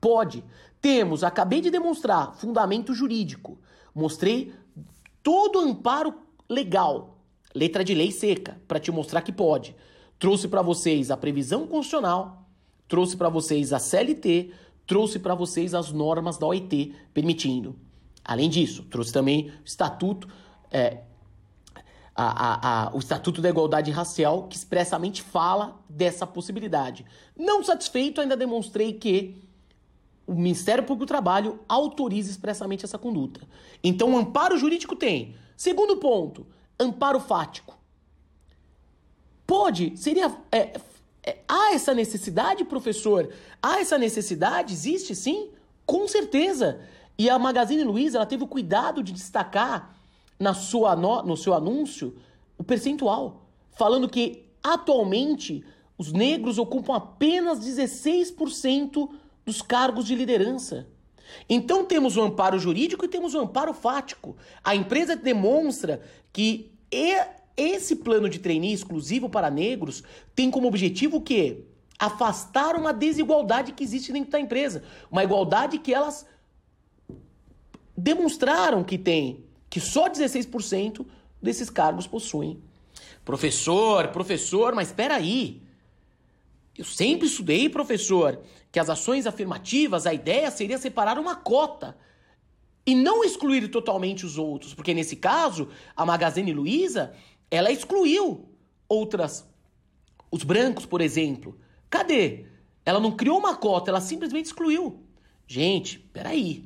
Pode. 0.00 0.44
Temos, 0.80 1.24
acabei 1.24 1.60
de 1.60 1.70
demonstrar, 1.70 2.34
fundamento 2.34 2.94
jurídico. 2.94 3.58
Mostrei 3.92 4.54
todo 5.24 5.58
o 5.58 5.62
amparo 5.62 6.14
legal, 6.48 7.18
letra 7.52 7.82
de 7.82 7.94
lei 7.94 8.12
seca, 8.12 8.60
para 8.68 8.78
te 8.78 8.92
mostrar 8.92 9.22
que 9.22 9.32
pode. 9.32 9.74
Trouxe 10.20 10.46
para 10.46 10.62
vocês 10.62 11.10
a 11.10 11.16
previsão 11.16 11.66
constitucional, 11.66 12.41
trouxe 12.92 13.16
para 13.16 13.30
vocês 13.30 13.72
a 13.72 13.78
CLT, 13.78 14.50
trouxe 14.86 15.18
para 15.18 15.34
vocês 15.34 15.72
as 15.72 15.90
normas 15.90 16.36
da 16.36 16.46
OIT 16.46 16.94
permitindo. 17.14 17.74
Além 18.22 18.50
disso, 18.50 18.82
trouxe 18.82 19.10
também 19.10 19.48
o 19.48 19.64
estatuto, 19.64 20.28
é, 20.70 20.98
a, 22.14 22.24
a, 22.24 22.88
a, 22.88 22.94
o 22.94 22.98
Estatuto 22.98 23.40
da 23.40 23.48
Igualdade 23.48 23.90
Racial, 23.90 24.46
que 24.46 24.56
expressamente 24.56 25.22
fala 25.22 25.80
dessa 25.88 26.26
possibilidade. 26.26 27.06
Não 27.34 27.64
satisfeito, 27.64 28.20
ainda 28.20 28.36
demonstrei 28.36 28.92
que 28.92 29.42
o 30.26 30.34
Ministério 30.34 30.84
Público 30.84 31.06
do 31.06 31.08
Trabalho 31.08 31.60
autoriza 31.66 32.30
expressamente 32.30 32.84
essa 32.84 32.98
conduta. 32.98 33.40
Então, 33.82 34.12
o 34.12 34.18
amparo 34.18 34.58
jurídico 34.58 34.94
tem. 34.94 35.34
Segundo 35.56 35.96
ponto, 35.96 36.46
amparo 36.78 37.20
fático. 37.20 37.74
Pode, 39.46 39.96
seria. 39.96 40.30
É, 40.52 40.78
há 41.48 41.74
essa 41.74 41.94
necessidade, 41.94 42.64
professor? 42.64 43.32
Há 43.62 43.80
essa 43.80 43.96
necessidade? 43.98 44.72
Existe 44.72 45.14
sim? 45.14 45.50
Com 45.86 46.08
certeza. 46.08 46.80
E 47.18 47.28
a 47.30 47.38
Magazine 47.38 47.84
Luiza 47.84 48.18
ela 48.18 48.26
teve 48.26 48.44
o 48.44 48.48
cuidado 48.48 49.02
de 49.02 49.12
destacar 49.12 49.94
na 50.38 50.54
sua 50.54 50.96
no, 50.96 51.22
no 51.22 51.36
seu 51.36 51.54
anúncio 51.54 52.16
o 52.58 52.64
percentual, 52.64 53.46
falando 53.70 54.08
que 54.08 54.44
atualmente 54.62 55.64
os 55.96 56.12
negros 56.12 56.58
ocupam 56.58 56.96
apenas 56.96 57.60
16% 57.60 59.08
dos 59.44 59.62
cargos 59.62 60.06
de 60.06 60.14
liderança. 60.14 60.86
Então 61.48 61.84
temos 61.84 62.16
o 62.16 62.22
amparo 62.22 62.58
jurídico 62.58 63.04
e 63.04 63.08
temos 63.08 63.34
o 63.34 63.40
amparo 63.40 63.72
fático. 63.72 64.36
A 64.62 64.74
empresa 64.74 65.16
demonstra 65.16 66.02
que 66.32 66.72
esse 67.56 67.96
plano 67.96 68.28
de 68.28 68.38
trainee 68.38 68.72
exclusivo 68.72 69.28
para 69.28 69.50
negros 69.50 70.02
tem 70.34 70.50
como 70.50 70.68
objetivo 70.68 71.18
o 71.18 71.20
quê? 71.20 71.64
Afastar 71.98 72.74
uma 72.76 72.92
desigualdade 72.92 73.72
que 73.72 73.84
existe 73.84 74.12
dentro 74.12 74.30
da 74.30 74.40
empresa. 74.40 74.82
Uma 75.10 75.22
igualdade 75.22 75.78
que 75.78 75.92
elas 75.92 76.26
demonstraram 77.96 78.82
que 78.82 78.98
tem, 78.98 79.44
que 79.68 79.80
só 79.80 80.08
16% 80.08 81.06
desses 81.40 81.70
cargos 81.70 82.06
possuem. 82.06 82.60
Professor, 83.24 84.08
professor, 84.08 84.74
mas 84.74 84.88
espera 84.88 85.16
aí. 85.16 85.62
Eu 86.76 86.84
sempre 86.84 87.26
estudei, 87.26 87.68
professor, 87.68 88.40
que 88.70 88.80
as 88.80 88.88
ações 88.88 89.26
afirmativas, 89.26 90.06
a 90.06 90.14
ideia 90.14 90.50
seria 90.50 90.78
separar 90.78 91.18
uma 91.18 91.36
cota 91.36 91.96
e 92.84 92.94
não 92.94 93.22
excluir 93.22 93.68
totalmente 93.68 94.26
os 94.26 94.38
outros, 94.38 94.74
porque 94.74 94.92
nesse 94.92 95.14
caso, 95.14 95.68
a 95.96 96.04
Magazine 96.04 96.52
Luiza, 96.52 97.14
ela 97.52 97.70
excluiu 97.70 98.48
outras 98.88 99.46
os 100.30 100.42
brancos, 100.42 100.86
por 100.86 101.02
exemplo. 101.02 101.58
Cadê? 101.90 102.46
Ela 102.86 102.98
não 102.98 103.12
criou 103.12 103.38
uma 103.38 103.54
cota, 103.54 103.90
ela 103.90 104.00
simplesmente 104.00 104.46
excluiu. 104.46 105.04
Gente, 105.46 105.98
peraí. 105.98 106.64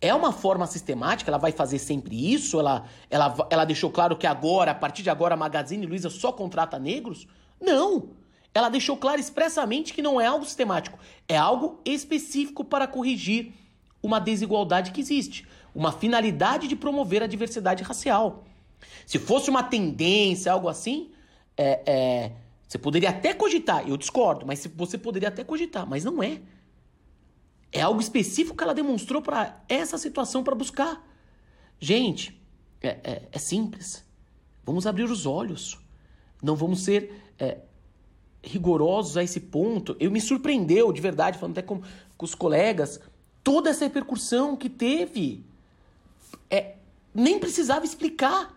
É 0.00 0.14
uma 0.14 0.30
forma 0.30 0.64
sistemática, 0.68 1.28
ela 1.28 1.38
vai 1.38 1.50
fazer 1.50 1.80
sempre 1.80 2.32
isso? 2.32 2.60
Ela, 2.60 2.84
ela, 3.10 3.34
ela 3.50 3.64
deixou 3.64 3.90
claro 3.90 4.16
que 4.16 4.26
agora, 4.26 4.70
a 4.70 4.74
partir 4.74 5.02
de 5.02 5.10
agora, 5.10 5.34
a 5.34 5.36
Magazine 5.36 5.84
Luiza 5.84 6.08
só 6.08 6.30
contrata 6.30 6.78
negros? 6.78 7.26
Não! 7.60 8.10
Ela 8.54 8.68
deixou 8.68 8.96
claro 8.96 9.20
expressamente 9.20 9.92
que 9.92 10.00
não 10.00 10.20
é 10.20 10.26
algo 10.26 10.44
sistemático, 10.44 10.98
é 11.28 11.36
algo 11.36 11.80
específico 11.84 12.64
para 12.64 12.86
corrigir 12.86 13.52
uma 14.00 14.20
desigualdade 14.20 14.92
que 14.92 15.00
existe, 15.00 15.46
uma 15.74 15.90
finalidade 15.90 16.68
de 16.68 16.76
promover 16.76 17.22
a 17.22 17.26
diversidade 17.26 17.82
racial. 17.82 18.44
Se 19.06 19.18
fosse 19.18 19.48
uma 19.50 19.62
tendência, 19.62 20.52
algo 20.52 20.68
assim, 20.68 21.10
é, 21.56 21.82
é, 21.86 22.32
você 22.66 22.78
poderia 22.78 23.10
até 23.10 23.32
cogitar, 23.32 23.88
eu 23.88 23.96
discordo, 23.96 24.44
mas 24.44 24.66
você 24.74 24.98
poderia 24.98 25.28
até 25.28 25.44
cogitar, 25.44 25.86
mas 25.86 26.04
não 26.04 26.22
é. 26.22 26.40
É 27.70 27.80
algo 27.80 28.00
específico 28.00 28.56
que 28.56 28.62
ela 28.62 28.74
demonstrou 28.74 29.22
para 29.22 29.62
essa 29.68 29.98
situação 29.98 30.42
para 30.42 30.54
buscar. 30.54 31.04
Gente, 31.78 32.40
é, 32.80 32.88
é, 33.04 33.22
é, 33.30 33.38
simples. 33.38 34.04
Vamos 34.64 34.86
abrir 34.86 35.04
os 35.04 35.26
olhos. 35.26 35.78
Não 36.42 36.56
vamos 36.56 36.80
ser 36.82 37.32
é, 37.38 37.58
rigorosos 38.42 39.16
a 39.16 39.22
esse 39.22 39.40
ponto. 39.40 39.96
Eu 40.00 40.10
me 40.10 40.20
surpreendeu, 40.20 40.92
de 40.92 41.00
verdade, 41.00 41.38
falando 41.38 41.58
até 41.58 41.62
com, 41.62 41.82
com 42.16 42.24
os 42.24 42.34
colegas, 42.34 43.00
toda 43.44 43.70
essa 43.70 43.84
repercussão 43.84 44.56
que 44.56 44.70
teve. 44.70 45.44
É, 46.50 46.76
nem 47.14 47.38
precisava 47.38 47.84
explicar 47.84 48.55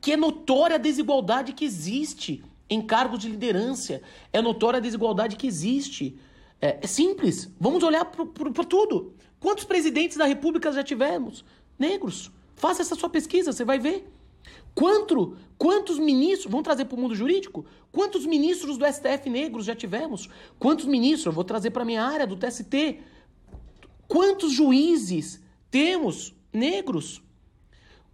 que 0.00 0.12
é 0.12 0.16
notória 0.16 0.76
a 0.76 0.78
desigualdade 0.78 1.52
que 1.52 1.64
existe 1.64 2.42
em 2.70 2.80
cargos 2.80 3.18
de 3.18 3.28
liderança. 3.28 4.00
É 4.32 4.40
notória 4.40 4.78
a 4.78 4.80
desigualdade 4.80 5.36
que 5.36 5.46
existe. 5.46 6.18
É, 6.60 6.78
é 6.82 6.86
simples. 6.86 7.50
Vamos 7.58 7.82
olhar 7.82 8.04
para 8.04 8.64
tudo. 8.64 9.14
Quantos 9.40 9.64
presidentes 9.64 10.16
da 10.16 10.26
República 10.26 10.72
já 10.72 10.82
tivemos? 10.82 11.44
Negros. 11.78 12.30
Faça 12.56 12.82
essa 12.82 12.94
sua 12.94 13.08
pesquisa, 13.08 13.52
você 13.52 13.64
vai 13.64 13.78
ver. 13.78 14.10
Quanto, 14.74 15.36
quantos 15.56 15.98
ministros, 15.98 16.50
vamos 16.50 16.64
trazer 16.64 16.84
para 16.84 16.96
o 16.96 17.00
mundo 17.00 17.14
jurídico? 17.14 17.64
Quantos 17.90 18.24
ministros 18.26 18.76
do 18.78 18.86
STF 18.86 19.28
negros 19.28 19.64
já 19.64 19.74
tivemos? 19.74 20.28
Quantos 20.58 20.84
ministros, 20.84 21.26
eu 21.26 21.32
vou 21.32 21.44
trazer 21.44 21.70
para 21.70 21.82
a 21.82 21.86
minha 21.86 22.02
área 22.02 22.26
do 22.26 22.36
TST, 22.36 23.00
quantos 24.06 24.52
juízes 24.52 25.40
temos 25.70 26.34
negros? 26.52 27.22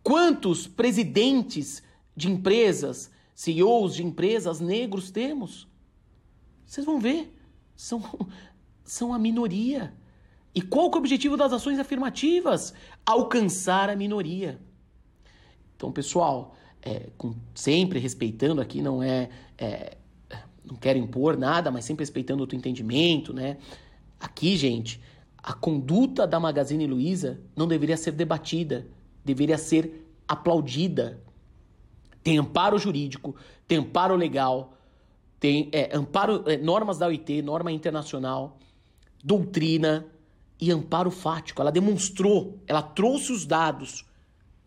Quantos 0.05 0.67
presidentes 0.67 1.83
de 2.15 2.31
empresas, 2.31 3.11
CEOs 3.35 3.95
de 3.95 4.05
empresas 4.05 4.61
negros 4.61 5.11
temos? 5.11 5.67
Vocês 6.67 6.85
vão 6.85 7.01
ver, 7.01 7.35
são, 7.75 8.03
são 8.85 9.15
a 9.15 9.19
minoria. 9.19 9.95
E 10.55 10.61
qual 10.61 10.91
é 10.91 10.95
o 10.95 10.99
objetivo 10.99 11.39
das 11.39 11.55
ações 11.55 11.79
afirmativas? 11.79 12.75
Alcançar 13.05 13.89
a 13.89 13.97
minoria. 13.97 14.61
Então, 15.75 15.91
pessoal, 15.91 16.55
é, 16.83 17.09
com, 17.17 17.35
sempre 17.55 17.99
respeitando 17.99 18.61
aqui, 18.61 18.83
não 18.83 19.03
é, 19.03 19.31
é, 19.57 19.97
não 20.65 20.77
quero 20.77 20.99
impor 20.99 21.37
nada, 21.37 21.71
mas 21.71 21.87
sempre 21.87 22.03
respeitando 22.03 22.45
o 22.45 22.47
teu 22.47 22.59
entendimento, 22.59 23.33
né? 23.33 23.57
Aqui, 24.21 24.55
gente, 24.55 25.01
a 25.39 25.55
conduta 25.55 26.27
da 26.27 26.39
Magazine 26.39 26.87
Luiza 26.87 27.41
não 27.57 27.67
deveria 27.67 27.97
ser 27.97 28.13
debatida, 28.13 28.87
deveria 29.25 29.59
ser 29.59 30.07
aplaudida. 30.27 31.23
Tem 32.23 32.39
amparo 32.39 32.79
jurídico, 32.79 33.35
tem 33.67 33.79
amparo 33.79 34.17
legal, 34.17 34.77
tem 35.39 35.69
é, 35.73 35.95
amparo, 35.97 36.45
é, 36.47 36.57
normas 36.57 36.99
da 36.99 37.07
OIT, 37.07 37.43
norma 37.43 37.71
internacional, 37.71 38.59
doutrina 39.23 40.07
e 40.61 40.71
amparo 40.71 41.11
fático. 41.11 41.61
Ela 41.61 41.71
demonstrou, 41.71 42.59
ela 42.67 42.83
trouxe 42.83 43.33
os 43.33 43.45
dados 43.45 44.05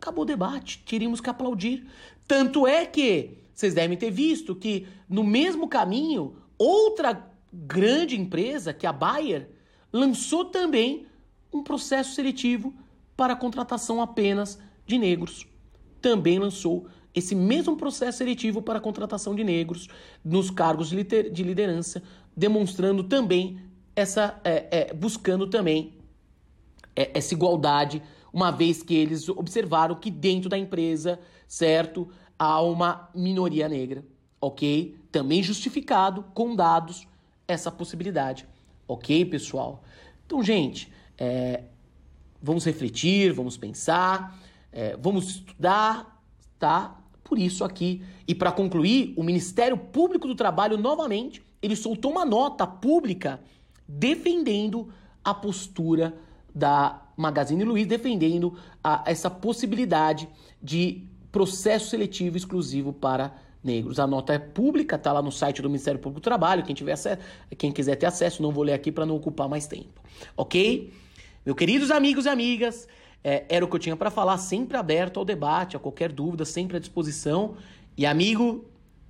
Acabou 0.00 0.22
o 0.22 0.26
debate, 0.26 0.82
teríamos 0.86 1.20
que 1.20 1.28
aplaudir. 1.28 1.86
Tanto 2.26 2.66
é 2.66 2.86
que 2.86 3.38
vocês 3.52 3.74
devem 3.74 3.98
ter 3.98 4.10
visto 4.10 4.54
que 4.54 4.86
no 5.08 5.24
mesmo 5.24 5.68
caminho, 5.68 6.36
outra 6.56 7.28
grande 7.52 8.18
empresa, 8.18 8.72
que 8.72 8.86
é 8.86 8.88
a 8.88 8.92
Bayer, 8.92 9.50
lançou 9.92 10.44
também 10.44 11.06
um 11.52 11.64
processo 11.64 12.14
seletivo 12.14 12.72
para 13.18 13.32
a 13.32 13.36
contratação 13.36 14.00
apenas 14.00 14.60
de 14.86 14.96
negros. 14.96 15.44
Também 16.00 16.38
lançou 16.38 16.86
esse 17.12 17.34
mesmo 17.34 17.76
processo 17.76 18.18
seletivo 18.18 18.62
para 18.62 18.78
a 18.78 18.80
contratação 18.80 19.34
de 19.34 19.42
negros 19.42 19.88
nos 20.24 20.52
cargos 20.52 20.88
de 20.88 21.42
liderança, 21.42 22.00
demonstrando 22.36 23.02
também 23.02 23.60
essa, 23.96 24.40
é, 24.44 24.68
é, 24.70 24.94
buscando 24.94 25.48
também 25.48 25.94
é, 26.94 27.10
essa 27.18 27.34
igualdade 27.34 28.00
uma 28.32 28.52
vez 28.52 28.84
que 28.84 28.94
eles 28.94 29.28
observaram 29.28 29.96
que 29.96 30.12
dentro 30.12 30.48
da 30.48 30.56
empresa, 30.56 31.18
certo, 31.48 32.08
há 32.38 32.62
uma 32.62 33.10
minoria 33.12 33.68
negra, 33.68 34.04
ok? 34.40 34.96
Também 35.10 35.42
justificado 35.42 36.22
com 36.32 36.54
dados 36.54 37.08
essa 37.48 37.68
possibilidade, 37.68 38.46
ok, 38.86 39.24
pessoal? 39.24 39.82
Então, 40.24 40.40
gente, 40.40 40.92
é, 41.16 41.64
vamos 42.42 42.64
refletir, 42.64 43.32
vamos 43.32 43.56
pensar, 43.56 44.38
é, 44.72 44.96
vamos 44.96 45.28
estudar, 45.28 46.22
tá? 46.58 46.96
Por 47.24 47.38
isso 47.38 47.64
aqui. 47.64 48.02
E 48.26 48.34
para 48.34 48.52
concluir, 48.52 49.12
o 49.16 49.22
Ministério 49.22 49.76
Público 49.76 50.26
do 50.26 50.34
Trabalho, 50.34 50.78
novamente, 50.78 51.42
ele 51.60 51.76
soltou 51.76 52.10
uma 52.10 52.24
nota 52.24 52.66
pública 52.66 53.40
defendendo 53.86 54.88
a 55.24 55.34
postura 55.34 56.14
da 56.54 57.02
Magazine 57.16 57.64
Luiza 57.64 57.88
defendendo 57.88 58.56
a, 58.82 59.02
essa 59.06 59.28
possibilidade 59.28 60.28
de 60.62 61.04
processo 61.30 61.90
seletivo 61.90 62.36
exclusivo 62.36 62.92
para 62.92 63.34
negros. 63.62 63.98
A 63.98 64.06
nota 64.06 64.32
é 64.32 64.38
pública, 64.38 64.96
está 64.96 65.12
lá 65.12 65.20
no 65.20 65.32
site 65.32 65.60
do 65.60 65.68
Ministério 65.68 66.00
Público 66.00 66.20
do 66.20 66.24
Trabalho. 66.24 66.64
Quem, 66.64 66.74
tiver 66.74 66.96
quem 67.56 67.72
quiser 67.72 67.96
ter 67.96 68.06
acesso, 68.06 68.42
não 68.42 68.52
vou 68.52 68.64
ler 68.64 68.72
aqui 68.72 68.90
para 68.92 69.04
não 69.04 69.16
ocupar 69.16 69.48
mais 69.48 69.66
tempo. 69.66 70.00
Ok? 70.36 70.92
Meus 71.48 71.56
queridos 71.56 71.90
amigos 71.90 72.26
e 72.26 72.28
amigas, 72.28 72.86
é, 73.24 73.46
era 73.48 73.64
o 73.64 73.68
que 73.68 73.74
eu 73.74 73.78
tinha 73.78 73.96
para 73.96 74.10
falar, 74.10 74.36
sempre 74.36 74.76
aberto 74.76 75.18
ao 75.18 75.24
debate, 75.24 75.78
a 75.78 75.80
qualquer 75.80 76.12
dúvida, 76.12 76.44
sempre 76.44 76.76
à 76.76 76.78
disposição. 76.78 77.56
E 77.96 78.04
amigo 78.04 78.66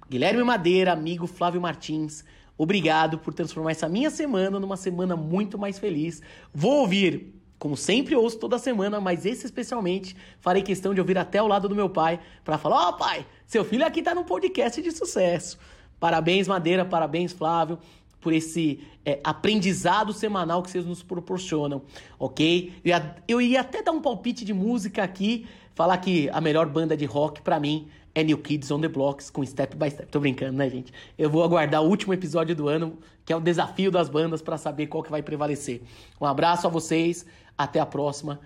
Guilherme 0.08 0.44
Madeira, 0.44 0.92
amigo 0.92 1.26
Flávio 1.26 1.60
Martins, 1.60 2.24
obrigado 2.56 3.18
por 3.18 3.34
transformar 3.34 3.72
essa 3.72 3.88
minha 3.88 4.08
semana 4.08 4.60
numa 4.60 4.76
semana 4.76 5.16
muito 5.16 5.58
mais 5.58 5.80
feliz. 5.80 6.22
Vou 6.54 6.82
ouvir 6.82 7.34
como 7.58 7.76
sempre 7.76 8.14
ouço 8.14 8.38
toda 8.38 8.56
semana, 8.56 9.00
mas 9.00 9.26
esse 9.26 9.44
especialmente 9.44 10.14
farei 10.38 10.62
questão 10.62 10.94
de 10.94 11.00
ouvir 11.00 11.18
até 11.18 11.38
ao 11.38 11.48
lado 11.48 11.68
do 11.68 11.74
meu 11.74 11.90
pai 11.90 12.20
para 12.44 12.56
falar: 12.56 12.86
Ó, 12.86 12.88
oh, 12.90 12.92
pai, 12.92 13.26
seu 13.48 13.64
filho 13.64 13.84
aqui 13.84 14.00
tá 14.00 14.14
num 14.14 14.22
podcast 14.22 14.80
de 14.80 14.92
sucesso. 14.92 15.58
Parabéns, 15.98 16.46
Madeira, 16.46 16.84
parabéns, 16.84 17.32
Flávio, 17.32 17.80
por 18.20 18.32
esse 18.32 18.80
é, 19.04 19.20
aprendizado 19.22 20.12
semanal 20.12 20.62
que 20.62 20.70
vocês 20.70 20.84
nos 20.84 21.02
proporcionam, 21.02 21.82
ok? 22.18 22.72
Eu 22.84 22.88
ia, 22.88 23.16
eu 23.28 23.40
ia 23.40 23.60
até 23.60 23.82
dar 23.82 23.92
um 23.92 24.00
palpite 24.00 24.44
de 24.44 24.52
música 24.52 25.02
aqui, 25.02 25.46
falar 25.74 25.98
que 25.98 26.28
a 26.30 26.40
melhor 26.40 26.66
banda 26.66 26.96
de 26.96 27.04
rock 27.04 27.40
para 27.42 27.60
mim 27.60 27.88
é 28.14 28.24
New 28.24 28.38
Kids 28.38 28.70
on 28.70 28.80
the 28.80 28.88
Blocks 28.88 29.30
com 29.30 29.44
Step 29.46 29.76
by 29.76 29.90
Step. 29.90 30.10
Tô 30.10 30.18
brincando, 30.18 30.58
né, 30.58 30.68
gente? 30.68 30.92
Eu 31.16 31.30
vou 31.30 31.44
aguardar 31.44 31.82
o 31.82 31.88
último 31.88 32.12
episódio 32.12 32.54
do 32.54 32.68
ano, 32.68 32.98
que 33.24 33.32
é 33.32 33.36
o 33.36 33.40
desafio 33.40 33.90
das 33.90 34.08
bandas, 34.08 34.42
para 34.42 34.58
saber 34.58 34.88
qual 34.88 35.02
que 35.02 35.10
vai 35.10 35.22
prevalecer. 35.22 35.82
Um 36.20 36.24
abraço 36.24 36.66
a 36.66 36.70
vocês. 36.70 37.24
Até 37.56 37.80
a 37.80 37.86
próxima. 37.86 38.40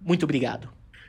Muito 0.00 0.24
obrigado. 0.24 0.68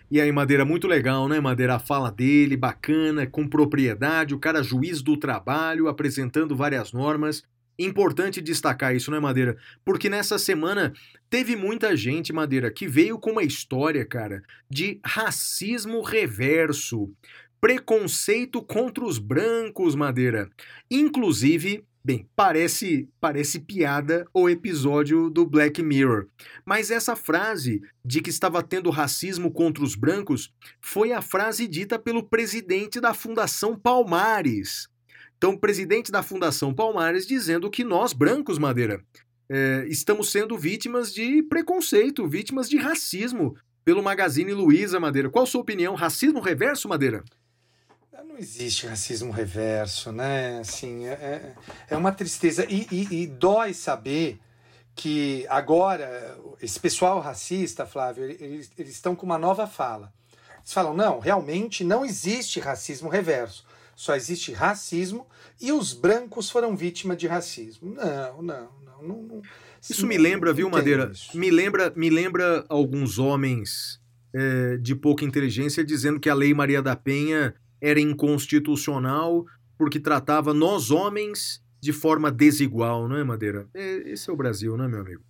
E 0.09 0.21
aí, 0.21 0.31
Madeira, 0.31 0.63
muito 0.63 0.87
legal, 0.87 1.27
né, 1.27 1.39
Madeira? 1.39 1.75
A 1.75 1.79
fala 1.79 2.11
dele, 2.11 2.55
bacana, 2.55 3.25
com 3.25 3.47
propriedade, 3.47 4.35
o 4.35 4.39
cara 4.39 4.61
juiz 4.61 5.01
do 5.01 5.17
trabalho, 5.17 5.87
apresentando 5.87 6.55
várias 6.55 6.91
normas. 6.91 7.43
Importante 7.77 8.41
destacar 8.41 8.95
isso, 8.95 9.11
né, 9.11 9.19
Madeira? 9.19 9.57
Porque 9.83 10.09
nessa 10.09 10.37
semana 10.39 10.93
teve 11.29 11.55
muita 11.55 11.95
gente, 11.95 12.31
Madeira, 12.31 12.71
que 12.71 12.87
veio 12.87 13.19
com 13.19 13.31
uma 13.31 13.43
história, 13.43 14.05
cara, 14.05 14.41
de 14.69 14.99
racismo 15.03 16.01
reverso, 16.01 17.11
preconceito 17.59 18.61
contra 18.61 19.03
os 19.03 19.17
brancos, 19.17 19.95
Madeira. 19.95 20.49
Inclusive, 20.89 21.83
Bem, 22.05 22.29
parece, 22.35 23.09
parece 23.19 23.59
piada 23.59 24.27
o 24.31 24.47
episódio 24.47 25.27
do 25.27 25.43
Black 25.43 25.81
Mirror, 25.81 26.27
mas 26.63 26.91
essa 26.91 27.15
frase 27.15 27.81
de 28.05 28.21
que 28.21 28.29
estava 28.29 28.61
tendo 28.61 28.91
racismo 28.91 29.51
contra 29.51 29.83
os 29.83 29.95
brancos 29.95 30.53
foi 30.79 31.11
a 31.11 31.19
frase 31.19 31.67
dita 31.67 31.97
pelo 31.97 32.21
presidente 32.21 33.01
da 33.01 33.11
Fundação 33.11 33.75
Palmares. 33.75 34.87
Então, 35.37 35.57
presidente 35.57 36.11
da 36.11 36.23
Fundação 36.23 36.73
Palmares 36.73 37.27
dizendo 37.27 37.69
que 37.69 37.83
nós, 37.83 38.13
brancos, 38.13 38.57
Madeira, 38.57 39.03
é, 39.49 39.85
estamos 39.87 40.31
sendo 40.31 40.57
vítimas 40.57 41.13
de 41.13 41.43
preconceito, 41.43 42.27
vítimas 42.27 42.69
de 42.69 42.77
racismo 42.77 43.55
pelo 43.83 44.01
Magazine 44.01 44.53
Luiza, 44.53 44.99
Madeira. 44.99 45.29
Qual 45.29 45.43
a 45.43 45.47
sua 45.47 45.61
opinião? 45.61 45.93
Racismo 45.93 46.39
reverso, 46.39 46.89
Madeira? 46.89 47.23
Não 48.35 48.41
existe 48.41 48.85
racismo 48.85 49.31
reverso, 49.31 50.11
né? 50.11 50.59
Assim, 50.59 51.05
é, 51.05 51.13
é, 51.13 51.53
é 51.91 51.95
uma 51.95 52.11
tristeza. 52.11 52.65
E, 52.69 52.85
e, 52.91 53.23
e, 53.23 53.27
dói 53.27 53.73
saber 53.73 54.39
que 54.93 55.45
agora, 55.47 56.37
esse 56.61 56.77
pessoal 56.77 57.21
racista, 57.21 57.85
Flávio, 57.85 58.25
eles, 58.25 58.69
eles 58.77 58.91
estão 58.91 59.15
com 59.15 59.25
uma 59.25 59.37
nova 59.37 59.67
fala. 59.67 60.11
Eles 60.57 60.73
falam: 60.73 60.93
não, 60.93 61.19
realmente 61.19 61.83
não 61.83 62.05
existe 62.05 62.59
racismo 62.59 63.07
reverso. 63.07 63.64
Só 63.95 64.15
existe 64.15 64.51
racismo 64.51 65.25
e 65.59 65.71
os 65.71 65.93
brancos 65.93 66.49
foram 66.49 66.75
vítima 66.75 67.15
de 67.15 67.27
racismo. 67.27 67.95
Não, 67.95 68.41
não, 68.41 68.69
não. 68.83 69.01
não, 69.01 69.21
não 69.23 69.41
isso 69.89 70.05
me 70.05 70.17
lembra, 70.17 70.51
viu, 70.51 70.69
Madeira? 70.69 71.11
Isso. 71.13 71.37
Me 71.37 71.51
lembra, 71.51 71.93
me 71.95 72.09
lembra 72.09 72.65
alguns 72.67 73.19
homens 73.19 74.01
é, 74.33 74.77
de 74.77 74.95
pouca 74.95 75.23
inteligência 75.23 75.83
dizendo 75.83 76.19
que 76.19 76.29
a 76.29 76.33
Lei 76.33 76.53
Maria 76.53 76.81
da 76.81 76.95
Penha 76.95 77.53
era 77.79 77.99
inconstitucional 77.99 79.45
porque 79.77 79.99
tratava 79.99 80.53
nós 80.53 80.91
homens 80.91 81.63
de 81.79 81.93
forma 81.93 82.31
desigual, 82.31 83.07
não 83.07 83.15
é, 83.15 83.23
Madeira? 83.23 83.67
É, 83.73 84.09
esse 84.09 84.29
é 84.29 84.33
o 84.33 84.35
Brasil, 84.35 84.75
não 84.75 84.85
é, 84.85 84.87
meu 84.87 85.01
amigo? 85.01 85.21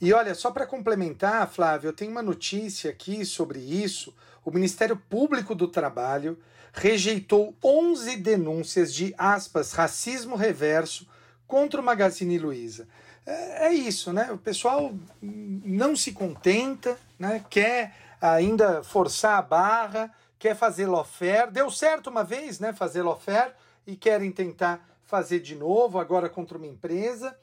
E 0.00 0.12
olha, 0.12 0.34
só 0.34 0.50
para 0.50 0.66
complementar, 0.66 1.48
Flávio, 1.48 1.88
eu 1.88 1.92
tenho 1.92 2.10
uma 2.10 2.22
notícia 2.22 2.90
aqui 2.90 3.24
sobre 3.24 3.60
isso. 3.60 4.12
O 4.44 4.50
Ministério 4.50 4.96
Público 4.96 5.54
do 5.54 5.68
Trabalho 5.68 6.36
rejeitou 6.72 7.54
11 7.62 8.16
denúncias 8.16 8.94
de 8.94 9.14
aspas 9.18 9.72
racismo 9.72 10.36
reverso 10.36 11.06
contra 11.46 11.80
o 11.80 11.84
Magazine 11.84 12.38
Luiza. 12.38 12.88
É, 13.26 13.66
é 13.66 13.74
isso, 13.74 14.12
né? 14.12 14.32
O 14.32 14.38
pessoal 14.38 14.92
não 15.20 15.94
se 15.94 16.12
contenta, 16.12 16.98
né? 17.18 17.44
Quer 17.50 17.94
ainda 18.20 18.82
forçar 18.82 19.38
a 19.38 19.42
barra 19.42 20.10
quer 20.42 20.56
fazer 20.56 20.86
lofer, 20.86 21.52
deu 21.52 21.70
certo 21.70 22.10
uma 22.10 22.24
vez, 22.24 22.58
né, 22.58 22.72
fazer 22.72 23.00
lofer 23.00 23.54
e 23.86 23.94
querem 23.94 24.32
tentar 24.32 24.84
fazer 25.04 25.38
de 25.38 25.54
novo 25.54 26.00
agora 26.00 26.28
contra 26.28 26.58
uma 26.58 26.66
empresa, 26.66 27.38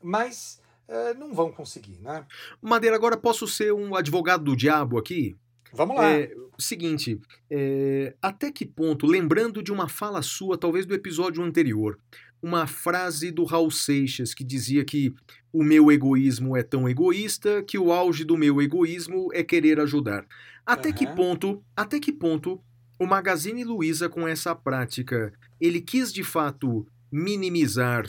mas 0.00 0.62
uh, 0.88 1.18
não 1.18 1.34
vão 1.34 1.50
conseguir, 1.50 1.98
né? 2.00 2.24
Madeira, 2.62 2.94
agora 2.94 3.16
posso 3.16 3.48
ser 3.48 3.72
um 3.72 3.96
advogado 3.96 4.44
do 4.44 4.54
diabo 4.54 4.96
aqui? 4.96 5.36
Vamos 5.76 5.96
lá. 5.96 6.10
É, 6.10 6.34
seguinte, 6.58 7.20
é, 7.50 8.14
até 8.20 8.50
que 8.50 8.64
ponto, 8.64 9.06
lembrando 9.06 9.62
de 9.62 9.72
uma 9.72 9.88
fala 9.88 10.22
sua, 10.22 10.56
talvez 10.56 10.86
do 10.86 10.94
episódio 10.94 11.42
anterior, 11.42 11.98
uma 12.42 12.66
frase 12.66 13.30
do 13.30 13.44
Raul 13.44 13.70
Seixas 13.70 14.34
que 14.34 14.44
dizia 14.44 14.84
que 14.84 15.14
o 15.52 15.62
meu 15.62 15.90
egoísmo 15.90 16.56
é 16.56 16.62
tão 16.62 16.88
egoísta 16.88 17.62
que 17.62 17.78
o 17.78 17.92
auge 17.92 18.24
do 18.24 18.36
meu 18.36 18.60
egoísmo 18.60 19.28
é 19.32 19.42
querer 19.42 19.80
ajudar. 19.80 20.26
Até 20.64 20.88
uhum. 20.88 20.94
que 20.94 21.06
ponto, 21.06 21.64
até 21.74 21.98
que 21.98 22.12
ponto 22.12 22.60
o 22.98 23.06
Magazine 23.06 23.64
Luiza 23.64 24.08
com 24.08 24.26
essa 24.26 24.54
prática, 24.54 25.32
ele 25.60 25.80
quis 25.80 26.12
de 26.12 26.24
fato 26.24 26.86
minimizar, 27.10 28.06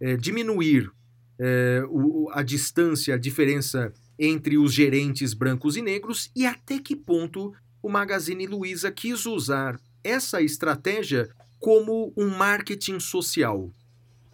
é, 0.00 0.16
diminuir 0.16 0.90
é, 1.38 1.82
o, 1.88 2.28
a 2.32 2.42
distância, 2.42 3.14
a 3.14 3.18
diferença 3.18 3.92
entre 4.18 4.56
os 4.56 4.72
gerentes 4.72 5.34
brancos 5.34 5.76
e 5.76 5.82
negros 5.82 6.30
e 6.34 6.46
até 6.46 6.78
que 6.78 6.94
ponto 6.94 7.52
o 7.82 7.88
Magazine 7.88 8.46
Luiza 8.46 8.90
quis 8.90 9.26
usar 9.26 9.78
essa 10.02 10.40
estratégia 10.40 11.28
como 11.58 12.12
um 12.16 12.28
marketing 12.28 13.00
social. 13.00 13.70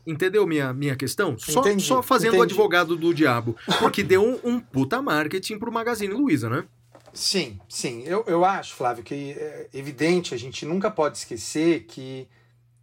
Entendeu 0.06 0.46
minha, 0.46 0.72
minha 0.72 0.96
questão? 0.96 1.38
Só, 1.38 1.60
entendi, 1.60 1.84
só 1.84 2.02
fazendo 2.02 2.38
o 2.38 2.42
advogado 2.42 2.96
do 2.96 3.14
diabo. 3.14 3.56
Porque 3.78 4.02
deu 4.02 4.24
um, 4.24 4.40
um 4.42 4.60
puta 4.60 5.00
marketing 5.00 5.58
pro 5.58 5.70
Magazine 5.70 6.12
Luiza, 6.12 6.48
né? 6.48 6.64
Sim, 7.12 7.60
sim. 7.68 8.02
Eu, 8.04 8.24
eu 8.26 8.44
acho, 8.44 8.74
Flávio, 8.74 9.04
que 9.04 9.32
é 9.32 9.68
evidente, 9.72 10.34
a 10.34 10.38
gente 10.38 10.64
nunca 10.64 10.90
pode 10.90 11.18
esquecer 11.18 11.84
que 11.84 12.26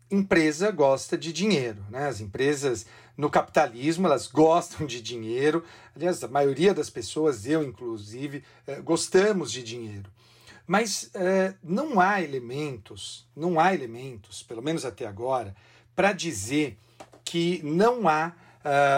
empresa 0.09 0.71
gosta 0.71 1.17
de 1.17 1.33
dinheiro. 1.33 1.83
Né? 1.89 2.07
As 2.07 2.21
empresas 2.21 2.85
no 3.17 3.29
capitalismo 3.29 4.05
elas 4.05 4.27
gostam 4.27 4.85
de 4.85 5.01
dinheiro. 5.01 5.63
Aliás, 5.95 6.23
a 6.23 6.27
maioria 6.27 6.73
das 6.73 6.89
pessoas, 6.89 7.45
eu 7.45 7.63
inclusive, 7.63 8.43
é, 8.67 8.79
gostamos 8.79 9.51
de 9.51 9.63
dinheiro. 9.63 10.09
Mas 10.67 11.09
é, 11.13 11.55
não 11.63 11.99
há 11.99 12.21
elementos, 12.21 13.25
não 13.35 13.59
há 13.59 13.73
elementos, 13.73 14.43
pelo 14.43 14.61
menos 14.61 14.85
até 14.85 15.07
agora, 15.07 15.55
para 15.95 16.13
dizer 16.13 16.77
que 17.23 17.61
não 17.63 18.07
há 18.07 18.33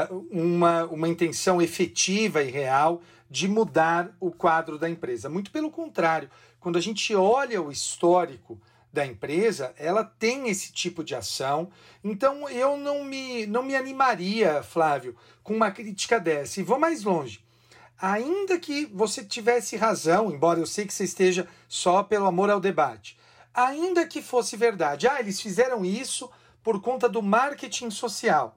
uh, 0.10 0.28
uma, 0.30 0.86
uma 0.86 1.08
intenção 1.08 1.62
efetiva 1.62 2.44
e 2.44 2.52
real 2.52 3.02
de 3.30 3.48
mudar 3.48 4.16
o 4.20 4.32
quadro 4.32 4.78
da 4.78 4.90
empresa. 4.90 5.30
Muito 5.30 5.52
pelo 5.52 5.72
contrário, 5.72 6.30
quando 6.60 6.78
a 6.78 6.82
gente 6.82 7.16
olha 7.16 7.62
o 7.62 7.72
histórico 7.72 8.60
da 8.92 9.06
empresa, 9.06 9.74
ela 9.78 10.04
tem 10.04 10.50
esse 10.50 10.72
tipo 10.72 11.04
de 11.04 11.16
ação. 11.16 11.70
Então 12.04 12.50
eu 12.50 12.78
não 12.78 13.04
me, 13.04 13.46
não 13.46 13.64
me 13.64 13.76
animaria, 13.76 14.64
Flávio, 14.64 15.16
com 15.44 15.54
uma 15.54 15.72
crítica 15.72 16.20
dessa. 16.20 16.60
E 16.60 16.64
vou 16.64 16.80
mais 16.80 17.04
longe. 17.04 17.44
Ainda 18.02 18.58
que 18.58 18.86
você 18.86 19.24
tivesse 19.24 19.76
razão, 19.76 20.32
embora 20.32 20.60
eu 20.60 20.66
sei 20.66 20.86
que 20.86 20.94
você 20.94 21.04
esteja 21.04 21.48
só 21.68 22.02
pelo 22.02 22.26
amor 22.26 22.50
ao 22.50 22.60
debate, 22.60 23.18
ainda 23.54 24.08
que 24.08 24.22
fosse 24.22 24.56
verdade, 24.56 25.08
ah, 25.08 25.20
eles 25.20 25.42
fizeram 25.42 25.84
isso 25.84 26.30
por 26.64 26.82
conta 26.82 27.10
do 27.10 27.22
marketing 27.22 27.90
social 27.90 28.56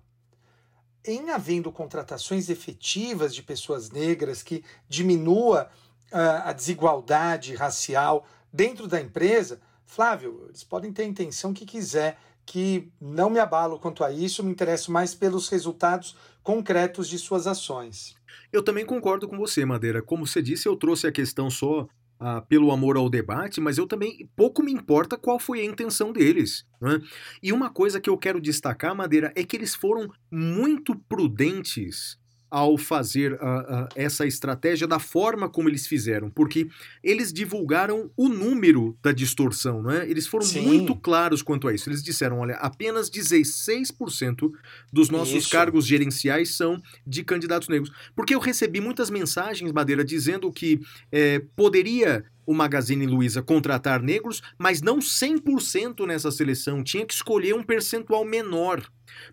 em 1.04 1.30
havendo 1.30 1.72
contratações 1.72 2.48
efetivas 2.48 3.34
de 3.34 3.42
pessoas 3.42 3.90
negras 3.90 4.42
que 4.42 4.64
diminua 4.88 5.68
uh, 6.12 6.48
a 6.48 6.52
desigualdade 6.52 7.54
racial 7.54 8.26
dentro 8.52 8.86
da 8.86 9.00
empresa, 9.00 9.60
Flávio, 9.92 10.46
eles 10.48 10.64
podem 10.64 10.90
ter 10.90 11.02
a 11.02 11.06
intenção 11.06 11.52
que 11.52 11.66
quiser, 11.66 12.18
que 12.46 12.90
não 12.98 13.28
me 13.28 13.38
abalo 13.38 13.78
quanto 13.78 14.02
a 14.02 14.10
isso, 14.10 14.42
me 14.42 14.50
interesso 14.50 14.90
mais 14.90 15.14
pelos 15.14 15.50
resultados 15.50 16.16
concretos 16.42 17.06
de 17.06 17.18
suas 17.18 17.46
ações. 17.46 18.16
Eu 18.50 18.62
também 18.62 18.86
concordo 18.86 19.28
com 19.28 19.36
você, 19.36 19.66
Madeira. 19.66 20.00
Como 20.00 20.26
você 20.26 20.40
disse, 20.40 20.66
eu 20.66 20.76
trouxe 20.76 21.06
a 21.06 21.12
questão 21.12 21.50
só 21.50 21.86
a, 22.18 22.40
pelo 22.40 22.72
amor 22.72 22.96
ao 22.96 23.10
debate, 23.10 23.60
mas 23.60 23.76
eu 23.76 23.86
também 23.86 24.26
pouco 24.34 24.62
me 24.62 24.72
importa 24.72 25.18
qual 25.18 25.38
foi 25.38 25.60
a 25.60 25.64
intenção 25.64 26.10
deles. 26.10 26.64
Né? 26.80 26.98
E 27.42 27.52
uma 27.52 27.68
coisa 27.68 28.00
que 28.00 28.08
eu 28.08 28.16
quero 28.16 28.40
destacar, 28.40 28.96
Madeira, 28.96 29.30
é 29.36 29.44
que 29.44 29.54
eles 29.54 29.74
foram 29.74 30.10
muito 30.30 30.96
prudentes 31.06 32.18
ao 32.52 32.76
fazer 32.76 33.32
uh, 33.32 33.36
uh, 33.36 33.88
essa 33.96 34.26
estratégia 34.26 34.86
da 34.86 34.98
forma 34.98 35.48
como 35.48 35.70
eles 35.70 35.86
fizeram, 35.86 36.28
porque 36.28 36.68
eles 37.02 37.32
divulgaram 37.32 38.10
o 38.14 38.28
número 38.28 38.94
da 39.02 39.10
distorção, 39.10 39.80
não 39.80 39.90
é? 39.90 40.06
Eles 40.06 40.26
foram 40.26 40.44
Sim. 40.44 40.60
muito 40.60 40.94
claros 40.94 41.40
quanto 41.40 41.66
a 41.66 41.72
isso. 41.72 41.88
Eles 41.88 42.02
disseram, 42.02 42.40
olha, 42.40 42.56
apenas 42.56 43.08
16% 43.08 44.52
dos 44.92 45.08
nossos 45.08 45.44
isso. 45.44 45.50
cargos 45.50 45.86
gerenciais 45.86 46.54
são 46.54 46.82
de 47.06 47.24
candidatos 47.24 47.68
negros. 47.68 47.90
Porque 48.14 48.34
eu 48.34 48.38
recebi 48.38 48.82
muitas 48.82 49.08
mensagens, 49.08 49.72
Madeira, 49.72 50.04
dizendo 50.04 50.52
que 50.52 50.78
é, 51.10 51.42
poderia 51.56 52.22
o 52.46 52.54
Magazine 52.54 53.06
Luiza 53.06 53.42
contratar 53.42 54.02
negros, 54.02 54.42
mas 54.58 54.82
não 54.82 54.98
100% 54.98 56.06
nessa 56.06 56.30
seleção, 56.30 56.82
tinha 56.82 57.06
que 57.06 57.14
escolher 57.14 57.54
um 57.54 57.62
percentual 57.62 58.24
menor. 58.24 58.82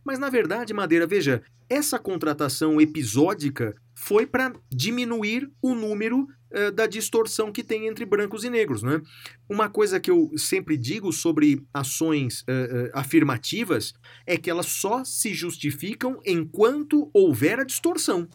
Mas 0.03 0.19
na 0.19 0.30
verdade, 0.30 0.73
Madeira, 0.73 1.07
veja, 1.07 1.41
essa 1.69 1.99
contratação 1.99 2.81
episódica 2.81 3.76
foi 3.94 4.26
para 4.26 4.53
diminuir 4.72 5.52
o 5.61 5.76
número 5.76 6.22
uh, 6.22 6.72
da 6.72 6.88
distorção 6.88 7.52
que 7.52 7.64
tem 7.64 7.88
entre 7.88 8.06
brancos 8.06 8.44
e 8.44 8.49
negros. 8.49 8.81
Né? 8.81 9.02
Uma 9.48 9.69
coisa 9.69 9.99
que 9.99 10.10
eu 10.10 10.31
sempre 10.38 10.77
digo 10.77 11.14
sobre 11.14 11.64
ações 11.73 12.41
uh, 12.41 12.45
uh, 12.45 12.90
afirmativas 12.94 13.94
é 14.26 14.38
que 14.38 14.49
elas 14.49 14.68
só 14.68 15.03
se 15.03 15.34
justificam 15.34 16.19
enquanto 16.26 17.10
houver 17.14 17.60
a 17.60 17.64
distorção. 17.64 18.27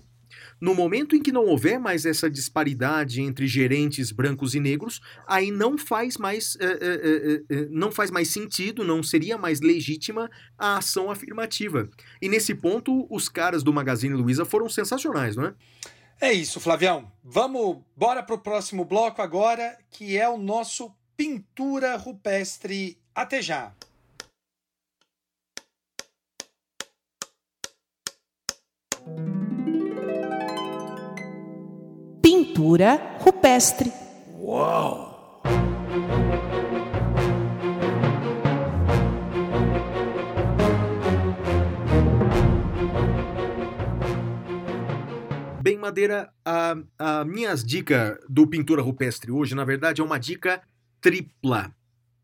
No 0.64 0.74
momento 0.74 1.14
em 1.14 1.20
que 1.20 1.30
não 1.30 1.44
houver 1.44 1.78
mais 1.78 2.06
essa 2.06 2.30
disparidade 2.30 3.20
entre 3.20 3.46
gerentes 3.46 4.10
brancos 4.10 4.54
e 4.54 4.60
negros, 4.60 4.98
aí 5.26 5.50
não 5.50 5.76
faz 5.76 6.16
mais, 6.16 6.56
é, 6.58 6.64
é, 6.64 7.54
é, 7.54 7.68
não 7.68 7.92
faz 7.92 8.10
mais 8.10 8.28
sentido, 8.28 8.82
não 8.82 9.02
seria 9.02 9.36
mais 9.36 9.60
legítima 9.60 10.30
a 10.56 10.78
ação 10.78 11.10
afirmativa. 11.10 11.86
E 12.18 12.30
nesse 12.30 12.54
ponto, 12.54 13.06
os 13.10 13.28
caras 13.28 13.62
do 13.62 13.74
Magazine 13.74 14.14
Luiza 14.14 14.46
foram 14.46 14.66
sensacionais, 14.70 15.36
não 15.36 15.44
é? 15.44 15.54
É 16.18 16.32
isso, 16.32 16.58
Flavião. 16.58 17.12
Vamos, 17.22 17.82
bora 17.94 18.22
para 18.22 18.34
o 18.34 18.40
próximo 18.40 18.86
bloco 18.86 19.20
agora, 19.20 19.76
que 19.90 20.16
é 20.16 20.26
o 20.26 20.38
nosso 20.38 20.90
Pintura 21.14 21.94
Rupestre. 21.98 22.96
Até 23.14 23.42
já! 23.42 23.74
Pintura 32.54 33.18
rupestre. 33.18 33.92
Uau! 34.38 35.42
Bem, 45.60 45.76
Madeira, 45.76 46.32
a, 46.44 46.76
a 46.96 47.24
minha 47.24 47.52
dica 47.56 48.20
do 48.28 48.46
pintura 48.46 48.80
rupestre 48.80 49.32
hoje, 49.32 49.56
na 49.56 49.64
verdade, 49.64 50.00
é 50.00 50.04
uma 50.04 50.18
dica 50.18 50.62
tripla. 51.00 51.74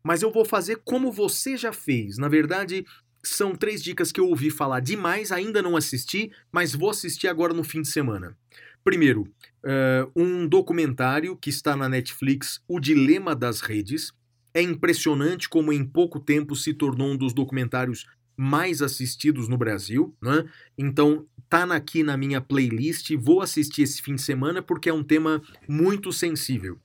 Mas 0.01 0.21
eu 0.21 0.31
vou 0.31 0.45
fazer 0.45 0.77
como 0.85 1.11
você 1.11 1.57
já 1.57 1.73
fez. 1.73 2.17
Na 2.17 2.29
verdade, 2.29 2.85
são 3.21 3.53
três 3.53 3.83
dicas 3.83 4.13
que 4.13 4.19
eu 4.21 4.27
ouvi 4.27 4.49
falar 4.49 4.79
demais, 4.79 5.29
ainda 5.29 5.61
não 5.61 5.75
assisti, 5.75 6.31
mas 6.53 6.73
vou 6.73 6.89
assistir 6.89 7.27
agora 7.27 7.53
no 7.53 7.65
fim 7.65 7.81
de 7.81 7.89
semana. 7.89 8.37
Primeiro, 8.83 9.23
uh, 9.63 10.11
um 10.15 10.47
documentário 10.47 11.35
que 11.35 11.49
está 11.49 11.75
na 11.75 11.87
Netflix, 11.87 12.61
O 12.67 12.79
Dilema 12.79 13.35
das 13.35 13.61
Redes. 13.61 14.11
É 14.53 14.61
impressionante 14.61 15.47
como 15.47 15.71
em 15.71 15.85
pouco 15.85 16.19
tempo 16.19 16.55
se 16.55 16.73
tornou 16.73 17.11
um 17.11 17.17
dos 17.17 17.33
documentários 17.33 18.05
mais 18.35 18.81
assistidos 18.81 19.47
no 19.47 19.57
Brasil, 19.57 20.15
né? 20.21 20.49
Então 20.77 21.25
tá 21.47 21.63
aqui 21.75 22.01
na 22.01 22.17
minha 22.17 22.41
playlist, 22.41 23.13
vou 23.15 23.41
assistir 23.41 23.83
esse 23.83 24.01
fim 24.01 24.15
de 24.15 24.21
semana 24.21 24.61
porque 24.61 24.89
é 24.89 24.93
um 24.93 25.03
tema 25.03 25.41
muito 25.67 26.11
sensível. 26.11 26.79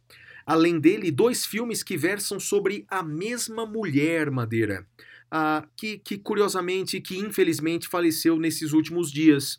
Além 0.45 0.79
dele, 0.79 1.11
dois 1.11 1.45
filmes 1.47 1.83
que 1.83 1.97
versam 1.97 2.39
sobre 2.39 2.85
a 2.89 3.03
mesma 3.03 3.67
mulher, 3.67 4.31
Madeira, 4.31 4.87
que, 5.77 5.99
que 5.99 6.19
curiosamente, 6.19 7.01
que 7.01 7.19
infelizmente 7.19 7.89
faleceu 7.89 8.39
nesses 8.39 8.73
últimos 8.73 9.11
dias. 9.11 9.59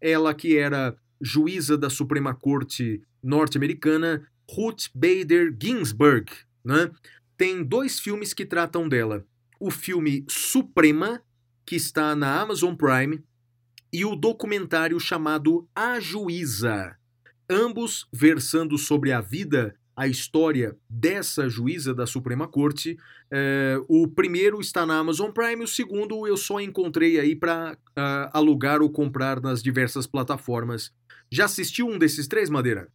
Ela 0.00 0.34
que 0.34 0.58
era 0.58 0.94
juíza 1.20 1.76
da 1.76 1.90
Suprema 1.90 2.34
Corte 2.34 3.02
norte-americana, 3.22 4.26
Ruth 4.50 4.88
Bader 4.94 5.54
Ginsburg. 5.60 6.30
Né? 6.64 6.90
Tem 7.36 7.62
dois 7.62 7.98
filmes 7.98 8.32
que 8.32 8.46
tratam 8.46 8.88
dela. 8.88 9.24
O 9.58 9.70
filme 9.70 10.24
Suprema, 10.28 11.22
que 11.64 11.76
está 11.76 12.14
na 12.14 12.40
Amazon 12.40 12.74
Prime, 12.74 13.22
e 13.92 14.04
o 14.04 14.14
documentário 14.14 14.98
chamado 15.00 15.68
A 15.74 15.98
Juíza. 16.00 16.96
Ambos 17.48 18.06
versando 18.12 18.76
sobre 18.76 19.12
a 19.12 19.20
vida, 19.20 19.74
a 19.96 20.06
história 20.06 20.76
dessa 20.90 21.48
juíza 21.48 21.94
da 21.94 22.06
Suprema 22.06 22.46
Corte. 22.46 22.98
É, 23.30 23.80
o 23.88 24.06
primeiro 24.06 24.60
está 24.60 24.84
na 24.84 24.98
Amazon 24.98 25.30
Prime, 25.30 25.64
o 25.64 25.68
segundo 25.68 26.26
eu 26.26 26.36
só 26.36 26.60
encontrei 26.60 27.18
aí 27.18 27.34
para 27.34 27.72
uh, 27.72 27.78
ah, 27.96 28.30
alugar 28.34 28.82
ou 28.82 28.90
comprar 28.90 29.40
nas 29.40 29.62
diversas 29.62 30.06
plataformas 30.06 30.92
já 31.30 31.44
assistiu 31.46 31.86
um 31.86 31.98
desses 31.98 32.26
três, 32.26 32.48
Madeira? 32.50 32.88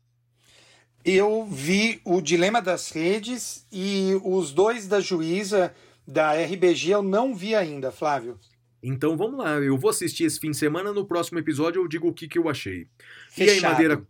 Eu 1.04 1.46
vi 1.46 2.00
o 2.06 2.22
Dilema 2.22 2.62
das 2.62 2.92
Redes 2.92 3.66
e 3.72 4.12
os 4.24 4.52
dois 4.52 4.88
da 4.88 5.00
juíza 5.00 5.74
da 6.08 6.34
RBG 6.34 6.92
eu 6.92 7.02
não 7.02 7.34
vi 7.34 7.56
ainda, 7.56 7.92
Flávio. 7.92 8.40
Então 8.84 9.16
vamos 9.16 9.40
lá, 9.40 9.60
eu 9.60 9.78
vou 9.78 9.90
assistir 9.90 10.24
esse 10.24 10.40
fim 10.40 10.52
de 10.52 10.58
semana, 10.58 10.92
no 10.92 11.06
próximo 11.06 11.40
episódio 11.40 11.82
eu 11.82 11.88
digo 11.88 12.08
o 12.08 12.14
que, 12.14 12.28
que 12.28 12.38
eu 12.38 12.50
achei. 12.50 12.88
Fechado. 13.30 13.48
E 13.48 13.50
aí, 13.50 13.62
Madeira, 13.62 14.04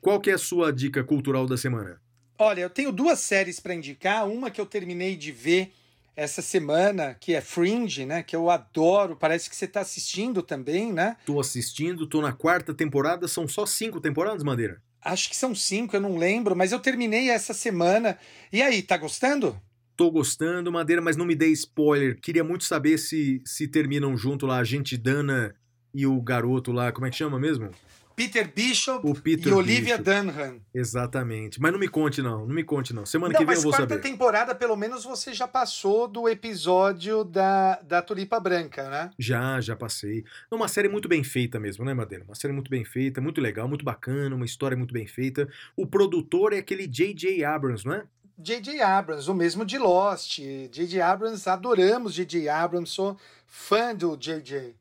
qual 0.00 0.20
que 0.20 0.30
é 0.30 0.34
a 0.34 0.38
sua 0.38 0.72
dica 0.72 1.04
cultural 1.04 1.46
da 1.46 1.56
semana? 1.56 2.00
Olha, 2.38 2.60
eu 2.60 2.70
tenho 2.70 2.92
duas 2.92 3.18
séries 3.20 3.60
para 3.60 3.74
indicar, 3.74 4.28
uma 4.28 4.50
que 4.50 4.60
eu 4.60 4.66
terminei 4.66 5.16
de 5.16 5.32
ver 5.32 5.72
essa 6.16 6.40
semana, 6.40 7.14
que 7.14 7.34
é 7.34 7.42
Fringe, 7.42 8.06
né? 8.06 8.22
Que 8.22 8.34
eu 8.34 8.48
adoro. 8.48 9.14
Parece 9.14 9.50
que 9.50 9.54
você 9.54 9.66
está 9.66 9.80
assistindo 9.80 10.42
também, 10.42 10.92
né? 10.92 11.16
Tô 11.26 11.38
assistindo, 11.38 12.06
tô 12.06 12.22
na 12.22 12.32
quarta 12.32 12.72
temporada. 12.72 13.28
São 13.28 13.46
só 13.46 13.66
cinco 13.66 14.00
temporadas, 14.00 14.42
Madeira? 14.42 14.82
Acho 15.04 15.28
que 15.28 15.36
são 15.36 15.54
cinco, 15.54 15.94
eu 15.94 16.00
não 16.00 16.16
lembro, 16.16 16.56
mas 16.56 16.72
eu 16.72 16.80
terminei 16.80 17.30
essa 17.30 17.54
semana. 17.54 18.18
E 18.52 18.62
aí, 18.62 18.82
tá 18.82 18.96
gostando? 18.96 19.60
Tô 19.94 20.10
gostando, 20.10 20.72
Madeira, 20.72 21.00
mas 21.00 21.16
não 21.16 21.24
me 21.24 21.34
dê 21.34 21.48
spoiler. 21.48 22.18
Queria 22.20 22.42
muito 22.42 22.64
saber 22.64 22.98
se 22.98 23.40
se 23.44 23.68
terminam 23.68 24.16
junto 24.16 24.46
lá 24.46 24.58
a 24.58 24.64
gente 24.64 24.96
Dana 24.96 25.54
e 25.94 26.06
o 26.06 26.20
garoto 26.20 26.72
lá, 26.72 26.92
como 26.92 27.06
é 27.06 27.10
que 27.10 27.16
chama 27.16 27.38
mesmo? 27.38 27.70
Peter 28.16 28.50
Bishop 28.50 29.20
Peter 29.20 29.52
e 29.52 29.54
Olivia 29.54 29.98
Bishop. 29.98 30.02
Dunham. 30.02 30.60
Exatamente. 30.74 31.60
Mas 31.60 31.70
não 31.70 31.78
me 31.78 31.86
conte, 31.86 32.22
não. 32.22 32.46
Não 32.46 32.54
me 32.54 32.64
conte, 32.64 32.94
não. 32.94 33.04
Semana 33.04 33.34
não, 33.34 33.38
que 33.38 33.44
vem 33.44 33.54
eu 33.54 33.60
vou 33.60 33.70
saber. 33.72 33.82
Mas 33.82 33.92
quarta 33.92 34.08
temporada, 34.08 34.54
pelo 34.54 34.74
menos, 34.74 35.04
você 35.04 35.34
já 35.34 35.46
passou 35.46 36.08
do 36.08 36.26
episódio 36.26 37.22
da, 37.22 37.78
da 37.82 38.00
Tulipa 38.00 38.40
Branca, 38.40 38.88
né? 38.88 39.10
Já, 39.18 39.60
já 39.60 39.76
passei. 39.76 40.24
É 40.50 40.54
uma 40.54 40.66
série 40.66 40.88
muito 40.88 41.06
bem 41.06 41.22
feita 41.22 41.60
mesmo, 41.60 41.84
né, 41.84 41.92
Madeira? 41.92 42.24
Uma 42.24 42.34
série 42.34 42.54
muito 42.54 42.70
bem 42.70 42.86
feita, 42.86 43.20
muito 43.20 43.38
legal, 43.38 43.68
muito 43.68 43.84
bacana, 43.84 44.34
uma 44.34 44.46
história 44.46 44.76
muito 44.76 44.94
bem 44.94 45.06
feita. 45.06 45.46
O 45.76 45.86
produtor 45.86 46.54
é 46.54 46.58
aquele 46.58 46.86
J.J. 46.86 47.44
Abrams, 47.44 47.84
não 47.84 47.92
é? 47.92 48.04
J.J. 48.38 48.80
Abrams, 48.80 49.30
o 49.30 49.34
mesmo 49.34 49.62
de 49.62 49.76
Lost. 49.76 50.38
J.J. 50.38 51.02
Abrams, 51.02 51.46
adoramos 51.46 52.14
J.J. 52.14 52.48
Abrams, 52.48 52.90
sou 52.90 53.18
fã 53.46 53.94
do 53.94 54.16
J.J. 54.16 54.74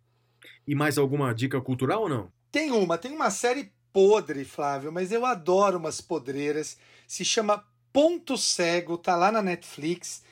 E 0.67 0.73
mais 0.73 0.97
alguma 0.97 1.33
dica 1.33 1.59
cultural 1.59 2.03
ou 2.03 2.09
não? 2.09 2.34
Tem 2.55 2.71
uma, 2.71 2.97
tem 2.97 3.11
uma 3.11 3.29
série 3.29 3.69
podre, 3.91 4.45
Flávio, 4.45 4.89
mas 4.89 5.11
eu 5.11 5.25
adoro 5.25 5.77
umas 5.77 5.99
podreiras. 5.99 6.77
Se 7.05 7.25
chama 7.25 7.61
Ponto 7.91 8.37
Cego, 8.37 8.97
tá 8.97 9.13
lá 9.13 9.29
na 9.29 9.41
Netflix. 9.41 10.23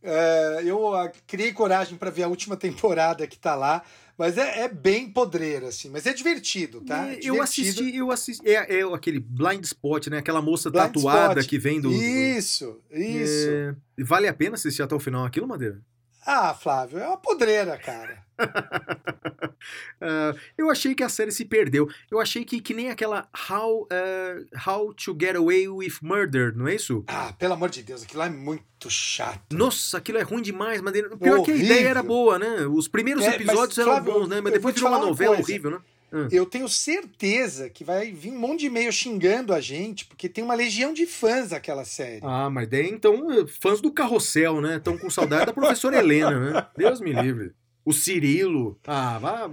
Uh, 0.00 0.60
eu 0.64 0.92
uh, 0.92 1.10
criei 1.26 1.52
coragem 1.52 1.98
para 1.98 2.08
ver 2.08 2.22
a 2.22 2.28
última 2.28 2.54
temporada 2.56 3.26
que 3.26 3.36
tá 3.36 3.56
lá, 3.56 3.82
mas 4.16 4.38
é, 4.38 4.60
é, 4.60 4.68
bem 4.68 5.10
podreira, 5.10 5.70
assim, 5.70 5.90
mas 5.90 6.06
é 6.06 6.12
divertido, 6.12 6.82
tá? 6.82 7.12
É 7.14 7.18
eu 7.20 7.42
assisti, 7.42 7.96
eu 7.96 8.12
assisti. 8.12 8.48
É, 8.48 8.78
é, 8.78 8.82
aquele 8.94 9.18
blind 9.18 9.64
spot, 9.64 10.06
né? 10.06 10.18
Aquela 10.18 10.40
moça 10.40 10.70
blind 10.70 10.84
tatuada 10.84 11.40
spot. 11.40 11.50
que 11.50 11.58
vem 11.58 11.80
do. 11.80 11.90
Isso, 11.90 12.80
isso. 12.92 13.50
É... 13.50 13.74
Vale 14.04 14.28
a 14.28 14.34
pena 14.34 14.54
assistir 14.54 14.84
até 14.84 14.94
o 14.94 15.00
final 15.00 15.24
aquilo, 15.24 15.48
Madeira? 15.48 15.82
Ah, 16.24 16.54
Flávio, 16.54 17.00
é 17.00 17.08
uma 17.08 17.16
podreira, 17.16 17.76
cara. 17.76 18.24
Uh, 18.42 20.38
eu 20.56 20.70
achei 20.70 20.94
que 20.94 21.02
a 21.02 21.08
série 21.08 21.32
se 21.32 21.44
perdeu. 21.44 21.88
Eu 22.10 22.20
achei 22.20 22.44
que, 22.44 22.60
que 22.60 22.74
nem 22.74 22.90
aquela 22.90 23.28
How, 23.50 23.82
uh, 23.82 24.68
How 24.70 24.92
to 24.94 25.16
Get 25.18 25.36
Away 25.36 25.68
with 25.68 25.94
Murder, 26.02 26.56
não 26.56 26.68
é 26.68 26.74
isso? 26.74 27.04
Ah, 27.06 27.32
pelo 27.38 27.54
amor 27.54 27.70
de 27.70 27.82
Deus, 27.82 28.02
aquilo 28.02 28.22
é 28.22 28.30
muito 28.30 28.90
chato. 28.90 29.54
Nossa, 29.54 29.98
aquilo 29.98 30.18
é 30.18 30.22
ruim 30.22 30.42
demais, 30.42 30.80
mas 30.80 30.92
pior 30.92 31.08
horrível. 31.10 31.44
que 31.44 31.52
a 31.52 31.56
ideia 31.56 31.88
era 31.88 32.02
boa, 32.02 32.38
né? 32.38 32.66
Os 32.66 32.88
primeiros 32.88 33.24
é, 33.24 33.34
episódios 33.34 33.76
mas, 33.76 33.86
eram 33.86 33.92
Flávio, 33.92 34.12
bons, 34.12 34.28
né? 34.28 34.40
Mas 34.40 34.52
depois 34.52 34.74
virou 34.74 34.90
uma 34.90 34.98
novela 34.98 35.36
coisa. 35.36 35.50
horrível, 35.50 35.70
né? 35.72 35.78
Hum. 36.14 36.28
eu 36.30 36.44
tenho 36.44 36.68
certeza 36.68 37.70
que 37.70 37.82
vai 37.82 38.12
vir 38.12 38.32
um 38.32 38.38
monte 38.38 38.60
de 38.60 38.66
e-mail 38.66 38.92
xingando 38.92 39.54
a 39.54 39.62
gente, 39.62 40.04
porque 40.04 40.28
tem 40.28 40.44
uma 40.44 40.52
legião 40.52 40.92
de 40.92 41.06
fãs 41.06 41.48
daquela 41.48 41.86
série. 41.86 42.20
Ah, 42.22 42.50
mas 42.50 42.68
daí 42.68 42.90
então, 42.90 43.46
fãs 43.62 43.80
do 43.80 43.90
carrossel, 43.90 44.60
né? 44.60 44.76
Estão 44.76 44.98
com 44.98 45.08
saudade 45.08 45.46
da 45.46 45.54
professora 45.54 45.96
Helena, 45.96 46.38
né? 46.38 46.66
Deus 46.76 47.00
me 47.00 47.14
livre. 47.14 47.54
O 47.84 47.92
Cirilo. 47.92 48.78
Ah, 48.86 49.18
vá. 49.18 49.48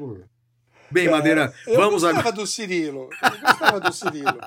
Bem, 0.91 1.07
Madeira, 1.07 1.53
Eu 1.68 1.76
vamos 1.76 2.01
gostava 2.01 2.19
agora. 2.19 2.35
do 2.35 2.47
Cirilo. 2.47 3.10
Eu 3.22 3.41
gostava 3.41 3.80
do 3.80 3.93
Cirilo. 3.93 4.34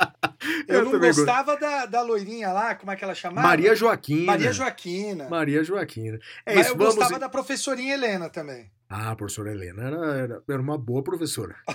Eu, 0.67 0.79
Eu 0.81 0.85
não 0.87 0.99
gostava 0.99 1.57
da, 1.57 1.87
da 1.87 2.03
loirinha 2.03 2.53
lá, 2.53 2.75
como 2.75 2.91
é 2.91 2.97
que 2.97 3.05
ela 3.05 3.15
chamava? 3.15 3.47
Maria 3.47 3.77
Joaquina. 3.77 4.27
Maria 4.27 4.53
Joaquina. 4.53 5.29
Maria 5.29 5.63
Joaquina. 5.63 6.19
É 6.45 6.57
Mas 6.57 6.67
isso, 6.67 6.75
eu 6.75 6.79
vamos. 6.79 6.97
gostava 6.97 7.21
da 7.21 7.29
professorinha 7.29 7.95
Helena 7.95 8.29
também. 8.29 8.69
Ah, 8.91 9.13
a 9.13 9.17
professora 9.17 9.53
Helena 9.53 9.85
era, 9.85 9.97
era, 10.17 10.43
era 10.49 10.61
uma 10.61 10.77
boa 10.77 11.01
professora. 11.03 11.55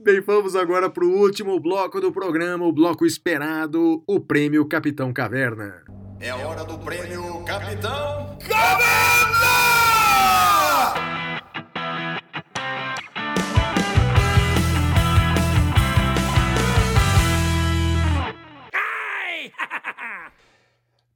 Bem, 0.00 0.20
vamos 0.20 0.56
agora 0.56 0.90
para 0.90 1.04
o 1.04 1.16
último 1.20 1.58
bloco 1.60 2.00
do 2.00 2.12
programa, 2.12 2.64
o 2.66 2.72
bloco 2.72 3.06
esperado, 3.06 4.02
o 4.06 4.20
Prêmio 4.20 4.66
Capitão 4.66 5.12
Caverna. 5.12 5.82
É 6.24 6.30
a 6.30 6.36
hora 6.36 6.64
do 6.64 6.78
prêmio 6.78 7.44
Capitão 7.44 8.38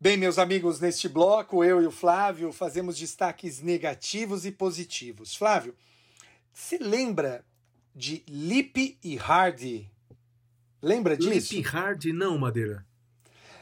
Bem, 0.00 0.16
meus 0.16 0.40
amigos, 0.40 0.80
neste 0.80 1.08
bloco, 1.08 1.62
eu 1.62 1.80
e 1.80 1.86
o 1.86 1.92
Flávio 1.92 2.50
fazemos 2.50 2.98
destaques 2.98 3.62
negativos 3.62 4.44
e 4.44 4.50
positivos. 4.50 5.36
Flávio, 5.36 5.76
você 6.52 6.78
lembra 6.78 7.44
de 7.94 8.24
Lip 8.28 8.98
e 9.04 9.16
Hardy? 9.16 9.88
Lembra 10.82 11.16
disso? 11.16 11.54
Lip 11.54 11.68
Hard, 11.68 12.06
não, 12.06 12.36
Madeira. 12.36 12.84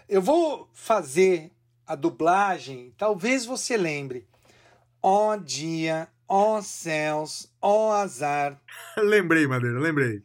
Eu 0.09 0.21
vou 0.21 0.69
fazer 0.73 1.51
a 1.87 1.95
dublagem, 1.95 2.93
talvez 2.97 3.45
você 3.47 3.77
lembre. 3.77 4.27
Ó 5.03 5.37
dia, 5.37 6.09
ó 6.29 6.61
céus, 6.61 7.51
ó 7.61 7.93
azar. 7.93 8.61
lembrei, 8.97 9.47
Madeira, 9.47 9.79
lembrei. 9.81 10.23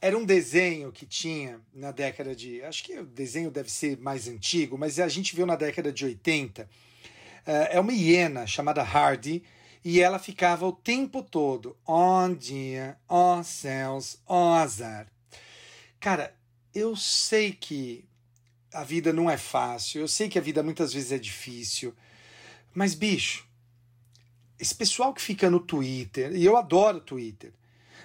Era 0.00 0.16
um 0.16 0.24
desenho 0.24 0.90
que 0.90 1.04
tinha 1.06 1.60
na 1.74 1.92
década 1.92 2.34
de. 2.34 2.62
Acho 2.62 2.82
que 2.82 2.98
o 2.98 3.04
desenho 3.06 3.50
deve 3.50 3.70
ser 3.70 3.98
mais 3.98 4.26
antigo, 4.26 4.78
mas 4.78 4.98
a 4.98 5.08
gente 5.08 5.36
viu 5.36 5.44
na 5.44 5.56
década 5.56 5.92
de 5.92 6.04
80. 6.04 6.68
Eh, 7.46 7.76
É 7.76 7.80
uma 7.80 7.92
hiena 7.92 8.46
chamada 8.46 8.82
Hardy 8.82 9.42
e 9.84 10.00
ela 10.00 10.18
ficava 10.18 10.66
o 10.66 10.72
tempo 10.72 11.22
todo: 11.22 11.76
ó 11.86 12.26
dia, 12.28 12.98
ó 13.08 13.42
céus, 13.42 14.18
ó 14.26 14.54
azar. 14.54 15.06
Cara, 16.00 16.34
eu 16.74 16.96
sei 16.96 17.52
que 17.52 18.08
a 18.72 18.84
vida 18.84 19.12
não 19.12 19.30
é 19.30 19.36
fácil, 19.36 20.00
eu 20.00 20.08
sei 20.08 20.28
que 20.28 20.38
a 20.38 20.42
vida 20.42 20.62
muitas 20.62 20.92
vezes 20.92 21.12
é 21.12 21.18
difícil, 21.18 21.94
mas 22.74 22.94
bicho, 22.94 23.46
esse 24.58 24.74
pessoal 24.74 25.12
que 25.14 25.22
fica 25.22 25.50
no 25.50 25.60
Twitter, 25.60 26.34
e 26.34 26.44
eu 26.44 26.56
adoro 26.56 27.00
Twitter, 27.00 27.52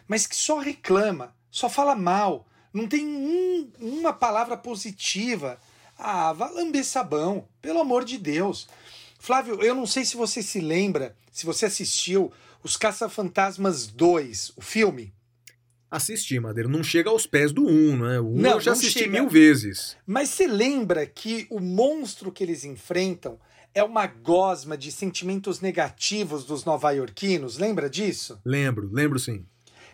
mas 0.08 0.26
que 0.26 0.36
só 0.36 0.60
reclama, 0.60 1.36
só 1.52 1.70
fala 1.70 1.96
mal, 1.96 2.48
não 2.74 2.88
tem 2.88 3.06
um- 3.06 3.72
uma 3.80 4.14
palavra 4.14 4.58
positiva. 4.58 5.60
Ah, 5.98 6.34
vá 6.34 6.50
lamber 6.50 6.84
sabão, 6.84 7.48
pelo 7.62 7.80
amor 7.80 8.04
de 8.04 8.18
Deus. 8.18 8.68
Flávio, 9.18 9.62
eu 9.62 9.74
não 9.74 9.88
sei 9.88 10.04
se 10.04 10.18
você 10.18 10.44
se 10.44 10.60
lembra, 10.60 11.16
se 11.32 11.46
você 11.46 11.66
assistiu 11.66 12.32
Os 12.62 12.76
Caça-Fantasmas 12.76 13.88
2, 13.88 14.52
o 14.56 14.62
filme. 14.62 15.14
Assisti, 15.96 16.40
Madeira. 16.40 16.70
Não 16.70 16.84
chega 16.84 17.10
aos 17.10 17.26
pés 17.26 17.52
do 17.52 17.66
1, 17.66 17.98
né? 17.98 18.20
O 18.20 18.28
1 18.34 18.36
Não, 18.38 18.52
eu 18.52 18.62
já 18.62 18.72
assisti 18.74 19.00
chega. 19.00 19.12
mil 19.12 19.30
vezes. 19.30 19.96
Mas 20.06 20.30
você 20.30 20.48
lembra 20.48 21.06
que 21.06 21.48
o 21.50 21.60
monstro 21.60 22.32
que 22.32 22.44
eles 22.44 22.64
enfrentam 22.66 23.40
é 23.74 23.84
uma 23.84 24.08
gosma 24.08 24.78
de 24.78 24.92
sentimentos 24.92 25.60
negativos 25.62 26.46
dos 26.46 26.64
nova-iorquinos? 26.64 27.58
Lembra 27.58 27.90
disso? 27.90 28.40
Lembro, 28.46 28.90
lembro 28.92 29.20
sim. 29.20 29.46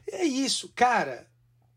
É 0.08 0.24
isso, 0.24 0.72
cara. 0.76 1.28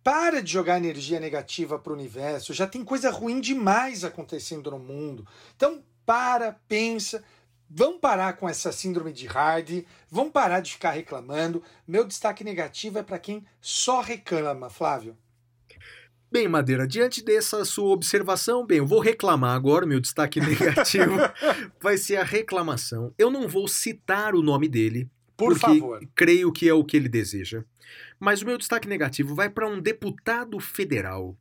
Para 0.02 0.42
de 0.42 0.52
jogar 0.52 0.76
energia 0.76 1.18
negativa 1.18 1.78
pro 1.78 1.94
universo. 1.94 2.52
Já 2.52 2.66
tem 2.66 2.84
coisa 2.84 3.10
ruim 3.10 3.40
demais 3.40 4.04
acontecendo 4.04 4.70
no 4.70 4.78
mundo. 4.78 5.26
Então, 5.56 5.82
para, 6.04 6.58
pensa. 6.68 7.24
Vamos 7.68 8.00
parar 8.00 8.34
com 8.34 8.48
essa 8.48 8.70
síndrome 8.70 9.12
de 9.12 9.26
Hardy. 9.26 9.86
Vamos 10.10 10.32
parar 10.32 10.60
de 10.60 10.72
ficar 10.72 10.90
reclamando. 10.92 11.62
Meu 11.86 12.04
destaque 12.04 12.44
negativo 12.44 12.98
é 12.98 13.02
para 13.02 13.18
quem 13.18 13.44
só 13.60 14.00
reclama, 14.00 14.70
Flávio. 14.70 15.16
Bem, 16.30 16.48
Madeira, 16.48 16.86
diante 16.86 17.22
dessa 17.24 17.64
sua 17.64 17.90
observação, 17.90 18.66
bem, 18.66 18.78
eu 18.78 18.86
vou 18.86 18.98
reclamar 19.00 19.54
agora, 19.54 19.86
meu 19.86 20.00
destaque 20.00 20.40
negativo 20.42 21.14
vai 21.80 21.96
ser 21.96 22.16
a 22.16 22.24
reclamação. 22.24 23.14
Eu 23.16 23.30
não 23.30 23.46
vou 23.48 23.68
citar 23.68 24.34
o 24.34 24.42
nome 24.42 24.68
dele, 24.68 25.08
Por 25.36 25.50
porque 25.50 25.78
favor. 25.78 26.00
creio 26.14 26.52
que 26.52 26.68
é 26.68 26.74
o 26.74 26.84
que 26.84 26.96
ele 26.96 27.08
deseja. 27.08 27.64
Mas 28.18 28.42
o 28.42 28.46
meu 28.46 28.58
destaque 28.58 28.88
negativo 28.88 29.34
vai 29.34 29.48
para 29.48 29.68
um 29.68 29.80
deputado 29.80 30.58
federal 30.58 31.36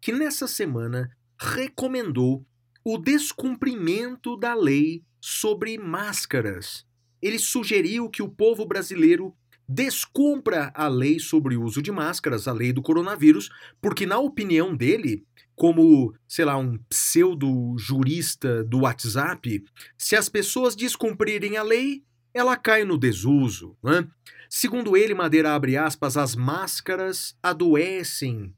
que 0.00 0.12
nessa 0.12 0.46
semana 0.46 1.10
recomendou 1.40 2.44
o 2.84 2.98
descumprimento 2.98 4.36
da 4.36 4.54
lei 4.54 5.02
sobre 5.28 5.76
máscaras. 5.76 6.86
Ele 7.20 7.38
sugeriu 7.38 8.08
que 8.08 8.22
o 8.22 8.28
povo 8.28 8.64
brasileiro 8.64 9.34
descumpra 9.68 10.72
a 10.74 10.88
lei 10.88 11.18
sobre 11.18 11.54
o 11.54 11.62
uso 11.62 11.82
de 11.82 11.92
máscaras, 11.92 12.48
a 12.48 12.52
lei 12.52 12.72
do 12.72 12.80
coronavírus, 12.80 13.50
porque, 13.78 14.06
na 14.06 14.18
opinião 14.18 14.74
dele, 14.74 15.26
como, 15.54 16.14
sei 16.26 16.46
lá, 16.46 16.56
um 16.56 16.78
pseudo-jurista 16.88 18.64
do 18.64 18.80
WhatsApp, 18.80 19.62
se 19.98 20.16
as 20.16 20.30
pessoas 20.30 20.74
descumprirem 20.74 21.58
a 21.58 21.62
lei, 21.62 22.02
ela 22.32 22.56
cai 22.56 22.84
no 22.84 22.96
desuso. 22.96 23.76
Né? 23.82 24.08
Segundo 24.48 24.96
ele, 24.96 25.12
Madeira 25.12 25.54
abre 25.54 25.76
aspas, 25.76 26.16
as 26.16 26.34
máscaras 26.34 27.36
adoecem. 27.42 28.54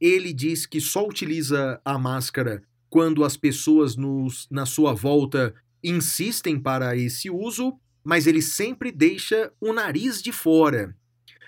Ele 0.00 0.32
diz 0.32 0.64
que 0.64 0.80
só 0.80 1.06
utiliza 1.06 1.80
a 1.84 1.98
máscara 1.98 2.62
quando 2.88 3.24
as 3.24 3.36
pessoas 3.36 3.96
nos, 3.96 4.46
na 4.50 4.64
sua 4.64 4.94
volta 4.94 5.54
insistem 5.84 6.58
para 6.58 6.96
esse 6.96 7.30
uso, 7.30 7.78
mas 8.02 8.26
ele 8.26 8.42
sempre 8.42 8.90
deixa 8.90 9.52
o 9.60 9.72
nariz 9.72 10.22
de 10.22 10.32
fora. 10.32 10.96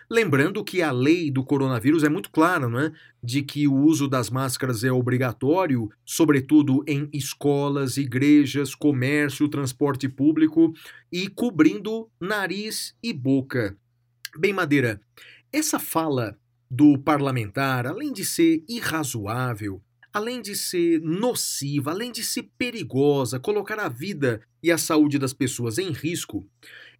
Lembrando 0.08 0.62
que 0.62 0.82
a 0.82 0.92
lei 0.92 1.32
do 1.32 1.42
coronavírus 1.42 2.04
é 2.04 2.08
muito 2.08 2.30
clara, 2.30 2.68
não 2.68 2.78
é? 2.78 2.92
De 3.20 3.42
que 3.42 3.66
o 3.66 3.74
uso 3.74 4.06
das 4.06 4.30
máscaras 4.30 4.84
é 4.84 4.92
obrigatório, 4.92 5.90
sobretudo 6.04 6.84
em 6.86 7.08
escolas, 7.12 7.96
igrejas, 7.96 8.72
comércio, 8.72 9.48
transporte 9.48 10.08
público 10.08 10.72
e 11.10 11.26
cobrindo 11.28 12.08
nariz 12.20 12.96
e 13.02 13.12
boca. 13.12 13.76
Bem, 14.38 14.52
Madeira, 14.52 15.00
essa 15.52 15.80
fala 15.80 16.38
do 16.70 16.98
parlamentar, 16.98 17.86
além 17.86 18.12
de 18.12 18.24
ser 18.24 18.62
irrazoável, 18.68 19.82
além 20.16 20.40
de 20.40 20.56
ser 20.56 20.98
nociva, 21.02 21.90
além 21.90 22.10
de 22.10 22.24
ser 22.24 22.44
perigosa, 22.56 23.38
colocar 23.38 23.78
a 23.78 23.86
vida 23.86 24.40
e 24.62 24.72
a 24.72 24.78
saúde 24.78 25.18
das 25.18 25.34
pessoas 25.34 25.76
em 25.76 25.90
risco, 25.90 26.48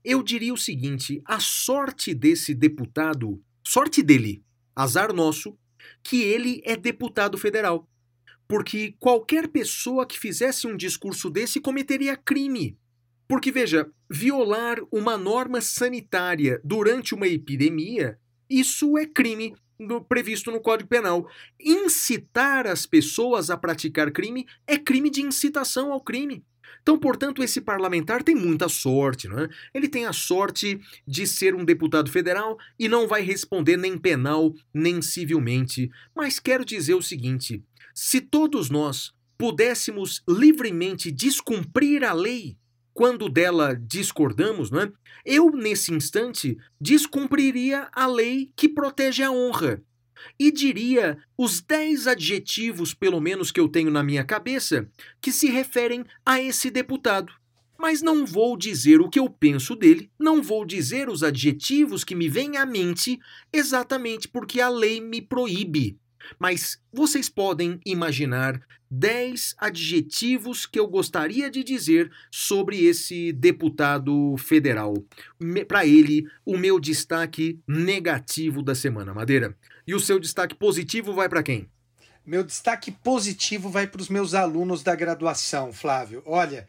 eu 0.04 0.22
diria 0.22 0.52
o 0.52 0.58
seguinte: 0.58 1.22
a 1.24 1.40
sorte 1.40 2.12
desse 2.12 2.54
deputado, 2.54 3.42
sorte 3.66 4.02
dele, 4.02 4.44
azar 4.74 5.14
nosso, 5.14 5.56
que 6.02 6.20
ele 6.20 6.60
é 6.62 6.76
deputado 6.76 7.38
federal. 7.38 7.88
Porque 8.46 8.94
qualquer 9.00 9.48
pessoa 9.48 10.04
que 10.06 10.20
fizesse 10.20 10.66
um 10.66 10.76
discurso 10.76 11.30
desse 11.30 11.58
cometeria 11.58 12.18
crime. 12.18 12.76
Porque, 13.26 13.50
veja, 13.50 13.90
violar 14.10 14.76
uma 14.92 15.16
norma 15.16 15.62
sanitária 15.62 16.60
durante 16.62 17.14
uma 17.14 17.26
epidemia, 17.26 18.18
isso 18.48 18.98
é 18.98 19.06
crime 19.06 19.54
previsto 20.08 20.50
no 20.50 20.60
Código 20.60 20.88
Penal. 20.88 21.28
Incitar 21.60 22.66
as 22.66 22.86
pessoas 22.86 23.50
a 23.50 23.56
praticar 23.56 24.10
crime 24.10 24.46
é 24.66 24.78
crime 24.78 25.10
de 25.10 25.22
incitação 25.22 25.92
ao 25.92 26.00
crime. 26.00 26.44
Então, 26.82 26.98
portanto, 26.98 27.42
esse 27.42 27.60
parlamentar 27.60 28.22
tem 28.22 28.34
muita 28.34 28.68
sorte, 28.68 29.26
não 29.26 29.40
é? 29.40 29.48
Ele 29.74 29.88
tem 29.88 30.06
a 30.06 30.12
sorte 30.12 30.80
de 31.06 31.26
ser 31.26 31.54
um 31.54 31.64
deputado 31.64 32.10
federal 32.10 32.56
e 32.78 32.88
não 32.88 33.08
vai 33.08 33.22
responder 33.22 33.76
nem 33.76 33.98
penal 33.98 34.54
nem 34.72 35.02
civilmente. 35.02 35.90
Mas 36.14 36.38
quero 36.38 36.64
dizer 36.64 36.94
o 36.94 37.02
seguinte: 37.02 37.62
se 37.94 38.20
todos 38.20 38.70
nós 38.70 39.12
pudéssemos 39.36 40.22
livremente 40.28 41.10
descumprir 41.10 42.04
a 42.04 42.12
lei 42.12 42.56
quando 42.96 43.28
dela 43.28 43.78
discordamos, 43.78 44.70
não 44.70 44.80
é? 44.80 44.92
Eu, 45.22 45.50
nesse 45.50 45.92
instante, 45.92 46.56
descumpriria 46.80 47.90
a 47.92 48.06
lei 48.06 48.50
que 48.56 48.70
protege 48.70 49.22
a 49.22 49.30
honra 49.30 49.82
e 50.40 50.50
diria 50.50 51.18
os 51.36 51.60
dez 51.60 52.06
adjetivos, 52.06 52.94
pelo 52.94 53.20
menos 53.20 53.52
que 53.52 53.60
eu 53.60 53.68
tenho 53.68 53.90
na 53.90 54.02
minha 54.02 54.24
cabeça, 54.24 54.88
que 55.20 55.30
se 55.30 55.48
referem 55.48 56.06
a 56.24 56.40
esse 56.40 56.70
deputado. 56.70 57.30
Mas 57.78 58.00
não 58.00 58.24
vou 58.24 58.56
dizer 58.56 59.02
o 59.02 59.10
que 59.10 59.18
eu 59.18 59.28
penso 59.28 59.76
dele, 59.76 60.10
não 60.18 60.42
vou 60.42 60.64
dizer 60.64 61.10
os 61.10 61.22
adjetivos 61.22 62.02
que 62.02 62.14
me 62.14 62.30
vêm 62.30 62.56
à 62.56 62.64
mente, 62.64 63.20
exatamente 63.52 64.26
porque 64.26 64.58
a 64.58 64.70
lei 64.70 65.02
me 65.02 65.20
proíbe. 65.20 65.98
Mas 66.38 66.80
vocês 66.90 67.28
podem 67.28 67.78
imaginar 67.84 68.58
10 68.98 69.56
adjetivos 69.58 70.64
que 70.64 70.78
eu 70.78 70.86
gostaria 70.86 71.50
de 71.50 71.62
dizer 71.62 72.10
sobre 72.30 72.84
esse 72.84 73.32
deputado 73.32 74.36
federal. 74.38 74.94
Para 75.68 75.84
ele, 75.84 76.26
o 76.44 76.56
meu 76.56 76.80
destaque 76.80 77.60
negativo 77.68 78.62
da 78.62 78.74
semana, 78.74 79.12
Madeira. 79.12 79.54
E 79.86 79.94
o 79.94 80.00
seu 80.00 80.18
destaque 80.18 80.54
positivo 80.54 81.12
vai 81.12 81.28
para 81.28 81.42
quem? 81.42 81.68
Meu 82.24 82.42
destaque 82.42 82.90
positivo 82.90 83.68
vai 83.68 83.86
para 83.86 84.00
os 84.00 84.08
meus 84.08 84.34
alunos 84.34 84.82
da 84.82 84.94
graduação, 84.94 85.72
Flávio. 85.72 86.22
Olha, 86.24 86.66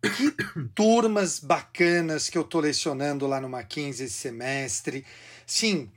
que 0.00 0.30
turmas 0.74 1.40
bacanas 1.40 2.30
que 2.30 2.38
eu 2.38 2.42
estou 2.42 2.60
lecionando 2.60 3.26
lá 3.26 3.40
no 3.40 3.48
Mackenzie 3.48 4.06
esse 4.06 4.14
semestre. 4.14 5.04
Sim, 5.44 5.90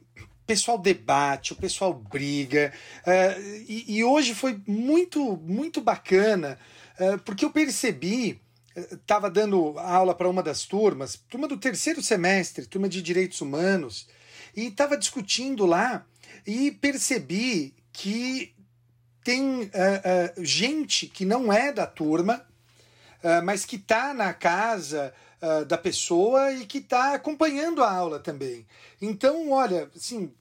pessoal 0.48 0.78
debate, 0.78 1.52
o 1.52 1.58
pessoal 1.58 1.94
briga. 1.94 2.74
Uh, 3.06 3.66
e, 3.68 3.98
e, 3.98 4.04
hoje 4.04 4.34
foi 4.34 4.60
muito, 4.66 5.36
muito 5.44 5.82
bacana, 5.82 6.58
uh, 6.98 7.20
porque 7.20 7.44
eu 7.44 7.52
percebi, 7.52 8.42
estava 8.74 9.28
uh, 9.28 9.32
dando 9.32 9.78
aula 9.78 10.16
para 10.16 10.30
uma 10.30 10.42
das 10.42 10.64
turmas, 10.64 11.20
turma 11.30 11.48
do 11.48 11.58
terceiro 11.58 12.02
semestre, 12.02 12.66
turma 12.66 12.88
de 12.88 13.02
direitos 13.02 13.42
humanos, 13.42 14.08
e 14.56 14.68
estava 14.68 14.98
discutindo 14.98 15.66
lá 15.66 16.06
e 16.46 16.72
percebi 16.72 17.76
que 17.92 18.56
tem 19.24 19.70
gente 20.38 21.06
que 21.06 21.26
não 21.26 21.52
é 21.52 21.74
da 21.74 21.86
turma, 21.86 22.46
mas 23.44 23.66
que 23.66 23.76
está 23.76 24.14
na 24.14 24.34
casa 24.34 25.14
da 25.68 25.78
pessoa 25.78 26.52
e 26.52 26.66
que 26.66 26.80
está 26.80 27.14
acompanhando 27.14 27.84
a 27.84 27.92
aula 27.92 28.20
também. 28.20 28.66
Então, 29.02 29.52
olha, 29.52 29.90
assim, 29.96 30.34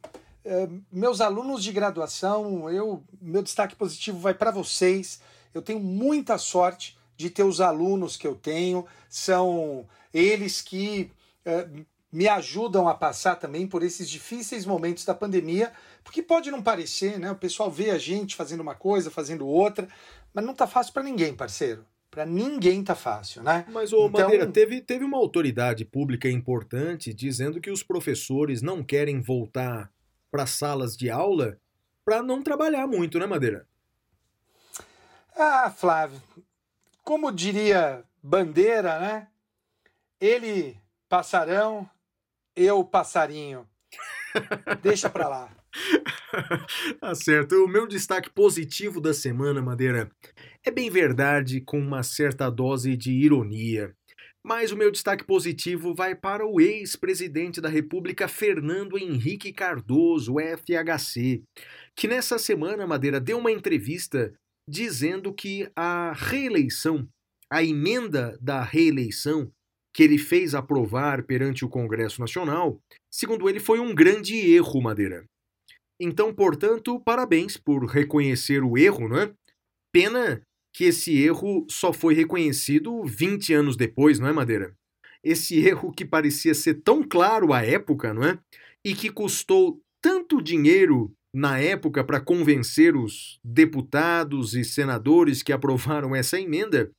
meus 0.90 1.20
alunos 1.20 1.62
de 1.62 1.72
graduação, 1.72 2.70
eu, 2.70 3.02
meu 3.20 3.42
destaque 3.42 3.76
positivo 3.76 4.18
vai 4.18 4.32
para 4.34 4.50
vocês. 4.50 5.20
Eu 5.52 5.60
tenho 5.60 5.80
muita 5.80 6.38
sorte 6.38 6.98
de 7.16 7.30
ter 7.30 7.42
os 7.42 7.60
alunos 7.60 8.16
que 8.16 8.26
eu 8.26 8.34
tenho, 8.34 8.86
são 9.08 9.86
eles 10.12 10.60
que 10.60 11.10
me 12.12 12.28
ajudam 12.28 12.88
a 12.88 12.94
passar 12.94 13.36
também 13.36 13.66
por 13.66 13.82
esses 13.82 14.08
difíceis 14.08 14.64
momentos 14.64 15.04
da 15.04 15.14
pandemia, 15.14 15.72
porque 16.02 16.22
pode 16.22 16.50
não 16.50 16.62
parecer, 16.62 17.18
né? 17.18 17.30
O 17.30 17.36
pessoal 17.36 17.70
vê 17.70 17.90
a 17.90 17.98
gente 17.98 18.36
fazendo 18.36 18.60
uma 18.60 18.74
coisa, 18.74 19.10
fazendo 19.10 19.46
outra, 19.46 19.88
mas 20.32 20.44
não 20.44 20.54
tá 20.54 20.66
fácil 20.66 20.92
para 20.92 21.02
ninguém, 21.02 21.34
parceiro. 21.34 21.84
Para 22.16 22.24
ninguém 22.24 22.82
tá 22.82 22.94
fácil, 22.94 23.42
né? 23.42 23.66
Mas 23.68 23.92
o 23.92 24.06
então... 24.06 24.22
Madeira 24.22 24.46
teve, 24.46 24.80
teve 24.80 25.04
uma 25.04 25.18
autoridade 25.18 25.84
pública 25.84 26.30
importante 26.30 27.12
dizendo 27.12 27.60
que 27.60 27.70
os 27.70 27.82
professores 27.82 28.62
não 28.62 28.82
querem 28.82 29.20
voltar 29.20 29.92
para 30.30 30.46
salas 30.46 30.96
de 30.96 31.10
aula 31.10 31.58
para 32.06 32.22
não 32.22 32.42
trabalhar 32.42 32.86
muito, 32.86 33.18
né, 33.18 33.26
Madeira? 33.26 33.68
Ah, 35.36 35.70
Flávio, 35.70 36.18
como 37.04 37.30
diria 37.30 38.02
Bandeira, 38.22 38.98
né? 38.98 39.28
Ele 40.18 40.74
passarão, 41.10 41.86
eu 42.56 42.82
passarinho. 42.82 43.68
Deixa 44.80 45.10
pra 45.10 45.28
lá. 45.28 45.50
tá 47.00 47.14
certo. 47.14 47.54
O 47.64 47.68
meu 47.68 47.86
destaque 47.86 48.30
positivo 48.30 49.00
da 49.00 49.12
semana, 49.12 49.62
Madeira, 49.62 50.10
é 50.64 50.70
bem 50.70 50.90
verdade 50.90 51.60
com 51.60 51.78
uma 51.78 52.02
certa 52.02 52.50
dose 52.50 52.96
de 52.96 53.12
ironia. 53.12 53.94
Mas 54.44 54.70
o 54.70 54.76
meu 54.76 54.92
destaque 54.92 55.24
positivo 55.24 55.92
vai 55.92 56.14
para 56.14 56.46
o 56.46 56.60
ex-presidente 56.60 57.60
da 57.60 57.68
República, 57.68 58.28
Fernando 58.28 58.96
Henrique 58.96 59.52
Cardoso, 59.52 60.36
FHC, 60.38 61.42
que 61.96 62.06
nessa 62.06 62.38
semana, 62.38 62.86
Madeira, 62.86 63.20
deu 63.20 63.38
uma 63.38 63.50
entrevista 63.50 64.32
dizendo 64.68 65.32
que 65.34 65.68
a 65.74 66.12
reeleição, 66.12 67.08
a 67.50 67.62
emenda 67.62 68.38
da 68.40 68.62
reeleição, 68.62 69.50
que 69.92 70.02
ele 70.02 70.18
fez 70.18 70.54
aprovar 70.54 71.24
perante 71.24 71.64
o 71.64 71.68
Congresso 71.68 72.20
Nacional, 72.20 72.78
segundo 73.10 73.48
ele, 73.48 73.58
foi 73.58 73.80
um 73.80 73.94
grande 73.94 74.36
erro, 74.36 74.80
Madeira. 74.80 75.24
Então, 76.00 76.32
portanto, 76.34 77.00
parabéns 77.00 77.56
por 77.56 77.86
reconhecer 77.86 78.62
o 78.62 78.76
erro, 78.76 79.08
não 79.08 79.18
é? 79.18 79.32
Pena 79.92 80.42
que 80.74 80.84
esse 80.84 81.16
erro 81.16 81.66
só 81.70 81.92
foi 81.92 82.14
reconhecido 82.14 83.02
20 83.04 83.54
anos 83.54 83.76
depois, 83.76 84.18
não 84.18 84.28
é, 84.28 84.32
Madeira? 84.32 84.74
Esse 85.24 85.58
erro 85.66 85.90
que 85.90 86.04
parecia 86.04 86.54
ser 86.54 86.82
tão 86.82 87.02
claro 87.02 87.52
à 87.52 87.64
época, 87.64 88.12
não 88.12 88.22
é? 88.22 88.38
E 88.84 88.94
que 88.94 89.10
custou 89.10 89.80
tanto 90.02 90.42
dinheiro 90.42 91.12
na 91.34 91.58
época 91.58 92.04
para 92.04 92.20
convencer 92.20 92.96
os 92.96 93.38
deputados 93.44 94.54
e 94.54 94.64
senadores 94.64 95.42
que 95.42 95.52
aprovaram 95.52 96.14
essa 96.16 96.40
emenda, 96.40 96.90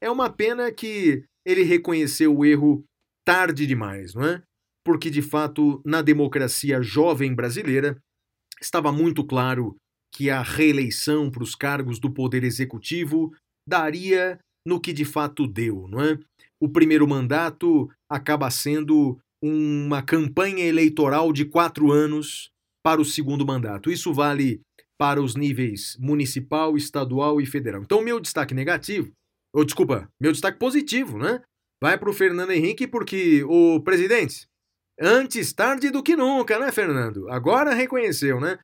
é 0.00 0.08
uma 0.10 0.30
pena 0.30 0.70
que 0.70 1.24
ele 1.44 1.62
reconheceu 1.62 2.36
o 2.36 2.44
erro 2.44 2.84
tarde 3.24 3.66
demais, 3.66 4.14
não 4.14 4.24
é? 4.24 4.42
Porque, 4.84 5.10
de 5.10 5.20
fato, 5.20 5.82
na 5.84 6.02
democracia 6.02 6.80
jovem 6.80 7.34
brasileira, 7.34 8.00
estava 8.60 8.92
muito 8.92 9.24
claro 9.24 9.76
que 10.12 10.28
a 10.28 10.42
reeleição 10.42 11.30
para 11.30 11.42
os 11.42 11.54
cargos 11.54 11.98
do 11.98 12.12
Poder 12.12 12.44
Executivo 12.44 13.32
daria 13.66 14.38
no 14.66 14.80
que 14.80 14.92
de 14.92 15.04
fato 15.04 15.46
deu, 15.46 15.86
não 15.88 16.00
é? 16.00 16.18
O 16.60 16.68
primeiro 16.68 17.06
mandato 17.08 17.88
acaba 18.08 18.50
sendo 18.50 19.18
uma 19.42 20.02
campanha 20.02 20.64
eleitoral 20.64 21.32
de 21.32 21.44
quatro 21.44 21.90
anos 21.90 22.50
para 22.84 23.00
o 23.00 23.04
segundo 23.04 23.46
mandato. 23.46 23.90
Isso 23.90 24.12
vale 24.12 24.60
para 24.98 25.22
os 25.22 25.34
níveis 25.34 25.96
municipal, 25.98 26.76
estadual 26.76 27.40
e 27.40 27.46
federal. 27.46 27.82
Então, 27.82 28.02
meu 28.02 28.20
destaque 28.20 28.52
negativo 28.52 29.10
ou, 29.52 29.64
desculpa, 29.64 30.08
meu 30.20 30.32
destaque 30.32 30.58
positivo, 30.58 31.18
né? 31.18 31.42
Vai 31.82 31.98
para 31.98 32.10
o 32.10 32.12
Fernando 32.12 32.52
Henrique 32.52 32.86
porque 32.86 33.42
o 33.44 33.80
presidente, 33.80 34.46
antes 35.00 35.52
tarde 35.52 35.90
do 35.90 36.02
que 36.02 36.14
nunca, 36.14 36.58
né, 36.58 36.70
Fernando? 36.70 37.28
Agora 37.30 37.74
reconheceu, 37.74 38.38
né? 38.38 38.58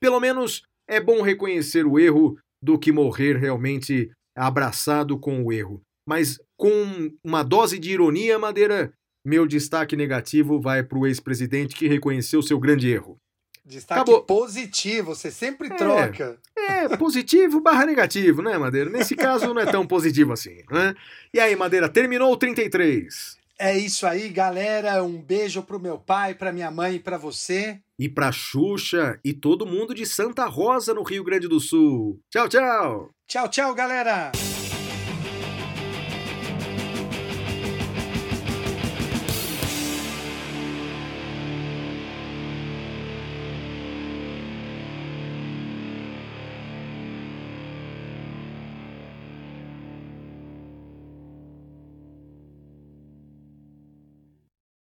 Pelo 0.00 0.18
menos 0.18 0.62
é 0.88 0.98
bom 0.98 1.22
reconhecer 1.22 1.86
o 1.86 1.98
erro 1.98 2.38
do 2.62 2.78
que 2.78 2.90
morrer 2.90 3.36
realmente 3.36 4.10
abraçado 4.34 5.18
com 5.18 5.44
o 5.44 5.52
erro. 5.52 5.82
Mas 6.08 6.40
com 6.56 7.12
uma 7.22 7.42
dose 7.42 7.78
de 7.78 7.90
ironia, 7.90 8.38
Madeira, 8.38 8.92
meu 9.24 9.46
destaque 9.46 9.96
negativo 9.96 10.60
vai 10.60 10.82
para 10.82 10.98
o 10.98 11.06
ex-presidente 11.06 11.76
que 11.76 11.86
reconheceu 11.86 12.42
seu 12.42 12.58
grande 12.58 12.90
erro. 12.90 13.16
Destaque 13.64 14.00
Acabou. 14.00 14.22
positivo, 14.24 15.14
você 15.14 15.30
sempre 15.30 15.68
é, 15.68 15.76
troca. 15.76 16.38
É, 16.56 16.96
positivo 16.96 17.60
barra 17.60 17.86
negativo, 17.86 18.42
né, 18.42 18.58
Madeira? 18.58 18.90
Nesse 18.90 19.14
caso 19.14 19.54
não 19.54 19.60
é 19.60 19.66
tão 19.66 19.86
positivo 19.86 20.32
assim, 20.32 20.62
né? 20.68 20.94
E 21.32 21.38
aí, 21.38 21.54
Madeira, 21.54 21.88
terminou 21.88 22.32
o 22.32 22.36
33. 22.36 23.38
É 23.64 23.78
isso 23.78 24.08
aí, 24.08 24.28
galera. 24.28 25.04
Um 25.04 25.22
beijo 25.22 25.62
pro 25.62 25.78
meu 25.78 25.96
pai, 25.96 26.34
pra 26.34 26.50
minha 26.50 26.68
mãe 26.68 26.96
e 26.96 26.98
pra 26.98 27.16
você. 27.16 27.78
E 27.96 28.08
pra 28.08 28.32
Xuxa 28.32 29.20
e 29.24 29.32
todo 29.32 29.64
mundo 29.64 29.94
de 29.94 30.04
Santa 30.04 30.46
Rosa, 30.46 30.92
no 30.92 31.04
Rio 31.04 31.22
Grande 31.22 31.46
do 31.46 31.60
Sul. 31.60 32.18
Tchau, 32.28 32.48
tchau. 32.48 33.10
Tchau, 33.28 33.48
tchau, 33.48 33.72
galera. 33.72 34.32